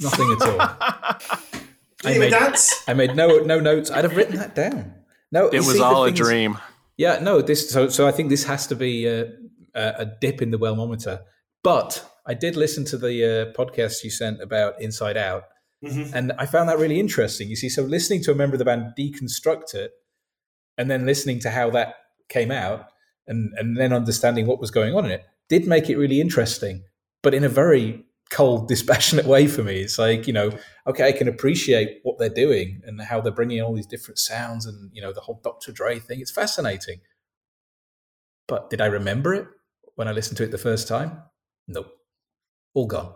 Nothing 0.00 0.36
at 0.40 0.48
all. 0.48 1.58
I 2.04 2.18
made, 2.18 2.30
dance? 2.38 2.84
I 2.88 2.94
made 2.94 3.16
no 3.16 3.38
no 3.38 3.60
notes. 3.60 3.90
I'd 3.90 4.04
have 4.04 4.16
written 4.16 4.36
that 4.36 4.54
down. 4.54 4.94
No, 5.30 5.48
it 5.48 5.58
was 5.58 5.76
see, 5.76 5.82
all 5.82 6.04
a 6.04 6.10
dream. 6.10 6.58
Yeah, 6.96 7.18
no. 7.20 7.40
This 7.42 7.70
so 7.70 7.88
so. 7.88 8.06
I 8.06 8.12
think 8.12 8.28
this 8.28 8.44
has 8.44 8.66
to 8.68 8.76
be 8.76 9.06
a, 9.06 9.28
a 9.74 10.06
dip 10.20 10.42
in 10.42 10.50
the 10.50 10.58
wellmometer. 10.58 11.22
But 11.62 12.04
I 12.26 12.34
did 12.34 12.56
listen 12.56 12.84
to 12.86 12.98
the 12.98 13.24
uh, 13.24 13.58
podcast 13.58 14.04
you 14.04 14.10
sent 14.10 14.42
about 14.42 14.80
Inside 14.80 15.16
Out, 15.16 15.44
mm-hmm. 15.84 16.14
and 16.14 16.32
I 16.38 16.46
found 16.46 16.68
that 16.68 16.78
really 16.78 17.00
interesting. 17.00 17.48
You 17.48 17.56
see, 17.56 17.68
so 17.68 17.82
listening 17.82 18.22
to 18.24 18.32
a 18.32 18.34
member 18.34 18.54
of 18.54 18.58
the 18.58 18.64
band 18.64 18.92
deconstruct 18.98 19.74
it, 19.74 19.92
and 20.76 20.90
then 20.90 21.06
listening 21.06 21.40
to 21.40 21.50
how 21.50 21.70
that 21.70 21.94
came 22.28 22.50
out 22.50 22.88
and 23.26 23.52
and 23.56 23.76
then 23.76 23.92
understanding 23.92 24.46
what 24.46 24.60
was 24.60 24.70
going 24.70 24.94
on 24.94 25.04
in 25.04 25.10
it 25.10 25.24
did 25.48 25.66
make 25.66 25.90
it 25.90 25.96
really 25.96 26.20
interesting, 26.20 26.84
but 27.22 27.34
in 27.34 27.44
a 27.44 27.48
very 27.48 28.04
cold, 28.32 28.66
dispassionate 28.74 29.26
way 29.26 29.46
for 29.46 29.62
me. 29.62 29.80
It's 29.80 29.98
like 29.98 30.26
you 30.26 30.32
know, 30.32 30.50
okay, 30.86 31.08
I 31.08 31.12
can 31.12 31.28
appreciate 31.28 32.00
what 32.02 32.18
they're 32.18 32.28
doing 32.28 32.82
and 32.84 33.00
how 33.00 33.20
they're 33.20 33.32
bringing 33.32 33.60
all 33.62 33.74
these 33.74 33.86
different 33.86 34.18
sounds 34.18 34.66
and 34.66 34.90
you 34.92 35.00
know 35.00 35.12
the 35.12 35.20
whole 35.20 35.40
Dr. 35.44 35.72
Dre 35.72 35.98
thing. 35.98 36.20
It's 36.20 36.30
fascinating. 36.30 37.00
But 38.48 38.70
did 38.70 38.80
I 38.80 38.86
remember 38.86 39.34
it 39.34 39.46
when 39.94 40.08
I 40.08 40.12
listened 40.12 40.36
to 40.38 40.44
it 40.44 40.50
the 40.50 40.58
first 40.58 40.88
time? 40.88 41.22
Nope, 41.68 41.92
all 42.74 42.86
gone. 42.86 43.14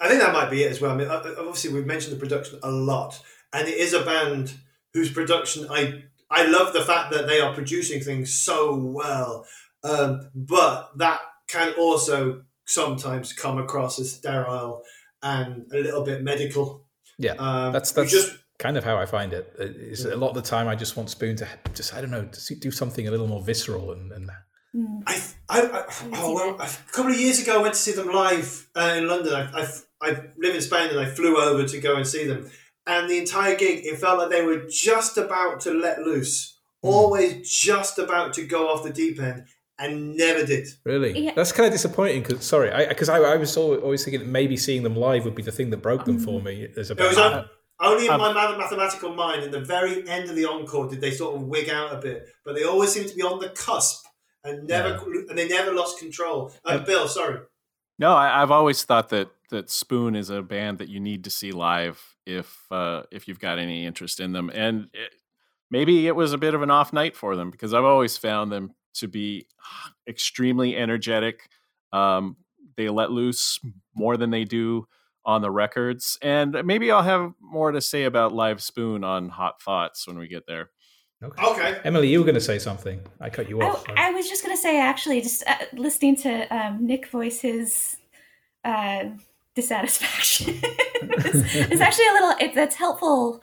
I 0.00 0.08
think 0.08 0.22
that 0.22 0.32
might 0.32 0.50
be 0.50 0.62
it 0.62 0.70
as 0.70 0.80
well. 0.80 0.92
I 0.92 0.96
mean, 0.96 1.08
obviously 1.08 1.72
we've 1.72 1.84
mentioned 1.84 2.16
the 2.16 2.20
production 2.20 2.58
a 2.62 2.70
lot, 2.70 3.20
and 3.52 3.68
it 3.68 3.76
is 3.76 3.92
a 3.92 4.02
band 4.02 4.54
whose 4.94 5.12
production 5.12 5.66
I 5.70 6.04
I 6.30 6.46
love 6.46 6.72
the 6.72 6.84
fact 6.84 7.12
that 7.12 7.26
they 7.26 7.40
are 7.40 7.52
producing 7.52 8.00
things 8.00 8.32
so 8.32 8.74
well, 8.74 9.46
um, 9.82 10.30
but 10.34 10.96
that 10.98 11.20
can 11.48 11.74
also 11.74 12.44
sometimes 12.70 13.32
come 13.32 13.58
across 13.58 13.98
as 13.98 14.12
sterile 14.12 14.82
and 15.22 15.66
a 15.72 15.78
little 15.78 16.02
bit 16.02 16.22
medical. 16.22 16.84
Yeah, 17.18 17.32
um, 17.32 17.72
that's 17.72 17.92
that's 17.92 18.10
just 18.10 18.38
kind 18.58 18.76
of 18.76 18.84
how 18.84 18.96
I 18.96 19.06
find 19.06 19.32
it. 19.32 19.54
Is 19.58 20.04
a 20.04 20.16
lot 20.16 20.30
of 20.30 20.34
the 20.36 20.42
time 20.42 20.68
I 20.68 20.74
just 20.74 20.96
want 20.96 21.10
Spoon 21.10 21.36
to 21.36 21.48
just 21.74 21.94
I 21.94 22.00
don't 22.00 22.10
know 22.10 22.24
to 22.24 22.54
do 22.54 22.70
something 22.70 23.06
a 23.08 23.10
little 23.10 23.26
more 23.26 23.42
visceral 23.42 23.92
and. 23.92 24.12
and 24.12 24.30
mm. 24.74 25.02
I, 25.06 25.20
I, 25.48 25.60
I, 25.62 25.84
oh 26.14 26.34
well, 26.34 26.54
a 26.60 26.92
couple 26.92 27.12
of 27.12 27.20
years 27.20 27.40
ago 27.40 27.58
I 27.58 27.62
went 27.62 27.74
to 27.74 27.80
see 27.80 27.92
them 27.92 28.08
live 28.08 28.68
uh, 28.74 28.94
in 28.96 29.08
London. 29.08 29.34
I, 29.34 29.62
I, 29.62 29.68
I 30.00 30.10
live 30.38 30.54
in 30.54 30.62
Spain 30.62 30.90
and 30.90 31.00
I 31.00 31.06
flew 31.06 31.36
over 31.36 31.66
to 31.66 31.80
go 31.80 31.96
and 31.96 32.06
see 32.06 32.26
them 32.26 32.50
and 32.86 33.08
the 33.08 33.18
entire 33.18 33.54
gig, 33.56 33.84
it 33.84 33.98
felt 33.98 34.18
like 34.18 34.30
they 34.30 34.44
were 34.44 34.66
just 34.68 35.16
about 35.16 35.60
to 35.60 35.72
let 35.72 36.00
loose, 36.00 36.58
mm. 36.84 36.90
always 36.90 37.48
just 37.48 37.98
about 37.98 38.34
to 38.34 38.44
go 38.44 38.68
off 38.68 38.82
the 38.82 38.90
deep 38.90 39.20
end, 39.20 39.44
and 39.80 40.16
never 40.16 40.44
did. 40.44 40.68
Really, 40.84 41.18
yeah. 41.18 41.32
that's 41.34 41.52
kind 41.52 41.66
of 41.66 41.72
disappointing. 41.72 42.22
Because 42.22 42.44
sorry, 42.44 42.70
because 42.88 43.08
I, 43.08 43.18
I, 43.18 43.32
I, 43.32 43.36
was 43.36 43.56
always 43.56 44.04
thinking 44.04 44.20
that 44.20 44.28
maybe 44.28 44.56
seeing 44.56 44.82
them 44.82 44.94
live 44.94 45.24
would 45.24 45.34
be 45.34 45.42
the 45.42 45.52
thing 45.52 45.70
that 45.70 45.78
broke 45.78 46.04
them 46.04 46.18
for 46.20 46.40
me. 46.40 46.68
As 46.76 46.90
a 46.90 46.94
it 46.94 47.00
was 47.00 47.18
on, 47.18 47.48
only 47.80 48.06
in 48.06 48.12
um, 48.12 48.20
my 48.20 48.56
mathematical 48.56 49.14
mind, 49.14 49.42
in 49.42 49.50
the 49.50 49.60
very 49.60 50.06
end 50.08 50.28
of 50.28 50.36
the 50.36 50.44
encore, 50.44 50.88
did 50.88 51.00
they 51.00 51.10
sort 51.10 51.34
of 51.34 51.42
wig 51.42 51.70
out 51.70 51.94
a 51.94 51.96
bit, 51.96 52.28
but 52.44 52.54
they 52.54 52.64
always 52.64 52.92
seem 52.92 53.08
to 53.08 53.14
be 53.14 53.22
on 53.22 53.40
the 53.40 53.48
cusp 53.48 54.04
and 54.44 54.68
never, 54.68 54.90
yeah. 54.90 55.22
and 55.28 55.38
they 55.38 55.48
never 55.48 55.72
lost 55.72 55.98
control. 55.98 56.52
Uh, 56.64 56.78
Bill, 56.78 57.08
sorry. 57.08 57.40
No, 57.98 58.14
I, 58.14 58.40
have 58.40 58.50
always 58.50 58.82
thought 58.84 59.08
that 59.10 59.30
that 59.50 59.70
Spoon 59.70 60.14
is 60.14 60.30
a 60.30 60.42
band 60.42 60.78
that 60.78 60.88
you 60.88 61.00
need 61.00 61.24
to 61.24 61.30
see 61.30 61.52
live 61.52 62.16
if 62.26 62.66
uh, 62.70 63.02
if 63.10 63.26
you've 63.28 63.40
got 63.40 63.58
any 63.58 63.86
interest 63.86 64.20
in 64.20 64.32
them. 64.32 64.50
And 64.54 64.88
it, 64.92 65.14
maybe 65.70 66.06
it 66.06 66.16
was 66.16 66.32
a 66.32 66.38
bit 66.38 66.54
of 66.54 66.62
an 66.62 66.70
off 66.70 66.92
night 66.92 67.16
for 67.16 67.36
them 67.36 67.50
because 67.50 67.74
I've 67.74 67.84
always 67.84 68.16
found 68.16 68.52
them 68.52 68.74
to 68.94 69.08
be 69.08 69.46
extremely 70.08 70.76
energetic. 70.76 71.48
Um, 71.92 72.36
they 72.76 72.88
let 72.88 73.10
loose 73.10 73.58
more 73.94 74.16
than 74.16 74.30
they 74.30 74.44
do 74.44 74.86
on 75.24 75.42
the 75.42 75.50
records, 75.50 76.18
and 76.22 76.56
maybe 76.64 76.90
I'll 76.90 77.02
have 77.02 77.32
more 77.40 77.72
to 77.72 77.80
say 77.80 78.04
about 78.04 78.32
Live 78.32 78.62
Spoon 78.62 79.04
on 79.04 79.28
Hot 79.28 79.60
Thoughts 79.60 80.06
when 80.06 80.18
we 80.18 80.28
get 80.28 80.46
there. 80.46 80.70
Okay. 81.22 81.44
okay. 81.44 81.80
Emily, 81.84 82.08
you 82.08 82.18
were 82.18 82.24
going 82.24 82.34
to 82.34 82.40
say 82.40 82.58
something. 82.58 83.00
I 83.20 83.28
cut 83.28 83.48
you 83.48 83.60
off. 83.60 83.84
I, 83.90 84.08
I 84.08 84.10
was 84.12 84.28
just 84.28 84.42
going 84.42 84.56
to 84.56 84.60
say, 84.60 84.80
actually, 84.80 85.20
just 85.20 85.46
uh, 85.46 85.56
listening 85.74 86.16
to 86.16 86.44
um, 86.54 86.86
Nick 86.86 87.08
voice 87.08 87.42
his 87.42 87.98
uh, 88.64 89.04
dissatisfaction. 89.54 90.58
it's, 90.62 91.54
it's, 91.54 91.80
actually 91.80 92.06
a 92.06 92.12
little. 92.12 92.34
It, 92.40 92.54
that's 92.54 92.76
helpful 92.76 93.42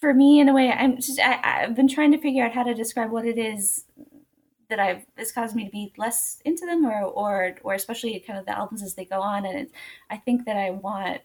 for 0.00 0.14
me 0.14 0.38
in 0.38 0.48
a 0.48 0.54
way. 0.54 0.70
I'm 0.70 0.96
just. 1.00 1.18
I, 1.18 1.62
have 1.62 1.74
been 1.74 1.88
trying 1.88 2.12
to 2.12 2.18
figure 2.18 2.44
out 2.44 2.52
how 2.52 2.62
to 2.62 2.74
describe 2.74 3.10
what 3.10 3.26
it 3.26 3.38
is 3.38 3.84
that 4.68 4.78
I've 4.78 5.04
has 5.16 5.32
caused 5.32 5.54
me 5.54 5.64
to 5.64 5.70
be 5.70 5.92
less 5.96 6.40
into 6.44 6.66
them, 6.66 6.84
or 6.84 7.02
or 7.02 7.54
or 7.62 7.74
especially 7.74 8.18
kind 8.20 8.38
of 8.38 8.46
the 8.46 8.56
albums 8.56 8.82
as 8.82 8.94
they 8.94 9.04
go 9.04 9.20
on. 9.20 9.46
And 9.46 9.58
it, 9.58 9.70
I 10.10 10.16
think 10.16 10.44
that 10.46 10.56
I 10.56 10.70
want 10.70 11.20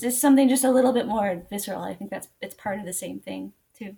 just 0.00 0.20
something 0.20 0.48
just 0.48 0.64
a 0.64 0.70
little 0.70 0.92
bit 0.92 1.06
more 1.06 1.42
visceral. 1.50 1.82
I 1.82 1.94
think 1.94 2.10
that's 2.10 2.28
it's 2.40 2.54
part 2.54 2.78
of 2.78 2.86
the 2.86 2.92
same 2.92 3.20
thing 3.20 3.52
too. 3.76 3.96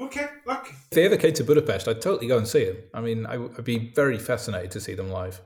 Okay, 0.00 0.26
okay. 0.48 0.70
If 0.70 0.90
they 0.90 1.04
ever 1.04 1.16
came 1.16 1.34
to 1.34 1.44
Budapest, 1.44 1.86
I'd 1.86 2.00
totally 2.00 2.26
go 2.26 2.38
and 2.38 2.48
see 2.48 2.64
them. 2.64 2.78
I 2.94 3.00
mean, 3.00 3.26
I, 3.26 3.36
would 3.36 3.62
be 3.62 3.92
very 3.94 4.18
fascinated 4.18 4.70
to 4.72 4.80
see 4.80 4.94
them 4.94 5.10
live 5.10 5.40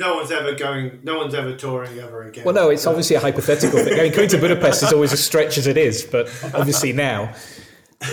no 0.00 0.14
one's 0.16 0.30
ever 0.30 0.54
going. 0.54 1.00
No 1.02 1.18
one's 1.18 1.34
ever 1.34 1.54
touring 1.54 1.98
ever 1.98 2.22
again. 2.22 2.44
Well, 2.44 2.54
no, 2.54 2.70
it's 2.70 2.86
obviously 2.86 3.16
a 3.16 3.20
hypothetical 3.20 3.84
thing. 3.84 4.00
I 4.00 4.04
mean, 4.04 4.12
going 4.12 4.28
to 4.30 4.38
Budapest 4.38 4.82
is 4.82 4.92
always 4.92 5.12
a 5.12 5.16
stretch 5.16 5.58
as 5.58 5.66
it 5.66 5.76
is, 5.76 6.02
but 6.04 6.26
obviously 6.54 6.92
now. 6.92 7.34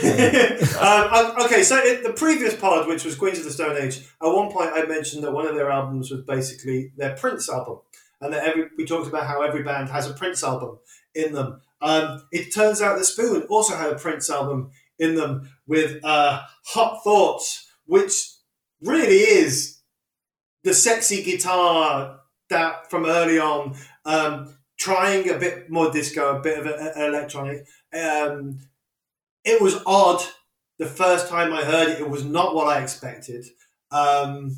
um, 0.82 1.46
okay, 1.46 1.64
so 1.64 1.82
in 1.82 2.04
the 2.04 2.14
previous 2.14 2.54
pod, 2.54 2.88
which 2.88 3.06
was 3.06 3.16
Queens 3.16 3.40
of 3.40 3.46
the 3.46 3.52
Stone 3.52 3.78
Age, 3.78 4.00
at 4.22 4.28
one 4.28 4.52
point 4.52 4.72
I 4.74 4.86
mentioned 4.86 5.24
that 5.24 5.32
one 5.32 5.48
of 5.48 5.56
their 5.56 5.72
albums 5.72 6.12
was 6.12 6.22
basically 6.26 6.92
their 6.98 7.16
Prince 7.16 7.50
album, 7.50 7.80
and 8.20 8.34
that 8.34 8.44
every 8.44 8.66
we 8.78 8.86
talked 8.86 9.08
about 9.08 9.28
how 9.28 9.42
every 9.42 9.64
band 9.64 9.90
has 9.90 10.10
a 10.10 10.14
Prince 10.14 10.44
album 10.44 10.80
in 11.16 11.32
them. 11.32 11.62
Um, 11.82 12.24
it 12.32 12.54
turns 12.54 12.82
out 12.82 12.98
that 12.98 13.06
Spoon 13.06 13.44
also 13.44 13.78
had 13.78 13.94
a 13.94 13.98
Prince 13.98 14.30
album 14.30 14.72
in 15.00 15.16
them 15.16 15.50
with 15.68 16.04
uh, 16.04 16.42
Hot 16.66 17.02
Thoughts, 17.04 17.72
which 17.86 18.14
really 18.82 19.16
is 19.16 19.80
the 20.64 20.74
sexy 20.74 21.24
guitar 21.24 22.20
that 22.50 22.90
from 22.90 23.06
early 23.06 23.40
on, 23.40 23.76
um, 24.06 24.54
trying 24.78 25.30
a 25.30 25.38
bit 25.38 25.70
more 25.70 25.92
disco, 25.92 26.38
a 26.38 26.42
bit 26.42 26.60
of 26.60 26.66
a, 26.66 26.94
a, 26.96 27.08
electronic. 27.08 27.66
Um, 27.94 28.60
it 29.48 29.62
was 29.62 29.82
odd 29.86 30.22
the 30.78 30.86
first 30.86 31.30
time 31.30 31.54
I 31.54 31.64
heard 31.64 31.88
it. 31.88 32.02
It 32.02 32.10
was 32.10 32.26
not 32.26 32.54
what 32.54 32.68
I 32.68 32.82
expected. 32.84 33.46
Um, 33.92 34.58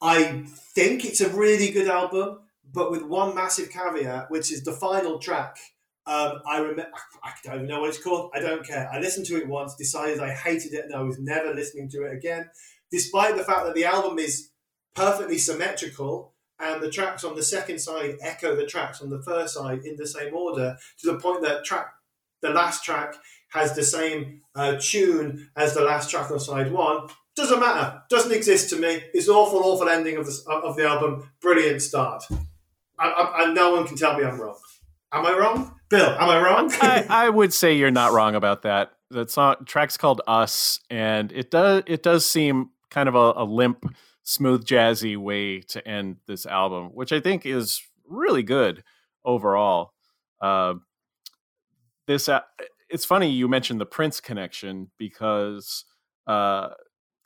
I 0.00 0.44
think 0.74 1.04
it's 1.04 1.20
a 1.20 1.28
really 1.28 1.70
good 1.70 1.88
album, 1.88 2.38
but 2.72 2.92
with 2.92 3.02
one 3.02 3.34
massive 3.34 3.70
caveat, 3.70 4.30
which 4.30 4.52
is 4.52 4.62
the 4.62 4.72
final 4.72 5.18
track. 5.18 5.56
Um, 6.06 6.40
I 6.48 6.58
remember, 6.58 6.86
I 7.24 7.32
don't 7.44 7.56
even 7.56 7.66
know 7.66 7.80
what 7.80 7.90
it's 7.90 8.02
called. 8.02 8.30
I 8.32 8.38
don't 8.38 8.64
care. 8.64 8.88
I 8.90 9.00
listened 9.00 9.26
to 9.26 9.36
it 9.36 9.48
once, 9.48 9.74
decided 9.74 10.20
I 10.20 10.30
hated 10.30 10.72
it, 10.72 10.84
and 10.84 10.94
I 10.94 11.02
was 11.02 11.18
never 11.18 11.52
listening 11.52 11.90
to 11.90 12.04
it 12.04 12.14
again. 12.14 12.48
Despite 12.92 13.36
the 13.36 13.44
fact 13.44 13.66
that 13.66 13.74
the 13.74 13.84
album 13.84 14.18
is 14.18 14.50
perfectly 14.94 15.38
symmetrical 15.38 16.34
and 16.60 16.80
the 16.80 16.90
tracks 16.90 17.24
on 17.24 17.34
the 17.34 17.42
second 17.42 17.80
side 17.80 18.16
echo 18.22 18.54
the 18.56 18.64
tracks 18.64 19.02
on 19.02 19.10
the 19.10 19.22
first 19.22 19.54
side 19.54 19.80
in 19.84 19.96
the 19.96 20.06
same 20.06 20.34
order 20.34 20.78
to 21.00 21.12
the 21.12 21.18
point 21.18 21.42
that 21.42 21.64
track 21.64 21.92
the 22.40 22.50
last 22.50 22.84
track 22.84 23.14
has 23.48 23.74
the 23.74 23.82
same 23.82 24.42
uh, 24.54 24.76
tune 24.80 25.50
as 25.56 25.74
the 25.74 25.82
last 25.82 26.10
track 26.10 26.30
on 26.30 26.40
side 26.40 26.72
one 26.72 27.08
doesn't 27.38 27.60
matter. 27.60 28.02
Doesn't 28.10 28.32
exist 28.32 28.70
to 28.70 28.76
me. 28.76 29.00
It's 29.14 29.28
an 29.28 29.34
awful, 29.34 29.60
awful 29.60 29.88
ending 29.88 30.16
of 30.16 30.26
the 30.26 30.50
of 30.50 30.76
the 30.76 30.86
album. 30.86 31.30
Brilliant 31.40 31.80
start. 31.80 32.24
And 32.98 33.54
no 33.54 33.72
one 33.72 33.86
can 33.86 33.96
tell 33.96 34.18
me 34.18 34.24
I'm 34.24 34.40
wrong. 34.40 34.58
Am 35.12 35.24
I 35.24 35.32
wrong, 35.38 35.74
Bill? 35.88 36.10
Am 36.10 36.28
I 36.28 36.42
wrong? 36.42 36.70
I, 36.82 37.06
I 37.08 37.30
would 37.30 37.54
say 37.54 37.74
you're 37.74 37.92
not 37.92 38.12
wrong 38.12 38.34
about 38.34 38.62
that. 38.62 38.92
That 39.10 39.30
song 39.30 39.56
track's 39.64 39.96
called 39.96 40.20
"Us," 40.26 40.80
and 40.90 41.32
it 41.32 41.50
does 41.50 41.84
it 41.86 42.02
does 42.02 42.26
seem 42.26 42.70
kind 42.90 43.08
of 43.08 43.14
a, 43.14 43.34
a 43.36 43.44
limp, 43.44 43.94
smooth, 44.24 44.64
jazzy 44.66 45.16
way 45.16 45.60
to 45.60 45.86
end 45.86 46.16
this 46.26 46.44
album, 46.44 46.88
which 46.88 47.12
I 47.12 47.20
think 47.20 47.46
is 47.46 47.80
really 48.06 48.42
good 48.42 48.82
overall. 49.24 49.92
Uh, 50.42 50.74
this 52.06 52.28
it's 52.90 53.04
funny 53.04 53.28
you 53.28 53.48
mentioned 53.48 53.80
the 53.80 53.86
Prince 53.86 54.20
connection 54.20 54.90
because 54.98 55.84
uh, 56.26 56.70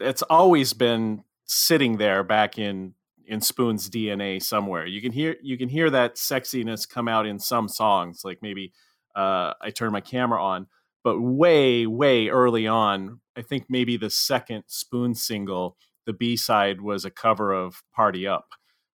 it's 0.01 0.23
always 0.23 0.73
been 0.73 1.25
sitting 1.45 1.97
there 1.97 2.23
back 2.25 2.59
in 2.59 2.95
in 3.27 3.41
Spoon's 3.41 3.89
DNA 3.89 4.43
somewhere. 4.43 4.87
You 4.87 5.01
can 5.01 5.13
hear 5.13 5.37
you 5.43 5.57
can 5.57 5.69
hear 5.69 5.91
that 5.91 6.17
sexiness 6.17 6.89
come 6.89 7.09
out 7.09 7.27
in 7.27 7.39
some 7.39 7.69
songs, 7.69 8.23
like 8.25 8.39
maybe 8.43 8.73
uh, 9.15 9.55
I 9.61 9.71
turn 9.71 9.93
my 9.93 10.01
camera 10.01 10.43
on, 10.43 10.67
but 11.05 11.21
way 11.21 11.87
way 11.87 12.29
early 12.29 12.67
on, 12.67 13.21
I 13.37 13.43
think 13.43 13.67
maybe 13.69 13.97
the 13.97 14.11
second 14.11 14.65
Spoon 14.67 15.15
single, 15.15 15.77
the 16.07 16.13
B 16.13 16.37
side 16.37 16.81
was 16.81 17.05
a 17.05 17.11
cover 17.11 17.53
of 17.53 17.83
"Party 17.95 18.27
Up" 18.27 18.51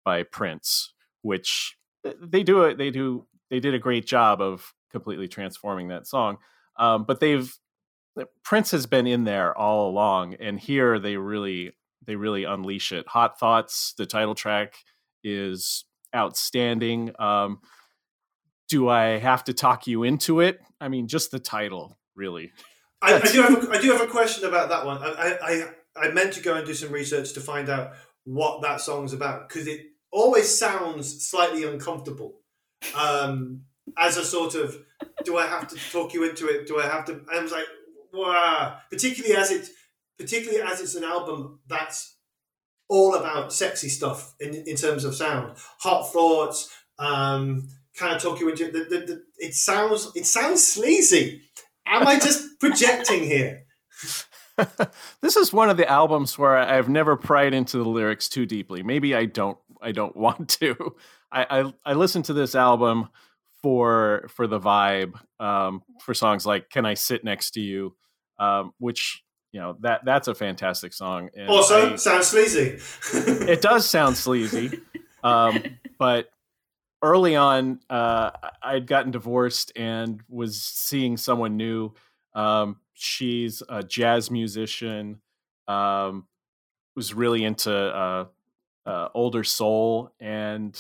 by 0.05 0.23
Prince, 0.23 0.93
which 1.23 1.77
uh, 2.07 2.13
they 2.21 2.43
do 2.43 2.63
it. 2.65 2.79
They 2.79 2.91
do 2.91 3.27
they 3.51 3.61
did 3.61 3.75
a 3.75 3.79
great 3.79 4.07
job 4.07 4.41
of 4.41 4.73
completely 4.91 5.29
transforming 5.29 5.89
that 5.89 6.07
song. 6.07 6.39
Um, 6.79 7.05
but 7.05 7.21
they've 7.21 7.53
Prince 8.45 8.73
has 8.73 8.87
been 8.87 9.07
in 9.07 9.25
there 9.25 9.57
all 9.57 9.89
along, 9.89 10.35
and 10.35 10.61
here 10.61 10.99
they 10.99 11.17
really 11.17 11.73
they 12.07 12.17
really 12.17 12.45
unleash 12.45 12.93
it. 12.93 13.07
Hot 13.09 13.39
Thoughts, 13.39 13.95
the 13.97 14.07
title 14.07 14.35
track, 14.35 14.75
is 15.25 15.85
outstanding. 16.15 17.13
Um, 17.19 17.61
do 18.69 18.89
I 18.89 19.19
have 19.19 19.45
to 19.45 19.55
talk 19.55 19.87
you 19.87 20.03
into 20.03 20.41
it? 20.41 20.61
I 20.81 20.89
mean, 20.89 21.09
just 21.09 21.31
the 21.31 21.39
title, 21.39 21.99
really. 22.15 22.53
I, 23.01 23.15
I, 23.15 23.21
do 23.21 23.43
have 23.43 23.69
a, 23.69 23.71
I 23.79 23.81
do 23.81 23.93
have 23.93 24.01
a 24.01 24.07
question 24.07 24.49
about 24.49 24.69
that 24.69 24.85
one. 24.87 24.99
I, 25.03 25.39
I 25.43 25.65
I 25.95 26.09
meant 26.11 26.35
to 26.35 26.43
go 26.43 26.55
and 26.55 26.67
do 26.67 26.75
some 26.75 26.93
research 26.93 27.33
to 27.35 27.41
find 27.41 27.69
out 27.69 27.93
what 28.25 28.63
that 28.63 28.81
song's 28.81 29.13
about 29.13 29.49
because 29.49 29.67
it 29.67 29.81
always 30.11 30.57
sounds 30.57 31.27
slightly 31.27 31.65
uncomfortable. 31.65 32.41
Um, 32.97 33.63
as 33.99 34.17
a 34.17 34.25
sort 34.25 34.55
of, 34.55 34.77
do 35.25 35.37
I 35.37 35.47
have 35.47 35.69
to 35.69 35.77
talk 35.91 36.15
you 36.15 36.29
into 36.29 36.47
it? 36.47 36.67
Do 36.67 36.81
I 36.81 36.87
have 36.87 37.05
to? 37.07 37.21
I 37.33 37.41
was 37.41 37.53
like, 37.53 37.67
wow. 38.13 38.79
Particularly 38.91 39.37
as 39.37 39.51
it, 39.51 39.69
particularly 40.19 40.63
as 40.63 40.81
it's 40.81 40.95
an 40.95 41.05
album 41.05 41.61
that's 41.67 42.17
all 42.89 43.15
about 43.15 43.53
sexy 43.53 43.89
stuff 43.89 44.35
in, 44.39 44.55
in 44.55 44.77
terms 44.77 45.05
of 45.05 45.15
sound, 45.15 45.57
hot 45.79 46.13
thoughts, 46.13 46.71
um, 46.99 47.69
kind 47.97 48.15
of 48.15 48.23
talk 48.23 48.41
you 48.41 48.49
into 48.49 48.67
it. 48.67 48.73
The, 48.73 48.85
the, 48.85 49.07
the, 49.07 49.23
it 49.39 49.55
sounds 49.55 50.13
it 50.15 50.27
sounds 50.27 50.65
sleazy. 50.65 51.43
Am 51.87 52.07
I 52.07 52.19
just 52.19 52.47
projecting 52.61 53.25
here? 53.25 53.65
this 55.21 55.37
is 55.37 55.53
one 55.53 55.71
of 55.71 55.77
the 55.77 55.89
albums 55.91 56.39
where 56.39 56.57
I've 56.57 56.89
never 56.89 57.17
pried 57.17 57.55
into 57.55 57.79
the 57.79 57.89
lyrics 57.89 58.29
too 58.29 58.47
deeply. 58.47 58.83
Maybe 58.83 59.15
I 59.15 59.25
don't 59.25 59.59
I 59.81 59.93
don't 59.93 60.17
want 60.27 60.49
to. 60.61 60.95
I 61.31 61.47
I, 61.63 61.73
I 61.85 61.93
listened 61.95 62.27
to 62.27 62.33
this 62.33 62.55
album 62.55 63.09
for 63.63 64.29
for 64.29 64.47
the 64.47 64.59
vibe 64.59 65.15
um, 65.41 65.83
for 66.01 66.15
songs 66.15 66.45
like 66.45 66.71
"Can 66.71 66.85
I 66.85 66.95
Sit 66.95 67.25
Next 67.25 67.53
to 67.53 67.61
You," 67.61 67.95
um, 68.39 68.73
which 68.79 69.23
you 69.53 69.61
know 69.61 69.77
that 69.81 70.05
that's 70.05 70.29
a 70.29 70.35
fantastic 70.35 70.93
song. 70.93 71.31
And 71.37 71.49
also, 71.49 71.93
I, 71.93 71.97
sounds 71.97 72.29
sleazy. 72.29 72.79
it 73.15 73.61
does 73.63 73.89
sound 73.89 74.17
sleazy, 74.17 74.81
um, 75.23 75.63
but 75.99 76.29
early 77.03 77.37
on, 77.37 77.81
uh, 77.89 78.31
I'd 78.63 78.87
gotten 78.87 79.13
divorced 79.13 79.73
and 79.77 80.21
was 80.29 80.61
seeing 80.61 81.17
someone 81.17 81.57
new. 81.57 81.93
Um, 82.35 82.77
she's 82.95 83.63
a 83.69 83.83
jazz 83.83 84.31
musician. 84.31 85.21
Um, 85.69 86.27
was 86.95 87.15
really 87.15 87.45
into 87.45 87.73
uh, 87.73 88.27
uh, 88.85 89.09
older 89.15 89.45
soul, 89.45 90.13
and 90.21 90.79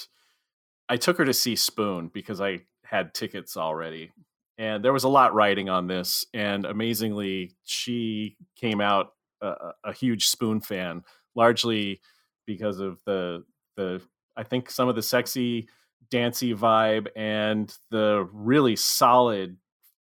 I 0.88 0.96
took 0.96 1.18
her 1.18 1.24
to 1.24 1.32
see 1.32 1.56
Spoon 1.56 2.08
because 2.12 2.40
I 2.40 2.60
had 2.92 3.14
tickets 3.14 3.56
already. 3.56 4.12
And 4.58 4.84
there 4.84 4.92
was 4.92 5.04
a 5.04 5.08
lot 5.08 5.34
writing 5.34 5.70
on 5.70 5.86
this, 5.86 6.26
and 6.34 6.66
amazingly, 6.66 7.56
she 7.64 8.36
came 8.54 8.80
out 8.80 9.14
a, 9.40 9.72
a 9.82 9.92
huge 9.92 10.28
Spoon 10.28 10.60
fan, 10.60 11.02
largely 11.34 12.00
because 12.46 12.78
of 12.78 13.00
the 13.06 13.44
the 13.76 14.02
I 14.36 14.44
think 14.44 14.70
some 14.70 14.88
of 14.88 14.94
the 14.94 15.02
sexy 15.02 15.68
dancey 16.10 16.54
vibe 16.54 17.08
and 17.16 17.74
the 17.90 18.28
really 18.30 18.76
solid 18.76 19.56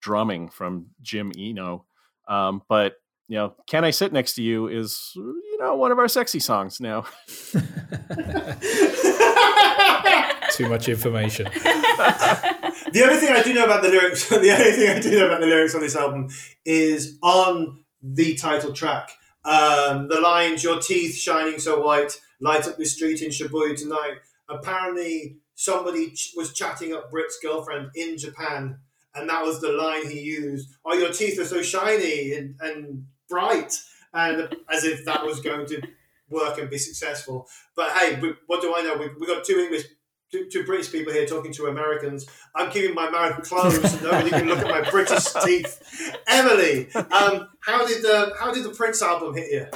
drumming 0.00 0.48
from 0.48 0.86
Jim 1.02 1.30
Eno. 1.38 1.84
Um, 2.26 2.62
but 2.66 2.94
you 3.28 3.36
know, 3.36 3.54
"Can 3.66 3.84
I 3.84 3.90
Sit 3.90 4.12
Next 4.12 4.34
to 4.34 4.42
You" 4.42 4.68
is 4.68 5.12
you 5.14 5.58
know 5.60 5.76
one 5.76 5.92
of 5.92 5.98
our 5.98 6.08
sexy 6.08 6.40
songs 6.40 6.80
now. 6.80 7.04
Too 10.52 10.68
much 10.68 10.88
information. 10.88 11.48
the 12.92 13.02
only 13.02 13.16
thing 13.16 13.30
I 13.30 13.42
do 13.42 13.52
know 13.54 13.64
about 13.64 13.82
the 13.82 13.88
lyrics, 13.88 14.28
the 14.28 14.36
only 14.36 14.72
thing 14.72 14.90
I 14.90 15.00
do 15.00 15.18
know 15.18 15.26
about 15.26 15.40
the 15.40 15.46
lyrics 15.46 15.74
on 15.74 15.80
this 15.80 15.96
album 15.96 16.28
is 16.64 17.18
on 17.22 17.84
the 18.02 18.34
title 18.34 18.72
track. 18.72 19.10
Um, 19.44 20.08
the 20.08 20.20
lines, 20.20 20.62
"Your 20.62 20.80
teeth 20.80 21.16
shining 21.16 21.58
so 21.58 21.80
white, 21.80 22.20
light 22.40 22.66
up 22.68 22.76
the 22.76 22.84
street 22.84 23.22
in 23.22 23.30
Shibuya 23.30 23.76
tonight." 23.76 24.18
Apparently, 24.48 25.38
somebody 25.54 26.10
ch- 26.10 26.32
was 26.36 26.52
chatting 26.52 26.92
up 26.94 27.10
Britt's 27.10 27.38
girlfriend 27.42 27.90
in 27.94 28.18
Japan, 28.18 28.78
and 29.14 29.28
that 29.28 29.44
was 29.44 29.60
the 29.60 29.72
line 29.72 30.06
he 30.08 30.20
used. 30.20 30.68
Oh, 30.84 30.94
your 30.94 31.12
teeth 31.12 31.38
are 31.38 31.44
so 31.44 31.62
shiny 31.62 32.34
and, 32.34 32.56
and 32.60 33.06
bright, 33.28 33.74
and 34.12 34.56
as 34.70 34.84
if 34.84 35.04
that 35.04 35.24
was 35.24 35.40
going 35.40 35.66
to 35.66 35.82
work 36.28 36.58
and 36.58 36.70
be 36.70 36.78
successful. 36.78 37.48
But 37.76 37.92
hey, 37.92 38.20
what 38.46 38.62
do 38.62 38.74
I 38.74 38.82
know? 38.82 38.96
We, 38.96 39.08
we 39.18 39.26
got 39.26 39.44
two 39.44 39.58
English 39.58 39.84
two, 40.30 40.48
two 40.50 40.64
British 40.64 40.90
people 40.90 41.12
here 41.12 41.26
talking 41.26 41.52
to 41.52 41.66
Americans. 41.66 42.26
I'm 42.54 42.70
keeping 42.70 42.94
my 42.94 43.10
mouth 43.10 43.42
closed 43.42 43.86
so 43.86 44.04
nobody 44.04 44.30
can 44.30 44.46
look 44.46 44.58
at 44.58 44.68
my 44.68 44.88
British 44.90 45.24
teeth. 45.44 46.16
Emily, 46.26 46.92
um, 46.94 47.48
how 47.60 47.86
did 47.86 48.02
the 48.02 48.34
how 48.38 48.52
did 48.52 48.64
the 48.64 48.70
Prince 48.70 49.02
album 49.02 49.34
hit 49.34 49.50
you? 49.50 49.66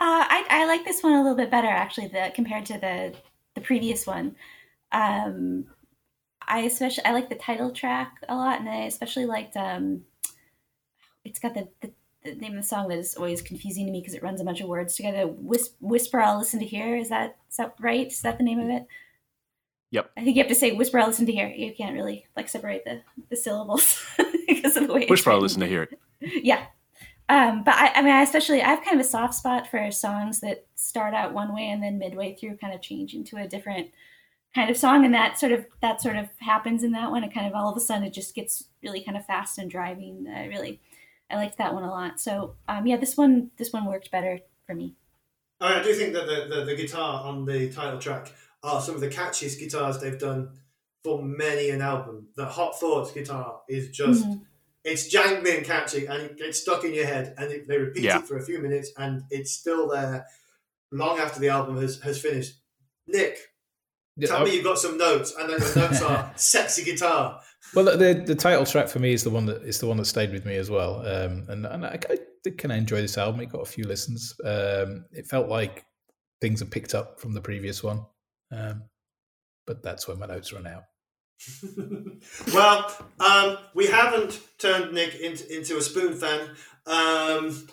Uh, 0.00 0.24
I, 0.28 0.46
I 0.48 0.66
like 0.66 0.84
this 0.84 1.02
one 1.02 1.14
a 1.14 1.22
little 1.22 1.36
bit 1.36 1.50
better 1.50 1.66
actually 1.66 2.06
the, 2.08 2.30
compared 2.34 2.66
to 2.66 2.74
the 2.74 3.14
the 3.54 3.60
previous 3.60 4.06
one. 4.06 4.36
Um, 4.92 5.66
I 6.46 6.60
especially 6.60 7.04
I 7.04 7.12
like 7.12 7.28
the 7.28 7.34
title 7.34 7.70
track 7.70 8.18
a 8.28 8.34
lot, 8.34 8.60
and 8.60 8.68
I 8.68 8.84
especially 8.84 9.26
liked 9.26 9.56
um, 9.56 10.02
it's 11.24 11.40
got 11.40 11.54
the, 11.54 11.68
the, 11.80 11.92
the 12.24 12.34
name 12.36 12.52
of 12.52 12.62
the 12.62 12.68
song 12.68 12.88
that 12.88 12.98
is 12.98 13.16
always 13.16 13.42
confusing 13.42 13.86
to 13.86 13.92
me 13.92 14.00
because 14.00 14.14
it 14.14 14.22
runs 14.22 14.40
a 14.40 14.44
bunch 14.44 14.60
of 14.60 14.68
words 14.68 14.94
together. 14.94 15.26
Whis- 15.26 15.74
Whisper, 15.80 16.20
I'll 16.20 16.38
listen 16.38 16.60
to 16.60 16.66
hear. 16.66 16.96
Is 16.96 17.08
that 17.08 17.36
is 17.50 17.56
that 17.56 17.74
right? 17.80 18.06
Is 18.06 18.22
that 18.22 18.38
the 18.38 18.44
name 18.44 18.60
of 18.60 18.68
it? 18.70 18.86
Yep. 19.90 20.10
I 20.16 20.24
think 20.24 20.36
you 20.36 20.42
have 20.42 20.50
to 20.50 20.54
say 20.54 20.72
whisper, 20.72 20.98
I'll 20.98 21.06
listen 21.06 21.26
to 21.26 21.32
hear. 21.32 21.48
You 21.48 21.74
can't 21.74 21.94
really 21.94 22.26
like 22.36 22.48
separate 22.48 22.84
the, 22.84 23.02
the 23.30 23.36
syllables 23.36 24.04
because 24.46 24.76
of 24.76 24.86
the 24.86 24.92
way 24.92 25.06
Whisper, 25.06 25.30
I'll 25.30 25.40
listen 25.40 25.60
to 25.60 25.66
hear 25.66 25.84
it. 25.84 25.98
Yeah. 26.20 26.66
Um, 27.30 27.62
but 27.62 27.74
I, 27.74 27.92
I 27.94 28.02
mean, 28.02 28.12
I 28.12 28.22
especially, 28.22 28.62
I 28.62 28.68
have 28.68 28.84
kind 28.84 28.98
of 28.98 29.06
a 29.06 29.08
soft 29.08 29.34
spot 29.34 29.66
for 29.66 29.90
songs 29.90 30.40
that 30.40 30.66
start 30.74 31.14
out 31.14 31.34
one 31.34 31.54
way 31.54 31.68
and 31.68 31.82
then 31.82 31.98
midway 31.98 32.34
through 32.34 32.56
kind 32.56 32.74
of 32.74 32.80
change 32.80 33.14
into 33.14 33.36
a 33.36 33.46
different 33.46 33.88
kind 34.54 34.70
of 34.70 34.76
song. 34.76 35.04
And 35.04 35.14
that 35.14 35.38
sort 35.38 35.52
of, 35.52 35.66
that 35.82 36.00
sort 36.00 36.16
of 36.16 36.28
happens 36.38 36.82
in 36.82 36.92
that 36.92 37.10
one. 37.10 37.24
It 37.24 37.34
kind 37.34 37.46
of 37.46 37.54
all 37.54 37.70
of 37.70 37.76
a 37.76 37.80
sudden 37.80 38.04
it 38.04 38.14
just 38.14 38.34
gets 38.34 38.64
really 38.82 39.02
kind 39.02 39.16
of 39.16 39.26
fast 39.26 39.58
and 39.58 39.70
driving. 39.70 40.26
I 40.34 40.46
really, 40.46 40.80
I 41.30 41.36
liked 41.36 41.58
that 41.58 41.74
one 41.74 41.84
a 41.84 41.90
lot. 41.90 42.18
So 42.18 42.56
um, 42.66 42.86
yeah, 42.86 42.96
this 42.96 43.16
one, 43.16 43.50
this 43.58 43.72
one 43.72 43.84
worked 43.84 44.10
better 44.10 44.40
for 44.66 44.74
me. 44.74 44.94
I 45.60 45.82
do 45.82 45.92
think 45.92 46.14
that 46.14 46.26
the, 46.26 46.54
the, 46.54 46.64
the 46.64 46.76
guitar 46.76 47.24
on 47.24 47.44
the 47.44 47.70
title 47.70 47.98
track 47.98 48.32
are 48.62 48.80
some 48.80 48.94
of 48.94 49.00
the 49.00 49.08
catchiest 49.08 49.58
guitars 49.58 49.98
they've 49.98 50.18
done 50.18 50.50
for 51.04 51.22
many 51.22 51.70
an 51.70 51.80
album. 51.80 52.28
The 52.36 52.46
Hot 52.46 52.78
Thoughts 52.78 53.12
guitar 53.12 53.60
is 53.68 53.90
just 53.90 54.24
mm-hmm. 54.24 54.42
it's 54.84 55.12
jangly 55.12 55.56
and 55.56 55.66
catchy, 55.66 56.06
and 56.06 56.22
it 56.22 56.36
gets 56.36 56.60
stuck 56.60 56.84
in 56.84 56.94
your 56.94 57.06
head, 57.06 57.34
and 57.38 57.50
it, 57.50 57.68
they 57.68 57.78
repeat 57.78 58.04
yeah. 58.04 58.18
it 58.18 58.26
for 58.26 58.36
a 58.36 58.42
few 58.42 58.58
minutes, 58.58 58.90
and 58.96 59.22
it's 59.30 59.52
still 59.52 59.88
there 59.88 60.26
long 60.90 61.18
after 61.18 61.40
the 61.40 61.48
album 61.48 61.76
has, 61.80 62.00
has 62.00 62.20
finished. 62.20 62.54
Nick, 63.06 63.38
yeah, 64.16 64.28
tell 64.28 64.42
I, 64.42 64.44
me 64.44 64.54
you've 64.54 64.64
got 64.64 64.78
some 64.78 64.98
notes, 64.98 65.34
and 65.38 65.48
then 65.48 65.60
the 65.60 65.72
notes 65.76 66.02
are 66.02 66.32
sexy 66.36 66.84
guitar. 66.84 67.40
Well, 67.74 67.84
the 67.84 68.22
the 68.26 68.34
title 68.34 68.66
track 68.66 68.88
for 68.88 68.98
me 68.98 69.12
is 69.12 69.24
the 69.24 69.30
one 69.30 69.46
that 69.46 69.62
is 69.62 69.78
the 69.78 69.86
one 69.86 69.96
that 69.98 70.06
stayed 70.06 70.32
with 70.32 70.44
me 70.44 70.56
as 70.56 70.70
well, 70.70 71.06
um, 71.06 71.46
and 71.48 71.64
and 71.64 71.86
I, 71.86 71.98
I 72.10 72.18
did 72.42 72.58
kind 72.58 72.72
of 72.72 72.78
enjoy 72.78 73.00
this 73.00 73.18
album. 73.18 73.40
It 73.40 73.50
got 73.50 73.62
a 73.62 73.70
few 73.70 73.84
listens. 73.84 74.34
Um, 74.44 75.04
it 75.12 75.26
felt 75.26 75.48
like 75.48 75.84
things 76.40 76.60
have 76.60 76.70
picked 76.70 76.94
up 76.94 77.20
from 77.20 77.32
the 77.32 77.40
previous 77.40 77.82
one. 77.82 78.04
Um, 78.50 78.84
but 79.66 79.82
that's 79.82 80.08
when 80.08 80.18
my 80.18 80.26
notes 80.26 80.52
run 80.52 80.66
out. 80.66 80.84
well, 82.52 82.96
um, 83.20 83.58
we 83.74 83.86
haven't 83.86 84.40
turned 84.58 84.92
Nick 84.92 85.14
into, 85.16 85.56
into 85.56 85.76
a 85.76 85.82
spoon 85.82 86.14
fan, 86.14 86.50
um, 86.86 87.68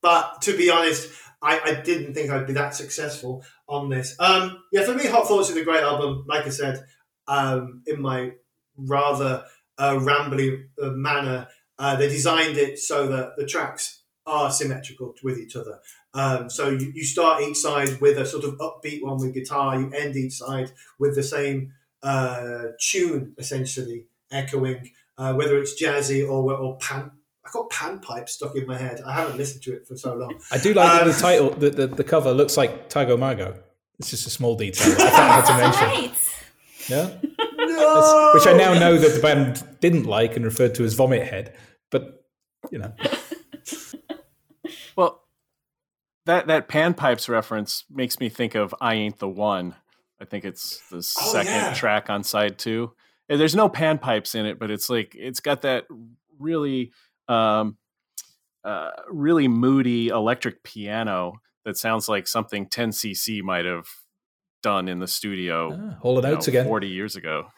but 0.00 0.42
to 0.42 0.56
be 0.56 0.70
honest, 0.70 1.12
I, 1.42 1.60
I 1.64 1.74
didn't 1.80 2.14
think 2.14 2.30
I'd 2.30 2.46
be 2.46 2.52
that 2.52 2.74
successful 2.74 3.44
on 3.68 3.88
this. 3.88 4.14
Um, 4.20 4.62
yeah, 4.70 4.84
for 4.84 4.94
me, 4.94 5.06
Hot 5.06 5.26
Thoughts 5.26 5.50
is 5.50 5.56
a 5.56 5.64
great 5.64 5.82
album. 5.82 6.24
Like 6.28 6.46
I 6.46 6.50
said, 6.50 6.84
um, 7.26 7.82
in 7.86 8.00
my 8.00 8.32
rather 8.76 9.44
uh, 9.78 9.94
rambly 9.94 10.66
uh, 10.80 10.90
manner, 10.90 11.48
uh, 11.78 11.96
they 11.96 12.08
designed 12.08 12.56
it 12.56 12.78
so 12.78 13.08
that 13.08 13.36
the 13.36 13.46
tracks 13.46 14.02
are 14.26 14.52
symmetrical 14.52 15.14
with 15.24 15.38
each 15.38 15.56
other. 15.56 15.80
Um, 16.14 16.50
so 16.50 16.68
you, 16.68 16.92
you 16.94 17.04
start 17.04 17.42
each 17.42 17.56
side 17.56 18.00
with 18.00 18.18
a 18.18 18.26
sort 18.26 18.44
of 18.44 18.58
upbeat 18.58 19.02
one 19.02 19.18
with 19.18 19.34
guitar, 19.34 19.80
you 19.80 19.90
end 19.92 20.16
each 20.16 20.34
side 20.34 20.70
with 20.98 21.14
the 21.14 21.22
same 21.22 21.72
uh, 22.02 22.64
tune, 22.78 23.34
essentially 23.38 24.06
echoing, 24.30 24.90
uh, 25.16 25.32
whether 25.34 25.58
it's 25.58 25.80
jazzy 25.80 26.28
or, 26.28 26.52
or 26.52 26.76
pan. 26.78 27.10
I 27.44 27.50
got 27.52 27.70
panpipe 27.70 28.28
stuck 28.28 28.54
in 28.54 28.66
my 28.66 28.78
head. 28.78 29.00
I 29.04 29.14
haven't 29.14 29.36
listened 29.36 29.64
to 29.64 29.74
it 29.74 29.86
for 29.88 29.96
so 29.96 30.14
long. 30.14 30.40
I 30.52 30.58
do 30.58 30.74
like 30.74 31.02
um, 31.02 31.08
the 31.08 31.14
title. 31.14 31.50
The, 31.50 31.70
the, 31.70 31.86
the 31.88 32.04
cover 32.04 32.32
looks 32.32 32.56
like 32.56 32.88
Tago 32.88 33.18
Mago. 33.18 33.56
It's 33.98 34.10
just 34.10 34.26
a 34.26 34.30
small 34.30 34.56
detail. 34.56 34.94
I 35.00 35.40
had 35.40 35.46
to 35.46 35.56
mention. 35.56 35.88
Right. 35.88 36.32
Yeah. 36.88 37.10
No! 37.56 38.30
Which 38.34 38.46
I 38.46 38.52
now 38.56 38.74
know 38.74 38.96
that 38.96 39.14
the 39.14 39.20
band 39.20 39.62
didn't 39.80 40.04
like 40.04 40.36
and 40.36 40.44
referred 40.44 40.74
to 40.76 40.84
as 40.84 40.94
Vomit 40.94 41.26
Head, 41.26 41.56
but 41.90 42.24
you 42.70 42.78
know. 42.78 42.92
well, 44.96 45.22
that 46.26 46.46
that 46.46 46.68
panpipes 46.68 47.28
reference 47.28 47.84
makes 47.90 48.20
me 48.20 48.28
think 48.28 48.54
of 48.54 48.74
"I 48.80 48.94
Ain't 48.94 49.18
the 49.18 49.28
One." 49.28 49.74
I 50.20 50.24
think 50.24 50.44
it's 50.44 50.80
the 50.88 50.98
oh, 50.98 51.00
second 51.00 51.52
yeah. 51.52 51.74
track 51.74 52.08
on 52.08 52.22
side 52.22 52.58
two. 52.58 52.92
And 53.28 53.40
there's 53.40 53.56
no 53.56 53.68
panpipes 53.68 54.34
in 54.34 54.46
it, 54.46 54.58
but 54.58 54.70
it's 54.70 54.88
like 54.88 55.14
it's 55.18 55.40
got 55.40 55.62
that 55.62 55.84
really, 56.38 56.92
um, 57.28 57.76
uh, 58.64 58.90
really 59.10 59.48
moody 59.48 60.08
electric 60.08 60.62
piano 60.62 61.40
that 61.64 61.76
sounds 61.76 62.08
like 62.08 62.26
something 62.26 62.66
10cc 62.66 63.42
might 63.42 63.64
have 63.64 63.86
done 64.62 64.88
in 64.88 65.00
the 65.00 65.08
studio. 65.08 65.72
Ah, 65.72 65.98
hold 66.00 66.18
it 66.18 66.24
out 66.24 66.46
again. 66.46 66.66
Forty 66.66 66.88
years 66.88 67.16
ago. 67.16 67.48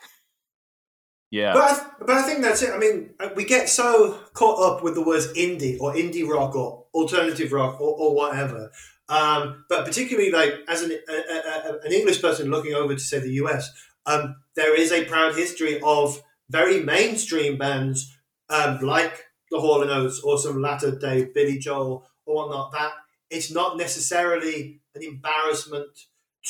Yeah. 1.34 1.52
But 1.52 1.62
I, 1.62 1.86
but 1.98 2.10
I 2.10 2.22
think 2.22 2.42
that's 2.42 2.62
it. 2.62 2.70
I 2.70 2.78
mean, 2.78 3.10
uh, 3.18 3.30
we 3.34 3.44
get 3.44 3.68
so 3.68 4.20
caught 4.34 4.60
up 4.60 4.84
with 4.84 4.94
the 4.94 5.02
words 5.02 5.26
indie 5.32 5.76
or 5.80 5.92
indie 5.92 6.24
rock 6.24 6.54
or 6.54 6.84
alternative 6.94 7.50
rock 7.50 7.80
or, 7.80 7.96
or 7.98 8.14
whatever. 8.14 8.70
Um, 9.08 9.64
but 9.68 9.84
particularly, 9.84 10.30
like 10.30 10.54
as 10.68 10.82
an, 10.82 10.92
a, 10.92 11.12
a, 11.12 11.78
an 11.82 11.92
English 11.92 12.22
person 12.22 12.52
looking 12.52 12.74
over 12.74 12.94
to 12.94 13.00
say 13.00 13.18
the 13.18 13.32
US, 13.42 13.68
um, 14.06 14.36
there 14.54 14.78
is 14.78 14.92
a 14.92 15.06
proud 15.06 15.34
history 15.34 15.80
of 15.82 16.22
very 16.50 16.84
mainstream 16.84 17.58
bands 17.58 18.16
um, 18.48 18.78
like 18.78 19.24
the 19.50 19.58
Hall 19.58 19.82
and 19.82 19.90
Oates 19.90 20.20
or 20.20 20.38
some 20.38 20.62
latter 20.62 20.96
day 20.96 21.24
Billy 21.34 21.58
Joel 21.58 22.06
or 22.26 22.36
whatnot. 22.36 22.70
That 22.70 22.92
it's 23.28 23.50
not 23.50 23.76
necessarily 23.76 24.78
an 24.94 25.02
embarrassment 25.02 25.98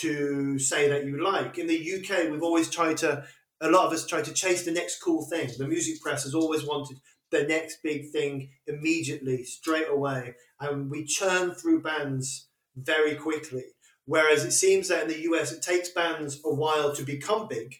to 0.00 0.58
say 0.58 0.90
that 0.90 1.06
you 1.06 1.24
like. 1.24 1.56
In 1.56 1.68
the 1.68 1.94
UK, 1.94 2.30
we've 2.30 2.42
always 2.42 2.68
tried 2.68 2.98
to 2.98 3.24
a 3.64 3.70
lot 3.70 3.86
of 3.86 3.92
us 3.92 4.06
try 4.06 4.20
to 4.20 4.32
chase 4.32 4.64
the 4.64 4.70
next 4.70 5.00
cool 5.00 5.24
thing. 5.24 5.50
The 5.56 5.66
music 5.66 6.00
press 6.02 6.24
has 6.24 6.34
always 6.34 6.64
wanted 6.64 6.98
the 7.30 7.44
next 7.44 7.82
big 7.82 8.10
thing 8.10 8.50
immediately, 8.66 9.42
straight 9.44 9.88
away, 9.88 10.34
and 10.60 10.90
we 10.90 11.04
churn 11.04 11.52
through 11.52 11.82
bands 11.82 12.48
very 12.76 13.14
quickly. 13.14 13.64
Whereas 14.04 14.44
it 14.44 14.52
seems 14.52 14.88
that 14.88 15.02
in 15.02 15.08
the 15.08 15.22
US, 15.30 15.50
it 15.50 15.62
takes 15.62 15.88
bands 15.88 16.40
a 16.44 16.54
while 16.54 16.94
to 16.94 17.02
become 17.02 17.48
big 17.48 17.76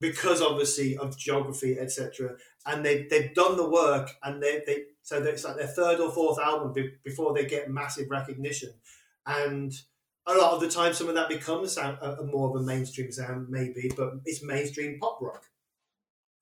because 0.00 0.40
obviously 0.40 0.96
of 0.96 1.18
geography, 1.18 1.78
etc. 1.78 2.36
And 2.64 2.84
they 2.84 3.06
they've 3.10 3.34
done 3.34 3.56
the 3.56 3.68
work, 3.68 4.10
and 4.22 4.40
they 4.40 4.62
they 4.66 4.84
so 5.02 5.22
it's 5.22 5.44
like 5.44 5.56
their 5.56 5.66
third 5.66 5.98
or 5.98 6.12
fourth 6.12 6.38
album 6.38 6.74
before 7.04 7.34
they 7.34 7.44
get 7.44 7.70
massive 7.70 8.08
recognition, 8.08 8.74
and 9.26 9.72
a 10.26 10.34
lot 10.34 10.52
of 10.52 10.60
the 10.60 10.68
time, 10.68 10.92
some 10.92 11.08
of 11.08 11.14
that 11.14 11.28
becomes 11.28 11.76
a, 11.76 12.16
a, 12.20 12.24
more 12.24 12.50
of 12.50 12.62
a 12.62 12.64
mainstream 12.64 13.12
sound, 13.12 13.48
maybe, 13.48 13.90
but 13.96 14.14
it's 14.24 14.42
mainstream 14.42 14.98
pop 14.98 15.18
rock. 15.20 15.44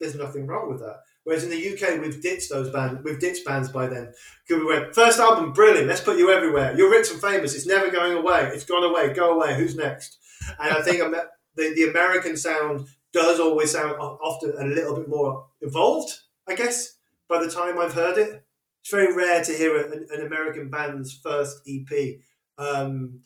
There's 0.00 0.14
nothing 0.14 0.46
wrong 0.46 0.68
with 0.68 0.80
that. 0.80 1.00
Whereas 1.24 1.44
in 1.44 1.50
the 1.50 1.72
UK, 1.72 2.00
we've 2.00 2.20
ditched 2.20 2.50
those 2.50 2.70
bands. 2.70 3.02
We've 3.02 3.18
ditched 3.18 3.46
bands 3.46 3.70
by 3.70 3.86
then. 3.86 4.12
Because 4.46 4.62
We 4.62 4.66
went 4.66 4.94
first 4.94 5.18
album, 5.18 5.52
brilliant. 5.52 5.88
Let's 5.88 6.00
put 6.00 6.18
you 6.18 6.30
everywhere. 6.30 6.74
You're 6.76 6.90
rich 6.90 7.10
and 7.10 7.20
famous. 7.20 7.54
It's 7.54 7.66
never 7.66 7.90
going 7.90 8.16
away. 8.16 8.50
It's 8.52 8.64
gone 8.64 8.84
away. 8.84 9.12
Go 9.14 9.34
away. 9.34 9.54
Who's 9.54 9.76
next? 9.76 10.18
And 10.58 10.72
I 10.72 10.82
think 10.82 10.98
the 11.56 11.72
the 11.74 11.88
American 11.88 12.36
sound 12.36 12.88
does 13.12 13.40
always 13.40 13.70
sound 13.70 13.94
often 13.98 14.52
a 14.58 14.66
little 14.66 14.96
bit 14.96 15.08
more 15.08 15.46
evolved. 15.62 16.12
I 16.46 16.54
guess 16.54 16.96
by 17.28 17.42
the 17.42 17.50
time 17.50 17.78
I've 17.78 17.94
heard 17.94 18.18
it, 18.18 18.44
it's 18.82 18.90
very 18.90 19.14
rare 19.14 19.42
to 19.42 19.52
hear 19.52 19.78
an, 19.78 20.06
an 20.10 20.26
American 20.26 20.68
band's 20.68 21.14
first 21.14 21.62
EP. 21.66 22.18
Um, 22.58 23.20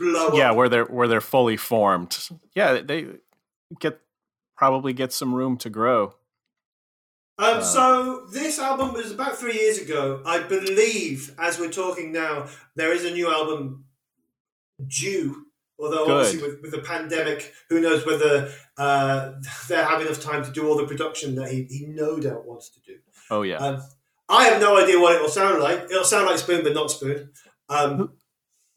blow 0.00 0.30
yeah, 0.32 0.50
up. 0.50 0.56
where 0.56 0.68
they're 0.68 0.84
where 0.86 1.06
they're 1.06 1.20
fully 1.20 1.56
formed. 1.56 2.28
Yeah, 2.54 2.80
they 2.80 3.06
get 3.78 4.00
probably 4.56 4.92
get 4.92 5.12
some 5.12 5.34
room 5.34 5.56
to 5.58 5.70
grow. 5.70 6.14
Um, 7.38 7.58
uh, 7.58 7.60
so 7.62 8.26
this 8.32 8.58
album 8.58 8.92
was 8.92 9.12
about 9.12 9.36
three 9.38 9.54
years 9.54 9.78
ago. 9.78 10.22
I 10.26 10.40
believe, 10.40 11.34
as 11.38 11.58
we're 11.58 11.70
talking 11.70 12.12
now, 12.12 12.48
there 12.76 12.92
is 12.92 13.04
a 13.04 13.10
new 13.10 13.32
album 13.32 13.84
due. 14.86 15.46
Although 15.78 16.04
Good. 16.04 16.16
obviously 16.16 16.42
with, 16.42 16.60
with 16.60 16.70
the 16.72 16.82
pandemic, 16.82 17.54
who 17.70 17.80
knows 17.80 18.04
whether 18.04 18.52
uh, 18.76 19.32
they 19.68 19.76
have 19.76 20.02
enough 20.02 20.20
time 20.20 20.44
to 20.44 20.50
do 20.50 20.68
all 20.68 20.76
the 20.76 20.86
production 20.86 21.36
that 21.36 21.50
he, 21.50 21.64
he 21.64 21.86
no 21.86 22.18
doubt 22.18 22.46
wants 22.46 22.68
to 22.70 22.80
do. 22.80 22.98
Oh 23.30 23.42
yeah. 23.42 23.56
Um, 23.56 23.82
I 24.28 24.44
have 24.44 24.60
no 24.60 24.76
idea 24.76 25.00
what 25.00 25.14
it 25.14 25.22
will 25.22 25.28
sound 25.28 25.60
like. 25.62 25.84
It'll 25.84 26.04
sound 26.04 26.26
like 26.26 26.38
Spoon, 26.38 26.62
but 26.62 26.74
not 26.74 26.90
Spoon. 26.90 27.30
Um, 27.68 28.12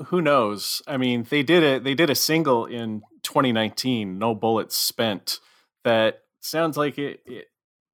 who 0.08 0.22
knows? 0.22 0.82
I 0.88 0.98
mean, 0.98 1.26
they 1.30 1.44
did 1.44 1.64
it. 1.64 1.84
They 1.84 1.94
did 1.94 2.10
a 2.10 2.16
single 2.16 2.66
in 2.66 3.02
2019, 3.24 4.18
"No 4.18 4.36
Bullets 4.36 4.76
Spent," 4.76 5.40
that 5.84 6.22
sounds 6.40 6.78
like 6.78 6.98
it, 6.98 7.22
it 7.26 7.48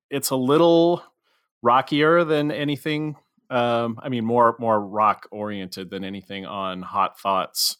it's 0.10 0.30
a 0.30 0.36
little 0.36 1.04
rockier 1.62 2.24
than 2.24 2.52
anything. 2.52 3.16
Um, 3.50 4.00
I 4.02 4.10
mean, 4.10 4.26
more 4.26 4.56
more 4.60 4.80
rock 4.80 5.28
oriented 5.32 5.90
than 5.90 6.04
anything 6.04 6.46
on 6.46 6.82
Hot 6.82 7.20
Thoughts. 7.20 7.78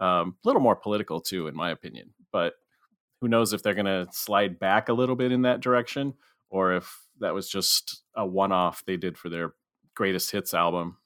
Um, 0.00 0.36
a 0.44 0.48
little 0.48 0.62
more 0.62 0.76
political 0.76 1.20
too, 1.20 1.46
in 1.48 1.56
my 1.56 1.70
opinion. 1.70 2.14
But 2.32 2.54
who 3.20 3.28
knows 3.28 3.52
if 3.52 3.62
they're 3.62 3.74
going 3.74 3.86
to 3.86 4.06
slide 4.12 4.58
back 4.58 4.88
a 4.88 4.92
little 4.92 5.16
bit 5.16 5.32
in 5.32 5.42
that 5.42 5.60
direction, 5.60 6.14
or 6.50 6.74
if 6.74 7.00
that 7.20 7.34
was 7.34 7.48
just 7.48 8.02
a 8.14 8.26
one 8.26 8.52
off 8.52 8.84
they 8.86 8.96
did 8.96 9.16
for 9.16 9.28
their 9.28 9.54
greatest 9.94 10.30
hits 10.30 10.52
album. 10.52 10.98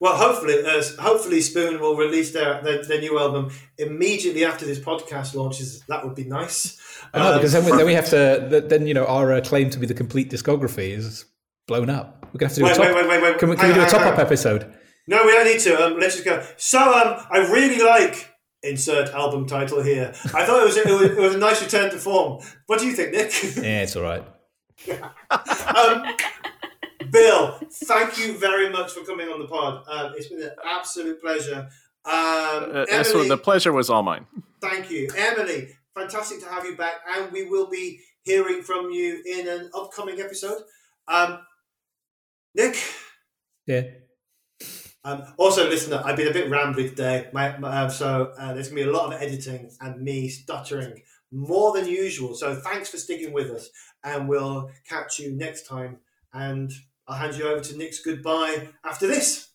Well, 0.00 0.16
hopefully, 0.16 0.64
uh, 0.64 0.82
hopefully 0.98 1.42
Spoon 1.42 1.78
will 1.78 1.94
release 1.94 2.32
their, 2.32 2.62
their, 2.62 2.82
their 2.82 3.00
new 3.00 3.18
album 3.18 3.50
immediately 3.76 4.46
after 4.46 4.64
this 4.64 4.78
podcast 4.78 5.34
launches. 5.34 5.82
That 5.88 6.04
would 6.04 6.14
be 6.14 6.24
nice. 6.24 6.80
Um, 7.12 7.36
because 7.36 7.52
then 7.52 7.66
we, 7.66 7.72
then 7.72 7.86
we, 7.86 7.92
have 7.92 8.08
to. 8.10 8.64
Then 8.66 8.86
you 8.86 8.94
know 8.94 9.04
our 9.04 9.32
uh, 9.32 9.40
claim 9.40 9.68
to 9.70 9.78
be 9.78 9.86
the 9.86 9.94
complete 9.94 10.30
discography 10.30 10.90
is 10.90 11.26
blown 11.66 11.90
up. 11.90 12.26
We're 12.32 12.38
gonna 12.38 12.48
have 12.48 12.54
to 12.54 12.60
do 12.60 12.64
wait, 12.64 12.72
a 12.72 12.76
top. 12.76 12.86
Wait, 12.86 12.94
wait, 12.94 13.08
wait, 13.08 13.22
wait. 13.22 13.38
Can 13.38 13.48
we, 13.50 13.56
can 13.56 13.68
we 13.68 13.74
do 13.74 13.82
a 13.82 13.88
top 13.88 14.02
up 14.02 14.18
episode? 14.18 14.72
No, 15.06 15.24
we 15.24 15.32
don't 15.32 15.44
need 15.44 15.60
to. 15.60 15.84
Um, 15.84 15.98
let's 15.98 16.14
just 16.14 16.24
go. 16.24 16.46
So, 16.56 16.78
um, 16.78 17.26
I 17.30 17.38
really 17.50 17.84
like 17.84 18.30
insert 18.62 19.08
album 19.08 19.46
title 19.46 19.82
here. 19.82 20.12
I 20.34 20.46
thought 20.46 20.62
it 20.62 20.66
was, 20.66 20.76
it 20.76 20.86
was, 20.86 21.02
it 21.02 21.16
was 21.16 21.34
a 21.34 21.38
nice 21.38 21.62
return 21.62 21.90
to 21.90 21.98
form. 21.98 22.42
What 22.66 22.78
do 22.78 22.86
you 22.86 22.92
think, 22.92 23.12
Nick? 23.12 23.32
yeah, 23.56 23.82
it's 23.82 23.96
all 23.96 24.02
right. 24.02 24.24
um, 24.90 26.14
Bill, 27.10 27.58
thank 27.70 28.18
you 28.18 28.38
very 28.38 28.70
much 28.70 28.92
for 28.92 29.04
coming 29.04 29.28
on 29.28 29.40
the 29.40 29.46
pod. 29.46 29.84
Um, 29.88 30.12
it's 30.16 30.28
been 30.28 30.42
an 30.42 30.50
absolute 30.64 31.20
pleasure. 31.20 31.68
Um, 32.04 32.70
uh, 32.74 32.86
Emily, 32.88 33.28
the 33.28 33.38
pleasure 33.38 33.72
was 33.72 33.90
all 33.90 34.02
mine. 34.02 34.26
Thank 34.60 34.90
you, 34.90 35.10
Emily. 35.16 35.68
Fantastic 35.94 36.40
to 36.40 36.48
have 36.48 36.64
you 36.64 36.76
back, 36.76 36.94
and 37.08 37.32
we 37.32 37.44
will 37.44 37.68
be 37.68 38.00
hearing 38.22 38.62
from 38.62 38.90
you 38.90 39.22
in 39.26 39.48
an 39.48 39.70
upcoming 39.74 40.20
episode. 40.20 40.62
Um, 41.08 41.40
Nick. 42.54 42.76
Yeah. 43.66 43.82
Um, 45.04 45.22
also, 45.38 45.68
listener, 45.68 46.02
I've 46.04 46.16
been 46.16 46.28
a 46.28 46.32
bit 46.32 46.50
rambly 46.50 46.90
today, 46.90 47.28
my, 47.32 47.56
my, 47.58 47.68
uh, 47.68 47.88
so 47.88 48.32
uh, 48.38 48.52
there's 48.52 48.68
going 48.68 48.82
to 48.82 48.84
be 48.84 48.90
a 48.90 48.92
lot 48.92 49.12
of 49.14 49.22
editing 49.22 49.70
and 49.80 50.02
me 50.02 50.28
stuttering 50.28 51.02
more 51.32 51.72
than 51.72 51.86
usual. 51.86 52.34
So 52.34 52.54
thanks 52.54 52.90
for 52.90 52.98
sticking 52.98 53.32
with 53.32 53.50
us, 53.50 53.70
and 54.04 54.28
we'll 54.28 54.70
catch 54.88 55.18
you 55.18 55.32
next 55.32 55.66
time. 55.66 55.98
And 56.32 56.70
I'll 57.10 57.16
hand 57.16 57.34
you 57.34 57.48
over 57.48 57.60
to 57.60 57.76
Nick's 57.76 57.98
goodbye 57.98 58.68
after 58.84 59.08
this. 59.08 59.48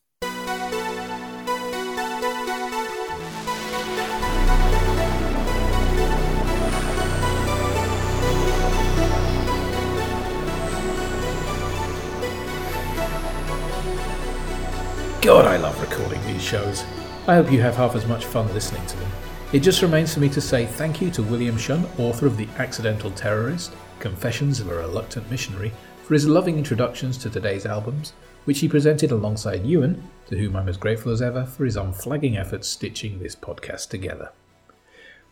God, 15.22 15.46
I 15.46 15.56
love 15.56 15.80
recording 15.80 16.22
these 16.28 16.44
shows. 16.44 16.84
I 17.26 17.36
hope 17.36 17.50
you 17.50 17.62
have 17.62 17.78
half 17.78 17.96
as 17.96 18.06
much 18.06 18.26
fun 18.26 18.54
listening 18.54 18.86
to 18.88 18.98
them. 18.98 19.10
It 19.54 19.62
just 19.62 19.82
remains 19.82 20.14
for 20.14 20.20
me 20.20 20.28
to 20.28 20.42
say 20.42 20.66
thank 20.66 21.00
you 21.00 21.10
to 21.12 21.24
William 21.24 21.56
Shunn, 21.56 21.88
author 21.98 22.28
of 22.28 22.36
The 22.36 22.50
Accidental 22.58 23.12
Terrorist, 23.12 23.72
Confessions 24.00 24.60
of 24.60 24.70
a 24.70 24.76
Reluctant 24.76 25.32
Missionary, 25.32 25.72
for 26.06 26.14
his 26.14 26.28
loving 26.28 26.60
introductions 26.60 27.18
to 27.18 27.32
today's 27.32 27.66
albums, 27.66 28.14
which 28.44 28.60
he 28.60 28.68
presented 28.68 29.10
alongside 29.10 29.66
Ewan, 29.66 30.04
to 30.28 30.38
whom 30.38 30.56
I'm 30.56 30.70
as 30.70 30.78
grateful 30.78 31.12
as 31.12 31.20
ever 31.20 31.46
for 31.46 31.66
his 31.66 31.78
unflagging 31.78 32.38
efforts 32.38 32.68
stitching 32.68 33.18
this 33.18 33.36
podcast 33.36 33.90
together. 33.90 34.32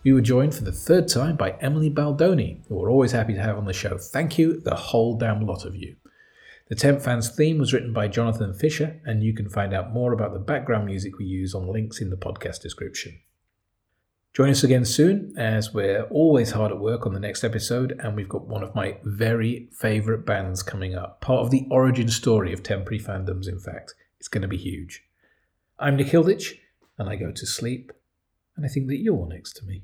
We 0.03 0.13
were 0.13 0.21
joined 0.21 0.55
for 0.55 0.63
the 0.63 0.71
third 0.71 1.07
time 1.07 1.35
by 1.35 1.51
Emily 1.61 1.91
Baldoni, 1.91 2.61
who 2.67 2.75
we're 2.75 2.89
always 2.89 3.11
happy 3.11 3.35
to 3.35 3.41
have 3.41 3.55
on 3.55 3.65
the 3.65 3.71
show. 3.71 3.99
Thank 3.99 4.39
you, 4.39 4.59
the 4.61 4.73
whole 4.73 5.15
damn 5.15 5.45
lot 5.45 5.63
of 5.63 5.75
you. 5.75 5.95
The 6.69 6.75
Temp 6.75 7.01
Fans 7.01 7.29
theme 7.29 7.59
was 7.59 7.71
written 7.71 7.93
by 7.93 8.07
Jonathan 8.07 8.55
Fisher, 8.55 8.99
and 9.05 9.21
you 9.21 9.31
can 9.33 9.49
find 9.49 9.75
out 9.75 9.93
more 9.93 10.11
about 10.11 10.33
the 10.33 10.39
background 10.39 10.87
music 10.87 11.19
we 11.19 11.25
use 11.25 11.53
on 11.53 11.67
links 11.67 12.01
in 12.01 12.09
the 12.09 12.17
podcast 12.17 12.63
description. 12.63 13.19
Join 14.33 14.49
us 14.49 14.63
again 14.63 14.83
soon, 14.83 15.31
as 15.37 15.75
we're 15.75 16.05
always 16.05 16.49
hard 16.49 16.71
at 16.71 16.79
work 16.79 17.05
on 17.05 17.13
the 17.13 17.19
next 17.19 17.43
episode, 17.43 17.95
and 17.99 18.15
we've 18.15 18.27
got 18.27 18.47
one 18.47 18.63
of 18.63 18.73
my 18.73 18.97
very 19.03 19.69
favourite 19.71 20.25
bands 20.25 20.63
coming 20.63 20.95
up. 20.95 21.21
Part 21.21 21.41
of 21.41 21.51
the 21.51 21.67
origin 21.69 22.09
story 22.09 22.51
of 22.51 22.63
temporary 22.63 22.99
fandoms, 22.99 23.47
in 23.47 23.59
fact. 23.59 23.93
It's 24.17 24.27
going 24.27 24.41
to 24.41 24.47
be 24.47 24.57
huge. 24.57 25.03
I'm 25.77 25.97
Nick 25.97 26.07
Hilditch, 26.07 26.55
and 26.97 27.07
I 27.07 27.15
go 27.15 27.31
to 27.31 27.45
sleep, 27.45 27.91
and 28.55 28.65
I 28.65 28.69
think 28.69 28.87
that 28.87 28.97
you're 28.97 29.27
next 29.27 29.53
to 29.57 29.65
me. 29.65 29.83